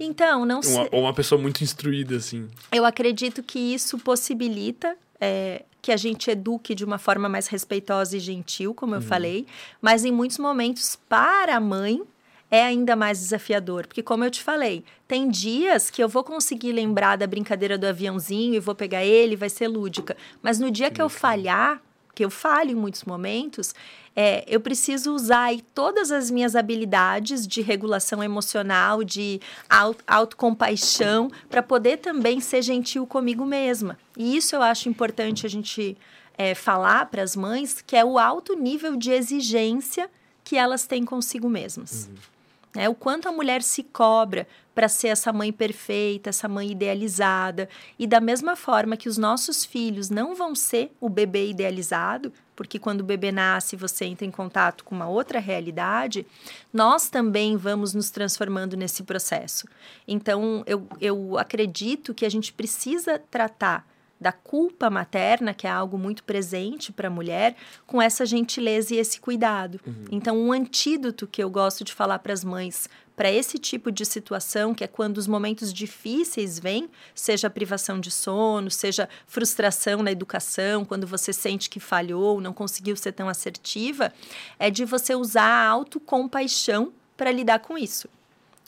[0.00, 0.88] Então, não sei.
[0.90, 2.48] Ou uma pessoa muito instruída, assim.
[2.72, 8.16] Eu acredito que isso possibilita é, que a gente eduque de uma forma mais respeitosa
[8.16, 9.46] e gentil, como eu falei,
[9.80, 12.02] mas em muitos momentos, para a mãe,
[12.50, 13.86] é ainda mais desafiador.
[13.86, 17.86] Porque, como eu te falei, tem dias que eu vou conseguir lembrar da brincadeira do
[17.86, 20.16] aviãozinho e vou pegar ele, vai ser lúdica.
[20.42, 21.80] Mas no dia que eu falhar,
[22.14, 23.74] que eu falho em muitos momentos,
[24.14, 31.62] é, eu preciso usar todas as minhas habilidades de regulação emocional, de auto, autocompaixão, para
[31.62, 33.98] poder também ser gentil comigo mesma.
[34.16, 35.96] E isso eu acho importante a gente
[36.36, 40.10] é, falar para as mães, que é o alto nível de exigência
[40.42, 42.08] que elas têm consigo mesmas.
[42.08, 42.39] Uhum.
[42.76, 47.68] É, o quanto a mulher se cobra para ser essa mãe perfeita, essa mãe idealizada.
[47.98, 52.78] E da mesma forma que os nossos filhos não vão ser o bebê idealizado, porque
[52.78, 56.24] quando o bebê nasce você entra em contato com uma outra realidade,
[56.72, 59.66] nós também vamos nos transformando nesse processo.
[60.06, 63.89] Então, eu, eu acredito que a gente precisa tratar
[64.20, 67.56] da culpa materna, que é algo muito presente para a mulher,
[67.86, 69.80] com essa gentileza e esse cuidado.
[69.86, 70.04] Uhum.
[70.10, 72.88] Então, um antídoto que eu gosto de falar para as mães
[73.20, 78.10] para esse tipo de situação, que é quando os momentos difíceis vêm, seja privação de
[78.10, 84.10] sono, seja frustração na educação, quando você sente que falhou, não conseguiu ser tão assertiva,
[84.58, 88.08] é de você usar a autocompaixão para lidar com isso.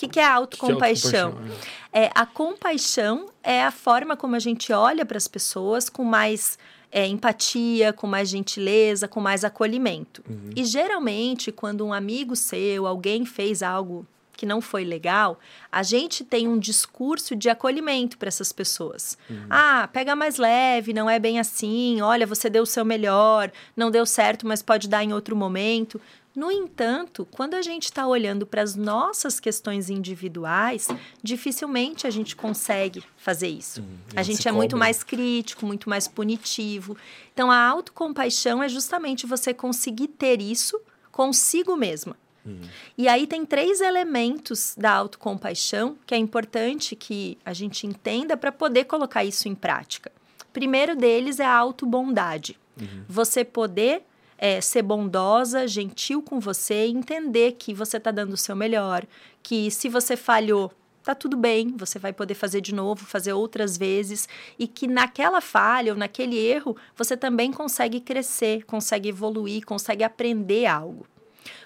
[0.02, 1.38] O que, que é autocompaixão?
[1.92, 6.58] É, a compaixão é a forma como a gente olha para as pessoas com mais
[6.90, 10.22] é, empatia, com mais gentileza, com mais acolhimento.
[10.28, 10.50] Uhum.
[10.56, 14.06] E geralmente, quando um amigo seu, alguém fez algo
[14.36, 15.38] que não foi legal,
[15.70, 19.16] a gente tem um discurso de acolhimento para essas pessoas.
[19.30, 19.46] Uhum.
[19.48, 22.00] Ah, pega mais leve, não é bem assim.
[22.00, 26.00] Olha, você deu o seu melhor, não deu certo, mas pode dar em outro momento.
[26.34, 30.88] No entanto, quando a gente está olhando para as nossas questões individuais,
[31.22, 33.82] dificilmente a gente consegue fazer isso.
[33.82, 34.56] Hum, a gente é cobra.
[34.56, 36.96] muito mais crítico, muito mais punitivo.
[37.34, 40.80] Então, a autocompaixão é justamente você conseguir ter isso
[41.10, 42.16] consigo mesma.
[42.46, 42.60] Hum.
[42.96, 48.50] E aí tem três elementos da autocompaixão que é importante que a gente entenda para
[48.50, 50.10] poder colocar isso em prática.
[50.52, 52.58] Primeiro deles é a autobondade.
[52.78, 53.04] Uhum.
[53.08, 54.02] Você poder
[54.42, 59.06] é, ser bondosa, gentil com você, entender que você está dando o seu melhor,
[59.40, 60.72] que se você falhou,
[61.04, 64.28] tá tudo bem, você vai poder fazer de novo, fazer outras vezes,
[64.58, 70.66] e que naquela falha ou naquele erro você também consegue crescer, consegue evoluir, consegue aprender
[70.66, 71.06] algo.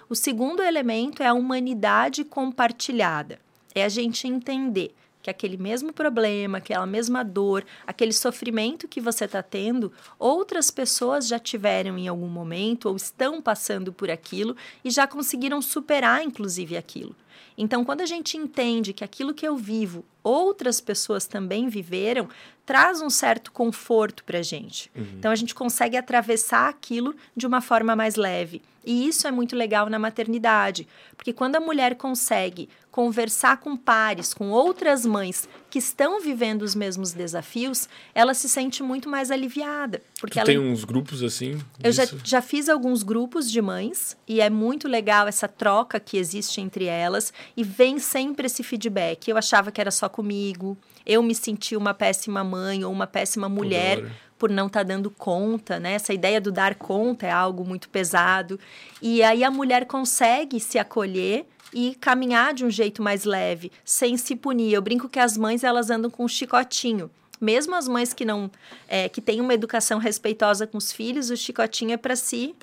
[0.06, 3.38] O segundo elemento é a humanidade compartilhada.
[3.74, 4.94] É a gente entender
[5.26, 11.26] que aquele mesmo problema, aquela mesma dor, aquele sofrimento que você está tendo, outras pessoas
[11.26, 16.76] já tiveram em algum momento ou estão passando por aquilo e já conseguiram superar, inclusive,
[16.76, 17.16] aquilo.
[17.58, 22.28] Então, quando a gente entende que aquilo que eu vivo, outras pessoas também viveram,
[22.64, 24.92] traz um certo conforto para a gente.
[24.94, 25.08] Uhum.
[25.18, 28.62] Então, a gente consegue atravessar aquilo de uma forma mais leve.
[28.86, 30.86] E isso é muito legal na maternidade,
[31.16, 36.74] porque quando a mulher consegue conversar com pares, com outras mães que estão vivendo os
[36.74, 40.00] mesmos desafios, ela se sente muito mais aliviada.
[40.18, 40.46] Porque tu ela...
[40.46, 41.58] tem uns grupos assim?
[41.82, 46.16] Eu já, já fiz alguns grupos de mães e é muito legal essa troca que
[46.16, 49.28] existe entre elas e vem sempre esse feedback.
[49.28, 53.48] Eu achava que era só comigo, eu me senti uma péssima mãe ou uma péssima
[53.48, 55.92] mulher por não estar tá dando conta, né?
[55.92, 58.58] Essa ideia do dar conta é algo muito pesado.
[59.00, 64.16] E aí a mulher consegue se acolher e caminhar de um jeito mais leve, sem
[64.16, 64.72] se punir.
[64.72, 67.10] Eu brinco que as mães elas andam com um chicotinho.
[67.40, 68.50] Mesmo as mães que não
[68.88, 72.54] é, que têm uma educação respeitosa com os filhos, o chicotinho é para si,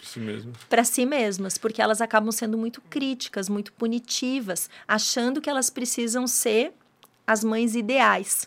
[0.68, 5.70] para si, si mesmas, porque elas acabam sendo muito críticas, muito punitivas, achando que elas
[5.70, 6.74] precisam ser
[7.26, 8.45] as mães ideais.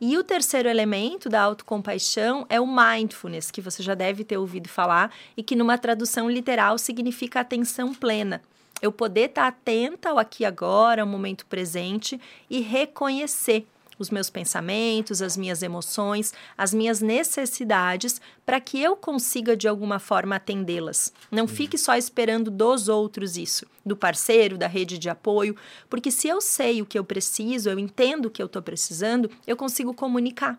[0.00, 4.68] E o terceiro elemento da autocompaixão é o mindfulness, que você já deve ter ouvido
[4.68, 8.42] falar e que numa tradução literal significa atenção plena
[8.84, 12.20] eu poder estar atenta ao aqui agora, ao momento presente
[12.50, 13.66] e reconhecer
[13.98, 19.98] os meus pensamentos, as minhas emoções, as minhas necessidades, para que eu consiga de alguma
[19.98, 21.12] forma atendê-las.
[21.30, 21.48] Não uhum.
[21.48, 25.56] fique só esperando dos outros isso, do parceiro, da rede de apoio,
[25.88, 29.30] porque se eu sei o que eu preciso, eu entendo o que eu estou precisando,
[29.46, 30.58] eu consigo comunicar.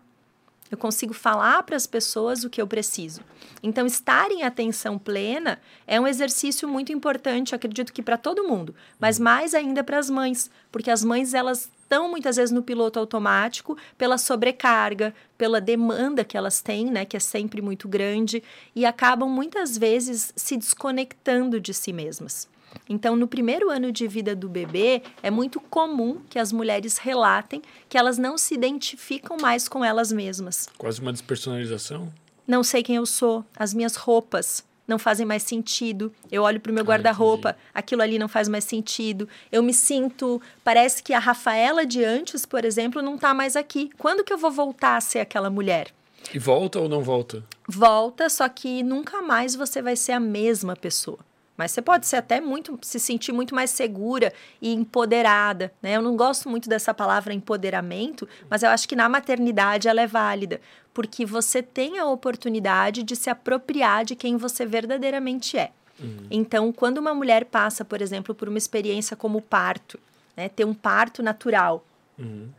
[0.70, 3.20] Eu consigo falar para as pessoas o que eu preciso.
[3.62, 8.74] Então, estar em atenção plena é um exercício muito importante, acredito que para todo mundo,
[8.98, 12.98] mas mais ainda para as mães, porque as mães elas estão muitas vezes no piloto
[12.98, 18.42] automático pela sobrecarga, pela demanda que elas têm, né, que é sempre muito grande,
[18.74, 22.48] e acabam muitas vezes se desconectando de si mesmas.
[22.88, 27.62] Então, no primeiro ano de vida do bebê, é muito comum que as mulheres relatem
[27.88, 30.68] que elas não se identificam mais com elas mesmas.
[30.78, 32.12] Quase uma despersonalização?
[32.46, 36.12] Não sei quem eu sou, as minhas roupas não fazem mais sentido.
[36.30, 39.28] Eu olho para o meu ah, guarda-roupa, aquilo ali não faz mais sentido.
[39.50, 43.90] Eu me sinto, parece que a Rafaela de antes, por exemplo, não está mais aqui.
[43.98, 45.92] Quando que eu vou voltar a ser aquela mulher?
[46.32, 47.44] E volta ou não volta?
[47.68, 51.18] Volta, só que nunca mais você vai ser a mesma pessoa.
[51.56, 55.96] Mas você pode ser até muito, se sentir muito mais segura e empoderada, né?
[55.96, 60.06] Eu não gosto muito dessa palavra empoderamento, mas eu acho que na maternidade ela é
[60.06, 60.60] válida,
[60.92, 65.70] porque você tem a oportunidade de se apropriar de quem você verdadeiramente é.
[65.98, 66.26] Uhum.
[66.30, 69.98] Então, quando uma mulher passa, por exemplo, por uma experiência como o parto,
[70.36, 70.48] né?
[70.50, 71.84] Ter um parto natural,
[72.18, 72.50] uhum.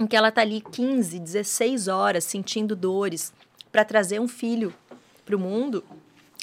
[0.00, 3.32] em que ela tá ali 15, 16 horas sentindo dores
[3.70, 4.74] para trazer um filho
[5.24, 5.84] para o mundo,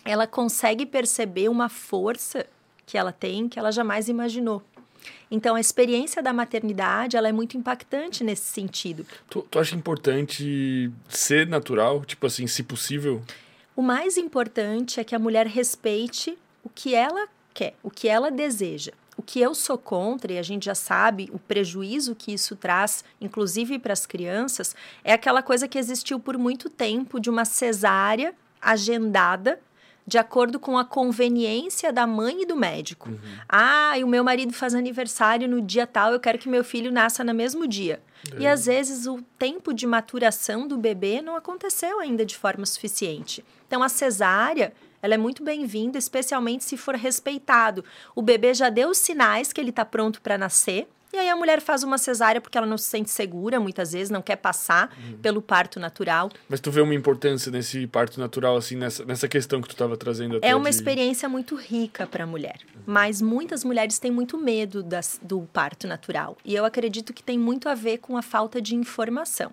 [0.03, 2.45] ela consegue perceber uma força
[2.85, 4.61] que ela tem que ela jamais imaginou.
[5.29, 9.05] Então, a experiência da maternidade ela é muito impactante nesse sentido.
[9.29, 12.03] Tu, tu acha importante ser natural?
[12.03, 13.21] Tipo assim, se possível?
[13.75, 18.29] O mais importante é que a mulher respeite o que ela quer, o que ela
[18.29, 18.91] deseja.
[19.17, 23.03] O que eu sou contra, e a gente já sabe o prejuízo que isso traz,
[23.19, 28.33] inclusive para as crianças, é aquela coisa que existiu por muito tempo de uma cesárea
[28.61, 29.59] agendada
[30.05, 33.09] de acordo com a conveniência da mãe e do médico.
[33.09, 33.19] Uhum.
[33.47, 36.91] Ah, e o meu marido faz aniversário no dia tal, eu quero que meu filho
[36.91, 38.01] nasça no mesmo dia.
[38.35, 38.41] É.
[38.41, 43.43] E às vezes o tempo de maturação do bebê não aconteceu ainda de forma suficiente.
[43.67, 47.83] Então a cesárea ela é muito bem-vinda, especialmente se for respeitado.
[48.15, 51.35] O bebê já deu os sinais que ele está pronto para nascer, e aí a
[51.35, 54.95] mulher faz uma cesárea porque ela não se sente segura, muitas vezes, não quer passar
[54.97, 55.17] uhum.
[55.17, 56.29] pelo parto natural.
[56.47, 59.97] Mas tu vê uma importância nesse parto natural, assim, nessa, nessa questão que tu estava
[59.97, 60.75] trazendo até É uma de...
[60.75, 62.59] experiência muito rica para a mulher.
[62.85, 66.37] Mas muitas mulheres têm muito medo das, do parto natural.
[66.45, 69.51] E eu acredito que tem muito a ver com a falta de informação.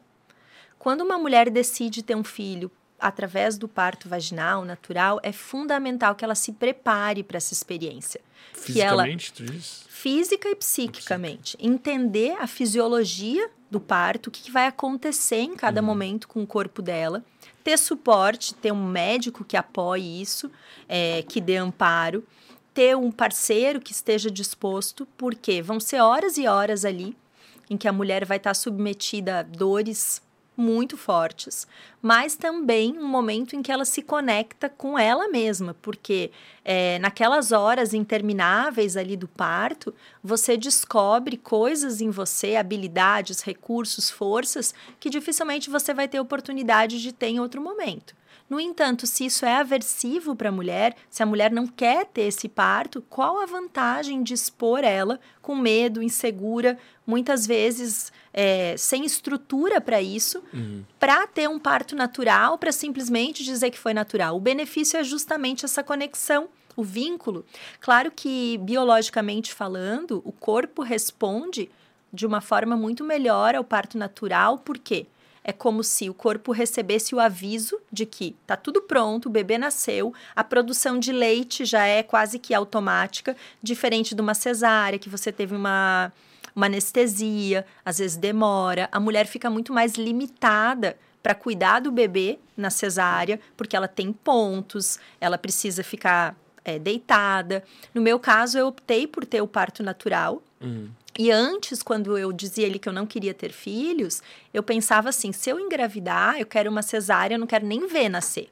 [0.79, 6.25] Quando uma mulher decide ter um filho através do parto vaginal natural, é fundamental que
[6.25, 8.21] ela se prepare para essa experiência.
[8.53, 9.85] Fisicamente, que ela, tu diz?
[9.89, 11.57] física e psiquicamente.
[11.61, 15.87] Entender a fisiologia do parto, o que, que vai acontecer em cada uhum.
[15.87, 17.25] momento com o corpo dela.
[17.65, 20.51] Ter suporte, ter um médico que apoie isso,
[20.89, 22.25] é, que dê amparo.
[22.73, 27.17] Ter um parceiro que esteja disposto, porque vão ser horas e horas ali
[27.71, 30.23] em que a mulher vai estar submetida a dores
[30.59, 31.69] muito fortes,
[32.03, 36.33] mas também um momento em que ela se conecta com ela mesma, porque
[36.65, 44.75] é, naquelas horas intermináveis ali do parto, você descobre coisas em você, habilidades, recursos, forças,
[44.99, 48.17] que dificilmente você vai ter oportunidade de ter em outro momento.
[48.51, 52.23] No entanto, se isso é aversivo para a mulher, se a mulher não quer ter
[52.23, 58.11] esse parto, qual a vantagem de expor ela com medo, insegura, muitas vezes
[58.41, 60.85] é, sem estrutura para isso, uhum.
[60.97, 64.37] para ter um parto natural, para simplesmente dizer que foi natural?
[64.37, 67.45] O benefício é justamente essa conexão o vínculo.
[67.81, 71.69] Claro que, biologicamente falando, o corpo responde
[72.13, 75.07] de uma forma muito melhor ao parto natural, por quê?
[75.43, 79.57] é como se o corpo recebesse o aviso de que tá tudo pronto, o bebê
[79.57, 85.09] nasceu, a produção de leite já é quase que automática, diferente de uma cesárea, que
[85.09, 86.13] você teve uma,
[86.59, 92.37] uma anestesia, às vezes demora, a mulher fica muito mais limitada para cuidar do bebê
[92.57, 97.63] na cesárea, porque ela tem pontos, ela precisa ficar é, deitada.
[97.95, 100.43] No meu caso, eu optei por ter o parto natural.
[100.61, 100.89] Uhum.
[101.17, 104.21] E antes, quando eu dizia ele que eu não queria ter filhos,
[104.53, 108.09] eu pensava assim: se eu engravidar, eu quero uma cesárea, eu não quero nem ver
[108.09, 108.49] nascer.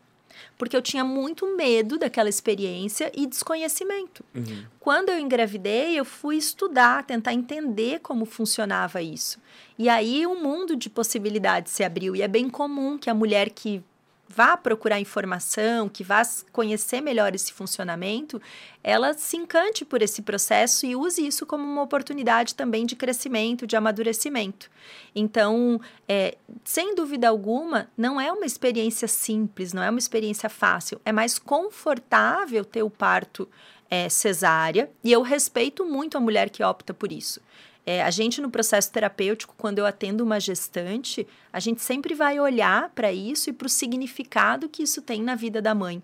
[0.57, 4.25] Porque eu tinha muito medo daquela experiência e desconhecimento.
[4.35, 4.65] Uhum.
[4.81, 9.39] Quando eu engravidei, eu fui estudar, tentar entender como funcionava isso.
[9.79, 12.17] E aí um mundo de possibilidades se abriu.
[12.17, 13.83] E é bem comum que a mulher que
[14.29, 16.23] vá procurar informação, que vá
[16.53, 18.41] conhecer melhor esse funcionamento,
[18.83, 23.67] ela se encante por esse processo e use isso como uma oportunidade também de crescimento,
[23.67, 24.71] de amadurecimento.
[25.15, 31.01] Então, é, sem dúvida alguma, não é uma experiência simples, não é uma experiência fácil,
[31.05, 33.49] é mais confortável ter o parto
[33.91, 37.41] é, cesárea e eu respeito muito a mulher que opta por isso.
[37.89, 42.41] É, a gente, no processo terapêutico, quando eu atendo uma gestante, a gente sempre vai
[42.41, 46.03] olhar para isso e para o significado que isso tem na vida da mãe.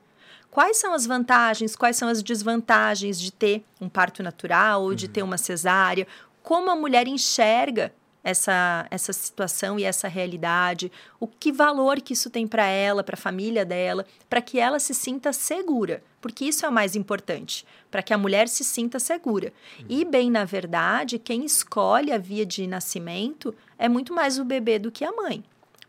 [0.48, 5.06] Quais são as vantagens, quais são as desvantagens de ter um parto natural ou de
[5.06, 5.12] uhum.
[5.12, 6.06] ter uma cesárea?
[6.40, 7.92] Como a mulher enxerga
[8.22, 13.14] essa, essa situação e essa realidade, o que valor que isso tem para ela, para
[13.14, 17.66] a família dela, para que ela se sinta segura, porque isso é o mais importante,
[17.90, 19.52] para que a mulher se sinta segura.
[19.88, 24.78] E, bem, na verdade, quem escolhe a via de nascimento é muito mais o bebê
[24.78, 25.42] do que a mãe,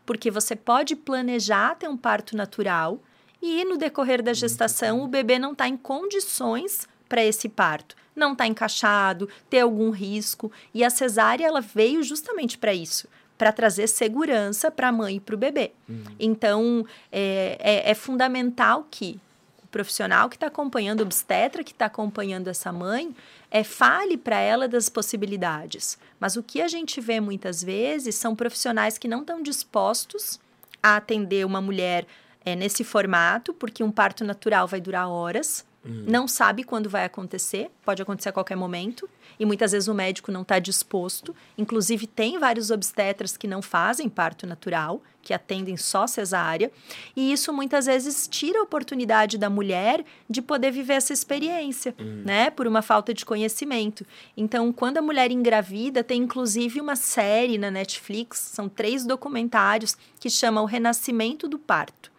[0.04, 3.00] porque você pode planejar ter um parto natural
[3.40, 8.32] e, no decorrer da gestação, o bebê não está em condições para esse parto não
[8.32, 10.50] está encaixado, ter algum risco.
[10.72, 15.20] E a cesárea ela veio justamente para isso, para trazer segurança para a mãe e
[15.20, 15.72] para o bebê.
[15.88, 16.04] Uhum.
[16.18, 19.20] Então, é, é, é, fundamental que
[19.62, 23.14] o profissional que está acompanhando, o obstetra que está acompanhando essa mãe,
[23.50, 25.98] é, fale para ela das possibilidades.
[26.20, 30.38] Mas o que a gente vê muitas vezes são profissionais que não estão dispostos
[30.82, 32.06] a atender uma mulher
[32.44, 36.04] é, nesse formato, porque um parto natural vai durar horas, uhum.
[36.06, 39.08] não sabe quando vai acontecer, pode acontecer a qualquer momento
[39.38, 41.34] e muitas vezes o médico não está disposto.
[41.56, 46.70] Inclusive, tem vários obstetras que não fazem parto natural, que atendem só cesárea,
[47.16, 52.22] e isso muitas vezes tira a oportunidade da mulher de poder viver essa experiência, uhum.
[52.26, 54.06] né, por uma falta de conhecimento.
[54.36, 60.28] Então, quando a mulher engravida, tem inclusive uma série na Netflix, são três documentários que
[60.28, 62.13] chama O Renascimento do Parto.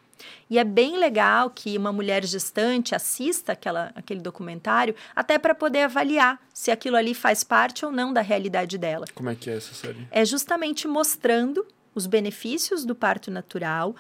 [0.50, 5.84] E é bem legal que uma mulher gestante assista aquela, aquele documentário, até para poder
[5.84, 9.06] avaliar se aquilo ali faz parte ou não da realidade dela.
[9.14, 10.08] Como é que é essa série?
[10.12, 13.96] É justamente mostrando os benefícios do parto natural,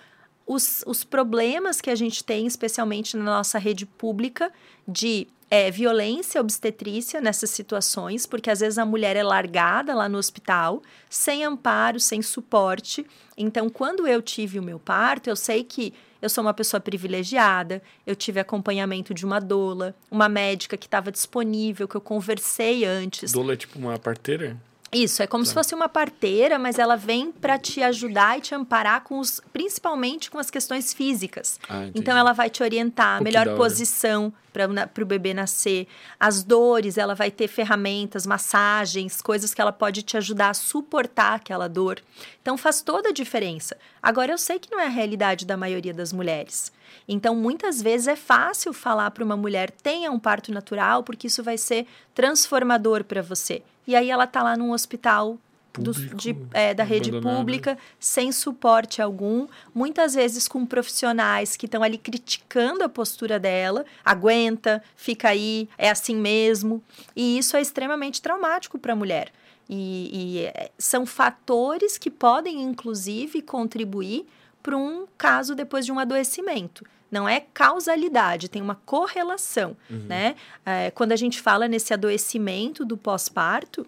[0.45, 4.51] os, os problemas que a gente tem, especialmente na nossa rede pública,
[4.87, 10.17] de é, violência obstetrícia nessas situações, porque às vezes a mulher é largada lá no
[10.17, 13.05] hospital, sem amparo, sem suporte.
[13.37, 17.81] Então, quando eu tive o meu parto, eu sei que eu sou uma pessoa privilegiada,
[18.05, 23.31] eu tive acompanhamento de uma doula, uma médica que estava disponível, que eu conversei antes.
[23.31, 24.57] Doula é tipo uma parteira?
[24.91, 25.49] Isso, é como tá.
[25.49, 29.41] se fosse uma parteira, mas ela vem para te ajudar e te amparar com os,
[29.51, 31.59] principalmente com as questões físicas.
[31.67, 35.87] Ah, então ela vai te orientar, a melhor posição para o bebê nascer,
[36.19, 41.35] as dores, ela vai ter ferramentas, massagens, coisas que ela pode te ajudar a suportar
[41.35, 42.01] aquela dor.
[42.41, 43.75] Então faz toda a diferença.
[44.01, 46.71] Agora eu sei que não é a realidade da maioria das mulheres.
[47.07, 51.43] Então, muitas vezes é fácil falar para uma mulher tenha um parto natural, porque isso
[51.43, 53.61] vai ser transformador para você.
[53.87, 55.37] E aí ela está lá num hospital
[55.77, 61.83] do, de, é, da rede pública, sem suporte algum, muitas vezes com profissionais que estão
[61.83, 66.83] ali criticando a postura dela, aguenta, fica aí, é assim mesmo.
[67.15, 69.31] E isso é extremamente traumático para a mulher.
[69.69, 74.25] E, e é, são fatores que podem, inclusive, contribuir
[74.61, 76.85] para um caso depois de um adoecimento.
[77.09, 80.05] Não é causalidade, tem uma correlação, uhum.
[80.07, 80.35] né?
[80.65, 83.85] É, quando a gente fala nesse adoecimento do pós-parto,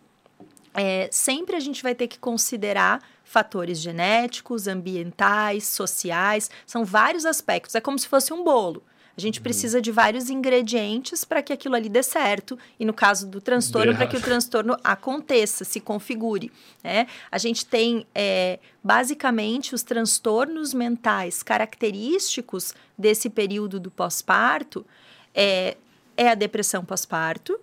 [0.77, 7.73] é, sempre a gente vai ter que considerar fatores genéticos, ambientais, sociais, são vários aspectos.
[7.73, 8.83] É como se fosse um bolo.
[9.17, 9.43] A gente uhum.
[9.43, 12.59] precisa de vários ingredientes para que aquilo ali dê certo.
[12.79, 16.51] E no caso do transtorno, para que o transtorno aconteça, se configure.
[16.83, 17.07] Né?
[17.31, 24.85] A gente tem, é, basicamente, os transtornos mentais característicos desse período do pós-parto
[25.33, 25.75] é,
[26.15, 27.59] é a depressão pós-parto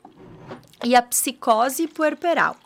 [0.82, 2.56] e a psicose puerperal.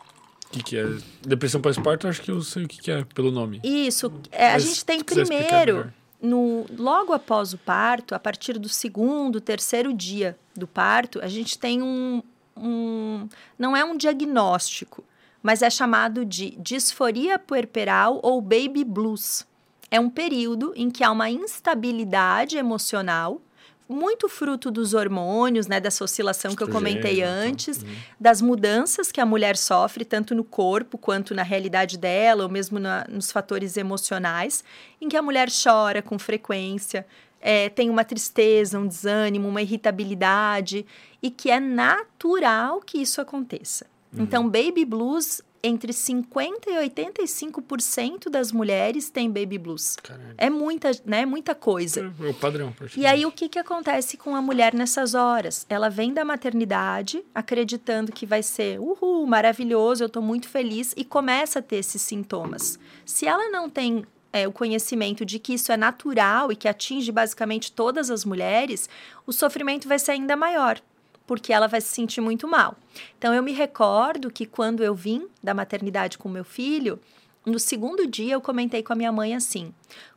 [0.49, 0.85] O que, que, é?
[1.21, 3.61] Depressão pós-parto, acho que eu sei o que, que é pelo nome.
[3.63, 4.11] Isso.
[4.31, 9.93] É, a gente tem primeiro no, logo após o parto, a partir do segundo, terceiro
[9.93, 12.21] dia do parto, a gente tem um,
[12.57, 13.27] um.
[13.57, 15.03] Não é um diagnóstico,
[15.41, 19.47] mas é chamado de disforia puerperal ou baby blues.
[19.89, 23.41] É um período em que há uma instabilidade emocional
[23.89, 27.89] muito fruto dos hormônios, né, dessa oscilação que eu comentei antes, uhum.
[28.19, 32.77] das mudanças que a mulher sofre, tanto no corpo quanto na realidade dela, ou mesmo
[32.77, 34.63] na, nos fatores emocionais,
[35.01, 37.03] em que a mulher chora com frequência,
[37.41, 40.85] é, tem uma tristeza, um desânimo, uma irritabilidade,
[41.21, 43.87] e que é natural que isso aconteça.
[44.13, 44.23] Uhum.
[44.23, 49.95] Então, baby blues entre 50% e 85% das mulheres têm baby blues.
[50.01, 50.33] Caralho.
[50.37, 52.13] É muita, né, muita coisa.
[52.19, 52.73] É o padrão.
[52.95, 55.65] E aí, o que, que acontece com a mulher nessas horas?
[55.69, 61.03] Ela vem da maternidade acreditando que vai ser, uhul, maravilhoso, eu estou muito feliz, e
[61.03, 62.79] começa a ter esses sintomas.
[63.05, 67.11] Se ela não tem é, o conhecimento de que isso é natural e que atinge
[67.11, 68.89] basicamente todas as mulheres,
[69.25, 70.81] o sofrimento vai ser ainda maior
[71.29, 72.75] porque ela vai se sentir muito mal.
[73.15, 76.99] Então eu me recordo que quando eu vim da maternidade com meu filho,
[77.45, 79.71] no segundo dia eu comentei com a minha mãe assim: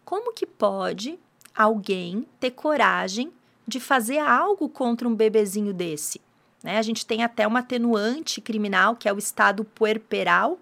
[0.07, 1.19] como que pode
[1.55, 3.31] alguém ter coragem
[3.69, 6.19] de fazer algo contra um bebezinho desse?
[6.65, 6.79] Né?
[6.79, 10.59] A gente tem até uma atenuante criminal, que é o estado puerperal,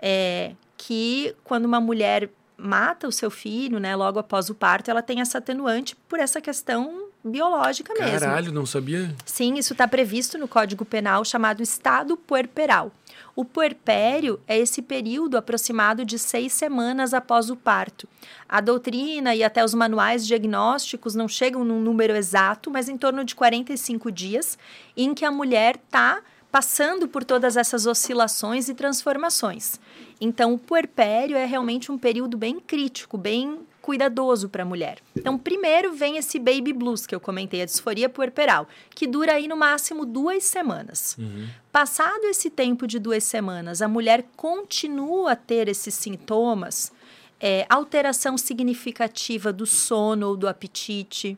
[0.00, 5.02] é, que quando uma mulher mata o seu filho, né, logo após o parto, ela
[5.02, 8.20] tem essa atenuante por essa questão biológica mesmo.
[8.20, 9.14] Caralho, não sabia?
[9.24, 12.92] Sim, isso está previsto no Código Penal chamado estado puerperal.
[13.34, 18.06] O puerpério é esse período aproximado de seis semanas após o parto.
[18.48, 23.24] A doutrina e até os manuais diagnósticos não chegam num número exato, mas em torno
[23.24, 24.56] de 45 dias,
[24.96, 26.22] em que a mulher está
[26.52, 29.80] passando por todas essas oscilações e transformações.
[30.20, 34.96] Então, o puerpério é realmente um período bem crítico, bem cuidadoso para a mulher.
[35.14, 39.46] Então, primeiro vem esse baby blues que eu comentei, a disforia puerperal, que dura aí
[39.46, 41.14] no máximo duas semanas.
[41.18, 41.46] Uhum.
[41.70, 46.90] Passado esse tempo de duas semanas, a mulher continua a ter esses sintomas,
[47.38, 51.36] é, alteração significativa do sono ou do apetite,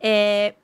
[0.00, 0.54] é,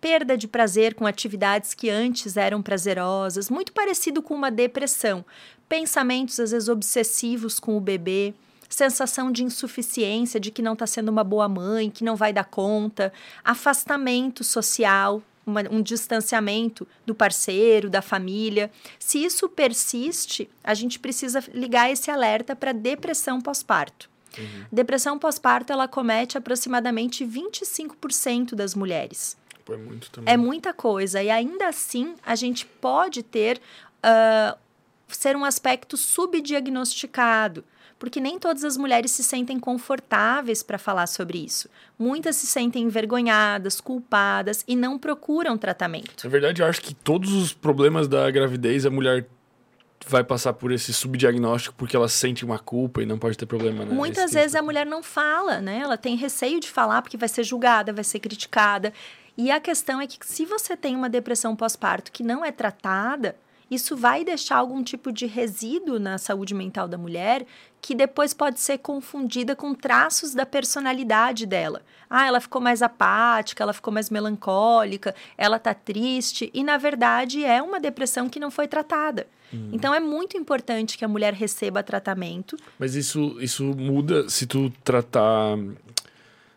[0.00, 5.24] perda de prazer com atividades que antes eram prazerosas, muito parecido com uma depressão,
[5.68, 8.32] pensamentos às vezes obsessivos com o bebê
[8.68, 12.44] sensação de insuficiência, de que não está sendo uma boa mãe, que não vai dar
[12.44, 13.12] conta,
[13.44, 18.70] afastamento social, uma, um distanciamento do parceiro, da família.
[18.98, 24.10] Se isso persiste, a gente precisa ligar esse alerta para depressão pós-parto.
[24.36, 24.64] Uhum.
[24.70, 29.36] Depressão pós-parto ela comete aproximadamente 25% das mulheres.
[29.68, 30.34] é muito também.
[30.34, 31.22] É muita coisa.
[31.22, 33.60] E ainda assim, a gente pode ter.
[33.98, 34.58] Uh,
[35.08, 37.64] ser um aspecto subdiagnosticado
[37.98, 41.68] porque nem todas as mulheres se sentem confortáveis para falar sobre isso.
[41.98, 46.24] Muitas se sentem envergonhadas, culpadas e não procuram tratamento.
[46.24, 49.26] Na verdade, eu acho que todos os problemas da gravidez a mulher
[50.06, 53.84] vai passar por esse subdiagnóstico porque ela sente uma culpa e não pode ter problema,
[53.84, 53.94] né?
[53.94, 55.78] Muitas vezes a mulher não fala, né?
[55.78, 58.92] Ela tem receio de falar porque vai ser julgada, vai ser criticada.
[59.36, 63.36] E a questão é que se você tem uma depressão pós-parto que não é tratada,
[63.70, 67.44] isso vai deixar algum tipo de resíduo na saúde mental da mulher
[67.86, 71.82] que depois pode ser confundida com traços da personalidade dela.
[72.10, 77.44] Ah, ela ficou mais apática, ela ficou mais melancólica, ela tá triste e na verdade
[77.44, 79.28] é uma depressão que não foi tratada.
[79.54, 79.70] Hum.
[79.72, 82.56] Então é muito importante que a mulher receba tratamento.
[82.76, 85.56] Mas isso isso muda se tu tratar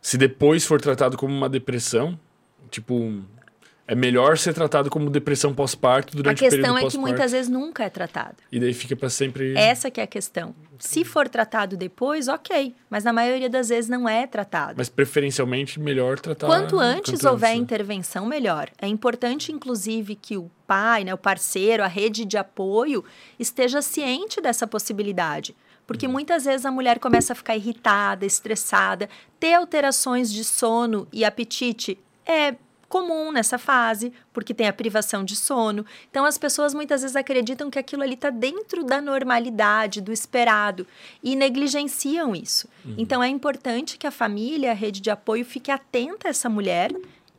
[0.02, 2.20] se depois for tratado como uma depressão,
[2.72, 3.22] tipo
[3.90, 7.32] é melhor ser tratado como depressão pós-parto durante o período A questão é que muitas
[7.32, 8.36] vezes nunca é tratado.
[8.52, 9.58] E daí fica para sempre.
[9.58, 10.54] Essa que é a questão.
[10.78, 12.76] Se for tratado depois, ok.
[12.88, 14.76] Mas na maioria das vezes não é tratado.
[14.78, 16.46] Mas preferencialmente melhor tratar.
[16.46, 17.62] Quanto antes quanto houver antes.
[17.62, 18.70] intervenção, melhor.
[18.80, 23.04] É importante, inclusive, que o pai, né, o parceiro, a rede de apoio
[23.40, 25.56] esteja ciente dessa possibilidade.
[25.88, 26.12] Porque uhum.
[26.12, 29.10] muitas vezes a mulher começa a ficar irritada, estressada,
[29.40, 32.54] ter alterações de sono e apetite é
[32.90, 35.86] comum nessa fase, porque tem a privação de sono.
[36.10, 40.86] Então as pessoas muitas vezes acreditam que aquilo ali está dentro da normalidade, do esperado,
[41.24, 42.68] e negligenciam isso.
[42.84, 42.96] Uhum.
[42.98, 46.92] Então é importante que a família, a rede de apoio, fique atenta a essa mulher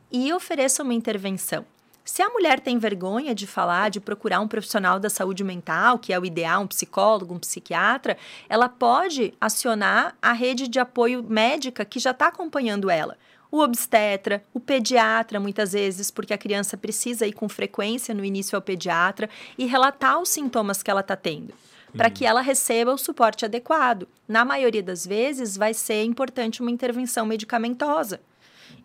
[0.09, 1.65] e ofereça uma intervenção.
[2.03, 6.11] Se a mulher tem vergonha de falar, de procurar um profissional da saúde mental, que
[6.11, 8.17] é o ideal, um psicólogo, um psiquiatra,
[8.49, 13.17] ela pode acionar a rede de apoio médica que já está acompanhando ela
[13.51, 18.55] o obstetra, o pediatra, muitas vezes, porque a criança precisa ir com frequência no início
[18.55, 21.53] ao pediatra e relatar os sintomas que ela está tendo,
[21.95, 22.13] para uhum.
[22.13, 24.07] que ela receba o suporte adequado.
[24.27, 28.21] Na maioria das vezes, vai ser importante uma intervenção medicamentosa.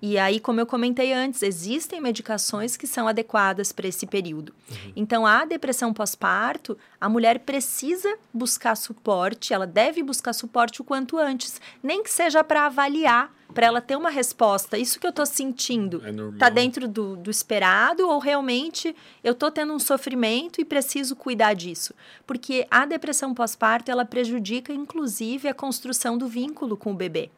[0.00, 4.54] E aí, como eu comentei antes, existem medicações que são adequadas para esse período.
[4.70, 4.92] Uhum.
[4.94, 11.18] Então, a depressão pós-parto, a mulher precisa buscar suporte, ela deve buscar suporte o quanto
[11.18, 14.76] antes, nem que seja para avaliar, para ela ter uma resposta.
[14.76, 16.38] Isso que eu estou sentindo, é normal.
[16.38, 18.94] tá dentro do, do esperado ou realmente
[19.24, 21.94] eu estou tendo um sofrimento e preciso cuidar disso?
[22.26, 27.30] Porque a depressão pós-parto, ela prejudica inclusive a construção do vínculo com o bebê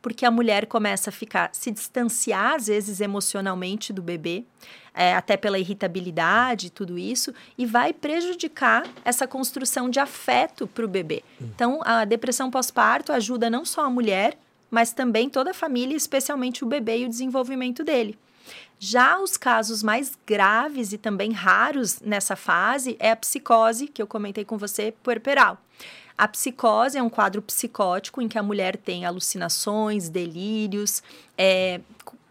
[0.00, 4.44] porque a mulher começa a ficar, se distanciar, às vezes, emocionalmente do bebê,
[4.94, 10.84] é, até pela irritabilidade e tudo isso, e vai prejudicar essa construção de afeto para
[10.84, 11.22] o bebê.
[11.40, 11.48] Hum.
[11.54, 14.38] Então, a depressão pós-parto ajuda não só a mulher,
[14.70, 18.18] mas também toda a família, especialmente o bebê e o desenvolvimento dele.
[18.78, 24.06] Já os casos mais graves e também raros nessa fase é a psicose, que eu
[24.06, 25.58] comentei com você, puerperal.
[26.16, 31.02] A psicose é um quadro psicótico em que a mulher tem alucinações, delírios,
[31.36, 31.80] é,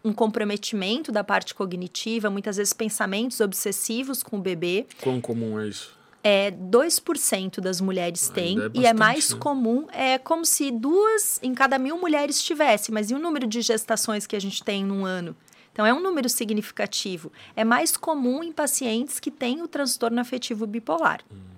[0.02, 4.86] um comprometimento da parte cognitiva, muitas vezes pensamentos obsessivos com o bebê.
[5.02, 5.94] Quão comum é isso?
[6.22, 9.38] É, 2% das mulheres têm, é e é mais né?
[9.38, 13.60] comum, é como se duas em cada mil mulheres tivesse, mas e o número de
[13.60, 15.36] gestações que a gente tem num ano?
[15.70, 17.32] Então, é um número significativo.
[17.54, 21.20] É mais comum em pacientes que têm o transtorno afetivo bipolar.
[21.30, 21.53] Hum.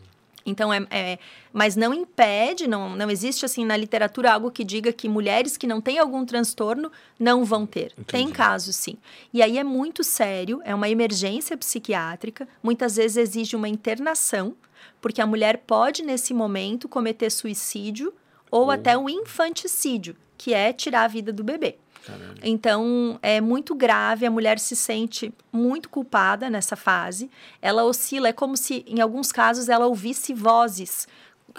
[0.46, 1.18] Então, é, é,
[1.52, 5.66] mas não impede, não, não existe assim na literatura algo que diga que mulheres que
[5.66, 7.92] não têm algum transtorno não vão ter.
[7.98, 8.06] Entendi.
[8.06, 8.96] Tem casos, sim.
[9.34, 14.54] E aí é muito sério, é uma emergência psiquiátrica, muitas vezes exige uma internação,
[15.00, 18.14] porque a mulher pode, nesse momento, cometer suicídio
[18.50, 18.70] ou oh.
[18.70, 21.76] até um infanticídio, que é tirar a vida do bebê.
[22.06, 22.38] Caralho.
[22.42, 27.30] Então, é muito grave, a mulher se sente muito culpada nessa fase.
[27.60, 31.08] Ela oscila, é como se, em alguns casos, ela ouvisse vozes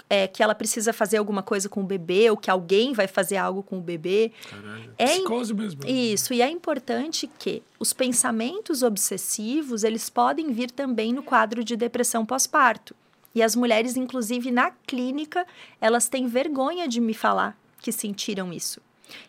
[0.08, 3.36] é, que ela precisa fazer alguma coisa com o bebê, ou que alguém vai fazer
[3.36, 4.32] algo com o bebê.
[4.48, 4.94] Caralho.
[4.96, 5.84] É Psicose mesmo.
[5.84, 5.90] Né?
[5.90, 11.76] Isso, e é importante que os pensamentos obsessivos, eles podem vir também no quadro de
[11.76, 12.94] depressão pós-parto.
[13.34, 15.46] E as mulheres, inclusive na clínica,
[15.80, 18.80] elas têm vergonha de me falar que sentiram isso.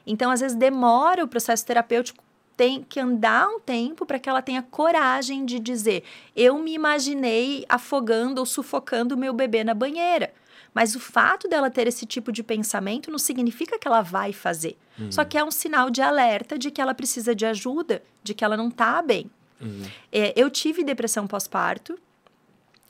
[0.05, 2.23] Então, às vezes, demora o processo terapêutico
[2.59, 6.03] tem que andar um tempo para que ela tenha coragem de dizer:
[6.35, 10.33] eu me imaginei afogando ou sufocando o meu bebê na banheira.
[10.73, 14.77] Mas o fato dela ter esse tipo de pensamento não significa que ela vai fazer.
[14.99, 15.11] Uhum.
[15.11, 18.43] Só que é um sinal de alerta de que ela precisa de ajuda, de que
[18.43, 19.31] ela não está bem.
[19.59, 19.83] Uhum.
[20.11, 21.97] É, eu tive depressão pós-parto.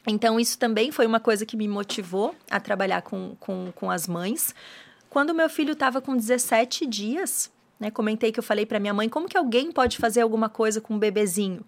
[0.08, 4.08] Então, isso também foi uma coisa que me motivou a trabalhar com, com, com as
[4.08, 4.56] mães.
[5.10, 9.10] Quando meu filho estava com 17 dias, né, comentei que eu falei para minha mãe
[9.10, 11.66] como que alguém pode fazer alguma coisa com um bebezinho.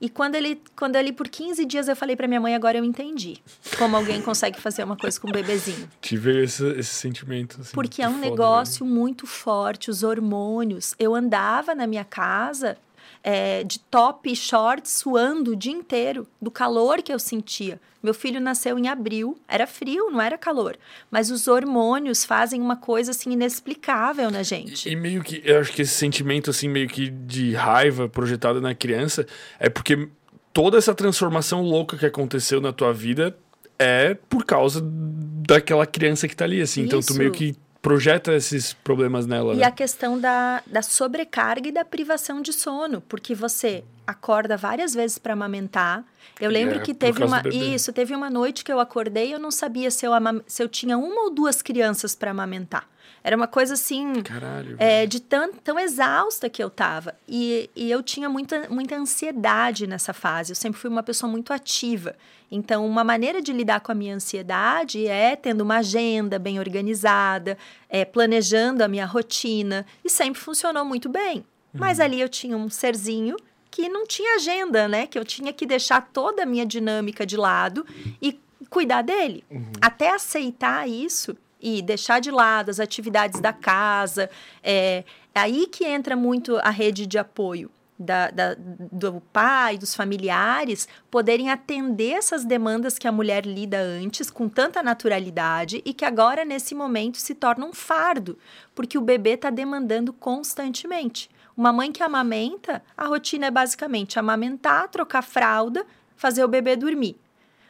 [0.00, 2.84] E quando ele, quando ele por 15 dias eu falei para minha mãe, agora eu
[2.84, 3.38] entendi
[3.78, 5.88] como alguém consegue fazer uma coisa com um bebezinho.
[6.00, 7.60] Tive esse, esse sentimento.
[7.60, 8.92] Assim, Porque é um foda, negócio né?
[8.92, 10.94] muito forte, os hormônios.
[10.98, 12.76] Eu andava na minha casa
[13.24, 17.80] é, de top e short suando o dia inteiro do calor que eu sentia.
[18.02, 20.76] Meu filho nasceu em abril, era frio, não era calor.
[21.10, 24.86] Mas os hormônios fazem uma coisa assim inexplicável na gente.
[24.86, 28.60] E, e meio que, eu acho que esse sentimento assim meio que de raiva projetado
[28.60, 29.26] na criança
[29.58, 30.06] é porque
[30.52, 33.34] toda essa transformação louca que aconteceu na tua vida
[33.78, 36.82] é por causa daquela criança que tá ali, assim.
[36.82, 36.88] Isso.
[36.88, 39.52] Então tu meio que projeta esses problemas nela.
[39.52, 39.64] E né?
[39.64, 45.18] a questão da, da sobrecarga e da privação de sono, porque você acorda várias vezes
[45.18, 46.02] para amamentar.
[46.40, 49.38] Eu lembro é, que teve uma isso, teve uma noite que eu acordei e eu
[49.38, 50.12] não sabia se eu,
[50.46, 52.88] se eu tinha uma ou duas crianças para amamentar.
[53.24, 54.20] Era uma coisa assim.
[54.22, 54.76] Caralho.
[54.78, 57.14] É, de tão, tão exausta que eu tava.
[57.26, 60.52] E, e eu tinha muita, muita ansiedade nessa fase.
[60.52, 62.14] Eu sempre fui uma pessoa muito ativa.
[62.50, 67.56] Então, uma maneira de lidar com a minha ansiedade é tendo uma agenda bem organizada,
[67.88, 69.86] é, planejando a minha rotina.
[70.04, 71.38] E sempre funcionou muito bem.
[71.38, 71.80] Uhum.
[71.80, 73.36] Mas ali eu tinha um serzinho
[73.70, 75.06] que não tinha agenda, né?
[75.06, 77.86] Que eu tinha que deixar toda a minha dinâmica de lado
[78.20, 78.38] e
[78.68, 79.42] cuidar dele.
[79.50, 79.72] Uhum.
[79.80, 81.34] Até aceitar isso
[81.64, 84.28] e deixar de lado as atividades da casa.
[84.62, 85.02] É,
[85.34, 87.70] é aí que entra muito a rede de apoio.
[87.96, 94.32] Da, da, do pai, dos familiares, poderem atender essas demandas que a mulher lida antes
[94.32, 98.36] com tanta naturalidade e que agora, nesse momento, se torna um fardo,
[98.74, 101.30] porque o bebê está demandando constantemente.
[101.56, 105.86] Uma mãe que amamenta, a rotina é basicamente amamentar, trocar fralda,
[106.16, 107.16] fazer o bebê dormir.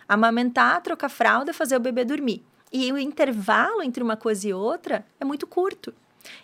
[0.09, 2.43] Amamentar, trocar fralda, fazer o bebê dormir.
[2.77, 5.95] E o intervalo entre uma coisa e outra é muito curto.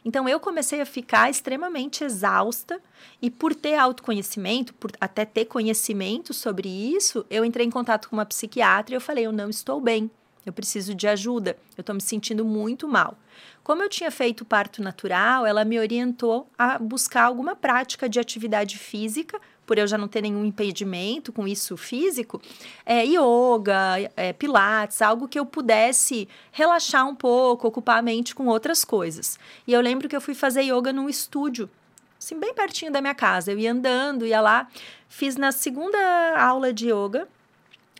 [0.04, 2.80] Então eu comecei a ficar extremamente exausta
[3.20, 8.14] e por ter autoconhecimento, por até ter conhecimento sobre isso, eu entrei em contato com
[8.14, 10.08] uma psiquiatra e eu falei: "Eu não estou bem.
[10.46, 11.56] Eu preciso de ajuda.
[11.76, 13.18] Eu estou me sentindo muito mal".
[13.64, 18.78] Como eu tinha feito parto natural, ela me orientou a buscar alguma prática de atividade
[18.78, 19.40] física
[19.70, 22.42] por eu já não ter nenhum impedimento com isso físico,
[22.84, 28.48] é, yoga, é, pilates, algo que eu pudesse relaxar um pouco, ocupar a mente com
[28.48, 29.38] outras coisas.
[29.68, 31.70] E eu lembro que eu fui fazer yoga num estúdio,
[32.18, 33.52] assim, bem pertinho da minha casa.
[33.52, 34.66] Eu ia andando, ia lá,
[35.08, 35.96] fiz na segunda
[36.36, 37.28] aula de yoga,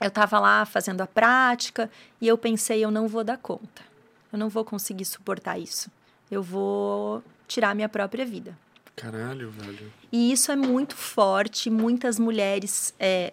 [0.00, 1.88] eu estava lá fazendo a prática
[2.20, 3.84] e eu pensei, eu não vou dar conta.
[4.32, 5.88] Eu não vou conseguir suportar isso.
[6.28, 8.58] Eu vou tirar minha própria vida.
[9.00, 9.90] Caralho, velho.
[10.12, 11.70] E isso é muito forte.
[11.70, 12.94] Muitas mulheres.
[13.00, 13.32] É,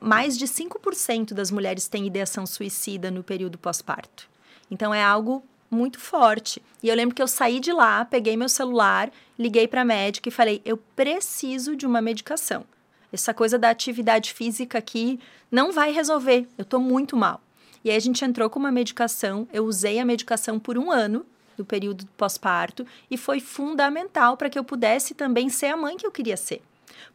[0.00, 4.28] mais de 5% das mulheres têm ideação suicida no período pós-parto.
[4.68, 6.60] Então é algo muito forte.
[6.82, 10.28] E eu lembro que eu saí de lá, peguei meu celular, liguei para a médica
[10.28, 12.64] e falei: eu preciso de uma medicação.
[13.12, 16.48] Essa coisa da atividade física aqui não vai resolver.
[16.58, 17.40] Eu estou muito mal.
[17.84, 19.46] E aí a gente entrou com uma medicação.
[19.52, 21.24] Eu usei a medicação por um ano
[21.58, 26.06] do período pós-parto e foi fundamental para que eu pudesse também ser a mãe que
[26.06, 26.62] eu queria ser.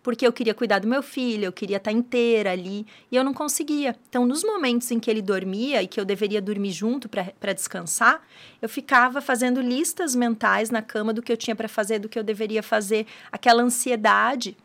[0.04, 3.34] Porque eu queria cuidar do meu filho, eu queria estar inteira ali e eu não
[3.34, 3.96] conseguia.
[4.10, 8.22] Então, nos momentos em que ele dormia e que eu deveria dormir junto para descansar,
[8.62, 12.20] eu ficava fazendo listas mentais na cama do que eu tinha para fazer, do que
[12.20, 14.58] eu deveria fazer, aquela ansiedade.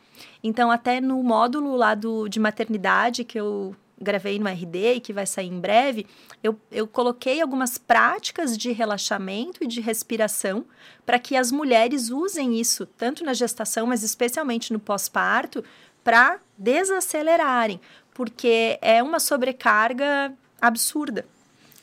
[0.43, 5.13] Então, até no módulo lá do, de maternidade que eu gravei no RD e que
[5.13, 6.07] vai sair em breve,
[6.43, 10.65] eu, eu coloquei algumas práticas de relaxamento e de respiração
[11.05, 15.65] para que as mulheres usem isso, tanto na gestação, mas especialmente no pós-parto,
[16.05, 17.81] para desacelerarem,
[18.15, 21.27] porque é uma sobrecarga absurda.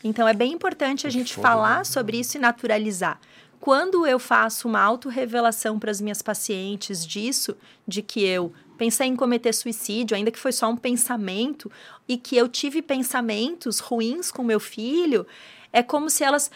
[0.04, 3.20] Então é bem importante a gente falar sobre isso e naturalizar.
[3.66, 9.16] Quando eu faço uma autorrevelação para as minhas pacientes disso, de que eu pensei em
[9.16, 11.72] cometer suicídio, ainda que foi só um pensamento,
[12.08, 15.26] e que eu tive pensamentos ruins com meu filho,
[15.74, 16.52] é como se elas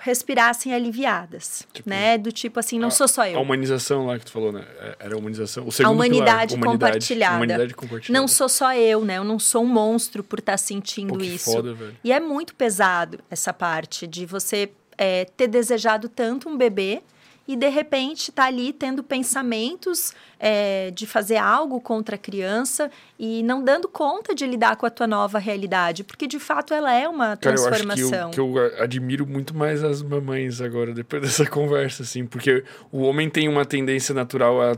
[0.00, 2.18] respirassem aliviadas, tipo, né?
[2.18, 3.38] Do tipo assim, não a, sou só eu.
[3.38, 4.64] A humanização lá que tu falou, né?
[4.80, 5.64] É, era a humanização.
[5.64, 7.36] O a humanidade, pilar, compartilhada.
[7.36, 8.20] humanidade compartilhada.
[8.20, 9.18] Não sou só eu, né?
[9.18, 11.52] Eu não sou um monstro por estar tá sentindo Pô, isso.
[11.52, 11.96] Foda, velho.
[12.02, 17.00] E é muito pesado essa parte de você é, ter desejado tanto um bebê
[17.48, 23.42] e de repente tá ali tendo pensamentos é, de fazer algo contra a criança e
[23.42, 27.08] não dando conta de lidar com a tua nova realidade, porque de fato ela é
[27.08, 28.10] uma transformação.
[28.10, 32.02] Cara, eu que eu, que eu admiro muito mais as mamães agora, depois dessa conversa,
[32.02, 32.62] assim, porque
[32.92, 34.76] o homem tem uma tendência natural a,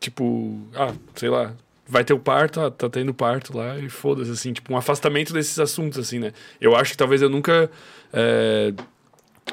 [0.00, 1.52] tipo, ah, sei lá,
[1.86, 5.34] vai ter o parto, ah, tá tendo parto lá e foda-se, assim, tipo, um afastamento
[5.34, 6.32] desses assuntos, assim, né?
[6.58, 7.70] Eu acho que talvez eu nunca
[8.12, 8.72] é,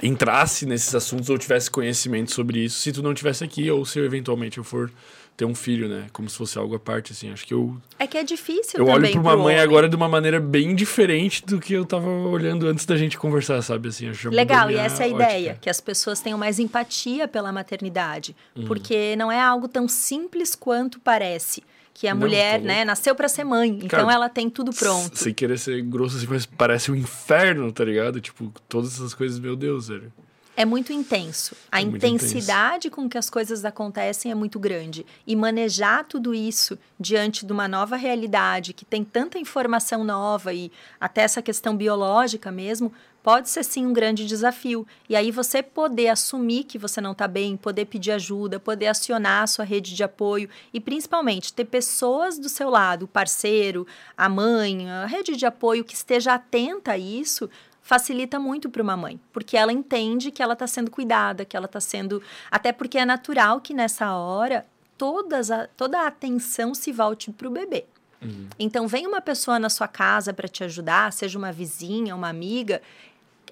[0.01, 3.99] entrasse nesses assuntos ou tivesse conhecimento sobre isso se tu não tivesse aqui ou se
[3.99, 4.91] eventualmente eu for
[5.37, 6.07] ter um filho, né?
[6.11, 7.31] Como se fosse algo à parte, assim.
[7.31, 7.77] Acho que eu.
[7.99, 9.59] É que é difícil Eu olho para uma mãe homem.
[9.59, 13.61] agora de uma maneira bem diferente do que eu tava olhando antes da gente conversar,
[13.61, 13.89] sabe?
[13.89, 15.23] Assim, Legal, e essa é a ótica.
[15.23, 18.35] ideia, que as pessoas tenham mais empatia pela maternidade.
[18.55, 18.65] Uhum.
[18.65, 21.61] Porque não é algo tão simples quanto parece
[21.97, 24.71] que a não, mulher, né, nasceu para ser mãe, então Cara, então ela tem tudo
[24.71, 25.17] pronto.
[25.17, 28.21] Sem querer ser grosso assim, mas parece um inferno, tá ligado?
[28.21, 30.13] Tipo, todas essas coisas, meu Deus, velho.
[30.55, 31.55] É muito intenso.
[31.71, 32.95] A é intensidade intenso.
[32.95, 35.07] com que as coisas acontecem é muito grande.
[35.25, 40.71] E manejar tudo isso diante de uma nova realidade que tem tanta informação nova e
[40.99, 42.93] até essa questão biológica mesmo,
[43.27, 44.87] pode ser sim um grande desafio.
[45.09, 49.43] E aí você poder assumir que você não está bem, poder pedir ajuda, poder acionar
[49.43, 53.85] a sua rede de apoio e principalmente ter pessoas do seu lado, o parceiro,
[54.15, 57.49] a mãe, a rede de apoio que esteja atenta a isso,
[57.81, 61.65] facilita muito para uma mãe, porque ela entende que ela está sendo cuidada, que ela
[61.65, 62.23] está sendo.
[62.49, 64.65] Até porque é natural que nessa hora
[64.97, 67.83] todas a, toda a atenção se volte para o bebê.
[68.21, 68.47] Uhum.
[68.57, 72.81] Então, vem uma pessoa na sua casa para te ajudar, seja uma vizinha, uma amiga,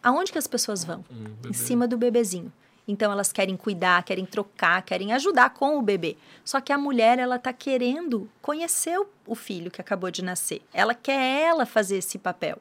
[0.06, 1.04] aonde que as pessoas vão?
[1.12, 2.54] Hum, em cima do bebezinho.
[2.88, 6.16] Então elas querem cuidar, querem trocar, querem ajudar com o bebê.
[6.44, 8.96] Só que a mulher ela tá querendo conhecer
[9.26, 10.62] o filho que acabou de nascer.
[10.72, 12.60] Ela quer ela fazer esse papel.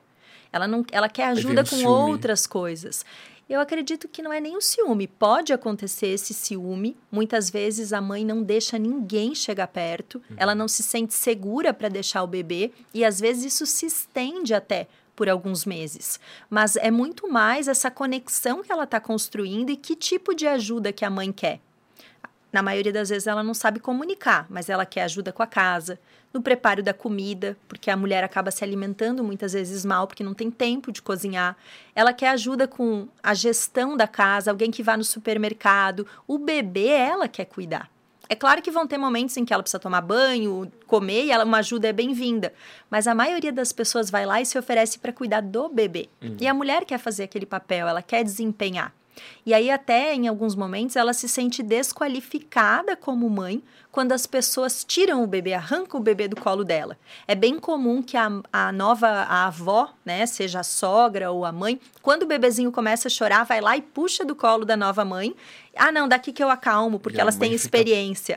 [0.51, 1.85] Ela não, ela quer ajuda com ciúme.
[1.87, 3.05] outras coisas.
[3.47, 5.07] Eu acredito que não é nem o ciúme.
[5.07, 6.97] Pode acontecer esse ciúme.
[7.13, 10.23] Muitas vezes a mãe não deixa ninguém chegar perto.
[10.31, 10.37] Uhum.
[10.39, 14.55] Ela não se sente segura para deixar o bebê e às vezes isso se estende
[14.55, 16.19] até por alguns meses.
[16.49, 20.93] Mas é muito mais essa conexão que ela está construindo e que tipo de ajuda
[20.93, 21.61] que a mãe quer.
[22.53, 25.99] Na maioria das vezes ela não sabe comunicar, mas ela quer ajuda com a casa,
[26.33, 30.35] no preparo da comida, porque a mulher acaba se alimentando muitas vezes mal porque não
[30.35, 31.57] tem tempo de cozinhar.
[31.95, 36.07] Ela quer ajuda com a gestão da casa, alguém que vá no supermercado.
[36.27, 37.91] O bebê ela quer cuidar.
[38.29, 41.45] É claro que vão ter momentos em que ela precisa tomar banho, comer, e ela,
[41.45, 42.53] uma ajuda é bem-vinda.
[42.91, 46.09] Mas a maioria das pessoas vai lá e se oferece para cuidar do bebê.
[46.23, 46.37] Uhum.
[46.41, 48.93] E a mulher quer fazer aquele papel, ela quer desempenhar.
[49.47, 54.83] E aí, até em alguns momentos, ela se sente desqualificada como mãe quando as pessoas
[54.83, 56.99] tiram o bebê, arrancam o bebê do colo dela.
[57.29, 61.53] É bem comum que a, a nova a avó, né, seja a sogra ou a
[61.53, 65.05] mãe, quando o bebezinho começa a chorar, vai lá e puxa do colo da nova
[65.05, 65.33] mãe.
[65.77, 68.37] Ah, não, daqui que eu acalmo, porque elas têm experiência.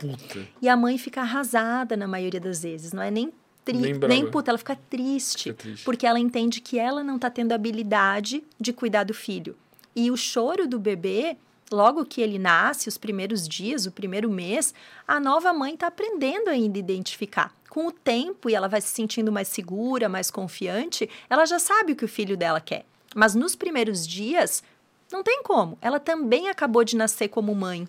[0.61, 3.31] E a mãe fica arrasada na maioria das vezes, não é nem
[3.64, 3.77] tri...
[3.77, 7.30] nem, nem puta, ela fica triste, fica triste, porque ela entende que ela não está
[7.30, 9.55] tendo habilidade de cuidar do filho.
[9.95, 11.38] E o choro do bebê,
[11.72, 14.73] logo que ele nasce, os primeiros dias, o primeiro mês,
[15.07, 17.53] a nova mãe está aprendendo ainda a identificar.
[17.69, 21.93] Com o tempo, e ela vai se sentindo mais segura, mais confiante, ela já sabe
[21.93, 22.85] o que o filho dela quer.
[23.15, 24.64] Mas nos primeiros dias,
[25.11, 25.77] não tem como.
[25.81, 27.88] Ela também acabou de nascer como mãe.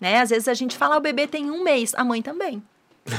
[0.00, 0.20] Né?
[0.20, 2.62] Às vezes a gente fala, ah, o bebê tem um mês, a mãe também.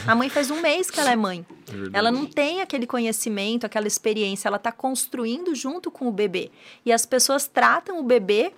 [0.08, 1.46] A mãe faz um mês que ela é mãe.
[1.94, 4.48] É ela não tem aquele conhecimento, aquela experiência.
[4.48, 6.52] Ela está construindo junto com o bebê.
[6.86, 8.54] E as pessoas tratam o bebê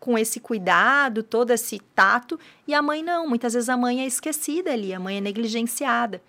[0.00, 3.26] com esse cuidado, todo esse tato, e a mãe não.
[3.26, 6.22] Muitas vezes a mãe é esquecida ali, a mãe é negligenciada.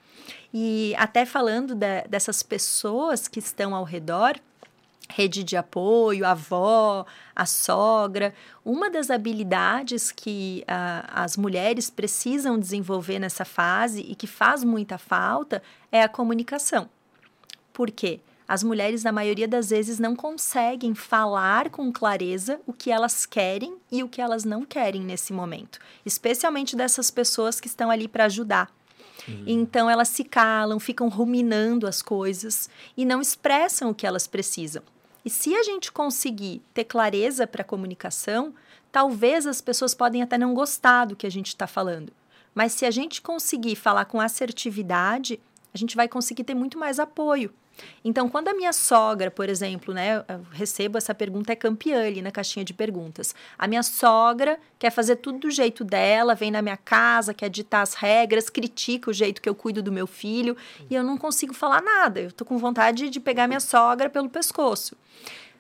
[0.53, 4.40] E até falando de, dessas pessoas que estão ao redor,
[5.10, 7.06] rede de apoio, a avó,
[7.36, 8.34] a sogra.
[8.64, 14.98] Uma das habilidades que uh, as mulheres precisam desenvolver nessa fase e que faz muita
[14.98, 15.61] falta
[15.91, 16.90] é a comunicação.
[17.73, 18.19] Por quê?
[18.48, 23.77] As mulheres, na maioria das vezes, não conseguem falar com clareza o que elas querem
[23.91, 28.26] e o que elas não querem nesse momento, especialmente dessas pessoas que estão ali para
[28.26, 28.72] ajudar.
[29.27, 29.44] Uhum.
[29.45, 34.81] Então, elas se calam, ficam ruminando as coisas e não expressam o que elas precisam.
[35.24, 38.54] E se a gente conseguir ter clareza para a comunicação,
[38.91, 42.12] talvez as pessoas podem até não gostar do que a gente está falando.
[42.54, 45.40] Mas se a gente conseguir falar com assertividade,
[45.74, 47.54] a gente vai conseguir ter muito mais apoio.
[48.03, 52.22] Então, quando a minha sogra, por exemplo, né, eu recebo essa pergunta, é campeã ali
[52.22, 53.35] na caixinha de perguntas.
[53.57, 57.81] A minha sogra quer fazer tudo do jeito dela, vem na minha casa, quer ditar
[57.81, 60.56] as regras, critica o jeito que eu cuido do meu filho,
[60.89, 62.19] e eu não consigo falar nada.
[62.19, 64.95] Eu tô com vontade de pegar minha sogra pelo pescoço.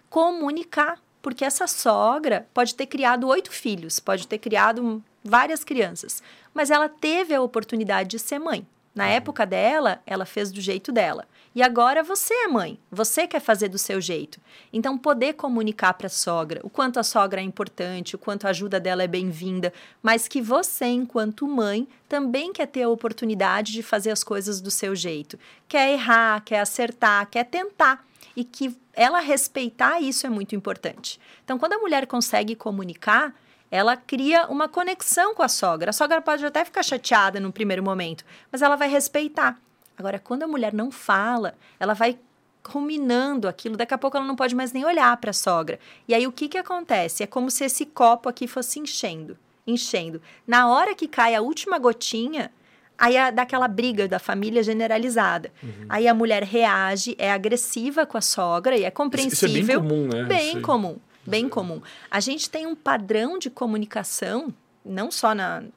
[0.09, 6.23] Comunicar, porque essa sogra pode ter criado oito filhos, pode ter criado várias crianças,
[6.53, 8.65] mas ela teve a oportunidade de ser mãe.
[8.95, 9.11] Na uhum.
[9.11, 11.27] época dela, ela fez do jeito dela.
[11.55, 14.39] E agora você é mãe, você quer fazer do seu jeito.
[14.71, 18.51] Então, poder comunicar para a sogra o quanto a sogra é importante, o quanto a
[18.51, 23.81] ajuda dela é bem-vinda, mas que você, enquanto mãe, também quer ter a oportunidade de
[23.81, 25.39] fazer as coisas do seu jeito.
[25.67, 28.05] Quer errar, quer acertar, quer tentar.
[28.35, 31.19] E que ela respeitar isso é muito importante.
[31.43, 33.33] Então, quando a mulher consegue comunicar,
[33.71, 35.89] ela cria uma conexão com a sogra.
[35.89, 39.59] A sogra pode até ficar chateada no primeiro momento, mas ela vai respeitar.
[39.99, 42.17] Agora, quando a mulher não fala, ela vai
[42.65, 45.77] ruminando aquilo, daqui a pouco ela não pode mais nem olhar para a sogra.
[46.07, 47.21] E aí o que que acontece?
[47.21, 50.21] É como se esse copo aqui fosse enchendo, enchendo.
[50.47, 52.49] Na hora que cai a última gotinha,
[52.97, 55.51] aí é daquela briga da família generalizada.
[55.61, 55.85] Uhum.
[55.89, 59.61] Aí a mulher reage, é agressiva com a sogra e é compreensível.
[59.61, 60.23] Isso é bem comum, né?
[60.23, 60.99] Bem comum
[61.29, 61.81] bem comum.
[62.09, 64.53] A gente tem um padrão de comunicação
[64.83, 65.29] não só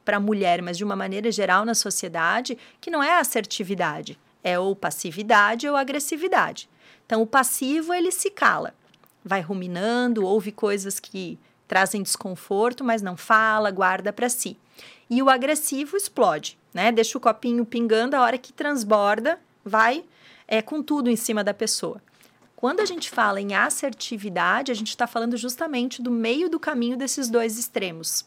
[0.04, 4.58] para a mulher, mas de uma maneira geral na sociedade, que não é assertividade, é
[4.58, 6.68] ou passividade ou agressividade.
[7.06, 8.74] Então, o passivo, ele se cala,
[9.24, 11.38] vai ruminando, ouve coisas que
[11.68, 14.56] trazem desconforto, mas não fala, guarda para si.
[15.08, 16.90] E o agressivo explode, né?
[16.90, 20.04] Deixa o copinho pingando, a hora que transborda, vai
[20.48, 22.00] é, com tudo em cima da pessoa.
[22.56, 26.96] Quando a gente fala em assertividade, a gente está falando justamente do meio do caminho
[26.96, 28.24] desses dois extremos,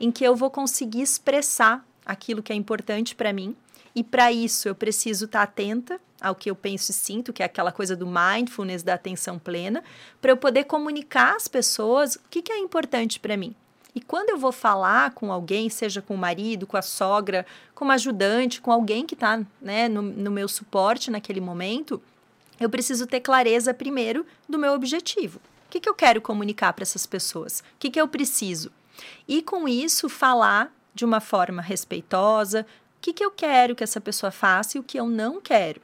[0.00, 3.56] em que eu vou conseguir expressar aquilo que é importante para mim,
[3.94, 7.42] e para isso eu preciso estar tá atenta ao que eu penso e sinto, que
[7.42, 9.82] é aquela coisa do mindfulness, da atenção plena,
[10.20, 13.54] para eu poder comunicar às pessoas o que, que é importante para mim.
[13.94, 17.44] E quando eu vou falar com alguém, seja com o marido, com a sogra,
[17.74, 22.00] com uma ajudante, com alguém que está né, no, no meu suporte naquele momento,
[22.58, 25.40] eu preciso ter clareza primeiro do meu objetivo.
[25.66, 27.60] O que, que eu quero comunicar para essas pessoas?
[27.60, 28.70] O que, que eu preciso?
[29.26, 32.66] E com isso, falar de uma forma respeitosa,
[32.98, 35.80] o que, que eu quero que essa pessoa faça e o que eu não quero.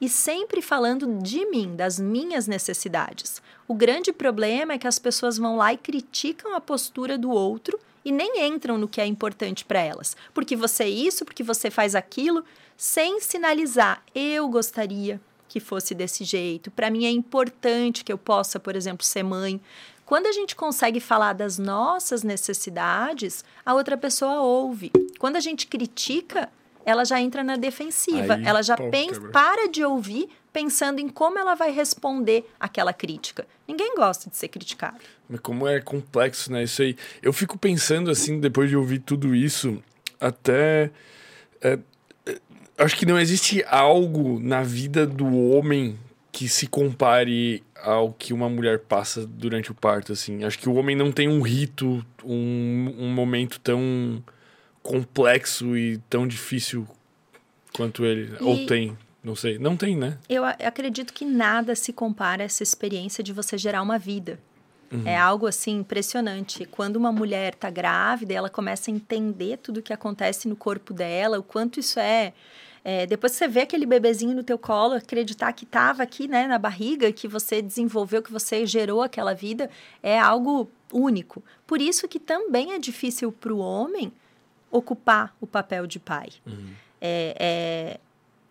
[0.00, 3.40] E sempre falando de mim, das minhas necessidades.
[3.66, 7.78] O grande problema é que as pessoas vão lá e criticam a postura do outro
[8.04, 10.16] e nem entram no que é importante para elas.
[10.32, 12.44] Porque você é isso, porque você faz aquilo,
[12.76, 16.70] sem sinalizar, eu gostaria, que fosse desse jeito.
[16.70, 19.60] Para mim é importante que eu possa, por exemplo, ser mãe.
[20.14, 24.92] Quando a gente consegue falar das nossas necessidades, a outra pessoa ouve.
[25.18, 26.48] Quando a gente critica,
[26.86, 28.34] ela já entra na defensiva.
[28.34, 33.44] Aí, ela já pensa, para de ouvir pensando em como ela vai responder aquela crítica.
[33.66, 34.98] Ninguém gosta de ser criticado.
[35.28, 36.62] Mas como é complexo, né?
[36.62, 36.96] Isso aí.
[37.20, 39.82] Eu fico pensando assim, depois de ouvir tudo isso,
[40.20, 40.92] até.
[41.60, 41.76] É,
[42.78, 45.98] acho que não existe algo na vida do homem
[46.34, 50.42] que se compare ao que uma mulher passa durante o parto, assim.
[50.42, 54.20] Acho que o homem não tem um rito, um, um momento tão
[54.82, 56.88] complexo e tão difícil
[57.72, 58.34] quanto ele.
[58.40, 58.42] E...
[58.42, 59.60] Ou tem, não sei.
[59.60, 60.18] Não tem, né?
[60.28, 64.40] Eu acredito que nada se compara a essa experiência de você gerar uma vida.
[64.90, 65.06] Uhum.
[65.06, 66.64] É algo assim impressionante.
[66.66, 70.92] Quando uma mulher está grávida, ela começa a entender tudo o que acontece no corpo
[70.92, 72.32] dela, o quanto isso é
[72.84, 76.46] é, depois que você vê aquele bebezinho no teu colo, acreditar que estava aqui, né,
[76.46, 79.70] na barriga, que você desenvolveu, que você gerou aquela vida,
[80.02, 81.42] é algo único.
[81.66, 84.12] Por isso que também é difícil para o homem
[84.70, 86.28] ocupar o papel de pai.
[86.46, 86.74] Uhum.
[87.00, 88.00] É, é,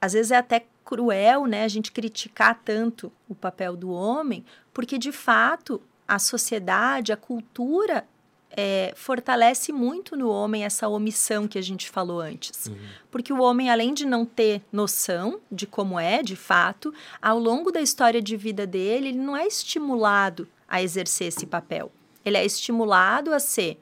[0.02, 4.98] às vezes é até cruel, né, a gente criticar tanto o papel do homem, porque
[4.98, 8.04] de fato a sociedade, a cultura
[8.56, 12.68] é, fortalece muito no homem essa omissão que a gente falou antes.
[12.68, 12.78] Uhum.
[13.12, 17.72] Porque o homem, além de não ter noção de como é de fato, ao longo
[17.72, 21.92] da história de vida dele, ele não é estimulado a exercer esse papel.
[22.24, 23.80] Ele é estimulado a ser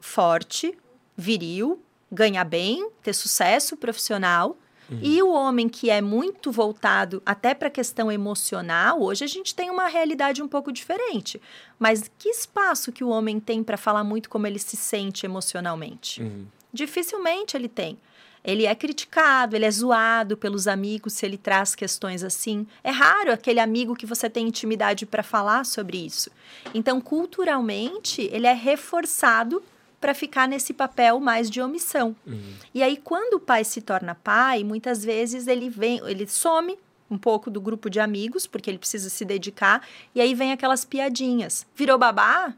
[0.00, 0.76] forte,
[1.16, 1.80] viril,
[2.10, 4.56] ganhar bem, ter sucesso profissional
[4.90, 4.98] Uhum.
[5.02, 9.54] E o homem que é muito voltado até para a questão emocional, hoje a gente
[9.54, 11.40] tem uma realidade um pouco diferente.
[11.78, 16.22] Mas que espaço que o homem tem para falar muito como ele se sente emocionalmente?
[16.22, 16.46] Uhum.
[16.72, 17.98] Dificilmente ele tem.
[18.42, 22.66] ele é criticado, ele é zoado pelos amigos se ele traz questões assim.
[22.82, 26.30] É raro aquele amigo que você tem intimidade para falar sobre isso.
[26.74, 29.62] Então, culturalmente, ele é reforçado
[30.00, 32.16] para ficar nesse papel mais de omissão.
[32.26, 32.54] Uhum.
[32.74, 36.78] E aí, quando o pai se torna pai, muitas vezes ele vem, ele some
[37.10, 40.84] um pouco do grupo de amigos, porque ele precisa se dedicar, e aí vem aquelas
[40.84, 41.66] piadinhas.
[41.74, 42.54] Virou babá?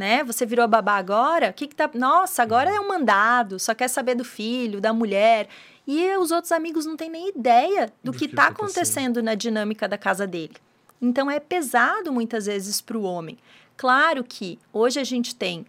[0.00, 0.24] né?
[0.24, 1.50] Você virou babá agora?
[1.50, 1.90] O que que tá...
[1.92, 5.46] Nossa, agora é um mandado, só quer saber do filho, da mulher.
[5.86, 9.86] E os outros amigos não têm nem ideia do, do que está acontecendo na dinâmica
[9.86, 10.54] da casa dele.
[11.02, 13.36] Então é pesado muitas vezes para o homem.
[13.76, 15.66] Claro que hoje a gente tem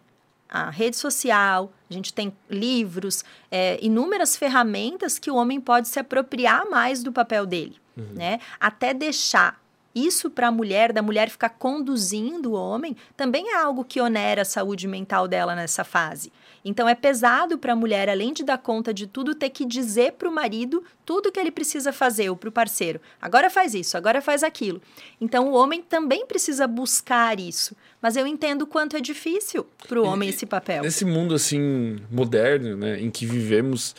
[0.52, 5.98] a rede social, a gente tem livros, é, inúmeras ferramentas que o homem pode se
[5.98, 8.14] apropriar mais do papel dele, uhum.
[8.14, 8.40] né?
[8.60, 9.61] Até deixar
[9.94, 14.44] isso para a mulher, da mulher ficar conduzindo o homem, também é algo que onera
[14.44, 16.32] a saúde mental dela nessa fase.
[16.64, 20.14] Então é pesado para a mulher, além de dar conta de tudo, ter que dizer
[20.14, 23.02] para o marido tudo que ele precisa fazer, ou para o parceiro.
[23.22, 24.82] Agora faz isso, agora faz aquilo.
[25.20, 27.76] Então o homem também precisa buscar isso.
[28.02, 30.84] Mas eu entendo o quanto é difícil para o homem esse papel.
[30.84, 33.95] Nesse mundo assim moderno, né, em que vivemos,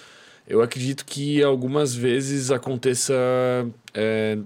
[0.46, 3.14] eu acredito que algumas vezes aconteça
[3.94, 4.38] é,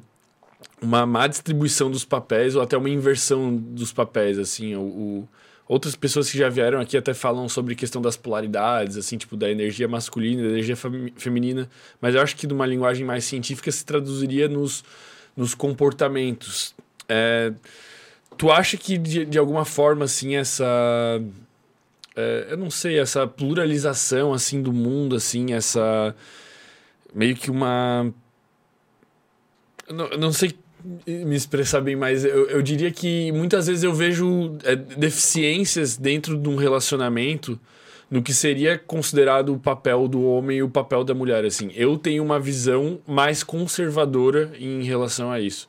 [0.81, 5.29] uma má distribuição dos papéis ou até uma inversão dos papéis, assim, o, o,
[5.67, 9.51] outras pessoas que já vieram aqui até falam sobre questão das polaridades, assim, tipo da
[9.51, 10.77] energia masculina, da energia
[11.17, 11.69] feminina,
[12.01, 14.85] mas eu acho que de uma linguagem mais científica se traduziria nos,
[15.37, 16.75] nos comportamentos.
[17.09, 17.53] É,
[18.37, 20.65] tu acha que de, de alguma forma, assim, essa
[22.15, 26.15] é, eu não sei, essa pluralização, assim, do mundo, assim, essa
[27.15, 28.13] meio que uma
[29.89, 30.59] eu não sei
[31.07, 32.25] me expressar bem mais.
[32.25, 37.59] Eu, eu diria que muitas vezes eu vejo é, deficiências dentro de um relacionamento
[38.11, 41.45] no que seria considerado o papel do homem e o papel da mulher.
[41.45, 45.69] Assim, eu tenho uma visão mais conservadora em relação a isso,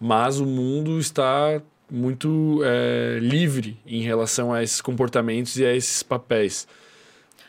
[0.00, 6.02] mas o mundo está muito é, livre em relação a esses comportamentos e a esses
[6.02, 6.66] papéis.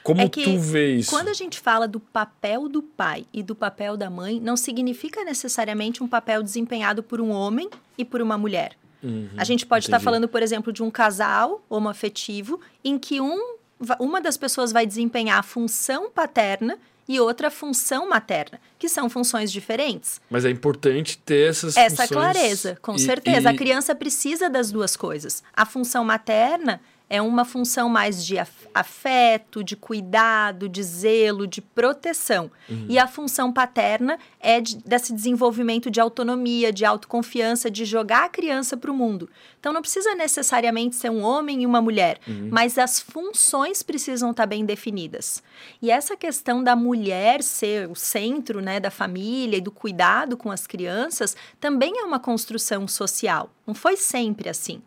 [0.07, 1.09] Como é tu vê isso?
[1.09, 5.21] Quando a gente fala do papel do pai e do papel da mãe, não significa
[5.25, 8.71] necessariamente um papel desempenhado por um homem e por uma mulher.
[9.03, 13.57] Uhum, a gente pode estar falando, por exemplo, de um casal homoafetivo em que um,
[13.99, 19.51] uma das pessoas vai desempenhar a função paterna e outra função materna, que são funções
[19.51, 20.21] diferentes.
[20.29, 23.49] Mas é importante ter essas Essa clareza, com e, certeza.
[23.49, 23.53] E...
[23.53, 25.43] A criança precisa das duas coisas.
[25.53, 26.79] A função materna
[27.09, 28.35] é uma função mais de
[28.73, 32.51] afeto, de cuidado, de zelo, de proteção.
[32.69, 32.85] Uhum.
[32.89, 38.29] E a função paterna é de, desse desenvolvimento de autonomia, de autoconfiança, de jogar a
[38.29, 39.29] criança para o mundo.
[39.59, 42.49] Então não precisa necessariamente ser um homem e uma mulher, uhum.
[42.51, 45.41] mas as funções precisam estar tá bem definidas.
[45.81, 50.51] E essa questão da mulher ser o centro né, da família e do cuidado com
[50.51, 53.49] as crianças também é uma construção social.
[53.65, 54.81] Não foi sempre assim.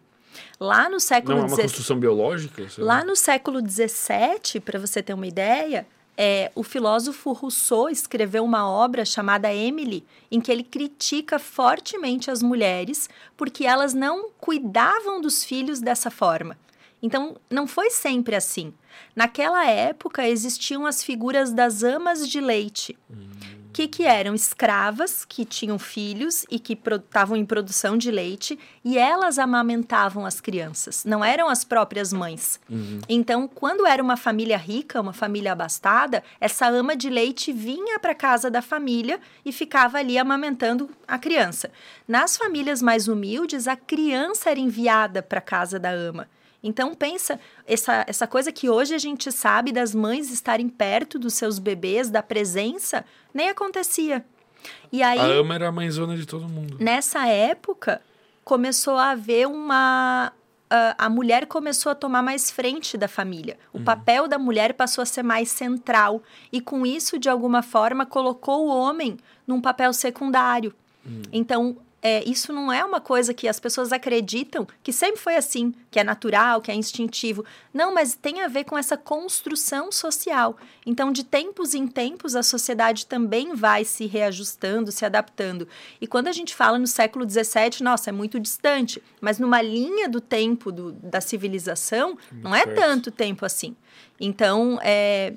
[0.59, 2.67] Lá no século Não, é uma construção biológica?
[2.79, 5.87] Lá no século XVII, para você ter uma ideia,
[6.17, 12.43] é, o filósofo Rousseau escreveu uma obra chamada Emily, em que ele critica fortemente as
[12.43, 16.59] mulheres porque elas não cuidavam dos filhos dessa forma.
[17.03, 18.75] Então, não foi sempre assim.
[19.17, 22.99] Naquela época existiam as figuras das amas de leite.
[23.11, 28.59] Hum que, que eram escravas que tinham filhos e que estavam em produção de leite
[28.85, 32.61] e elas amamentavam as crianças, não eram as próprias mães.
[32.69, 33.01] Uhum.
[33.09, 38.15] Então, quando era uma família rica, uma família abastada, essa ama de leite vinha para
[38.15, 41.71] casa da família e ficava ali amamentando a criança.
[42.07, 46.29] Nas famílias mais humildes, a criança era enviada para casa da ama.
[46.63, 51.35] Então pensa essa, essa coisa que hoje a gente sabe das mães estarem perto dos
[51.35, 54.25] seus bebês, da presença, nem acontecia.
[54.93, 56.77] E aí, a ama era a mãezona de todo mundo.
[56.79, 58.03] Nessa época,
[58.45, 60.33] começou a haver uma.
[60.99, 63.59] a mulher começou a tomar mais frente da família.
[63.73, 63.85] O uhum.
[63.85, 66.23] papel da mulher passou a ser mais central.
[66.53, 70.75] E com isso, de alguma forma, colocou o homem num papel secundário.
[71.05, 71.23] Uhum.
[71.33, 75.75] Então, é, isso não é uma coisa que as pessoas acreditam que sempre foi assim,
[75.91, 77.45] que é natural, que é instintivo.
[77.75, 80.57] Não, mas tem a ver com essa construção social.
[80.87, 85.69] Então, de tempos em tempos, a sociedade também vai se reajustando, se adaptando.
[86.01, 89.03] E quando a gente fala no século XVII, nossa, é muito distante.
[89.21, 93.77] Mas numa linha do tempo do, da civilização, não é tanto tempo assim.
[94.19, 95.35] Então, é,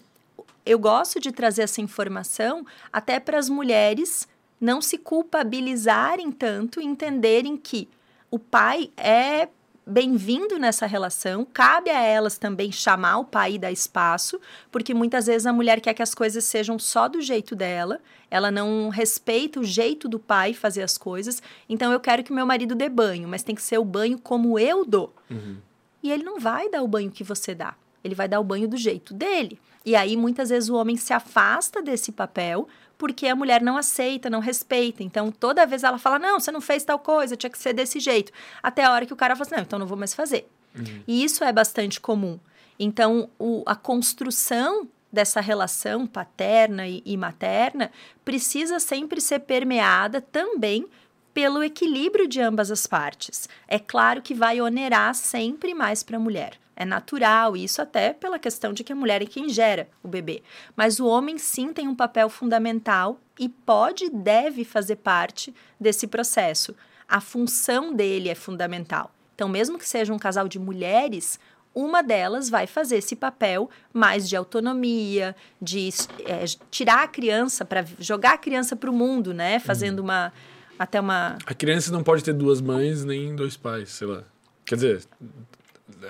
[0.65, 4.27] eu gosto de trazer essa informação até para as mulheres
[4.63, 7.89] não se culpabilizarem tanto e entenderem que
[8.31, 9.49] o pai é
[9.85, 11.45] bem-vindo nessa relação.
[11.51, 14.39] Cabe a elas também chamar o pai e dar espaço,
[14.71, 17.99] porque muitas vezes a mulher quer que as coisas sejam só do jeito dela,
[18.31, 21.43] ela não respeita o jeito do pai fazer as coisas.
[21.67, 24.57] Então eu quero que meu marido dê banho, mas tem que ser o banho como
[24.57, 25.13] eu dou.
[25.29, 25.57] Uhum.
[26.01, 27.75] E ele não vai dar o banho que você dá.
[28.01, 29.59] Ele vai dar o banho do jeito dele.
[29.85, 34.29] E aí muitas vezes o homem se afasta desse papel porque a mulher não aceita,
[34.29, 35.03] não respeita.
[35.03, 37.99] Então, toda vez ela fala: não, você não fez tal coisa, tinha que ser desse
[37.99, 38.31] jeito.
[38.61, 40.47] Até a hora que o cara fala assim: não, então não vou mais fazer.
[40.77, 41.03] Uhum.
[41.07, 42.39] E isso é bastante comum.
[42.79, 47.91] Então, o, a construção dessa relação paterna e, e materna
[48.25, 50.87] precisa sempre ser permeada também
[51.33, 53.47] pelo equilíbrio de ambas as partes.
[53.67, 56.62] É claro que vai onerar sempre mais para a mulher.
[56.75, 60.41] É natural, isso até pela questão de que a mulher é quem gera o bebê.
[60.75, 66.07] Mas o homem sim tem um papel fundamental e pode e deve fazer parte desse
[66.07, 66.75] processo.
[67.07, 69.13] A função dele é fundamental.
[69.35, 71.39] Então, mesmo que seja um casal de mulheres,
[71.75, 75.89] uma delas vai fazer esse papel mais de autonomia, de
[76.25, 79.59] é, tirar a criança para jogar a criança para o mundo, né?
[79.59, 80.05] Fazendo uhum.
[80.05, 80.33] uma
[80.77, 81.37] até uma.
[81.45, 84.23] A criança não pode ter duas mães nem dois pais, sei lá.
[84.65, 85.03] Quer dizer,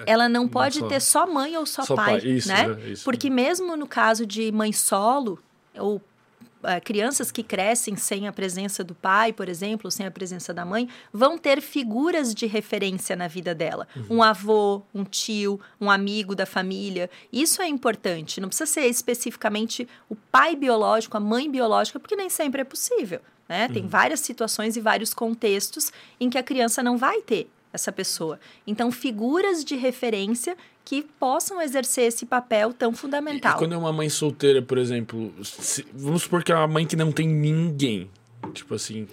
[0.06, 0.88] ela não pode só.
[0.88, 2.30] ter só mãe ou só, só pai, pai.
[2.30, 2.78] Isso, né?
[2.84, 3.04] É, isso.
[3.04, 5.40] Porque mesmo no caso de mãe solo
[5.78, 6.02] ou
[6.64, 10.66] uh, crianças que crescem sem a presença do pai, por exemplo, sem a presença da
[10.66, 13.88] mãe, vão ter figuras de referência na vida dela.
[13.96, 14.18] Uhum.
[14.18, 17.10] Um avô, um tio, um amigo da família.
[17.32, 18.40] Isso é importante.
[18.40, 23.20] Não precisa ser especificamente o pai biológico, a mãe biológica, porque nem sempre é possível.
[23.48, 23.68] Né?
[23.68, 23.90] Tem uhum.
[23.90, 28.40] várias situações e vários contextos em que a criança não vai ter essa pessoa.
[28.66, 33.54] Então, figuras de referência que possam exercer esse papel tão fundamental.
[33.54, 36.68] E, e quando é uma mãe solteira, por exemplo, se, vamos supor que é uma
[36.68, 38.10] mãe que não tem ninguém,
[38.54, 39.08] tipo assim.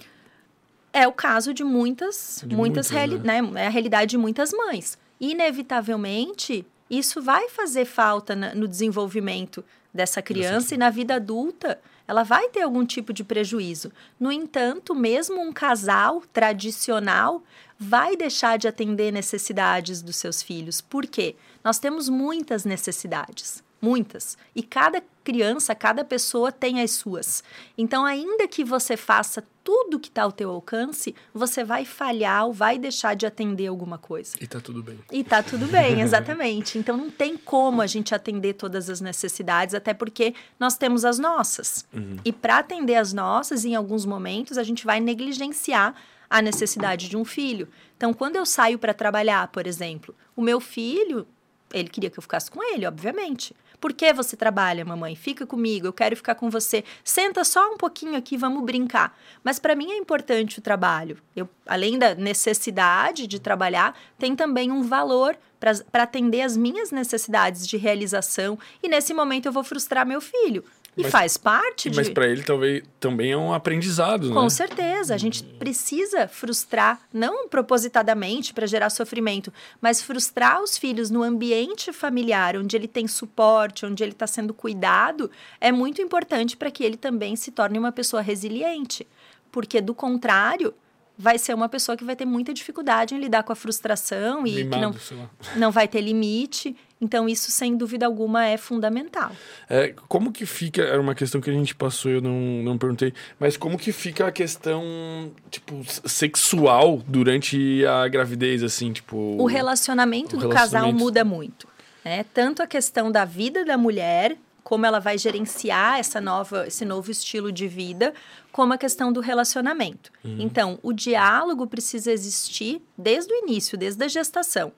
[0.93, 3.41] É o caso de muitas, de muitas, muitas né?
[3.41, 3.63] né?
[3.63, 4.97] É a realidade de muitas mães.
[5.19, 11.79] Inevitavelmente, isso vai fazer falta na, no desenvolvimento dessa criança e na vida adulta
[12.11, 13.89] ela vai ter algum tipo de prejuízo.
[14.19, 17.41] No entanto, mesmo um casal tradicional
[17.79, 20.81] vai deixar de atender necessidades dos seus filhos.
[20.81, 21.37] Por quê?
[21.63, 24.37] Nós temos muitas necessidades, muitas.
[24.53, 27.43] E cada criança, cada pessoa tem as suas.
[27.77, 32.53] Então, ainda que você faça tudo que está ao teu alcance, você vai falhar ou
[32.53, 34.35] vai deixar de atender alguma coisa.
[34.41, 34.99] E tá tudo bem.
[35.11, 36.77] E tá tudo bem, exatamente.
[36.77, 41.19] então, não tem como a gente atender todas as necessidades, até porque nós temos as
[41.19, 41.85] nossas.
[41.93, 42.17] Uhum.
[42.25, 45.95] E para atender as nossas, em alguns momentos, a gente vai negligenciar
[46.29, 47.67] a necessidade de um filho.
[47.97, 51.27] Então, quando eu saio para trabalhar, por exemplo, o meu filho,
[51.73, 53.55] ele queria que eu ficasse com ele, obviamente.
[53.79, 55.15] Por que você trabalha, mamãe?
[55.15, 56.83] Fica comigo, eu quero ficar com você.
[57.03, 59.17] Senta só um pouquinho aqui, vamos brincar.
[59.43, 61.17] Mas para mim é importante o trabalho.
[61.35, 67.67] Eu, além da necessidade de trabalhar, tem também um valor para atender as minhas necessidades
[67.67, 68.57] de realização.
[68.83, 70.63] E nesse momento eu vou frustrar meu filho.
[70.95, 71.95] E mas, faz parte de...
[71.95, 74.49] Mas para ele talvez também é um aprendizado, Com né?
[74.49, 75.15] certeza.
[75.15, 81.93] A gente precisa frustrar, não propositadamente para gerar sofrimento, mas frustrar os filhos no ambiente
[81.93, 86.83] familiar, onde ele tem suporte, onde ele está sendo cuidado, é muito importante para que
[86.83, 89.07] ele também se torne uma pessoa resiliente.
[89.49, 90.73] Porque, do contrário,
[91.17, 94.63] vai ser uma pessoa que vai ter muita dificuldade em lidar com a frustração e
[94.63, 96.75] Limado, que não, não vai ter limite.
[97.01, 99.31] Então, isso, sem dúvida alguma, é fundamental.
[99.67, 103.11] É, como que fica, era uma questão que a gente passou, eu não, não perguntei,
[103.39, 109.17] mas como que fica a questão, tipo, sexual durante a gravidez, assim, tipo...
[109.17, 110.93] O relacionamento o do relacionamento...
[110.93, 111.67] casal muda muito,
[112.05, 112.23] né?
[112.35, 117.09] Tanto a questão da vida da mulher, como ela vai gerenciar essa nova, esse novo
[117.09, 118.13] estilo de vida,
[118.51, 120.11] como a questão do relacionamento.
[120.23, 120.37] Uhum.
[120.39, 124.71] Então, o diálogo precisa existir desde o início, desde a gestação.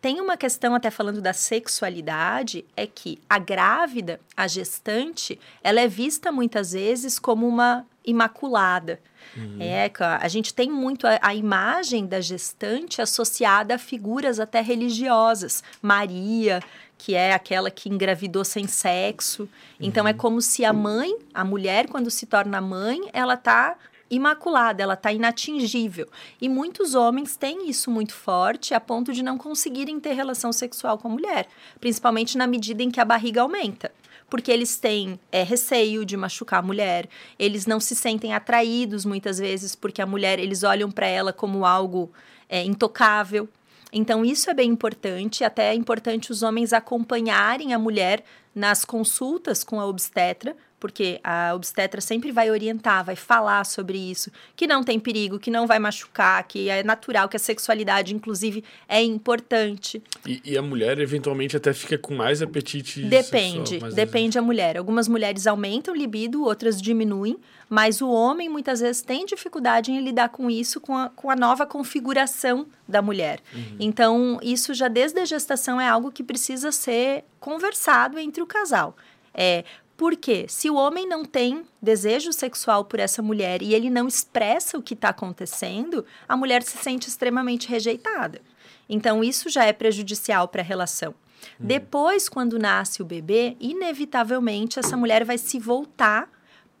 [0.00, 5.88] Tem uma questão, até falando da sexualidade, é que a grávida, a gestante, ela é
[5.88, 9.00] vista muitas vezes como uma imaculada.
[9.36, 9.58] Uhum.
[9.60, 15.62] É, a gente tem muito a, a, imagem da gestante associada a figuras até religiosas.
[15.82, 16.60] Maria,
[16.96, 19.48] que é aquela que engravidou sem sexo.
[19.80, 20.16] Então é uhum.
[20.16, 23.76] é como se a mãe, a mulher, quando se torna mãe, ela está
[24.10, 26.08] imaculada, ela está inatingível.
[26.40, 30.98] E muitos homens têm isso muito forte a ponto de não conseguirem ter relação sexual
[30.98, 31.48] com a mulher,
[31.80, 33.92] principalmente na medida em que a barriga aumenta.
[34.28, 39.38] Porque eles têm é, receio de machucar a mulher, eles não se sentem atraídos muitas
[39.38, 42.10] vezes, porque a mulher, eles olham para ela como algo
[42.48, 43.48] é, intocável.
[43.92, 49.62] Então, isso é bem importante, até é importante os homens acompanharem a mulher nas consultas
[49.62, 54.84] com a obstetra, porque a obstetra sempre vai orientar, vai falar sobre isso, que não
[54.84, 60.00] tem perigo, que não vai machucar, que é natural, que a sexualidade, inclusive, é importante.
[60.24, 64.76] E, e a mulher, eventualmente, até fica com mais apetite Depende, sexual, depende da mulher.
[64.76, 67.36] Algumas mulheres aumentam o libido, outras diminuem,
[67.68, 71.34] mas o homem, muitas vezes, tem dificuldade em lidar com isso, com a, com a
[71.34, 73.40] nova configuração da mulher.
[73.52, 73.76] Uhum.
[73.80, 78.96] Então, isso já desde a gestação é algo que precisa ser conversado entre o casal.
[79.34, 79.64] É,
[79.96, 84.76] porque se o homem não tem desejo sexual por essa mulher e ele não expressa
[84.76, 88.40] o que está acontecendo, a mulher se sente extremamente rejeitada.
[88.88, 91.12] Então, isso já é prejudicial para a relação.
[91.12, 91.66] Hum.
[91.66, 96.28] Depois, quando nasce o bebê, inevitavelmente essa mulher vai se voltar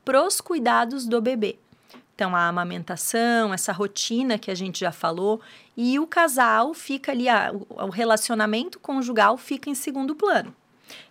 [0.04, 1.58] para os cuidados do bebê.
[2.14, 5.40] Então, a amamentação, essa rotina que a gente já falou,
[5.76, 10.54] e o casal fica ali, a, o relacionamento conjugal fica em segundo plano.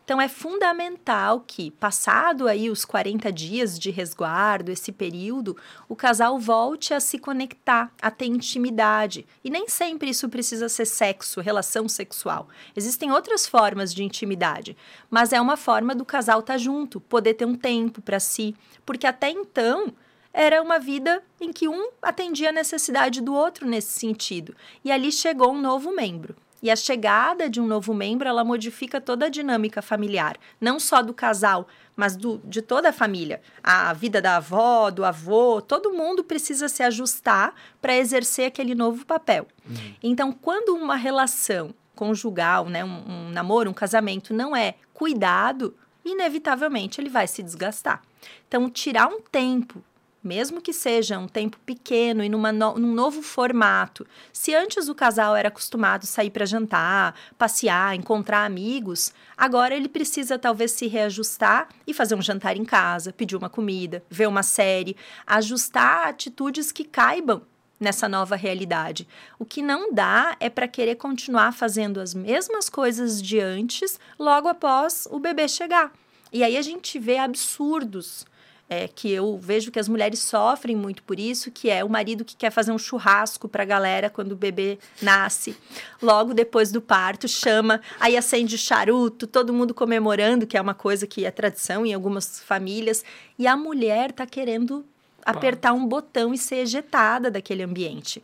[0.06, 5.58] Então é fundamental que, passado aí os 40 dias de resguardo, esse período,
[5.90, 9.26] o casal volte a se conectar, a ter intimidade.
[9.44, 12.48] E nem sempre isso precisa ser sexo, relação sexual.
[12.76, 14.78] Existem outras formas de intimidade,
[15.10, 18.56] mas é uma forma do casal estar tá junto, poder ter um tempo para si,
[18.86, 19.92] porque até então
[20.32, 24.56] era uma vida em que um atendia a necessidade do outro nesse sentido.
[24.84, 26.36] E ali chegou um novo membro.
[26.66, 31.04] E a chegada de um novo membro, ela modifica toda a dinâmica familiar, não só
[31.04, 33.40] do casal, mas do, de toda a família.
[33.62, 39.06] A vida da avó, do avô, todo mundo precisa se ajustar para exercer aquele novo
[39.06, 39.48] papel.
[39.70, 39.94] Uhum.
[40.02, 45.72] Então, quando uma relação conjugal, né, um, um namoro, um casamento não é cuidado,
[46.04, 48.02] inevitavelmente ele vai se desgastar.
[48.48, 49.84] Então, tirar um tempo
[50.26, 54.06] mesmo que seja um tempo pequeno e numa no, num novo formato.
[54.34, 59.88] Se antes o casal era acostumado a sair para jantar, passear, encontrar amigos, agora ele
[59.88, 64.42] precisa talvez se reajustar e fazer um jantar em casa, pedir uma comida, ver uma
[64.42, 64.98] série,
[65.28, 67.44] ajustar atitudes que caibam
[67.80, 69.08] nessa nova realidade.
[69.38, 74.48] O que não dá é para querer continuar fazendo as mesmas coisas de antes logo
[74.48, 75.92] após o bebê chegar.
[76.34, 78.26] E aí a gente vê absurdos
[78.70, 82.26] é, que eu vejo que as mulheres sofrem muito por isso, que é o marido
[82.26, 85.56] que quer fazer um churrasco para a galera quando o bebê nasce,
[86.02, 91.06] logo depois do parto, chama, aí acende charuto, todo mundo comemorando, que é uma coisa
[91.06, 93.04] que é tradição em algumas famílias,
[93.38, 94.86] e a mulher está querendo
[95.24, 98.24] apertar um botão e ser ejetada daquele ambiente.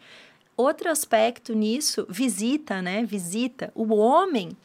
[0.55, 3.03] Outro aspecto nisso, visita, né?
[3.03, 3.71] Visita.
[3.73, 4.55] O homem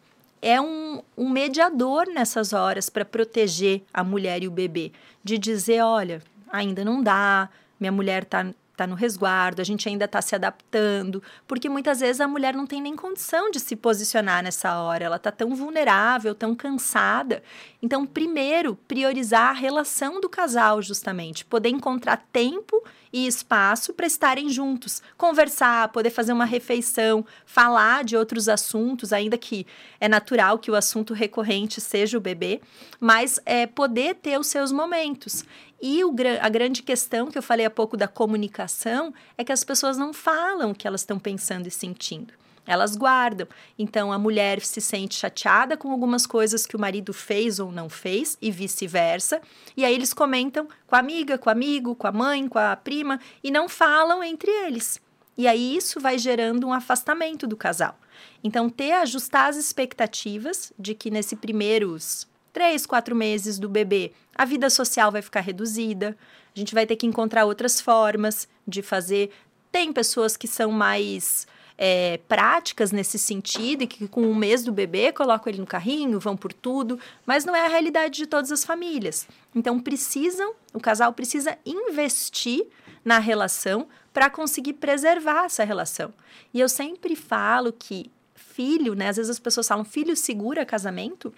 [0.41, 4.93] é um, um mediador nessas horas para proteger a mulher e o bebê,
[5.23, 7.49] de dizer, olha, ainda não dá,
[7.79, 12.21] minha mulher está tá no resguardo, a gente ainda está se adaptando, porque muitas vezes
[12.21, 16.35] a mulher não tem nem condição de se posicionar nessa hora, ela está tão vulnerável,
[16.35, 17.43] tão cansada.
[17.83, 22.85] Então, primeiro, priorizar a relação do casal, justamente, poder encontrar tempo
[23.17, 29.39] e espaço para estarem juntos, conversar, poder fazer uma refeição, falar de outros assuntos, ainda
[29.39, 29.67] que
[29.99, 32.61] é natural que o assunto recorrente seja o bebê,
[33.01, 35.47] mas é poder ter os seus momentos.
[35.81, 39.65] E o, a grande questão que eu falei há pouco da comunicação é que as
[39.65, 42.35] pessoas não falam o que elas estão pensando e sentindo
[42.67, 43.47] elas guardam.
[43.79, 47.89] Então a mulher se sente chateada com algumas coisas que o marido fez ou não
[47.89, 49.41] fez e vice-versa.
[49.77, 52.75] E aí eles comentam com a amiga, com o amigo, com a mãe, com a
[52.77, 55.01] prima e não falam entre eles.
[55.39, 57.99] E aí isso vai gerando um afastamento do casal.
[58.43, 64.45] Então ter ajustar as expectativas de que nesse primeiros três, quatro meses do bebê a
[64.45, 66.17] vida social vai ficar reduzida.
[66.55, 69.31] A gente vai ter que encontrar outras formas de fazer.
[69.73, 71.47] Tem pessoas que são mais
[71.79, 76.19] é, práticas nesse sentido e que com um mês do bebê colocam ele no carrinho,
[76.19, 79.29] vão por tudo, mas não é a realidade de todas as famílias.
[79.55, 82.67] Então precisam, o casal precisa investir
[83.05, 86.13] na relação para conseguir preservar essa relação.
[86.53, 89.09] E eu sempre falo que filho, né?
[89.09, 91.33] Às vezes as pessoas falam filho segura casamento.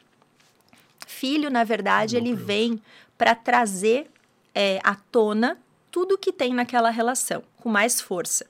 [1.07, 2.81] Filho, na verdade, ele vem
[3.17, 4.09] para trazer
[4.55, 5.59] é, à tona
[5.91, 8.47] tudo que tem naquela relação com mais força.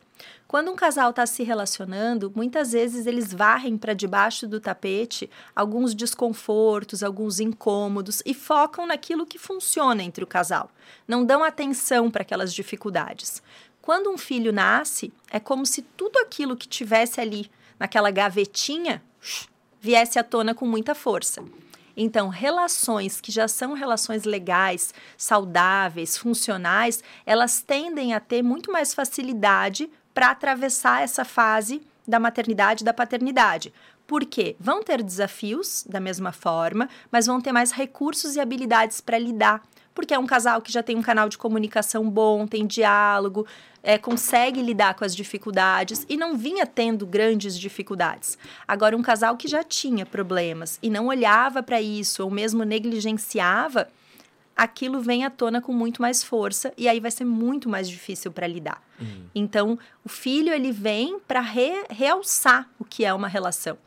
[0.48, 5.94] Quando um casal está se relacionando, muitas vezes eles varrem para debaixo do tapete alguns
[5.94, 10.70] desconfortos, alguns incômodos e focam naquilo que funciona entre o casal.
[11.06, 13.42] Não dão atenção para aquelas dificuldades.
[13.82, 19.02] Quando um filho nasce, é como se tudo aquilo que tivesse ali naquela gavetinha
[19.78, 21.44] viesse à tona com muita força.
[21.94, 28.94] Então, relações que já são relações legais, saudáveis, funcionais, elas tendem a ter muito mais
[28.94, 33.72] facilidade para atravessar essa fase da maternidade e da paternidade.
[34.04, 39.16] Porque vão ter desafios da mesma forma, mas vão ter mais recursos e habilidades para
[39.16, 39.62] lidar
[39.94, 43.44] porque é um casal que já tem um canal de comunicação bom, tem diálogo,
[43.82, 48.38] é, consegue lidar com as dificuldades e não vinha tendo grandes dificuldades.
[48.66, 53.88] Agora, um casal que já tinha problemas e não olhava para isso, ou mesmo negligenciava,
[54.58, 58.32] aquilo vem à tona com muito mais força e aí vai ser muito mais difícil
[58.32, 58.82] para lidar.
[59.00, 59.26] Uhum.
[59.32, 63.78] Então, o filho ele vem para re, realçar o que é uma relação.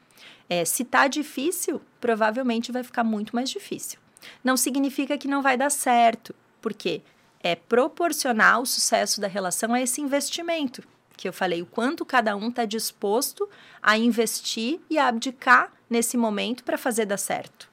[0.49, 3.99] É, se tá difícil, provavelmente vai ficar muito mais difícil.
[4.41, 7.01] Não significa que não vai dar certo, porque
[7.41, 10.83] é proporcional o sucesso da relação a esse investimento
[11.17, 13.47] que eu falei, o quanto cada um está disposto
[13.79, 17.69] a investir e a abdicar nesse momento para fazer dar certo.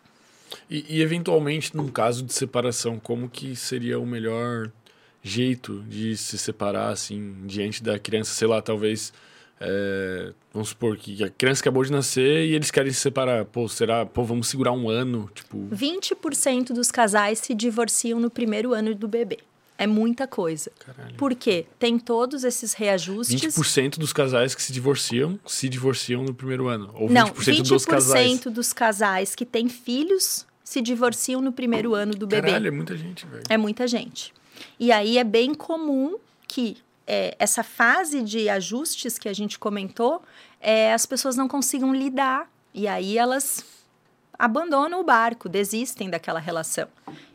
[0.70, 4.70] E, e, eventualmente, num caso de separação, como que seria o melhor
[5.22, 8.32] jeito de se separar, assim, diante da criança?
[8.32, 9.12] Sei lá, talvez...
[9.60, 13.44] É, vamos supor que a criança acabou de nascer e eles querem se separar.
[13.44, 14.06] Pô, será?
[14.06, 15.28] Pô, vamos segurar um ano?
[15.34, 15.68] Tipo...
[15.72, 19.38] 20% dos casais se divorciam no primeiro ano do bebê.
[19.78, 20.73] É muita coisa.
[20.81, 21.15] Caralho.
[21.15, 21.65] Por quê?
[21.78, 23.40] Tem todos esses reajustes.
[23.40, 26.90] 20% dos casais que se divorciam se divorciam no primeiro ano.
[26.94, 28.40] Ou 20%, Não, 20 dos casais.
[28.40, 32.48] dos casais que têm filhos se divorciam no primeiro ano do bebê.
[32.48, 33.44] Caralho, é muita gente, velho.
[33.48, 34.34] É muita gente.
[34.81, 36.76] E aí é bem comum que
[37.07, 40.20] é, essa fase de ajustes que a gente comentou,
[40.60, 42.50] é, as pessoas não consigam lidar.
[42.74, 43.65] E aí elas
[44.39, 46.89] abandonam o barco, desistem daquela relação.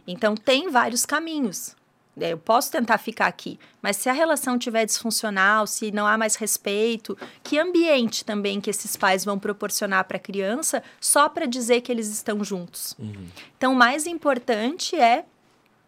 [0.05, 1.75] Então, tem vários caminhos.
[2.19, 6.17] É, eu posso tentar ficar aqui, mas se a relação tiver disfuncional, se não há
[6.17, 11.47] mais respeito, que ambiente também que esses pais vão proporcionar para a criança só para
[11.47, 12.95] dizer que eles estão juntos?
[12.99, 13.27] Uhum.
[13.57, 15.25] Então, o mais importante é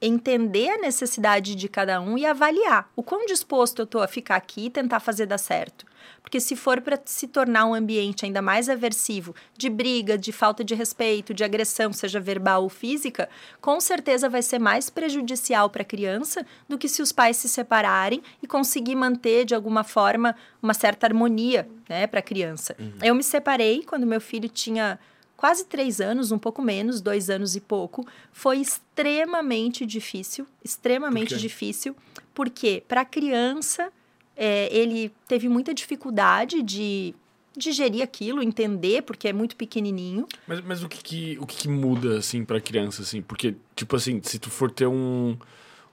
[0.02, 4.36] entender a necessidade de cada um e avaliar o quão disposto eu estou a ficar
[4.36, 5.86] aqui e tentar fazer dar certo.
[6.26, 10.64] Porque se for para se tornar um ambiente ainda mais aversivo, de briga, de falta
[10.64, 13.30] de respeito, de agressão, seja verbal ou física,
[13.62, 17.48] com certeza vai ser mais prejudicial para a criança do que se os pais se
[17.48, 22.76] separarem e conseguir manter de alguma forma uma certa harmonia, né, para a criança.
[22.80, 22.94] Uhum.
[23.04, 24.98] Eu me separei quando meu filho tinha
[25.38, 31.40] quase três anos, um pouco menos, dois anos e pouco, foi extremamente difícil, extremamente Por
[31.40, 31.96] difícil,
[32.34, 33.92] porque para a criança
[34.36, 37.14] é, ele teve muita dificuldade de
[37.58, 40.28] digerir aquilo, entender, porque é muito pequenininho.
[40.48, 43.22] Mas, mas o que, que o que, que muda, assim, para a criança, assim?
[43.22, 45.38] Porque, tipo assim, se tu for ter um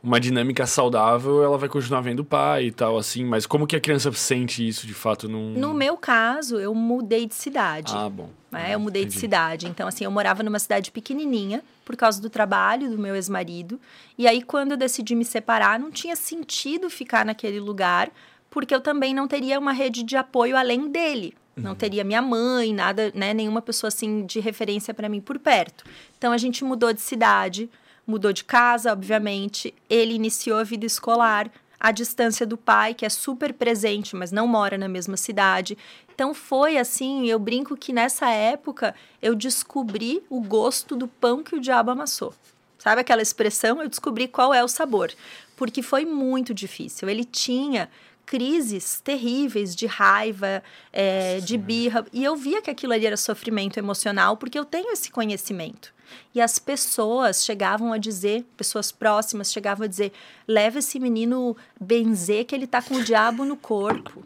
[0.02, 3.24] uma dinâmica saudável, ela vai continuar vendo o pai e tal, assim.
[3.24, 5.28] Mas como que a criança sente isso, de fato?
[5.28, 5.52] Num...
[5.52, 7.92] No meu caso, eu mudei de cidade.
[7.94, 8.28] Ah, bom.
[8.52, 9.14] É, eu mudei Entendi.
[9.14, 9.68] de cidade.
[9.68, 13.80] Então, assim, eu morava numa cidade pequenininha, por causa do trabalho do meu ex-marido.
[14.18, 18.10] E aí, quando eu decidi me separar, não tinha sentido ficar naquele lugar,
[18.52, 21.34] porque eu também não teria uma rede de apoio além dele.
[21.56, 21.76] Não uhum.
[21.76, 25.84] teria minha mãe, nada, né, nenhuma pessoa assim de referência para mim por perto.
[26.18, 27.68] Então a gente mudou de cidade,
[28.06, 29.74] mudou de casa, obviamente.
[29.88, 31.50] Ele iniciou a vida escolar
[31.80, 35.76] à distância do pai, que é super presente, mas não mora na mesma cidade.
[36.14, 41.56] Então foi assim, eu brinco que nessa época eu descobri o gosto do pão que
[41.56, 42.34] o diabo amassou.
[42.78, 43.80] Sabe aquela expressão?
[43.80, 45.10] Eu descobri qual é o sabor.
[45.56, 47.08] Porque foi muito difícil.
[47.08, 47.88] Ele tinha
[48.24, 52.04] crises terríveis de raiva, é, de birra.
[52.12, 55.92] E eu via que aquilo ali era sofrimento emocional, porque eu tenho esse conhecimento.
[56.34, 60.12] E as pessoas chegavam a dizer, pessoas próximas chegavam a dizer:
[60.46, 64.24] leva esse menino benzer que ele tá com o diabo no corpo.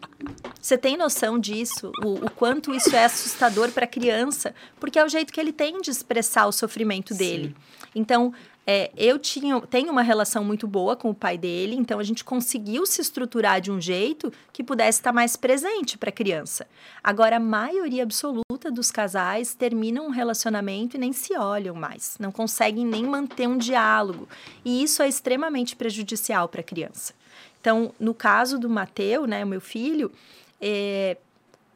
[0.61, 1.93] Você tem noção disso?
[2.05, 4.55] O, o quanto isso é assustador para a criança?
[4.81, 7.49] Porque é o jeito que ele tem de expressar o sofrimento dele.
[7.49, 7.87] Sim.
[7.95, 8.33] Então,
[8.67, 12.25] é, eu tinha, tenho uma relação muito boa com o pai dele, então a gente
[12.25, 16.67] conseguiu se estruturar de um jeito que pudesse estar mais presente para a criança.
[17.03, 22.33] Agora, a maioria absoluta dos casais terminam um relacionamento e nem se olham mais, não
[22.33, 24.29] conseguem nem manter um diálogo.
[24.65, 27.15] E isso é extremamente prejudicial para a criança.
[27.61, 30.11] Então, no caso do Mateu, né, meu filho,
[30.61, 31.17] é,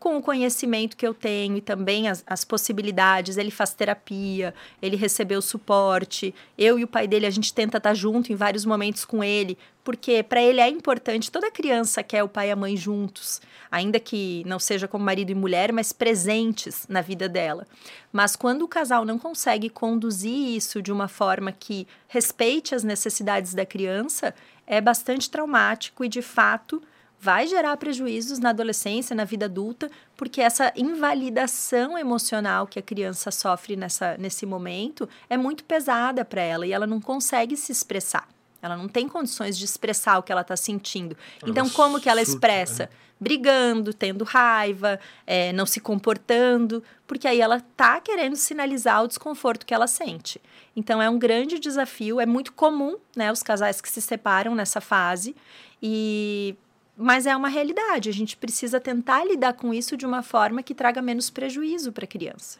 [0.00, 4.96] com o conhecimento que eu tenho e também as, as, possibilidades, ele faz terapia, ele
[4.96, 6.34] recebeu suporte.
[6.56, 9.58] Eu e o pai dele, a gente tenta estar junto em vários momentos com ele,
[9.84, 14.00] porque para ele é importante, toda criança quer o pai e a mãe juntos, ainda
[14.00, 17.66] que não seja como marido e mulher, mas presentes na vida dela.
[18.10, 23.52] Mas quando o casal não consegue conduzir isso de uma forma que respeite as necessidades
[23.52, 24.34] da criança,
[24.66, 26.82] é bastante traumático e de fato
[27.20, 33.30] vai gerar prejuízos na adolescência, na vida adulta, porque essa invalidação emocional que a criança
[33.30, 38.26] sofre nessa, nesse momento é muito pesada para ela e ela não consegue se expressar.
[38.62, 41.16] Ela não tem condições de expressar o que ela está sentindo.
[41.46, 42.84] Então, como que ela expressa?
[42.84, 42.88] Né?
[43.18, 49.66] Brigando, tendo raiva, é, não se comportando, porque aí ela está querendo sinalizar o desconforto
[49.66, 50.40] que ela sente.
[50.74, 54.80] Então, é um grande desafio, é muito comum, né, os casais que se separam nessa
[54.80, 55.36] fase,
[55.82, 56.56] e
[57.00, 58.08] mas é uma realidade.
[58.08, 62.04] A gente precisa tentar lidar com isso de uma forma que traga menos prejuízo para
[62.04, 62.58] a criança.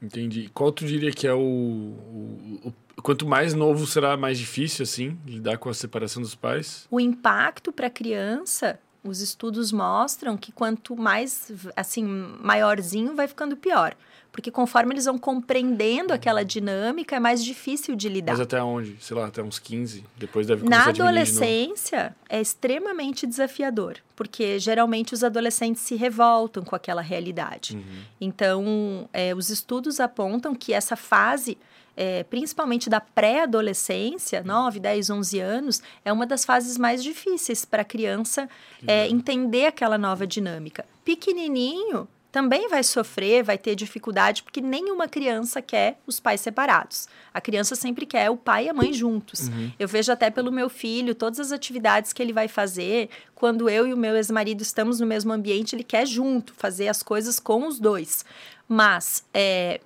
[0.00, 0.50] Entendi.
[0.52, 5.18] Qual tu diria que é o, o, o, Quanto mais novo será mais difícil, assim,
[5.26, 6.86] lidar com a separação dos pais?
[6.90, 13.56] O impacto para a criança, os estudos mostram que quanto mais, assim, maiorzinho, vai ficando
[13.56, 13.96] pior.
[14.32, 18.32] Porque conforme eles vão compreendendo aquela dinâmica, é mais difícil de lidar.
[18.32, 18.96] Mas até onde?
[18.98, 20.02] Sei lá, até uns 15?
[20.16, 23.98] Depois deve Na adolescência, é extremamente desafiador.
[24.16, 27.76] Porque geralmente os adolescentes se revoltam com aquela realidade.
[27.76, 28.02] Uhum.
[28.18, 31.58] Então, é, os estudos apontam que essa fase
[31.96, 37.82] é, principalmente da pré-adolescência, 9, 10, 11 anos, é uma das fases mais difíceis para
[37.82, 38.48] a criança
[38.86, 40.86] é, entender aquela nova dinâmica.
[41.04, 47.06] Pequenininho, também vai sofrer, vai ter dificuldade, porque nenhuma criança quer os pais separados.
[47.32, 49.48] A criança sempre quer o pai e a mãe juntos.
[49.48, 49.70] Uhum.
[49.78, 53.86] Eu vejo até pelo meu filho, todas as atividades que ele vai fazer, quando eu
[53.86, 57.66] e o meu ex-marido estamos no mesmo ambiente, ele quer junto, fazer as coisas com
[57.66, 58.24] os dois.
[58.66, 59.78] Mas, é,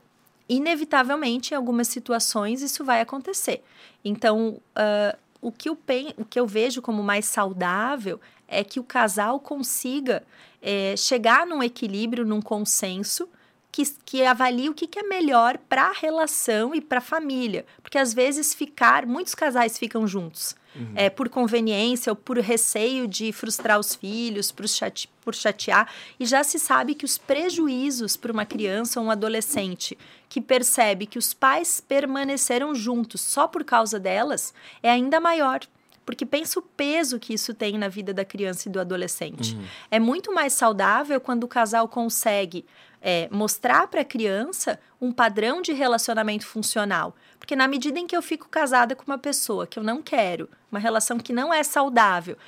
[0.49, 3.65] inevitavelmente, em algumas situações, isso vai acontecer.
[4.05, 5.77] Então, uh, o, que eu
[6.17, 10.23] o que eu vejo como mais saudável é que o casal consiga
[10.63, 13.29] é, chegar num equilíbrio, num consenso,
[13.77, 17.67] que, que avalie o que, que é melhor para a relação e para a família.
[17.83, 20.57] Porque às vezes ficar, muitos casais ficam juntos.
[20.75, 20.93] Uhum.
[20.95, 25.91] É, por conveniência ou por receio de frustrar os filhos, por, chate, por chatear.
[26.19, 29.97] E já se sabe que os prejuízos para uma criança ou um adolescente
[30.29, 35.61] que percebe que os pais permaneceram juntos só por causa delas é ainda maior.
[36.07, 39.57] Porque pensa o peso que isso tem na vida da criança e do adolescente.
[39.57, 39.65] Uhum.
[39.91, 42.65] É muito mais saudável quando o casal consegue
[43.03, 47.15] é, mostrar para a criança um padrão de relacionamento funcional.
[47.41, 50.49] Porque na medida em que eu fico casada com uma pessoa que eu não quero,
[50.71, 52.39] uma relação que não é saudável,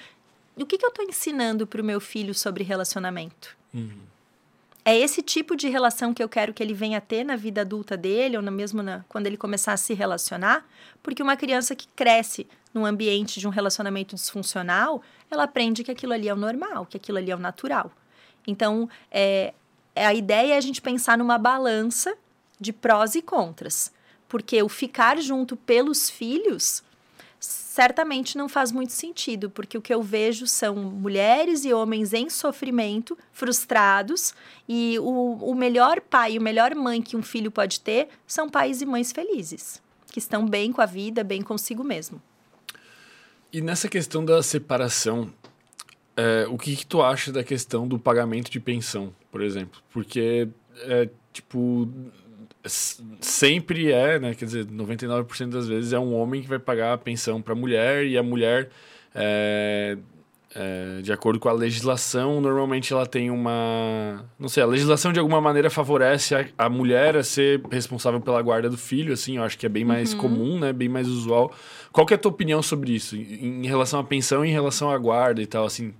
[0.56, 3.56] o que, que eu estou ensinando para o meu filho sobre relacionamento?
[3.74, 3.98] Uhum.
[4.88, 7.94] É esse tipo de relação que eu quero que ele venha ter na vida adulta
[7.94, 10.66] dele, ou mesmo na, quando ele começar a se relacionar,
[11.02, 16.14] porque uma criança que cresce num ambiente de um relacionamento disfuncional, ela aprende que aquilo
[16.14, 17.92] ali é o normal, que aquilo ali é o natural.
[18.46, 19.52] Então, é,
[19.94, 22.16] é, a ideia é a gente pensar numa balança
[22.58, 23.92] de prós e contras.
[24.26, 26.82] Porque o ficar junto pelos filhos
[27.78, 32.28] certamente não faz muito sentido, porque o que eu vejo são mulheres e homens em
[32.28, 34.34] sofrimento, frustrados,
[34.68, 38.82] e o, o melhor pai o melhor mãe que um filho pode ter são pais
[38.82, 42.20] e mães felizes, que estão bem com a vida, bem consigo mesmo.
[43.52, 45.32] E nessa questão da separação,
[46.16, 49.80] é, o que, que tu acha da questão do pagamento de pensão, por exemplo?
[49.92, 50.48] Porque,
[50.78, 51.88] é, tipo,
[52.64, 54.34] sempre é, né?
[54.34, 57.56] Quer dizer, 99% das vezes é um homem que vai pagar a pensão para a
[57.56, 58.70] mulher e a mulher,
[59.14, 59.96] é,
[60.54, 64.24] é, de acordo com a legislação, normalmente ela tem uma.
[64.38, 68.42] Não sei, a legislação de alguma maneira favorece a, a mulher a ser responsável pela
[68.42, 70.20] guarda do filho, assim, eu acho que é bem mais uhum.
[70.20, 70.72] comum, né?
[70.72, 71.52] Bem mais usual.
[71.92, 73.16] Qual que é a tua opinião sobre isso?
[73.16, 75.94] Em, em relação à pensão e em relação à guarda e tal, assim?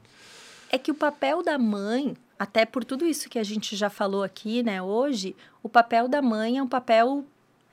[0.71, 4.23] É que o papel da mãe até por tudo isso que a gente já falou
[4.23, 7.25] aqui, né, hoje, o papel da mãe é um papel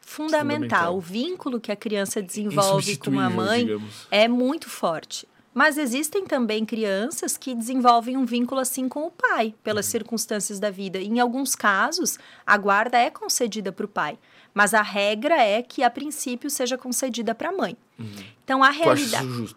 [0.02, 0.56] fundamental.
[0.56, 0.98] fundamental.
[0.98, 4.08] O vínculo que a criança desenvolve com a mãe digamos.
[4.10, 5.28] é muito forte.
[5.54, 9.92] Mas existem também crianças que desenvolvem um vínculo assim com o pai, pelas uhum.
[9.92, 11.00] circunstâncias da vida.
[11.00, 14.20] Em alguns casos, a guarda é concedida para o pai,
[14.54, 17.78] mas a regra é que, a princípio, seja concedida para a mãe.
[17.98, 18.06] Uhum.
[18.44, 19.56] Então, a realidade.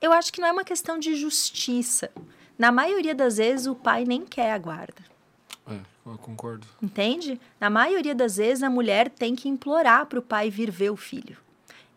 [0.00, 2.10] Eu acho que não é uma questão de justiça.
[2.58, 5.02] Na maioria das vezes, o pai nem quer a guarda.
[5.68, 6.66] É, eu concordo.
[6.82, 7.40] Entende?
[7.60, 10.96] Na maioria das vezes, a mulher tem que implorar para o pai vir ver o
[10.96, 11.36] filho.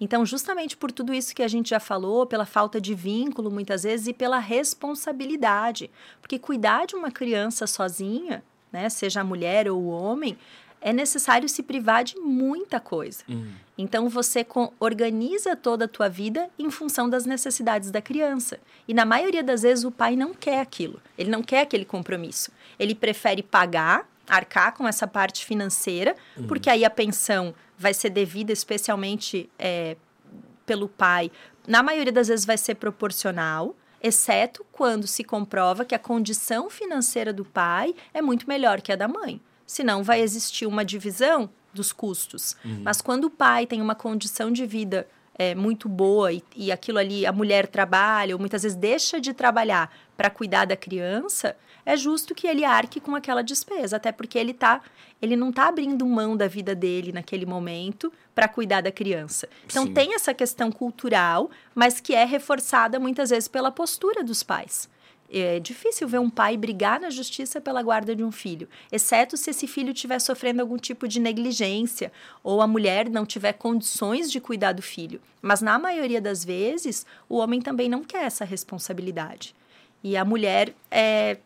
[0.02, 3.84] Então, justamente por tudo isso que a gente já falou, pela falta de vínculo, muitas
[3.84, 5.92] vezes, e pela responsabilidade.
[6.22, 10.38] Porque cuidar de uma criança sozinha, né, seja a mulher ou o homem,
[10.82, 13.24] é necessário se privar de muita coisa.
[13.28, 13.52] Uhum.
[13.78, 14.46] Então você
[14.80, 18.60] organiza toda a tua vida em função das necessidades da criança.
[18.88, 21.02] E na maioria das vezes o pai não quer aquilo.
[21.18, 22.52] Ele não quer aquele compromisso.
[22.78, 26.48] Ele prefere pagar, arcar com essa parte financeira, uhum.
[26.48, 29.96] porque aí a pensão vai ser devida especialmente é,
[30.66, 31.32] pelo pai.
[31.68, 37.34] Na maioria das vezes vai ser proporcional exceto quando se comprova que a condição financeira
[37.34, 41.94] do pai é muito melhor que a da mãe senão vai existir uma divisão dos
[41.94, 42.58] custos.
[42.66, 42.82] Uhum.
[42.84, 45.08] Mas quando o pai tem uma condição de vida
[45.38, 49.32] é, muito boa e, e aquilo ali a mulher trabalha ou muitas vezes deixa de
[49.32, 54.40] trabalhar para cuidar da criança, é justo que ele arque com aquela despesa, até porque
[54.40, 54.82] ele tá,
[55.22, 59.48] ele não está abrindo mão da vida dele naquele momento para cuidar da criança.
[59.68, 59.94] Então Sim.
[59.94, 64.90] tem essa questão cultural, mas que é reforçada muitas vezes pela postura dos pais.
[65.32, 69.52] É difícil ver um pai brigar na justiça pela guarda de um filho, exceto se
[69.52, 72.12] esse filho estiver sofrendo algum tipo de negligência
[72.44, 75.22] ou a mulher não tiver condições de cuidar do filho.
[75.42, 79.54] Mas na maioria das vezes, o homem também não quer essa responsabilidade.
[80.04, 81.38] E a mulher é,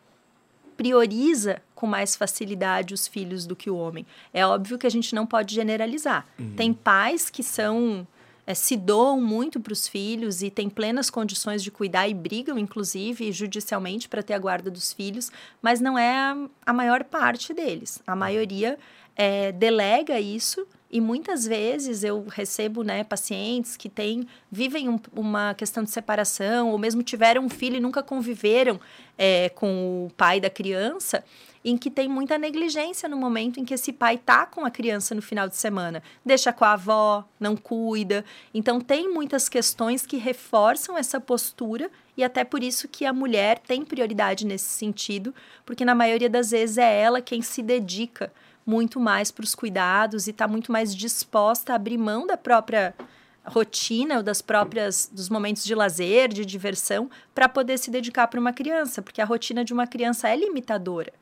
[0.76, 4.06] prioriza com mais facilidade os filhos do que o homem.
[4.32, 6.26] É óbvio que a gente não pode generalizar.
[6.38, 6.54] Uhum.
[6.56, 8.06] Tem pais que são
[8.46, 12.58] é, se doam muito para os filhos e têm plenas condições de cuidar e brigam,
[12.58, 15.30] inclusive, judicialmente para ter a guarda dos filhos,
[15.62, 18.02] mas não é a, a maior parte deles.
[18.06, 18.78] A maioria
[19.16, 25.54] é, delega isso e muitas vezes eu recebo né, pacientes que têm, vivem um, uma
[25.54, 28.78] questão de separação ou mesmo tiveram um filho e nunca conviveram
[29.18, 31.24] é, com o pai da criança
[31.64, 35.14] em que tem muita negligência no momento em que esse pai tá com a criança
[35.14, 36.02] no final de semana.
[36.24, 38.22] Deixa com a avó, não cuida.
[38.52, 43.58] Então tem muitas questões que reforçam essa postura e até por isso que a mulher
[43.58, 45.34] tem prioridade nesse sentido,
[45.64, 48.30] porque na maioria das vezes é ela quem se dedica
[48.66, 52.94] muito mais para os cuidados e está muito mais disposta a abrir mão da própria
[53.42, 58.40] rotina ou das próprias dos momentos de lazer, de diversão, para poder se dedicar para
[58.40, 61.12] uma criança, porque a rotina de uma criança é limitadora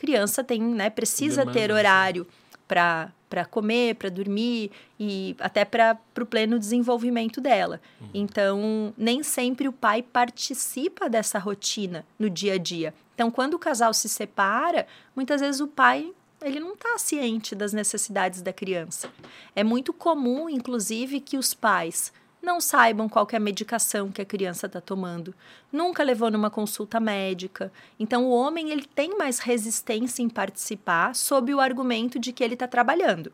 [0.00, 1.60] criança tem, né, precisa Demanda.
[1.60, 2.26] ter horário
[2.66, 7.80] para para comer, para dormir e até para o pleno desenvolvimento dela.
[8.00, 8.08] Uhum.
[8.12, 12.92] Então, nem sempre o pai participa dessa rotina no dia a dia.
[13.14, 16.12] Então, quando o casal se separa, muitas vezes o pai
[16.42, 19.08] ele não está ciente das necessidades da criança.
[19.54, 22.12] É muito comum, inclusive, que os pais
[22.42, 25.34] não saibam qual é a medicação que a criança está tomando,
[25.72, 27.72] nunca levou numa consulta médica.
[27.98, 32.54] Então o homem ele tem mais resistência em participar sob o argumento de que ele
[32.54, 33.32] está trabalhando.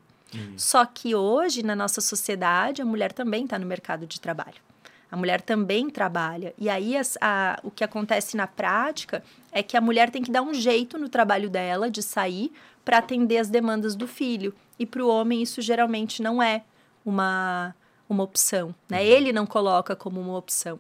[0.57, 4.67] Só que hoje na nossa sociedade a mulher também está no mercado de trabalho.
[5.11, 6.53] A mulher também trabalha.
[6.59, 10.31] E aí a, a, o que acontece na prática é que a mulher tem que
[10.31, 12.53] dar um jeito no trabalho dela de sair
[12.85, 14.53] para atender as demandas do filho.
[14.79, 16.65] E para o homem isso geralmente não é
[17.05, 17.75] uma
[18.09, 19.01] uma opção, né?
[19.01, 19.07] Uhum.
[19.07, 20.79] Ele não coloca como uma opção.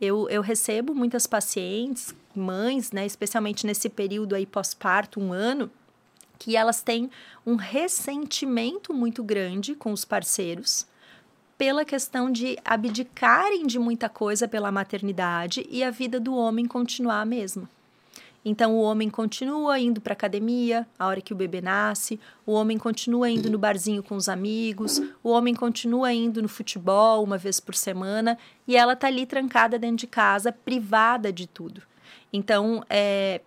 [0.00, 5.70] Eu, eu recebo muitas pacientes, mães, né, especialmente nesse período aí pós-parto, um ano,
[6.38, 7.10] que elas têm
[7.46, 10.86] um ressentimento muito grande com os parceiros
[11.56, 17.20] pela questão de abdicarem de muita coisa pela maternidade e a vida do homem continuar
[17.20, 17.70] a mesma.
[18.44, 22.76] Então o homem continua indo para academia a hora que o bebê nasce, o homem
[22.76, 27.60] continua indo no barzinho com os amigos, o homem continua indo no futebol uma vez
[27.60, 28.36] por semana.
[28.66, 31.82] E ela tá ali trancada dentro de casa, privada de tudo.
[32.32, 33.40] Então, é,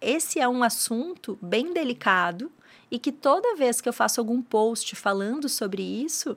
[0.00, 2.50] esse é um assunto bem delicado
[2.90, 6.36] e que toda vez que eu faço algum post falando sobre isso,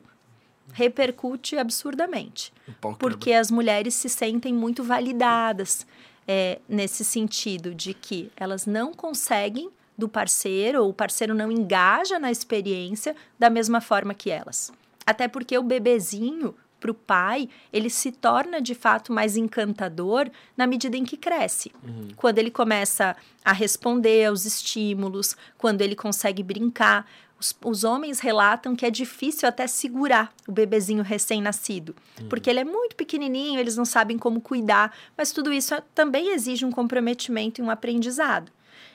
[0.72, 2.54] repercute absurdamente.
[3.00, 5.86] Porque as mulheres se sentem muito validadas
[6.28, 12.18] é, nesse sentido de que elas não conseguem do parceiro, ou o parceiro não engaja
[12.20, 14.72] na experiência da mesma forma que elas.
[15.06, 20.68] Até porque o bebezinho, para o pai, ele se torna de fato mais encantador na
[20.68, 21.72] medida em que cresce.
[21.84, 22.10] Uhum.
[22.16, 27.06] Quando ele começa a responder aos estímulos, quando ele consegue brincar.
[27.44, 32.30] Os, os, homens relatam que é difícil até segurar o bebezinho recém-nascido, uhum.
[32.30, 36.34] porque ele é muito pequenininho, eles não sabem como cuidar, mas tudo isso é, também
[36.34, 38.50] exige um comprometimento e um aprendizado.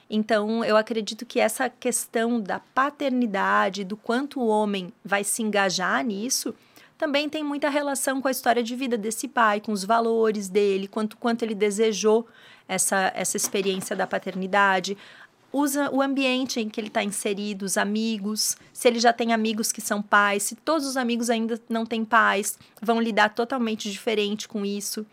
[0.09, 6.03] Então, eu acredito que essa questão da paternidade, do quanto o homem vai se engajar
[6.03, 6.55] nisso,
[6.97, 10.89] também tem muita relação com a história de vida desse pai, com os valores dele,
[10.89, 12.27] quanto, quanto ele desejou
[12.67, 14.97] essa, essa experiência da paternidade,
[15.53, 19.73] usa o ambiente em que ele está inserido, os amigos, se ele já tem amigos
[19.73, 24.47] que são pais, se todos os amigos ainda não têm pais, vão lidar totalmente diferente
[24.47, 25.07] com isso.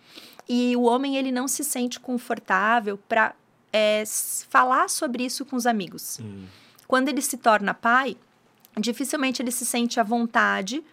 [0.47, 3.33] E o homem ele não se sente confortável para
[3.71, 4.03] é,
[4.49, 6.19] falar sobre isso com os amigos.
[6.21, 6.45] Hum.
[6.87, 8.15] Quando ele se torna pai,
[8.79, 10.83] dificilmente ele se sente à vontade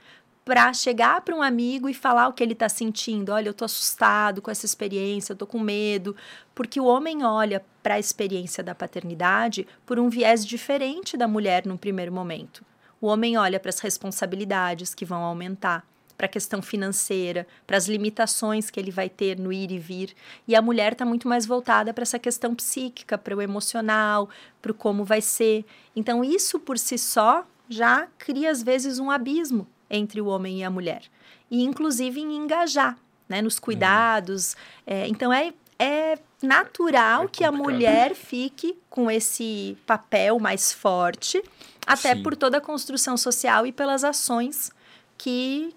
[0.44, 3.30] para chegar para um amigo e falar o que ele está sentindo.
[3.30, 6.16] Olha, eu estou assustado com essa experiência, eu estou com medo.
[6.54, 11.64] Porque o homem olha para a experiência da paternidade por um viés diferente da mulher
[11.66, 12.64] no primeiro momento.
[13.00, 15.84] O homem olha para as responsabilidades que vão aumentar,
[16.16, 20.14] para a questão financeira, para as limitações que ele vai ter no ir e vir.
[20.46, 24.28] E a mulher está muito mais voltada para essa questão psíquica, para o emocional,
[24.60, 25.64] para o como vai ser.
[25.94, 30.64] Então, isso por si só já cria, às vezes, um abismo entre o homem e
[30.64, 31.02] a mulher.
[31.50, 32.98] e inclusive em engajar
[33.28, 34.54] né, nos cuidados.
[34.54, 34.58] Uhum.
[34.94, 41.42] É, então é, é natural é que a mulher fique com esse papel mais forte,
[41.86, 42.22] até Sim.
[42.22, 44.70] por toda a construção social e pelas ações
[45.16, 45.74] que,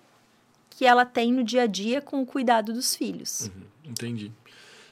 [0.69, 3.51] que ela tem no dia a dia com o cuidado dos filhos.
[3.53, 4.31] Uhum, entendi.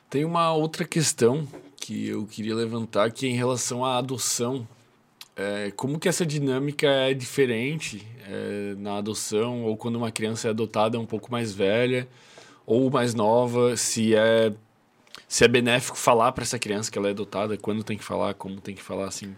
[0.10, 4.68] Tem uma outra questão que eu queria levantar, que é em relação à adoção.
[5.36, 10.52] É, como que essa dinâmica é diferente é, na adoção, ou quando uma criança é
[10.52, 12.08] adotada um pouco mais velha,
[12.66, 14.54] ou mais nova, se é
[15.28, 18.36] se é benéfico falar para essa criança que ela é adotada, quando tem que falar,
[18.36, 19.36] como tem que falar, assim.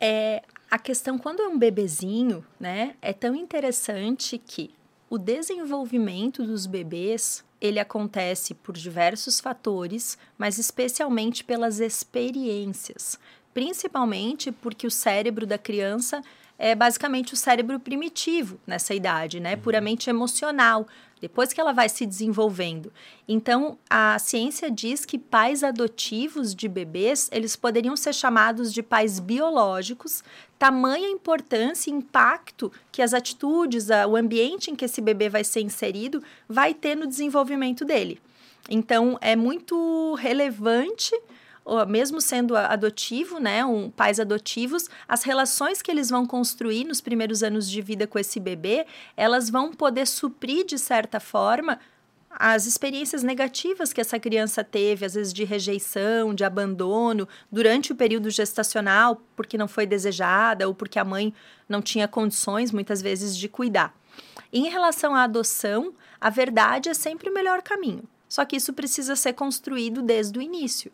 [0.00, 4.70] É, a questão quando é um bebezinho, né, é tão interessante que
[5.08, 13.18] o desenvolvimento dos bebês ele acontece por diversos fatores, mas especialmente pelas experiências,
[13.52, 16.22] principalmente porque o cérebro da criança
[16.58, 19.60] é basicamente o cérebro primitivo nessa idade, né, uhum.
[19.60, 20.86] puramente emocional
[21.20, 22.90] depois que ela vai se desenvolvendo.
[23.28, 29.20] Então, a ciência diz que pais adotivos de bebês, eles poderiam ser chamados de pais
[29.20, 30.24] biológicos,
[30.58, 35.60] tamanha importância e impacto que as atitudes, o ambiente em que esse bebê vai ser
[35.60, 38.18] inserido, vai ter no desenvolvimento dele.
[38.68, 41.14] Então, é muito relevante
[41.88, 47.42] mesmo sendo adotivo, né, um, pais adotivos, as relações que eles vão construir nos primeiros
[47.42, 51.78] anos de vida com esse bebê, elas vão poder suprir, de certa forma,
[52.30, 57.96] as experiências negativas que essa criança teve, às vezes de rejeição, de abandono, durante o
[57.96, 61.34] período gestacional, porque não foi desejada ou porque a mãe
[61.68, 63.94] não tinha condições, muitas vezes, de cuidar.
[64.52, 68.04] Em relação à adoção, a verdade é sempre o melhor caminho.
[68.28, 70.92] Só que isso precisa ser construído desde o início.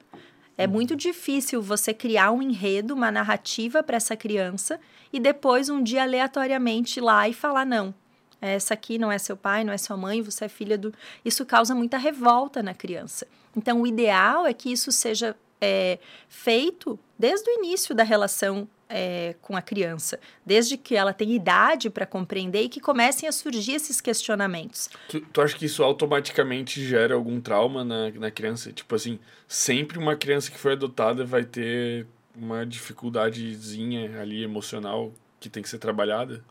[0.59, 4.81] É muito difícil você criar um enredo, uma narrativa para essa criança
[5.13, 7.95] e depois um dia aleatoriamente ir lá e falar não.
[8.41, 10.93] Essa aqui não é seu pai, não é sua mãe, você é filha do.
[11.25, 13.27] Isso causa muita revolta na criança.
[13.57, 19.35] Então, o ideal é que isso seja é, feito desde o início da relação é,
[19.43, 23.73] com a criança, desde que ela tem idade para compreender e que comecem a surgir
[23.73, 24.89] esses questionamentos.
[25.09, 28.73] Tu, tu acha que isso automaticamente gera algum trauma na, na criança?
[28.73, 35.49] Tipo assim, sempre uma criança que foi adotada vai ter uma dificuldadezinha ali emocional que
[35.49, 36.45] tem que ser trabalhada?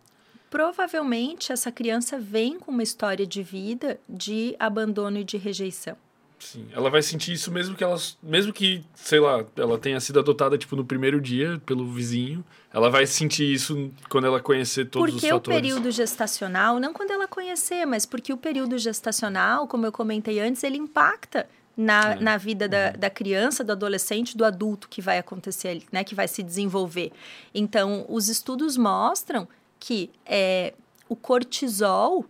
[0.50, 5.98] Provavelmente essa criança vem com uma história de vida de abandono e de rejeição.
[6.40, 10.20] Sim, ela vai sentir isso mesmo que ela, mesmo que, sei lá, ela tenha sido
[10.20, 15.12] adotada tipo no primeiro dia pelo vizinho, ela vai sentir isso quando ela conhecer todos
[15.12, 15.42] porque os fatores.
[15.44, 19.92] Porque o período gestacional, não quando ela conhecer, mas porque o período gestacional, como eu
[19.92, 22.20] comentei antes, ele impacta na, é.
[22.20, 23.00] na vida da, uhum.
[23.00, 27.12] da criança, do adolescente, do adulto que vai acontecer, né, que vai se desenvolver.
[27.54, 29.48] Então, os estudos mostram
[29.80, 30.74] que é,
[31.08, 32.26] o cortisol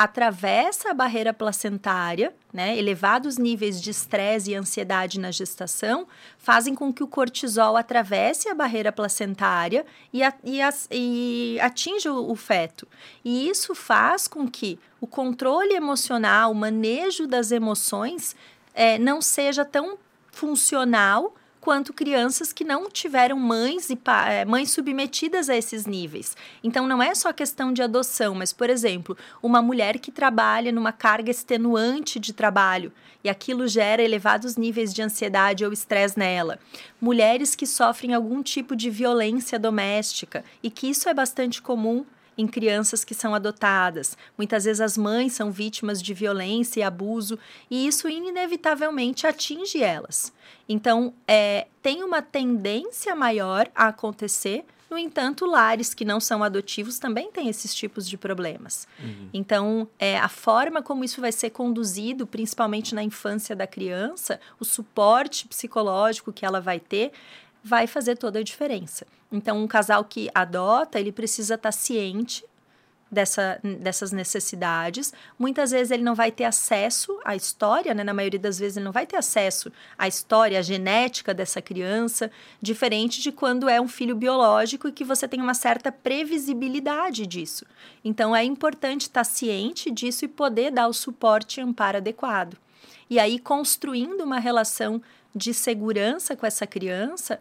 [0.00, 6.90] atravessa a barreira placentária, né, elevados níveis de estresse e ansiedade na gestação fazem com
[6.90, 12.34] que o cortisol atravesse a barreira placentária e, a, e, as, e atinja o, o
[12.34, 12.88] feto.
[13.22, 18.34] E isso faz com que o controle emocional, o manejo das emoções,
[18.72, 19.98] é, não seja tão
[20.32, 26.36] funcional quanto crianças que não tiveram mães e é, mães submetidas a esses níveis.
[26.64, 30.92] Então não é só questão de adoção, mas por exemplo, uma mulher que trabalha numa
[30.92, 36.58] carga extenuante de trabalho e aquilo gera elevados níveis de ansiedade ou estresse nela.
[37.00, 42.04] Mulheres que sofrem algum tipo de violência doméstica e que isso é bastante comum
[42.40, 44.16] em crianças que são adotadas.
[44.36, 47.38] Muitas vezes as mães são vítimas de violência e abuso,
[47.70, 50.32] e isso inevitavelmente atinge elas.
[50.68, 54.64] Então, é, tem uma tendência maior a acontecer.
[54.88, 58.88] No entanto, lares que não são adotivos também têm esses tipos de problemas.
[58.98, 59.28] Uhum.
[59.32, 64.64] Então, é, a forma como isso vai ser conduzido, principalmente na infância da criança, o
[64.64, 67.12] suporte psicológico que ela vai ter,
[67.62, 69.06] vai fazer toda a diferença.
[69.30, 72.44] Então, um casal que adota, ele precisa estar ciente
[73.10, 75.12] dessa, dessas necessidades.
[75.38, 78.04] Muitas vezes ele não vai ter acesso à história, né?
[78.04, 82.30] Na maioria das vezes ele não vai ter acesso à história, à genética dessa criança,
[82.62, 87.66] diferente de quando é um filho biológico e que você tem uma certa previsibilidade disso.
[88.04, 92.56] Então é importante estar ciente disso e poder dar o suporte e amparo adequado.
[93.08, 95.02] E aí construindo uma relação
[95.34, 97.38] de segurança com essa criança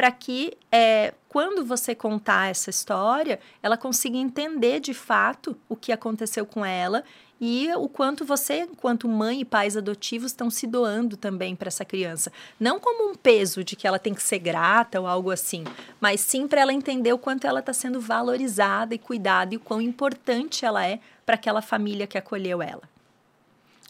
[0.00, 5.92] para que é, quando você contar essa história, ela consiga entender de fato o que
[5.92, 7.04] aconteceu com ela
[7.40, 11.84] e o quanto você, enquanto mãe e pais adotivos, estão se doando também para essa
[11.84, 12.30] criança.
[12.58, 15.64] Não como um peso de que ela tem que ser grata ou algo assim,
[15.98, 19.60] mas sim para ela entender o quanto ela está sendo valorizada e cuidada e o
[19.60, 22.82] quão importante ela é para aquela família que acolheu ela.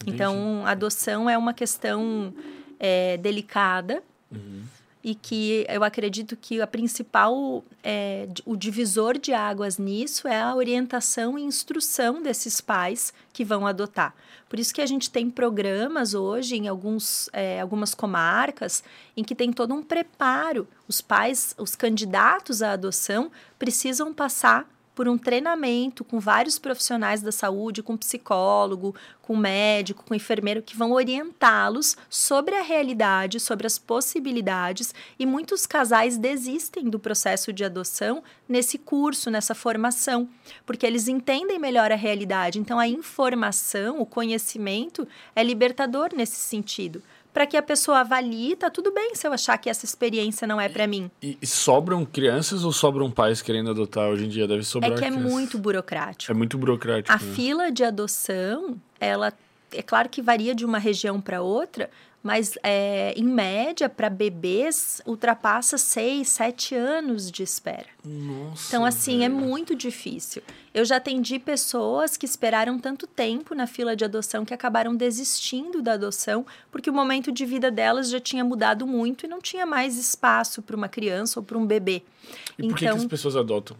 [0.00, 0.14] Entendi.
[0.14, 2.32] Então, adoção é uma questão
[2.80, 4.02] é, delicada.
[4.32, 4.64] Uhum
[5.02, 10.54] e que eu acredito que a principal, é, o divisor de águas nisso é a
[10.54, 14.14] orientação e instrução desses pais que vão adotar.
[14.48, 18.84] Por isso que a gente tem programas hoje em alguns, é, algumas comarcas
[19.16, 20.68] em que tem todo um preparo.
[20.86, 24.68] Os pais, os candidatos à adoção precisam passar
[25.00, 30.76] por um treinamento com vários profissionais da saúde, com psicólogo, com médico, com enfermeiro, que
[30.76, 34.94] vão orientá-los sobre a realidade, sobre as possibilidades.
[35.18, 40.28] E muitos casais desistem do processo de adoção nesse curso, nessa formação,
[40.66, 42.58] porque eles entendem melhor a realidade.
[42.58, 48.68] Então, a informação, o conhecimento é libertador nesse sentido para que a pessoa avalie, tá
[48.70, 51.10] tudo bem se eu achar que essa experiência não é para mim.
[51.22, 54.46] E, e, sobram crianças ou sobram pais querendo adotar hoje em dia?
[54.46, 54.92] Deve sobrar.
[54.92, 55.30] É que é crianças.
[55.30, 56.32] muito burocrático.
[56.32, 57.12] É muito burocrático.
[57.12, 57.34] A né?
[57.34, 59.32] fila de adoção, ela
[59.72, 61.90] é claro que varia de uma região para outra,
[62.22, 67.86] mas é, em média, para bebês, ultrapassa 6, 7 anos de espera.
[68.04, 69.42] Nossa, então, assim, é velho.
[69.42, 70.42] é muito difícil.
[70.74, 75.80] Eu já atendi pessoas que esperaram tanto tempo na fila de adoção que acabaram desistindo
[75.80, 79.64] da adoção, porque o momento de vida delas já tinha mudado muito e não tinha
[79.64, 82.02] mais espaço para uma criança ou para um bebê.
[82.58, 83.76] E por então, que, que as então pessoas adotam?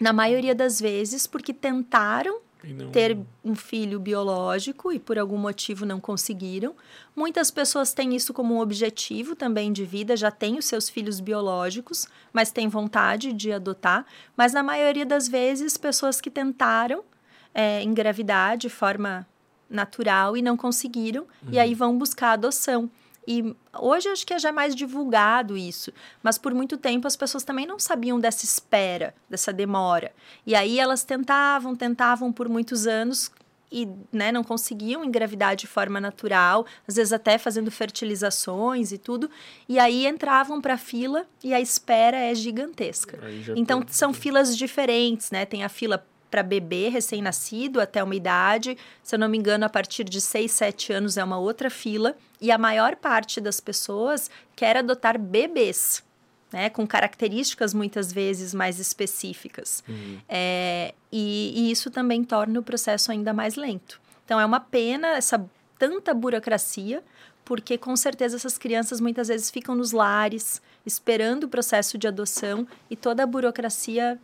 [0.00, 2.40] Na maioria das vezes, porque tentaram
[2.72, 2.90] não...
[2.90, 6.74] ter um filho biológico e por algum motivo não conseguiram.
[7.14, 11.20] Muitas pessoas têm isso como um objetivo também de vida, já têm os seus filhos
[11.20, 14.06] biológicos, mas têm vontade de adotar.
[14.36, 17.04] Mas na maioria das vezes, pessoas que tentaram
[17.52, 19.26] é, engravidar de forma
[19.68, 21.52] natural e não conseguiram, uhum.
[21.52, 22.90] e aí vão buscar adoção.
[23.26, 27.42] E hoje acho que é já mais divulgado isso, mas por muito tempo as pessoas
[27.42, 30.12] também não sabiam dessa espera, dessa demora.
[30.46, 33.30] E aí elas tentavam, tentavam por muitos anos
[33.72, 39.28] e né, não conseguiam engravidar de forma natural, às vezes até fazendo fertilizações e tudo,
[39.68, 43.18] e aí entravam para a fila e a espera é gigantesca.
[43.56, 45.44] Então são filas diferentes, né?
[45.44, 48.76] Tem a fila para bebê recém-nascido até uma idade.
[49.04, 52.16] Se eu não me engano, a partir de 6, 7 anos é uma outra fila.
[52.44, 56.04] E a maior parte das pessoas quer adotar bebês.
[56.52, 59.82] Né, com características muitas vezes mais específicas.
[59.88, 60.20] Uhum.
[60.28, 64.00] É, e, e, isso também torna o processo ainda mais lento.
[64.24, 65.44] Então, é uma pena essa
[65.76, 67.02] tanta burocracia,
[67.44, 72.68] porque com certeza essas crianças muitas vezes ficam nos lares, esperando o processo de adoção,
[72.88, 74.16] e toda a burocracia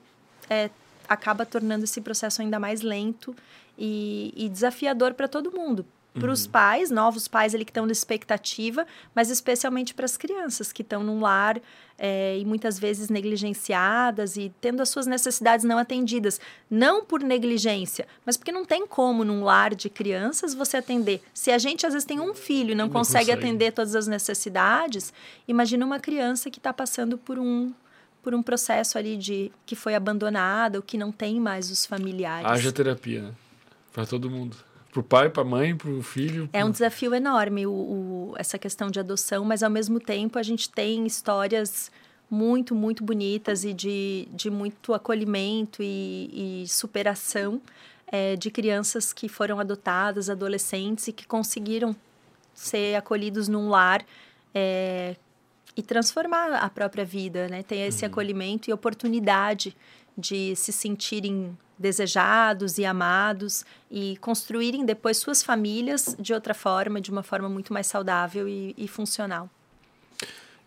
[0.49, 0.71] é,
[1.09, 3.35] acaba tornando esse processo ainda mais lento
[3.77, 5.85] e, e desafiador para todo mundo.
[6.13, 6.51] Para os uhum.
[6.51, 11.05] pais, novos pais ali que estão na expectativa, mas especialmente para as crianças que estão
[11.05, 11.61] num lar
[11.97, 16.41] é, e muitas vezes negligenciadas e tendo as suas necessidades não atendidas.
[16.69, 21.23] Não por negligência, mas porque não tem como num lar de crianças você atender.
[21.33, 23.95] Se a gente às vezes tem um filho e não, não consegue, consegue atender todas
[23.95, 25.13] as necessidades,
[25.47, 27.73] imagina uma criança que está passando por um
[28.23, 32.47] por um processo ali de que foi abandonada ou que não tem mais os familiares.
[32.47, 33.33] Haja terapia, né?
[33.95, 34.57] Para todo mundo.
[34.91, 36.49] Para o pai, para a mãe, para o filho.
[36.49, 36.59] Pro...
[36.59, 40.43] É um desafio enorme o, o, essa questão de adoção, mas ao mesmo tempo a
[40.43, 41.91] gente tem histórias
[42.31, 47.61] muito, muito bonitas e de, de muito acolhimento e, e superação
[48.07, 51.95] é, de crianças que foram adotadas, adolescentes e que conseguiram
[52.55, 54.05] ser acolhidos num lar
[54.55, 55.17] é,
[55.77, 57.63] e transformar a própria vida, né?
[57.63, 58.11] Ter esse uhum.
[58.11, 59.77] acolhimento e oportunidade
[60.17, 67.11] de se sentirem desejados e amados e construírem depois suas famílias de outra forma, de
[67.11, 69.49] uma forma muito mais saudável e, e funcional.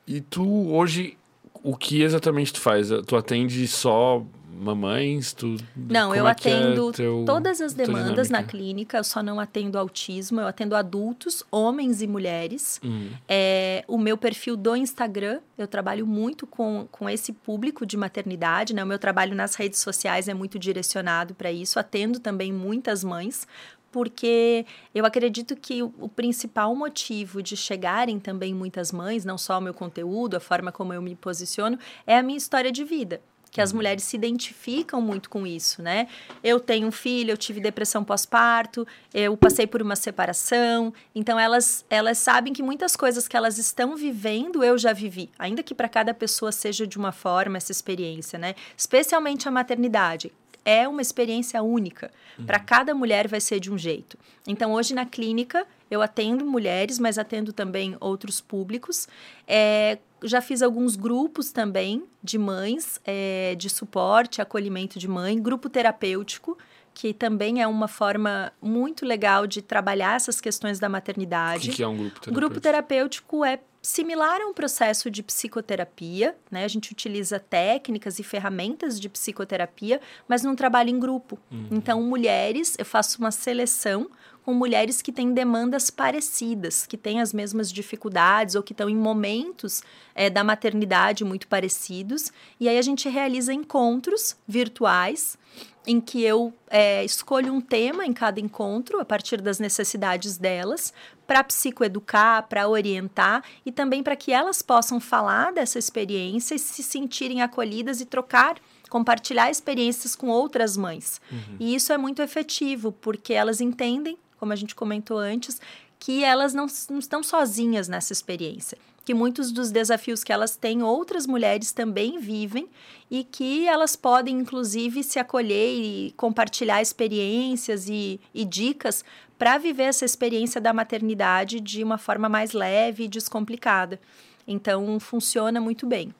[0.07, 1.15] E tu hoje
[1.63, 2.89] o que exatamente tu faz?
[3.05, 5.33] Tu atende só mamães?
[5.33, 9.39] Tu, não, eu é, é atendo é todas as demandas na clínica, eu só não
[9.39, 12.79] atendo autismo, eu atendo adultos, homens e mulheres.
[12.83, 13.11] Uhum.
[13.27, 18.73] É, o meu perfil do Instagram, eu trabalho muito com, com esse público de maternidade,
[18.73, 18.83] né?
[18.83, 23.47] O meu trabalho nas redes sociais é muito direcionado para isso, atendo também muitas mães,
[23.91, 29.59] porque eu acredito que o, o, principal motivo de chegarem também muitas mães, não só
[29.59, 33.21] o meu conteúdo, a forma como eu me posiciono, é a minha história de vida
[33.53, 33.77] que as uhum.
[33.77, 36.07] mulheres se identificam muito com isso, né?
[36.43, 41.85] Eu tenho um filho, eu tive depressão pós-parto, eu passei por uma separação, então elas
[41.89, 45.87] elas sabem que muitas coisas que elas estão vivendo eu já vivi, ainda que para
[45.87, 48.55] cada pessoa seja de uma forma essa experiência, né?
[48.75, 50.31] Especialmente a maternidade
[50.65, 52.11] é uma experiência única.
[52.39, 52.45] Uhum.
[52.45, 54.17] Para cada mulher vai ser de um jeito.
[54.47, 59.07] Então, hoje na clínica, eu atendo mulheres, mas atendo também outros públicos.
[59.47, 65.69] É, já fiz alguns grupos também de mães, é, de suporte, acolhimento de mãe, grupo
[65.69, 66.57] terapêutico
[66.93, 71.71] que também é uma forma muito legal de trabalhar essas questões da maternidade.
[71.71, 72.33] O que, é um grupo terapêutico?
[72.33, 76.63] Grupo terapêutico é similar a um processo de psicoterapia, né?
[76.63, 81.37] A gente utiliza técnicas e ferramentas de psicoterapia, mas não trabalha em grupo.
[81.51, 81.67] Uhum.
[81.71, 84.09] Então, mulheres, eu faço uma seleção
[84.43, 88.95] com mulheres que têm demandas parecidas, que têm as mesmas dificuldades ou que estão em
[88.95, 89.81] momentos
[90.13, 92.31] é, da maternidade muito parecidos.
[92.59, 95.37] E aí a gente realiza encontros virtuais
[95.85, 100.93] em que eu é, escolho um tema em cada encontro, a partir das necessidades delas,
[101.27, 106.83] para psicoeducar, para orientar e também para que elas possam falar dessa experiência e se
[106.83, 108.55] sentirem acolhidas e trocar,
[108.89, 111.19] compartilhar experiências com outras mães.
[111.31, 111.57] Uhum.
[111.59, 115.61] E isso é muito efetivo, porque elas entendem, como a gente comentou antes,
[115.97, 120.81] que elas não, não estão sozinhas nessa experiência que muitos dos desafios que elas têm,
[120.81, 122.69] outras mulheres também vivem
[123.11, 129.03] e que elas podem, inclusive, se acolher e compartilhar experiências e, e dicas
[129.37, 133.99] para viver essa experiência da maternidade de uma forma mais leve e descomplicada.
[134.47, 136.15] Então, funciona muito bem.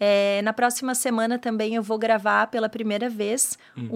[0.00, 3.88] É, na próxima semana também eu vou gravar pela primeira vez hum.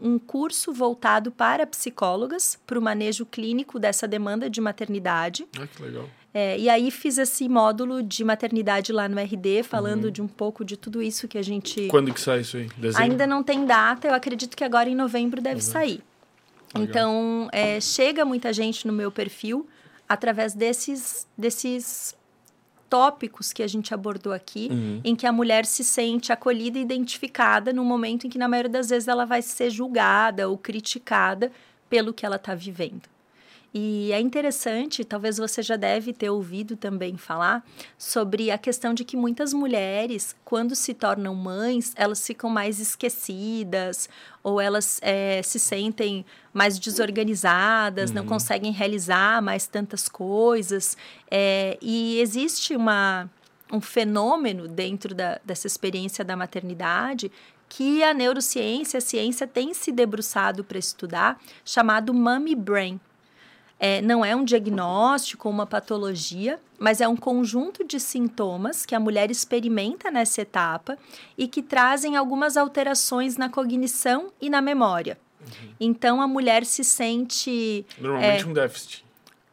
[0.00, 5.46] um, um curso voltado para psicólogas, para o manejo clínico dessa demanda de maternidade.
[5.58, 6.08] Ah, que legal.
[6.34, 10.10] É, e aí fiz esse módulo de maternidade lá no RD, falando uhum.
[10.10, 11.88] de um pouco de tudo isso que a gente.
[11.88, 12.68] Quando que sai isso aí?
[12.76, 13.02] Dezembro?
[13.02, 15.60] Ainda não tem data, eu acredito que agora em novembro deve uhum.
[15.60, 16.02] sair.
[16.74, 16.88] Legal.
[16.88, 19.68] Então, é, chega muita gente no meu perfil
[20.08, 22.14] através desses, desses
[22.92, 25.00] tópicos que a gente abordou aqui, uhum.
[25.02, 28.70] em que a mulher se sente acolhida e identificada no momento em que, na maioria
[28.70, 31.50] das vezes, ela vai ser julgada ou criticada
[31.88, 33.08] pelo que ela está vivendo.
[33.74, 37.64] E é interessante, talvez você já deve ter ouvido também falar
[37.96, 44.10] sobre a questão de que muitas mulheres, quando se tornam mães, elas ficam mais esquecidas
[44.42, 48.16] ou elas é, se sentem mais desorganizadas, uhum.
[48.16, 50.94] não conseguem realizar mais tantas coisas.
[51.30, 53.30] É, e existe uma,
[53.72, 57.32] um fenômeno dentro da, dessa experiência da maternidade
[57.70, 63.00] que a neurociência, a ciência tem se debruçado para estudar, chamado Mummy Brain
[63.84, 69.00] é, não é um diagnóstico uma patologia, mas é um conjunto de sintomas que a
[69.00, 70.96] mulher experimenta nessa etapa
[71.36, 75.18] e que trazem algumas alterações na cognição e na memória.
[75.40, 75.68] Uhum.
[75.80, 77.84] Então a mulher se sente.
[77.98, 79.04] Normalmente é, um déficit.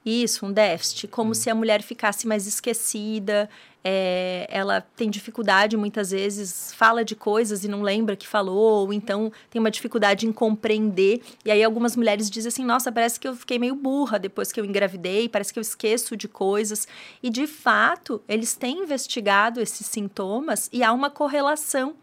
[0.06, 1.34] Isso, um déficit, como uhum.
[1.34, 3.50] se a mulher ficasse mais esquecida,
[3.84, 8.94] é, ela tem dificuldade muitas vezes, fala de coisas e não lembra que falou, ou
[8.94, 11.22] então tem uma dificuldade em compreender.
[11.46, 14.60] E aí algumas mulheres dizem assim: nossa, parece que eu fiquei meio burra depois que
[14.60, 16.88] eu engravidei, parece que eu esqueço de coisas.
[17.24, 21.96] E de fato, eles têm investigado esses sintomas e há uma correlação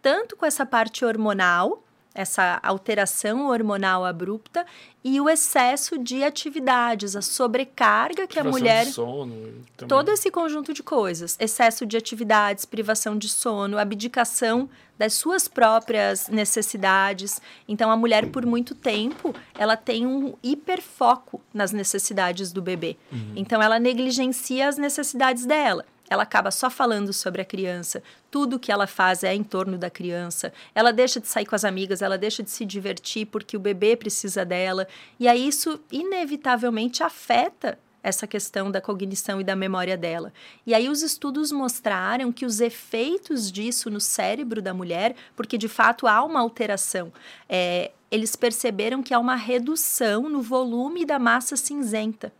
[0.00, 1.82] tanto com essa parte hormonal
[2.14, 4.64] essa alteração hormonal abrupta
[5.02, 8.86] e o excesso de atividades, a sobrecarga que a mulher.
[8.86, 9.52] De sono,
[9.88, 11.36] todo esse conjunto de coisas.
[11.40, 17.42] Excesso de atividades, privação de sono, abdicação das suas próprias necessidades.
[17.68, 22.96] Então, a mulher, por muito tempo, ela tem um hiperfoco nas necessidades do bebê.
[23.12, 23.32] Uhum.
[23.34, 28.70] Então, ela negligencia as necessidades dela ela acaba só falando sobre a criança, tudo que
[28.70, 30.52] ela faz é em torno da criança.
[30.74, 33.96] Ela deixa de sair com as amigas, ela deixa de se divertir porque o bebê
[33.96, 34.86] precisa dela.
[35.18, 40.30] E aí isso inevitavelmente afeta essa questão da cognição e da memória dela.
[40.66, 45.68] E aí os estudos mostraram que os efeitos disso no cérebro da mulher, porque de
[45.68, 47.10] fato há uma alteração,
[47.48, 52.30] é, eles perceberam que há uma redução no volume da massa cinzenta.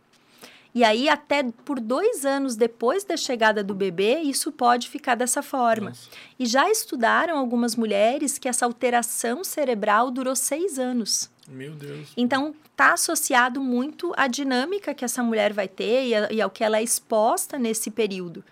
[0.75, 5.41] E aí, até por dois anos depois da chegada do bebê, isso pode ficar dessa
[5.41, 5.91] forma.
[5.91, 6.09] Nossa.
[6.37, 11.31] E já estudaram algumas mulheres que essa alteração cerebral durou seis anos.
[11.47, 12.09] Meu Deus.
[12.17, 16.49] Então, está associado muito à dinâmica que essa mulher vai ter e, a, e ao
[16.49, 18.43] que ela é exposta nesse período.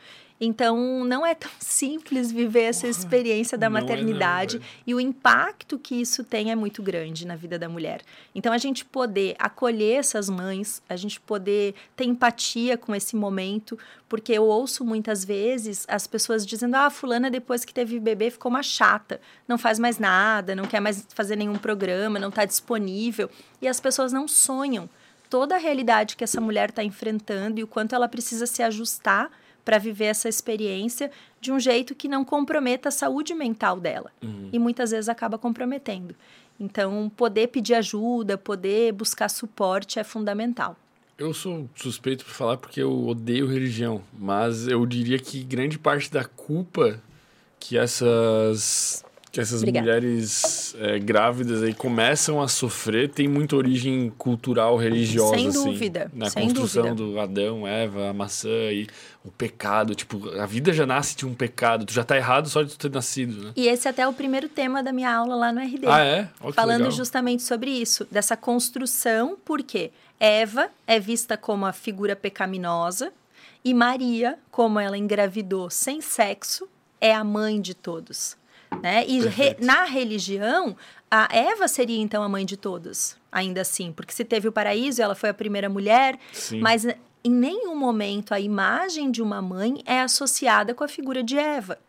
[0.45, 5.79] Então, não é tão simples viver essa experiência da maternidade é não, e o impacto
[5.79, 8.01] que isso tem é muito grande na vida da mulher.
[8.35, 13.79] Então, a gente poder acolher essas mães, a gente poder ter empatia com esse momento,
[14.09, 18.49] porque eu ouço muitas vezes as pessoas dizendo: ah, fulana depois que teve bebê ficou
[18.49, 23.29] uma chata, não faz mais nada, não quer mais fazer nenhum programa, não está disponível.
[23.61, 24.89] E as pessoas não sonham
[25.29, 29.31] toda a realidade que essa mulher está enfrentando e o quanto ela precisa se ajustar
[29.63, 34.11] para viver essa experiência de um jeito que não comprometa a saúde mental dela.
[34.21, 34.49] Uhum.
[34.51, 36.15] E muitas vezes acaba comprometendo.
[36.59, 40.77] Então, poder pedir ajuda, poder buscar suporte é fundamental.
[41.17, 46.11] Eu sou suspeito por falar porque eu odeio religião, mas eu diria que grande parte
[46.11, 46.99] da culpa
[47.59, 49.83] que essas que essas Obrigada.
[49.83, 56.11] mulheres é, grávidas aí começam a sofrer tem muita origem cultural, religiosa, Sem assim, dúvida.
[56.13, 57.13] Na Sem construção dúvida.
[57.13, 58.85] do Adão, Eva, a maçã e
[59.25, 59.95] o pecado.
[59.95, 61.83] Tipo, a vida já nasce de um pecado.
[61.83, 63.53] Tu já tá errado só de tu ter nascido, né?
[63.55, 65.87] E esse até é o primeiro tema da minha aula lá no RD.
[65.87, 66.29] Ah, é?
[66.39, 66.91] Oh, falando legal.
[66.91, 69.89] justamente sobre isso, dessa construção, porque
[70.19, 73.11] Eva é vista como a figura pecaminosa
[73.65, 76.69] e Maria, como ela engravidou sem sexo,
[77.01, 78.37] é a mãe de todos.
[78.81, 79.05] Né?
[79.07, 80.75] E re, na religião,
[81.09, 85.01] a Eva seria então a mãe de todos, ainda assim, porque se teve o paraíso,
[85.01, 86.59] ela foi a primeira mulher, Sim.
[86.59, 86.85] mas
[87.25, 91.79] em nenhum momento a imagem de uma mãe é associada com a figura de Eva.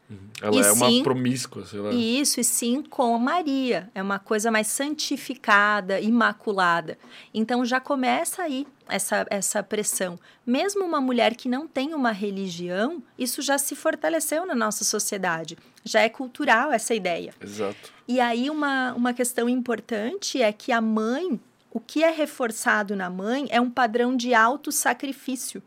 [0.41, 1.91] Ela E é uma sim- promíscua, sei lá.
[1.93, 3.91] Isso, e sim com Maria.
[3.95, 6.99] É uma coisa mais santificada, imaculada.
[7.33, 10.19] Então já começa aí essa, essa pressão.
[10.47, 15.57] Mesmo uma mulher que não tem uma religião, isso já se fortaleceu na nossa sociedade.
[15.85, 17.35] Já é cultural essa ideia.
[17.43, 17.93] Exato.
[18.09, 21.39] E aí, uma, uma questão importante é que a mãe,
[21.71, 25.63] o que é reforçado na mãe é um padrão de auto-sacrifício.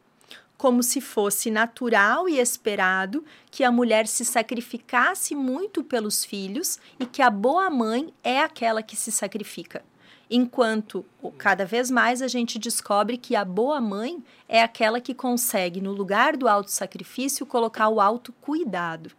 [0.57, 7.05] Como se fosse natural e esperado que a mulher se sacrificasse muito pelos filhos e
[7.05, 9.85] que a boa mãe é aquela que se sacrifica.
[10.29, 11.05] Enquanto
[11.37, 15.91] cada vez mais a gente descobre que a boa mãe é aquela que consegue, no
[15.91, 19.11] lugar do auto-sacrifício, colocar o autocuidado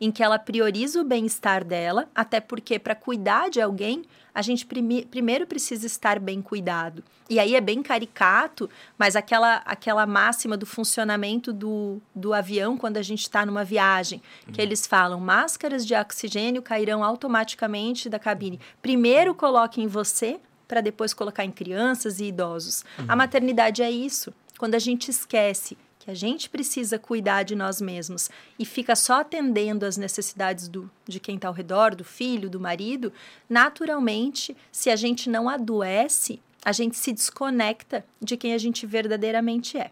[0.00, 4.02] em que ela prioriza o bem-estar dela, até porque para cuidar de alguém,
[4.34, 7.02] a gente prime- primeiro precisa estar bem cuidado.
[7.28, 8.68] E aí é bem caricato,
[8.98, 14.20] mas aquela, aquela máxima do funcionamento do, do avião quando a gente está numa viagem,
[14.52, 18.58] que eles falam, máscaras de oxigênio cairão automaticamente da cabine.
[18.82, 22.84] Primeiro coloque em você, para depois colocar em crianças e idosos.
[23.08, 24.32] A maternidade é isso.
[24.58, 29.20] Quando a gente esquece que a gente precisa cuidar de nós mesmos e fica só
[29.20, 33.12] atendendo às necessidades do, de quem está ao redor, do filho, do marido,
[33.48, 39.76] naturalmente, se a gente não adoece, a gente se desconecta de quem a gente verdadeiramente
[39.76, 39.90] é.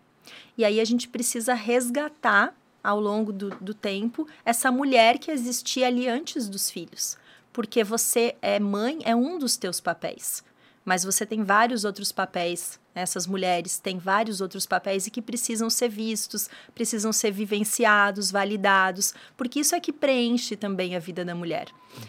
[0.57, 5.89] E aí a gente precisa resgatar, ao longo do, do tempo, essa mulher que existia
[5.89, 7.19] ali antes dos filhos.
[7.53, 10.43] Porque você é mãe, é um dos teus papéis
[10.89, 12.81] mas você tem vários outros papéis.
[12.95, 19.13] Essas mulheres têm vários outros papéis e que precisam ser vistos, precisam ser vivenciados, validados,
[19.37, 21.67] porque isso é que preenche também a vida da mulher.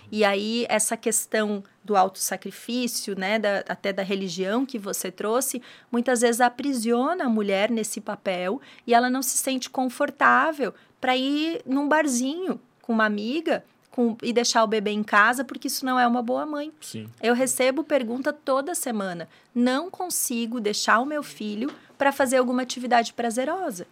[0.09, 6.21] E aí, essa questão do autossacrifício, né, da, até da religião que você trouxe, muitas
[6.21, 11.85] vezes aprisiona a mulher nesse papel e ela não se sente confortável para ir num
[11.85, 13.61] barzinho com uma amiga
[13.99, 16.71] com, e deixar o bebê em casa, porque isso não é uma boa mãe.
[16.79, 17.09] Sim.
[17.21, 19.27] Eu recebo pergunta toda semana.
[19.53, 23.85] Não consigo deixar o meu filho para fazer alguma atividade prazerosa.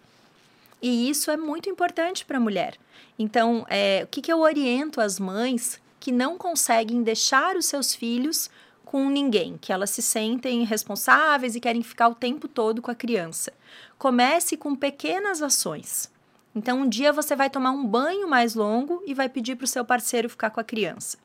[0.82, 2.77] E isso é muito importante para a mulher.
[3.19, 7.94] Então, é, o que, que eu oriento as mães que não conseguem deixar os seus
[7.94, 8.50] filhos
[8.86, 12.95] com ninguém, que elas se sentem responsáveis e querem ficar o tempo todo com a
[12.95, 13.52] criança?
[13.98, 16.10] Comece com pequenas ações.
[16.58, 19.68] Então, um dia você vai tomar um banho mais longo e vai pedir para o
[19.68, 21.19] seu parceiro ficar com a criança.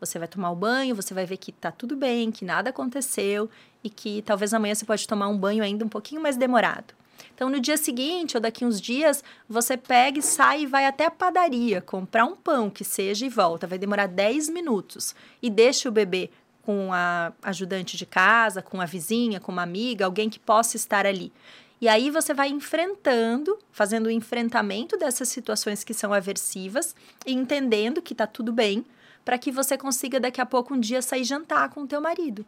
[0.00, 3.48] Você vai tomar o banho, você vai ver que tá tudo bem, que nada aconteceu
[3.84, 6.94] e que talvez amanhã você pode tomar um banho ainda um pouquinho mais demorado.
[7.32, 11.06] Então, no dia seguinte ou daqui uns dias, você pega e sai e vai até
[11.06, 13.68] a padaria comprar um pão que seja e volta.
[13.68, 15.14] Vai demorar 10 minutos.
[15.40, 16.28] E deixa o bebê
[16.62, 21.06] com a ajudante de casa, com a vizinha, com uma amiga, alguém que possa estar
[21.06, 21.32] ali.
[21.82, 26.94] E aí você vai enfrentando, fazendo o enfrentamento dessas situações que são aversivas
[27.26, 28.84] e entendendo que tá tudo bem,
[29.24, 32.46] para que você consiga daqui a pouco um dia sair jantar com o teu marido.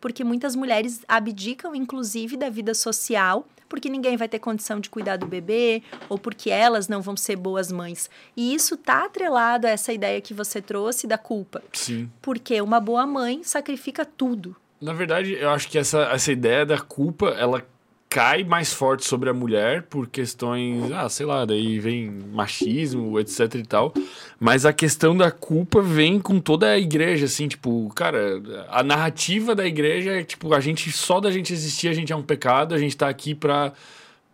[0.00, 5.16] Porque muitas mulheres abdicam inclusive da vida social, porque ninguém vai ter condição de cuidar
[5.16, 8.10] do bebê ou porque elas não vão ser boas mães.
[8.36, 11.62] E isso tá atrelado a essa ideia que você trouxe da culpa.
[11.72, 12.10] Sim.
[12.20, 14.56] Porque uma boa mãe sacrifica tudo.
[14.80, 17.64] Na verdade, eu acho que essa, essa ideia da culpa, ela
[18.12, 23.54] cai mais forte sobre a mulher por questões, ah, sei lá, daí vem machismo, etc
[23.54, 23.94] e tal.
[24.38, 29.54] Mas a questão da culpa vem com toda a igreja, assim, tipo, cara, a narrativa
[29.54, 32.74] da igreja é tipo, a gente só da gente existir, a gente é um pecado,
[32.74, 33.72] a gente tá aqui pra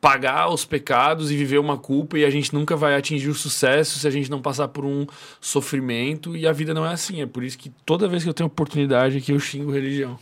[0.01, 3.99] pagar os pecados e viver uma culpa e a gente nunca vai atingir o sucesso
[3.99, 5.07] se a gente não passar por um
[5.41, 7.21] sofrimento e a vida não é assim.
[7.21, 10.19] É por isso que toda vez que eu tenho oportunidade aqui eu xingo religião.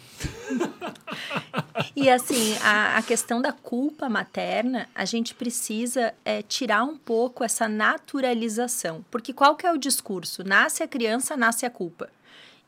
[1.94, 7.42] E assim, a, a, questão da culpa materna, a gente precisa é, tirar um pouco
[7.42, 9.04] essa naturalização.
[9.10, 10.44] Porque qual que é o discurso?
[10.44, 12.08] Nasce a criança, nasce a culpa.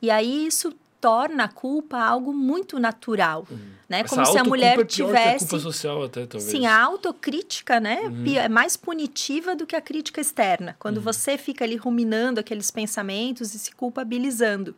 [0.01, 3.59] E aí isso torna a culpa algo muito natural, uhum.
[3.89, 4.01] né?
[4.01, 6.51] Essa Como se a mulher é tivesse a culpa social até talvez.
[6.51, 8.36] Sim, a autocrítica, né, uhum.
[8.36, 10.77] é mais punitiva do que a crítica externa.
[10.78, 11.02] Quando uhum.
[11.02, 14.75] você fica ali ruminando aqueles pensamentos e se culpabilizando.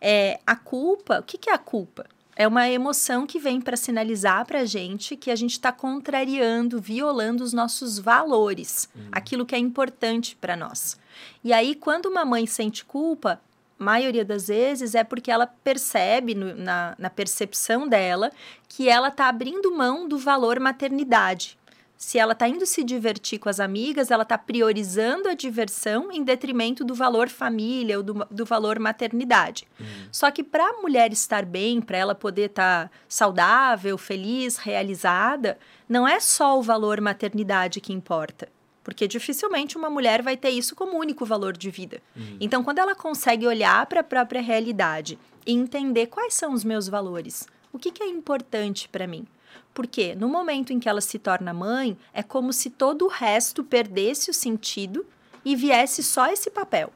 [0.00, 2.06] É, a culpa, o que, que é a culpa?
[2.34, 6.80] É uma emoção que vem para sinalizar para a gente que a gente está contrariando,
[6.80, 10.96] violando os nossos valores, aquilo que é importante para nós.
[11.42, 13.40] E aí, quando uma mãe sente culpa,
[13.78, 18.32] maioria das vezes é porque ela percebe no, na, na percepção dela
[18.68, 21.56] que ela está abrindo mão do valor maternidade.
[21.96, 26.22] Se ela está indo se divertir com as amigas, ela está priorizando a diversão em
[26.22, 29.66] detrimento do valor família ou do, do valor maternidade.
[29.80, 29.86] Uhum.
[30.12, 35.58] Só que para a mulher estar bem, para ela poder estar tá saudável, feliz, realizada,
[35.88, 38.48] não é só o valor maternidade que importa
[38.88, 42.00] porque dificilmente uma mulher vai ter isso como único valor de vida.
[42.16, 42.38] Uhum.
[42.40, 46.88] Então, quando ela consegue olhar para a própria realidade e entender quais são os meus
[46.88, 49.26] valores, o que, que é importante para mim?
[49.74, 53.62] Porque no momento em que ela se torna mãe, é como se todo o resto
[53.62, 55.04] perdesse o sentido
[55.44, 56.90] e viesse só esse papel.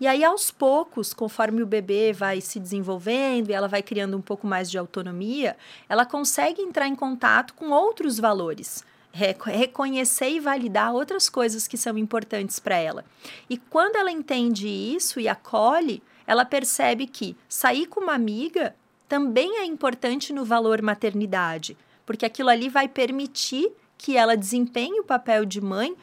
[0.00, 4.20] E aí, aos poucos, conforme o bebê vai se desenvolvendo e ela vai criando um
[4.20, 5.56] pouco mais de autonomia,
[5.88, 11.98] ela consegue entrar em contato com outros valores reconhecer e validar outras coisas que são
[11.98, 13.04] importantes para ela.
[13.48, 18.74] E quando ela entende isso e acolhe, ela percebe que sair com uma amiga
[19.08, 25.04] também é importante no valor maternidade, porque aquilo ali vai permitir que ela desempenhe o
[25.04, 25.96] papel de mãe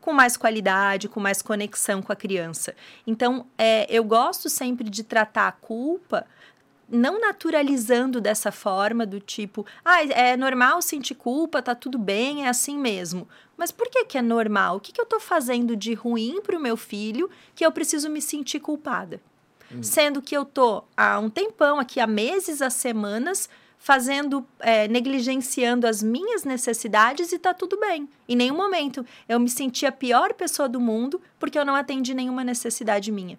[0.00, 2.74] com mais qualidade, com mais conexão com a criança.
[3.06, 6.26] Então, é, eu gosto sempre de tratar a culpa
[6.94, 12.48] não naturalizando dessa forma do tipo, ah, é normal sentir culpa, tá tudo bem, é
[12.48, 13.28] assim mesmo.
[13.56, 14.76] Mas por que que é normal?
[14.76, 18.22] O que que eu tô fazendo de ruim pro meu filho que eu preciso me
[18.22, 19.20] sentir culpada?
[19.72, 19.82] Hum.
[19.82, 23.48] Sendo que eu tô há um tempão aqui, há meses, há semanas,
[23.78, 28.08] fazendo, é, negligenciando as minhas necessidades e tá tudo bem.
[28.28, 32.14] Em nenhum momento eu me senti a pior pessoa do mundo porque eu não atendi
[32.14, 33.38] nenhuma necessidade minha.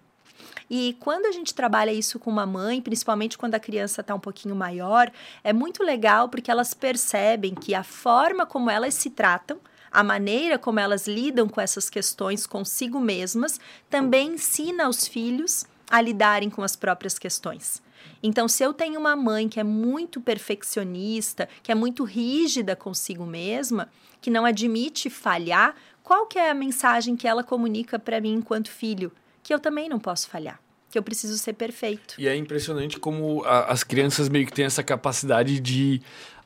[0.68, 4.20] E quando a gente trabalha isso com uma mãe, principalmente quando a criança está um
[4.20, 5.10] pouquinho maior,
[5.44, 9.58] é muito legal porque elas percebem que a forma como elas se tratam,
[9.90, 16.00] a maneira como elas lidam com essas questões consigo mesmas, também ensina aos filhos a
[16.00, 17.80] lidarem com as próprias questões.
[18.22, 23.24] Então, se eu tenho uma mãe que é muito perfeccionista, que é muito rígida consigo
[23.24, 23.88] mesma,
[24.20, 28.70] que não admite falhar, qual que é a mensagem que ela comunica para mim enquanto
[28.70, 29.12] filho?
[29.46, 30.58] Que eu também não posso falhar,
[30.90, 32.16] que eu preciso ser perfeito.
[32.18, 36.02] E é impressionante como a, as crianças meio que têm essa capacidade de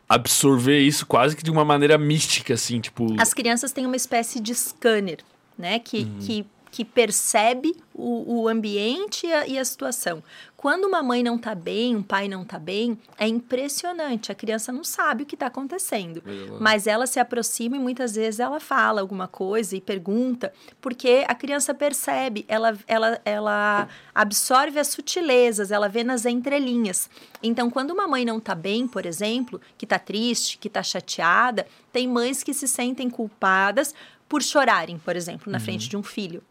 [0.07, 3.07] absorver isso quase que de uma maneira mística, assim, tipo...
[3.19, 5.21] As crianças têm uma espécie de scanner,
[5.57, 6.19] né, que, uhum.
[6.21, 10.23] que que percebe o, o ambiente e a, e a, situação.
[10.61, 14.31] Quando uma mãe não está bem, um pai não está bem, é impressionante.
[14.31, 16.23] A criança não sabe o que está acontecendo.
[16.61, 21.35] Mas ela se aproxima e muitas vezes ela fala alguma coisa e pergunta, porque a
[21.35, 27.09] criança percebe, ela, ela, ela absorve as sutilezas, ela vê nas entrelinhas.
[27.43, 31.67] Então, quando uma mãe não está bem, por exemplo, que está triste, que está chateada,
[31.91, 33.95] tem mães que se sentem culpadas
[34.29, 35.65] por chorarem, por exemplo, na uhum.
[35.65, 36.43] frente de um filho.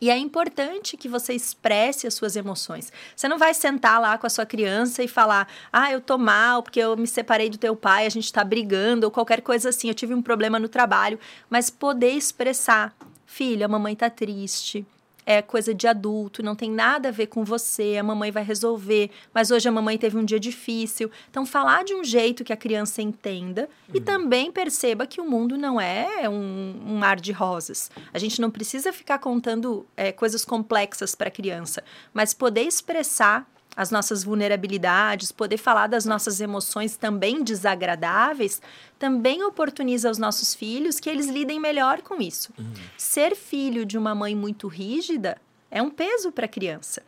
[0.00, 2.92] E é importante que você expresse as suas emoções.
[3.16, 6.62] Você não vai sentar lá com a sua criança e falar: ah, eu tô mal
[6.62, 9.88] porque eu me separei do teu pai, a gente tá brigando, ou qualquer coisa assim,
[9.88, 11.18] eu tive um problema no trabalho.
[11.50, 12.94] Mas poder expressar:
[13.26, 14.86] filha, a mamãe tá triste
[15.28, 19.10] é coisa de adulto, não tem nada a ver com você, a mamãe vai resolver,
[19.34, 21.10] mas hoje a mamãe teve um dia difícil.
[21.30, 23.96] Então, falar de um jeito que a criança entenda uhum.
[23.96, 27.90] e também perceba que o mundo não é um, um mar de rosas.
[28.10, 31.84] A gente não precisa ficar contando é, coisas complexas para a criança,
[32.14, 33.46] mas poder expressar
[33.78, 38.60] as nossas vulnerabilidades, poder falar das nossas emoções também desagradáveis,
[38.98, 42.52] também oportuniza aos nossos filhos que eles lidem melhor com isso.
[42.58, 42.72] Uhum.
[42.96, 45.40] Ser filho de uma mãe muito rígida
[45.70, 47.04] é um peso para a criança.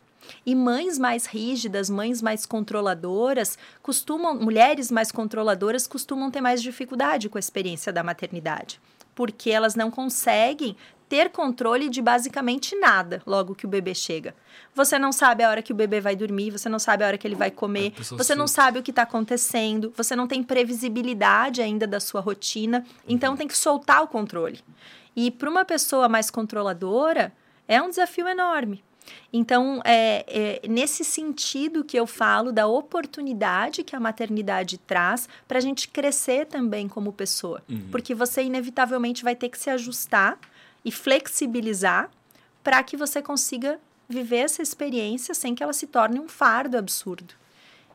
[0.46, 7.28] E mães mais rígidas, mães mais controladoras, costumam, mulheres mais controladoras costumam ter mais dificuldade
[7.28, 8.80] com a experiência da maternidade,
[9.12, 10.76] porque elas não conseguem
[11.10, 14.32] ter controle de basicamente nada logo que o bebê chega.
[14.72, 17.18] Você não sabe a hora que o bebê vai dormir, você não sabe a hora
[17.18, 21.60] que ele vai comer, você não sabe o que está acontecendo, você não tem previsibilidade
[21.60, 24.60] ainda da sua rotina, então tem que soltar o controle.
[25.16, 27.32] E para uma pessoa mais controladora,
[27.66, 28.80] é um desafio enorme.
[29.32, 35.58] Então, é, é, nesse sentido que eu falo da oportunidade que a maternidade traz para
[35.58, 37.60] a gente crescer também como pessoa.
[37.68, 37.88] Uhum.
[37.90, 40.38] Porque você, inevitavelmente, vai ter que se ajustar
[40.84, 42.10] e flexibilizar
[42.62, 43.78] para que você consiga
[44.08, 47.34] viver essa experiência sem que ela se torne um fardo absurdo.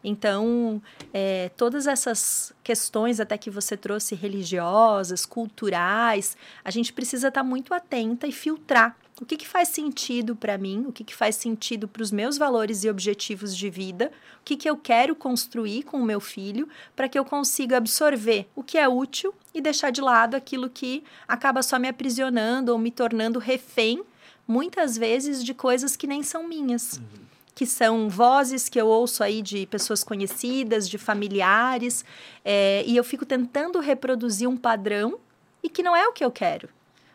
[0.03, 0.81] Então,
[1.11, 7.43] é, todas essas questões, até que você trouxe, religiosas, culturais, a gente precisa estar tá
[7.43, 11.35] muito atenta e filtrar o que, que faz sentido para mim, o que, que faz
[11.35, 14.11] sentido para os meus valores e objetivos de vida,
[14.41, 18.47] o que, que eu quero construir com o meu filho, para que eu consiga absorver
[18.55, 22.77] o que é útil e deixar de lado aquilo que acaba só me aprisionando ou
[22.77, 24.03] me tornando refém,
[24.45, 26.97] muitas vezes, de coisas que nem são minhas.
[26.97, 32.03] Uhum que são vozes que eu ouço aí de pessoas conhecidas, de familiares,
[32.43, 35.17] é, e eu fico tentando reproduzir um padrão
[35.63, 36.67] e que não é o que eu quero.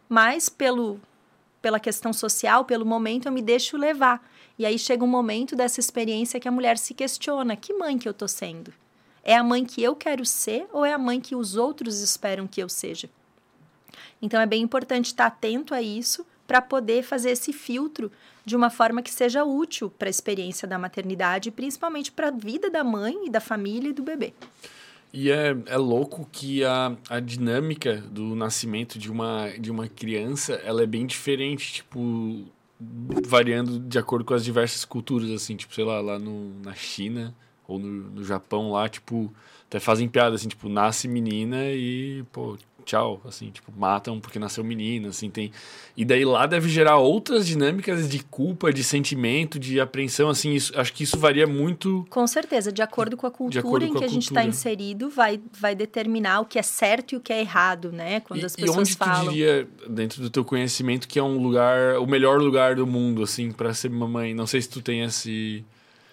[0.08, 0.98] Mas pelo,
[1.60, 4.24] pela questão social, pelo momento, eu me deixo levar.
[4.58, 8.08] E aí chega um momento dessa experiência que a mulher se questiona: que mãe que
[8.08, 8.72] eu tô sendo?
[9.22, 12.47] É a mãe que eu quero ser ou é a mãe que os outros esperam
[12.47, 13.08] que eu seja?
[14.20, 18.10] Então é bem importante estar atento a isso para poder fazer esse filtro
[18.44, 22.68] de uma forma que seja útil para a experiência da maternidade, principalmente para a vida
[22.68, 24.34] da mãe e da família e do bebê.
[25.12, 30.55] E é, é louco que a, a dinâmica do nascimento de uma, de uma criança,
[30.64, 32.44] ela é bem diferente, tipo,
[33.26, 37.34] variando de acordo com as diversas culturas, assim, tipo, sei lá, lá no, na China
[37.66, 39.32] ou no, no Japão lá, tipo,
[39.66, 44.65] até fazem piada, assim, tipo, nasce menina e, pô, tchau, assim, tipo, matam porque nasceu
[44.65, 45.52] menina, assim, tem...
[45.97, 50.73] E daí lá deve gerar outras dinâmicas de culpa, de sentimento, de apreensão, assim, isso,
[50.78, 52.07] acho que isso varia muito...
[52.10, 55.41] Com certeza, de acordo com a cultura em que a, a gente está inserido, vai,
[55.52, 58.57] vai determinar o que é certo e o que é errado, né, quando e, as
[58.57, 59.25] pessoas e onde falam...
[59.25, 63.23] tu diria, dentro do teu conhecimento, que é um lugar, o melhor lugar do mundo,
[63.23, 64.34] assim, para ser mamãe?
[64.34, 65.65] Não sei se tu tem esse...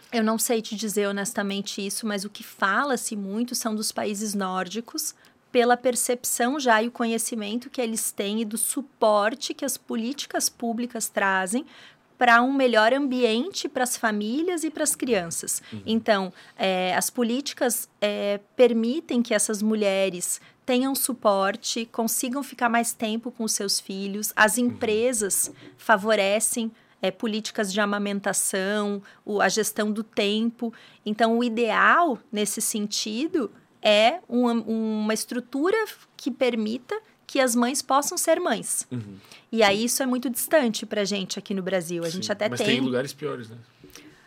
[0.09, 4.33] Eu não sei te dizer honestamente isso, mas o que fala-se muito são dos países
[4.33, 5.13] nórdicos,
[5.57, 10.49] pela percepção já e o conhecimento que eles têm e do suporte que as políticas
[10.49, 11.65] públicas trazem
[12.15, 15.63] para um melhor ambiente para as famílias e para as crianças.
[15.73, 15.81] Uhum.
[15.83, 23.31] Então, é, as políticas é, permitem que essas mulheres tenham suporte, consigam ficar mais tempo
[23.31, 24.65] com os seus filhos, as uhum.
[24.65, 26.71] empresas favorecem
[27.01, 30.71] é, políticas de amamentação, o, a gestão do tempo.
[31.03, 33.49] Então, o ideal nesse sentido
[33.81, 35.77] é uma, uma estrutura
[36.15, 38.87] que permita que as mães possam ser mães.
[38.89, 39.17] Uhum.
[39.51, 42.03] E aí isso é muito distante pra gente aqui no Brasil.
[42.03, 42.67] A Sim, gente até mas tem.
[42.67, 43.57] Mas tem lugares piores, né?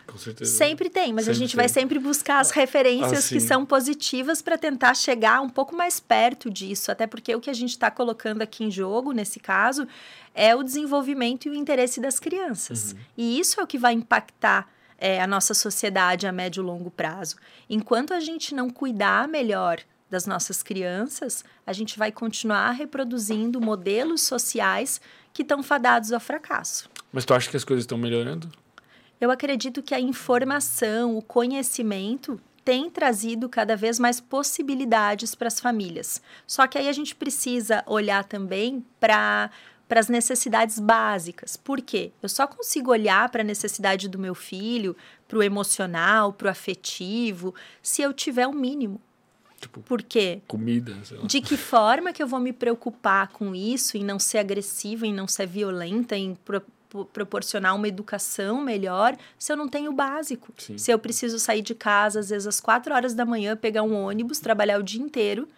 [0.06, 0.50] Com certeza.
[0.50, 1.56] Sempre tem, mas sempre a gente tem.
[1.56, 6.50] vai sempre buscar as referências que são positivas para tentar chegar um pouco mais perto
[6.50, 6.90] disso.
[6.90, 9.86] Até porque o que a gente está colocando aqui em jogo, nesse caso,
[10.34, 12.92] é o desenvolvimento e o interesse das crianças.
[12.92, 12.98] Uhum.
[13.16, 14.68] E isso é o que vai impactar
[15.00, 17.36] é, a nossa sociedade a médio e longo prazo.
[17.68, 19.80] Enquanto a gente não cuidar melhor
[20.10, 25.00] das nossas crianças, a gente vai continuar reproduzindo modelos sociais
[25.32, 26.90] que estão fadados ao fracasso.
[27.12, 28.50] Mas tu acha que as coisas estão melhorando?
[29.20, 35.60] Eu acredito que a informação, o conhecimento tem trazido cada vez mais possibilidades para as
[35.60, 36.20] famílias.
[36.46, 39.50] Só que aí a gente precisa olhar também para
[39.90, 41.56] para as necessidades básicas.
[41.56, 42.12] Por quê?
[42.22, 44.96] Eu só consigo olhar para a necessidade do meu filho,
[45.26, 47.52] para o emocional, para o afetivo,
[47.82, 49.00] se eu tiver o um mínimo.
[49.60, 50.42] Tipo, Por quê?
[50.46, 55.08] Comida, De que forma que eu vou me preocupar com isso, em não ser agressiva,
[55.08, 56.62] em não ser violenta, em pro,
[57.12, 60.54] proporcionar uma educação melhor, se eu não tenho o básico?
[60.56, 60.78] Sim.
[60.78, 63.92] Se eu preciso sair de casa, às vezes às quatro horas da manhã, pegar um
[63.92, 65.48] ônibus, trabalhar o dia inteiro,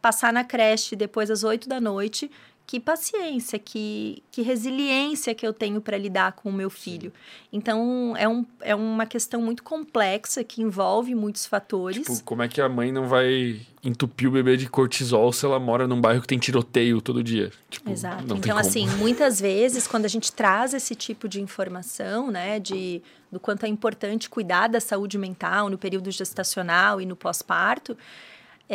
[0.00, 2.28] passar na creche depois às oito da noite,
[2.66, 7.12] que paciência, que, que resiliência que eu tenho para lidar com o meu filho.
[7.52, 12.06] Então, é, um, é uma questão muito complexa que envolve muitos fatores.
[12.06, 15.58] Tipo, como é que a mãe não vai entupir o bebê de cortisol se ela
[15.58, 17.50] mora num bairro que tem tiroteio todo dia?
[17.68, 18.34] Tipo, Exato.
[18.34, 23.40] Então, assim, muitas vezes, quando a gente traz esse tipo de informação, né, de do
[23.40, 27.96] quanto é importante cuidar da saúde mental no período gestacional e no pós-parto,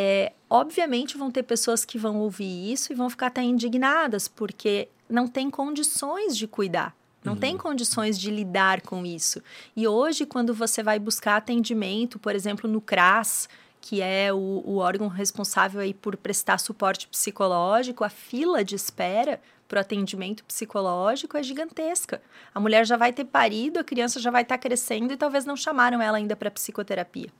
[0.00, 4.88] é, obviamente vão ter pessoas que vão ouvir isso e vão ficar até indignadas, porque
[5.10, 6.94] não tem condições de cuidar.
[7.24, 7.38] Não uhum.
[7.40, 9.42] tem condições de lidar com isso.
[9.74, 13.48] E hoje, quando você vai buscar atendimento, por exemplo, no CRAS,
[13.80, 19.40] que é o, o órgão responsável aí por prestar suporte psicológico, a fila de espera
[19.66, 22.22] para o atendimento psicológico é gigantesca.
[22.54, 25.44] A mulher já vai ter parido, a criança já vai estar tá crescendo e talvez
[25.44, 27.30] não chamaram ela ainda para psicoterapia.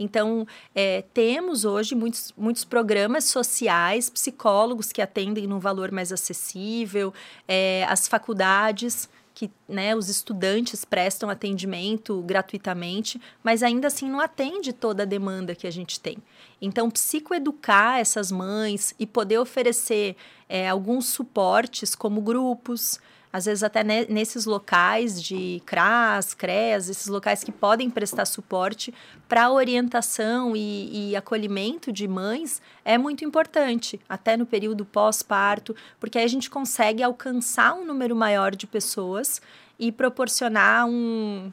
[0.00, 7.12] Então, é, temos hoje muitos, muitos programas sociais, psicólogos que atendem num valor mais acessível,
[7.46, 14.72] é, as faculdades que né, os estudantes prestam atendimento gratuitamente, mas ainda assim não atende
[14.72, 16.18] toda a demanda que a gente tem.
[16.60, 20.16] Então, psicoeducar essas mães e poder oferecer
[20.48, 23.00] é, alguns suportes, como grupos,
[23.32, 28.92] às vezes até nesses locais de CRAS, CREAS, esses locais que podem prestar suporte
[29.28, 36.18] para orientação e, e, acolhimento de mães é muito importante, até no período pós-parto, porque
[36.18, 39.40] aí a gente consegue alcançar um número maior de pessoas
[39.78, 41.52] e proporcionar um,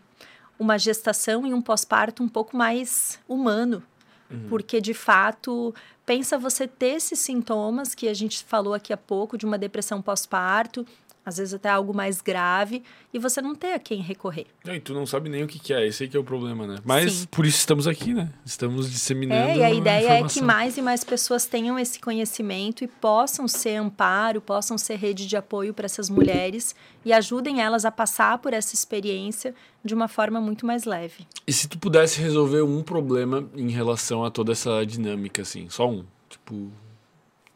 [0.58, 3.84] uma gestação e um pós-parto um pouco mais humano.
[4.30, 4.48] Uhum.
[4.50, 5.74] Porque, de fato,
[6.06, 10.02] pensa você ter esses sintomas que a gente falou aqui há pouco, de uma depressão
[10.02, 10.86] pós-parto,
[11.28, 12.82] às vezes até algo mais grave,
[13.14, 14.48] e você não tem a quem recorrer.
[14.66, 16.66] e tu não sabe nem o que, que é, esse aí que é o problema,
[16.66, 16.78] né?
[16.86, 17.28] Mas Sim.
[17.30, 18.32] por isso estamos aqui, né?
[18.46, 19.50] Estamos disseminando.
[19.50, 23.46] É, e a ideia é que mais e mais pessoas tenham esse conhecimento e possam
[23.46, 26.74] ser amparo, possam ser rede de apoio para essas mulheres
[27.04, 31.28] e ajudem elas a passar por essa experiência de uma forma muito mais leve.
[31.46, 35.90] E se tu pudesse resolver um problema em relação a toda essa dinâmica, assim, só
[35.90, 36.72] um, tipo,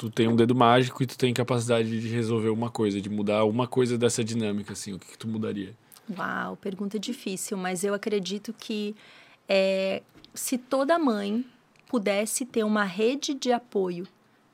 [0.02, 3.46] tu tem um dedo mágico e tu tem capacidade de resolver uma coisa, de mudar
[3.46, 5.76] uma coisa dessa dinâmica, assim, o que, que tu mudaria?
[6.18, 8.96] Uau, pergunta difícil, mas eu acredito que
[9.48, 10.02] é,
[10.34, 11.46] se toda mãe
[11.88, 14.08] pudesse ter uma rede de apoio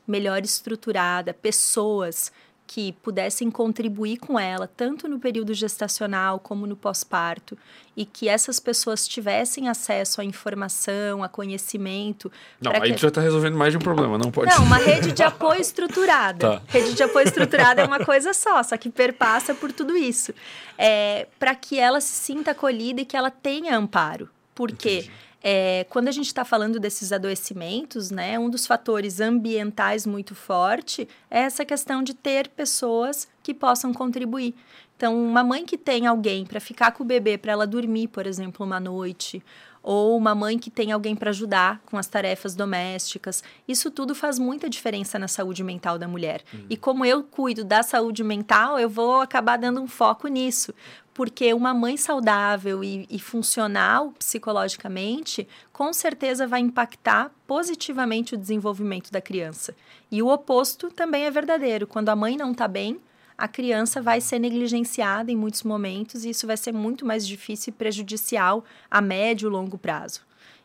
[0.06, 2.30] melhor estruturada, pessoas
[2.68, 7.58] que pudessem contribuir com ela, tanto no período gestacional como no pós-parto,
[7.96, 12.30] e que essas pessoas tivessem acesso à informação, a conhecimento.
[12.62, 13.02] Não, aí que...
[13.02, 16.58] já está resolvendo mais de um problema, não pode Não, uma rede de apoio estruturada.
[16.58, 16.62] tá.
[16.68, 20.34] Rede de apoio estruturada é uma coisa só, só que perpassa por tudo isso.
[20.78, 24.30] É, para que ela se sinta acolhida e que ela tenha amparo.
[24.54, 25.00] Porque.
[25.00, 30.36] Entendi é, quando a gente está falando desses adoecimentos, né, um dos fatores ambientais muito
[30.36, 34.54] forte é essa questão de ter pessoas que possam contribuir.
[34.98, 38.28] Então, uma mãe que tem alguém para ficar com o bebê, para ela dormir, por
[38.28, 39.42] exemplo, uma noite,
[39.82, 43.42] ou uma mãe que tem alguém para ajudar com as tarefas domésticas.
[43.66, 46.44] Isso tudo faz muita diferença na saúde mental da mulher.
[46.54, 46.66] Uhum.
[46.70, 50.74] E como eu cuido da saúde mental, eu vou acabar dando um foco nisso.
[51.18, 59.12] Porque uma mãe saudável e, e funcional psicologicamente, com certeza vai impactar positivamente o desenvolvimento
[59.12, 59.76] da criança.
[60.12, 61.88] E o oposto também é verdadeiro.
[61.88, 63.00] Quando a mãe não está bem,
[63.36, 67.72] a criança vai ser negligenciada em muitos momentos e isso vai ser muito mais difícil
[67.72, 70.22] e prejudicial a médio e longo prazo.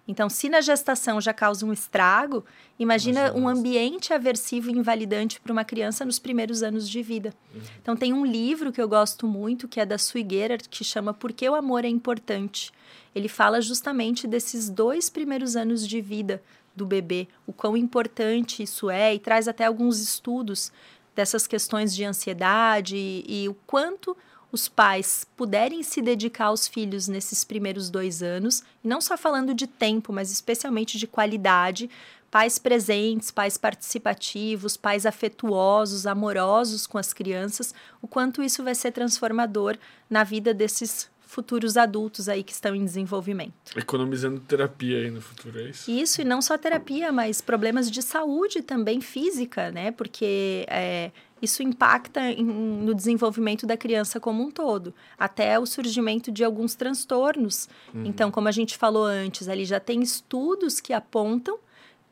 [0.07, 2.45] Então, se na gestação já causa um estrago,
[2.77, 7.33] imagina um ambiente aversivo e invalidante para uma criança nos primeiros anos de vida.
[7.55, 7.61] Uhum.
[7.81, 11.33] Então, tem um livro que eu gosto muito, que é da Suigueira, que chama Por
[11.33, 12.73] que o Amor é Importante.
[13.15, 16.43] Ele fala justamente desses dois primeiros anos de vida
[16.75, 20.73] do bebê, o quão importante isso é, e traz até alguns estudos
[21.15, 24.17] dessas questões de ansiedade e, e o quanto
[24.53, 29.55] os pais puderem se dedicar aos filhos nesses primeiros dois anos, e não só falando
[29.55, 31.89] de tempo, mas especialmente de qualidade,
[32.31, 38.93] pais presentes, pais participativos, pais afetuosos, amorosos com as crianças, o quanto isso vai ser
[38.93, 39.77] transformador
[40.09, 43.55] na vida desses futuros adultos aí que estão em desenvolvimento.
[43.75, 45.91] Economizando terapia aí no futuro, é isso?
[45.91, 49.91] Isso, e não só terapia, mas problemas de saúde também física, né?
[49.93, 51.11] Porque é,
[51.43, 56.77] isso impacta em, no desenvolvimento da criança como um todo, até o surgimento de alguns
[56.77, 57.69] transtornos.
[57.93, 58.07] Uhum.
[58.07, 61.59] Então, como a gente falou antes, ali já tem estudos que apontam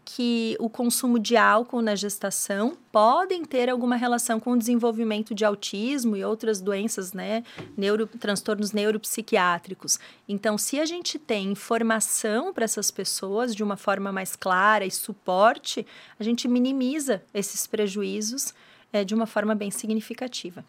[0.05, 5.45] que o consumo de álcool na gestação podem ter alguma relação com o desenvolvimento de
[5.45, 7.45] autismo e outras doenças, né,
[7.77, 10.01] neuro, transtornos neuropsiquiátricos.
[10.29, 14.91] Então, se a gente tem informação para essas pessoas de uma forma mais clara e
[14.91, 15.87] suporte,
[16.19, 18.53] a gente minimiza esses prejuízos
[18.93, 20.65] é, de uma forma bem significativa.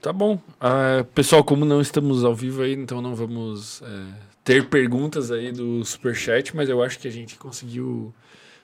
[0.00, 0.34] Tá bom.
[0.34, 3.82] Uh, pessoal, como não estamos ao vivo aí, então não vamos...
[3.82, 8.12] É ter perguntas aí do Superchat, mas eu acho que a gente conseguiu,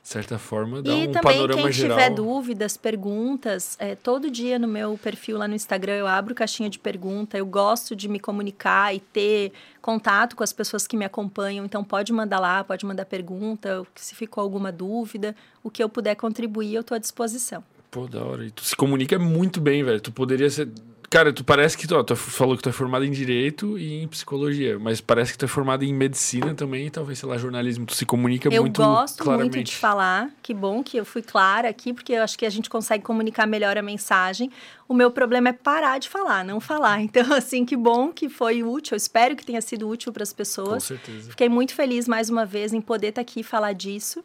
[0.03, 1.45] de certa forma, dar e um panorama geral.
[1.45, 5.95] E também, quem tiver dúvidas, perguntas, é, todo dia no meu perfil lá no Instagram
[5.95, 10.53] eu abro caixinha de pergunta, eu gosto de me comunicar e ter contato com as
[10.53, 15.35] pessoas que me acompanham, então pode mandar lá, pode mandar pergunta, se ficou alguma dúvida,
[15.63, 17.63] o que eu puder contribuir, eu estou à disposição.
[17.91, 18.45] Pô, da hora.
[18.45, 20.01] E tu se comunica muito bem, velho.
[20.01, 20.69] Tu poderia ser
[21.11, 24.07] Cara, tu parece que tu, tu falou que tu é formado em direito e em
[24.07, 27.87] psicologia, mas parece que tu é formado em medicina também e talvez, sei lá, jornalismo.
[27.87, 29.21] Tu se comunica eu muito claramente.
[29.21, 30.31] Eu gosto muito de falar.
[30.43, 33.47] Que bom que eu fui clara aqui, porque eu acho que a gente consegue comunicar
[33.47, 34.51] melhor a mensagem.
[34.87, 37.01] O meu problema é parar de falar, não falar.
[37.09, 38.93] Então, assim, que bom que foi útil.
[38.93, 40.75] Eu espero que tenha sido útil para as pessoas.
[40.75, 41.31] Com certeza.
[41.31, 44.23] Fiquei muito feliz mais uma vez em poder estar tá aqui e falar disso.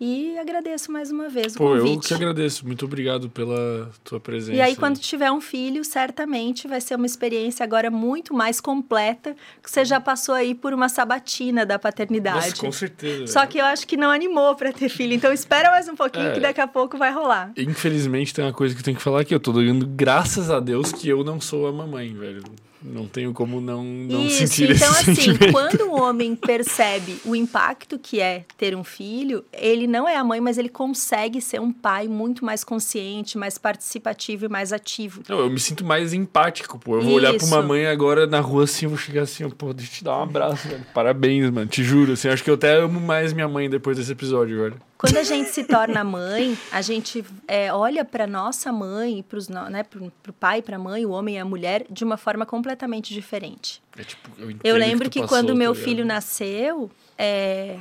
[0.00, 1.92] E agradeço mais uma vez o Pô, convite.
[1.94, 2.64] eu que agradeço.
[2.64, 4.56] Muito obrigado pela tua presença.
[4.56, 9.34] E aí, quando tiver um filho, certamente vai ser uma experiência agora muito mais completa,
[9.60, 12.36] que você já passou aí por uma sabatina da paternidade.
[12.50, 13.26] Nossa, com certeza.
[13.26, 15.14] Só que eu acho que não animou para ter filho.
[15.14, 16.32] Então espera mais um pouquinho É.
[16.32, 17.50] que daqui a pouco vai rolar.
[17.56, 19.34] Infelizmente, tem uma coisa que eu tenho que falar aqui.
[19.34, 22.44] Eu tô dando graças a Deus que eu não sou a mamãe, velho.
[22.82, 25.52] Não tenho como não, não Isso, sentir então esse assim, sentimento.
[25.52, 30.22] quando o homem percebe o impacto que é ter um filho, ele não é a
[30.22, 35.22] mãe, mas ele consegue ser um pai muito mais consciente, mais participativo e mais ativo.
[35.28, 36.96] Não, eu me sinto mais empático, pô.
[36.96, 37.68] Eu vou olhar pra uma Isso.
[37.68, 40.22] mãe agora na rua assim, eu vou chegar assim, pô, deixa eu te dar um
[40.22, 40.84] abraço, velho.
[40.94, 41.66] Parabéns, mano.
[41.66, 44.87] Te juro, assim, acho que eu até amo mais minha mãe depois desse episódio, velho.
[44.98, 49.70] Quando a gente se torna mãe, a gente é, olha para nossa mãe, pros, no-
[49.70, 53.14] né, pro, pro pai, pra mãe, o homem e a mulher, de uma forma completamente
[53.14, 53.80] diferente.
[53.96, 55.84] É tipo, eu, Eu o lembro tu que, passou, quando tá meu ligado?
[55.84, 57.78] filho nasceu, é,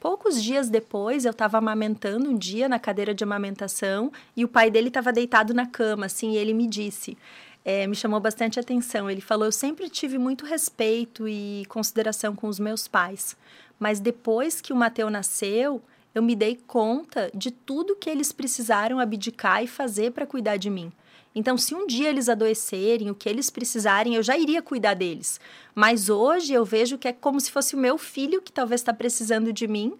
[0.00, 4.68] poucos dias depois, eu estava amamentando um dia na cadeira de amamentação e o pai
[4.68, 7.16] dele estava deitado na cama, assim, e ele me disse.
[7.64, 9.08] é, me chamou bastante atenção.
[9.08, 13.36] Ele falou: Eu sempre tive muito respeito e consideração com os meus pais,
[13.78, 15.80] mas depois que o Mateu nasceu,
[16.16, 20.70] eu me dei conta de tudo que eles precisaram abdicar e fazer para cuidar de
[20.70, 20.90] mim.
[21.34, 25.38] Então, se um dia eles adoecerem, o que eles precisarem, eu já iria cuidar deles.
[25.74, 28.94] Mas hoje eu vejo que é como se fosse o meu filho que talvez está
[28.94, 29.92] precisando de mim,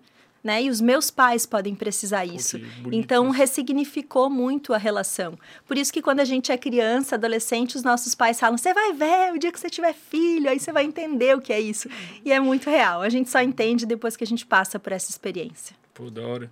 [0.42, 0.62] né?
[0.62, 2.58] E os meus pais podem precisar isso.
[2.90, 5.38] Então, ressignificou muito a relação.
[5.66, 8.94] Por isso que quando a gente é criança, adolescente, os nossos pais falam: você vai
[8.94, 11.90] ver o dia que você tiver filho, aí você vai entender o que é isso.
[12.24, 13.02] E é muito real.
[13.02, 15.76] A gente só entende depois que a gente passa por essa experiência.
[15.96, 16.50] Pô, da hora.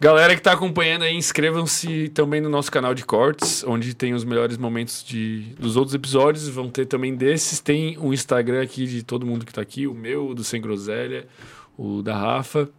[0.00, 4.24] Galera que tá acompanhando aí, inscrevam-se também no nosso canal de cortes, onde tem os
[4.24, 6.48] melhores momentos de, dos outros episódios.
[6.48, 7.60] Vão ter também desses.
[7.60, 10.62] Tem o Instagram aqui de todo mundo que tá aqui, o meu, o do Sem
[10.62, 11.28] Groselha,
[11.76, 12.70] o da Rafa.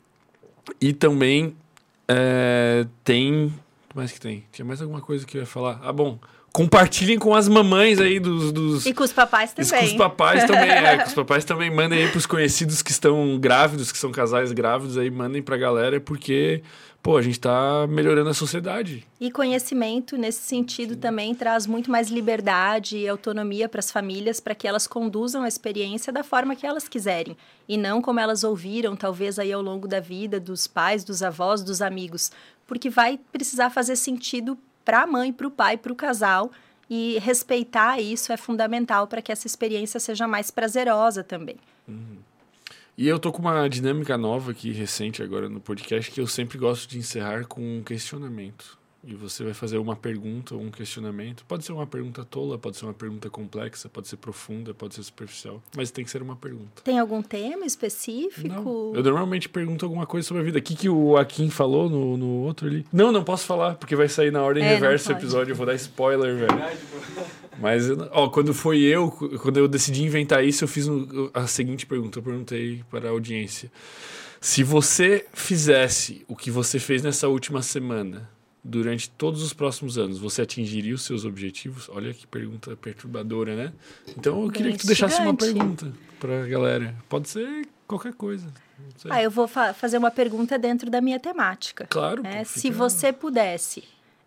[0.82, 1.56] E também
[2.08, 3.46] é, tem.
[3.46, 4.44] O que mais que tem?
[4.52, 5.80] Tinha mais alguma coisa que eu ia falar?
[5.84, 6.18] Ah, bom.
[6.54, 8.52] Compartilhem com as mamães aí dos.
[8.52, 8.86] dos...
[8.86, 9.72] E com os papais também.
[9.72, 10.98] com os papais também, é.
[10.98, 14.98] Com os papais também mandem aí pros conhecidos que estão grávidos, que são casais grávidos
[14.98, 16.62] aí, mandem pra galera, porque,
[17.02, 19.08] pô, a gente tá melhorando a sociedade.
[19.18, 24.54] E conhecimento, nesse sentido, também traz muito mais liberdade e autonomia para as famílias, para
[24.54, 27.38] que elas conduzam a experiência da forma que elas quiserem.
[27.66, 31.64] E não como elas ouviram, talvez, aí ao longo da vida, dos pais, dos avós,
[31.64, 32.30] dos amigos.
[32.68, 36.52] Porque vai precisar fazer sentido para a mãe, para o pai, para o casal.
[36.90, 41.56] E respeitar isso é fundamental para que essa experiência seja mais prazerosa também.
[42.98, 46.58] E eu tô com uma dinâmica nova aqui, recente agora no podcast, que eu sempre
[46.58, 48.78] gosto de encerrar com um questionamento.
[49.04, 51.44] E você vai fazer uma pergunta ou um questionamento.
[51.48, 55.02] Pode ser uma pergunta tola, pode ser uma pergunta complexa, pode ser profunda, pode ser
[55.02, 55.62] superficial.
[55.76, 56.84] Mas tem que ser uma pergunta.
[56.84, 58.48] Tem algum tema específico?
[58.48, 58.96] Não.
[58.96, 60.60] Eu normalmente pergunto alguma coisa sobre a vida.
[60.60, 62.86] O que, que o Akin falou no, no outro ali?
[62.94, 65.54] Não, não posso falar, porque vai sair na ordem É, reversa o episódio.
[65.54, 66.62] Eu vou dar spoiler, velho.
[67.60, 69.10] Mas, ó, quando foi eu,
[69.42, 70.86] quando eu decidi inventar isso, eu fiz
[71.34, 72.20] a seguinte pergunta.
[72.20, 73.72] Eu perguntei para a audiência.
[74.40, 78.30] Se você fizesse o que você fez nessa última semana,
[78.64, 81.90] durante todos os próximos anos, você atingiria os seus objetivos?
[81.90, 83.74] Olha que pergunta perturbadora, né?
[84.18, 86.96] Então eu queria que tu deixasse uma pergunta pra galera.
[87.10, 88.48] Pode ser qualquer coisa.
[89.10, 91.86] Ah, eu vou fa- fazer uma pergunta dentro da minha temática.
[91.90, 92.22] Claro.
[92.24, 92.40] né?
[92.44, 93.84] pô, Se você pudesse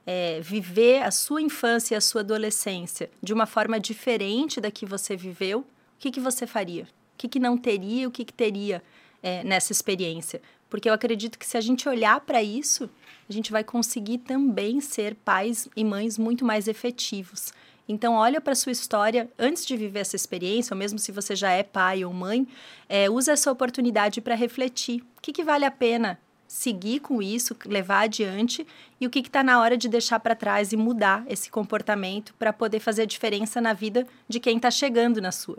[0.06, 4.84] é, viver a sua infância e a sua adolescência de uma forma diferente da que
[4.86, 5.64] você viveu, o
[5.98, 6.84] que, que você faria?
[6.84, 8.82] O que, que não teria, o que, que teria
[9.22, 10.40] é, nessa experiência?
[10.74, 12.90] Porque eu acredito que se a gente olhar para isso,
[13.28, 17.52] a gente vai conseguir também ser pais e mães muito mais efetivos.
[17.88, 21.52] Então, olha para sua história antes de viver essa experiência, ou mesmo se você já
[21.52, 22.44] é pai ou mãe,
[22.88, 25.00] é, usa essa oportunidade para refletir.
[25.16, 28.66] O que, que vale a pena seguir com isso, levar adiante,
[29.00, 32.52] e o que está na hora de deixar para trás e mudar esse comportamento para
[32.52, 35.58] poder fazer a diferença na vida de quem está chegando na sua.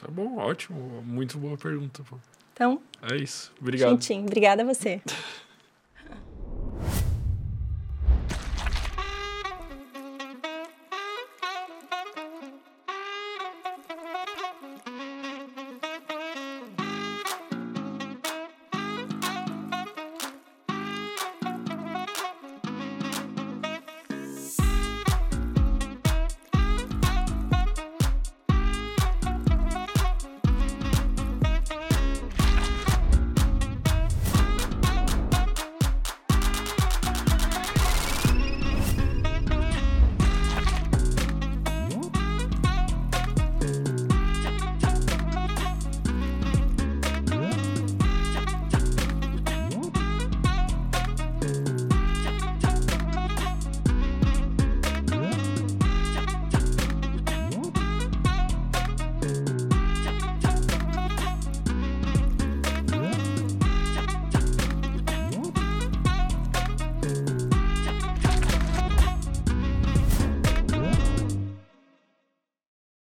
[0.00, 1.02] Tá bom, ótimo.
[1.02, 2.04] Muito boa pergunta.
[2.52, 2.80] Então.
[3.10, 3.52] É isso.
[3.60, 3.98] Obrigado.
[3.98, 5.00] Tintim, obrigada a você.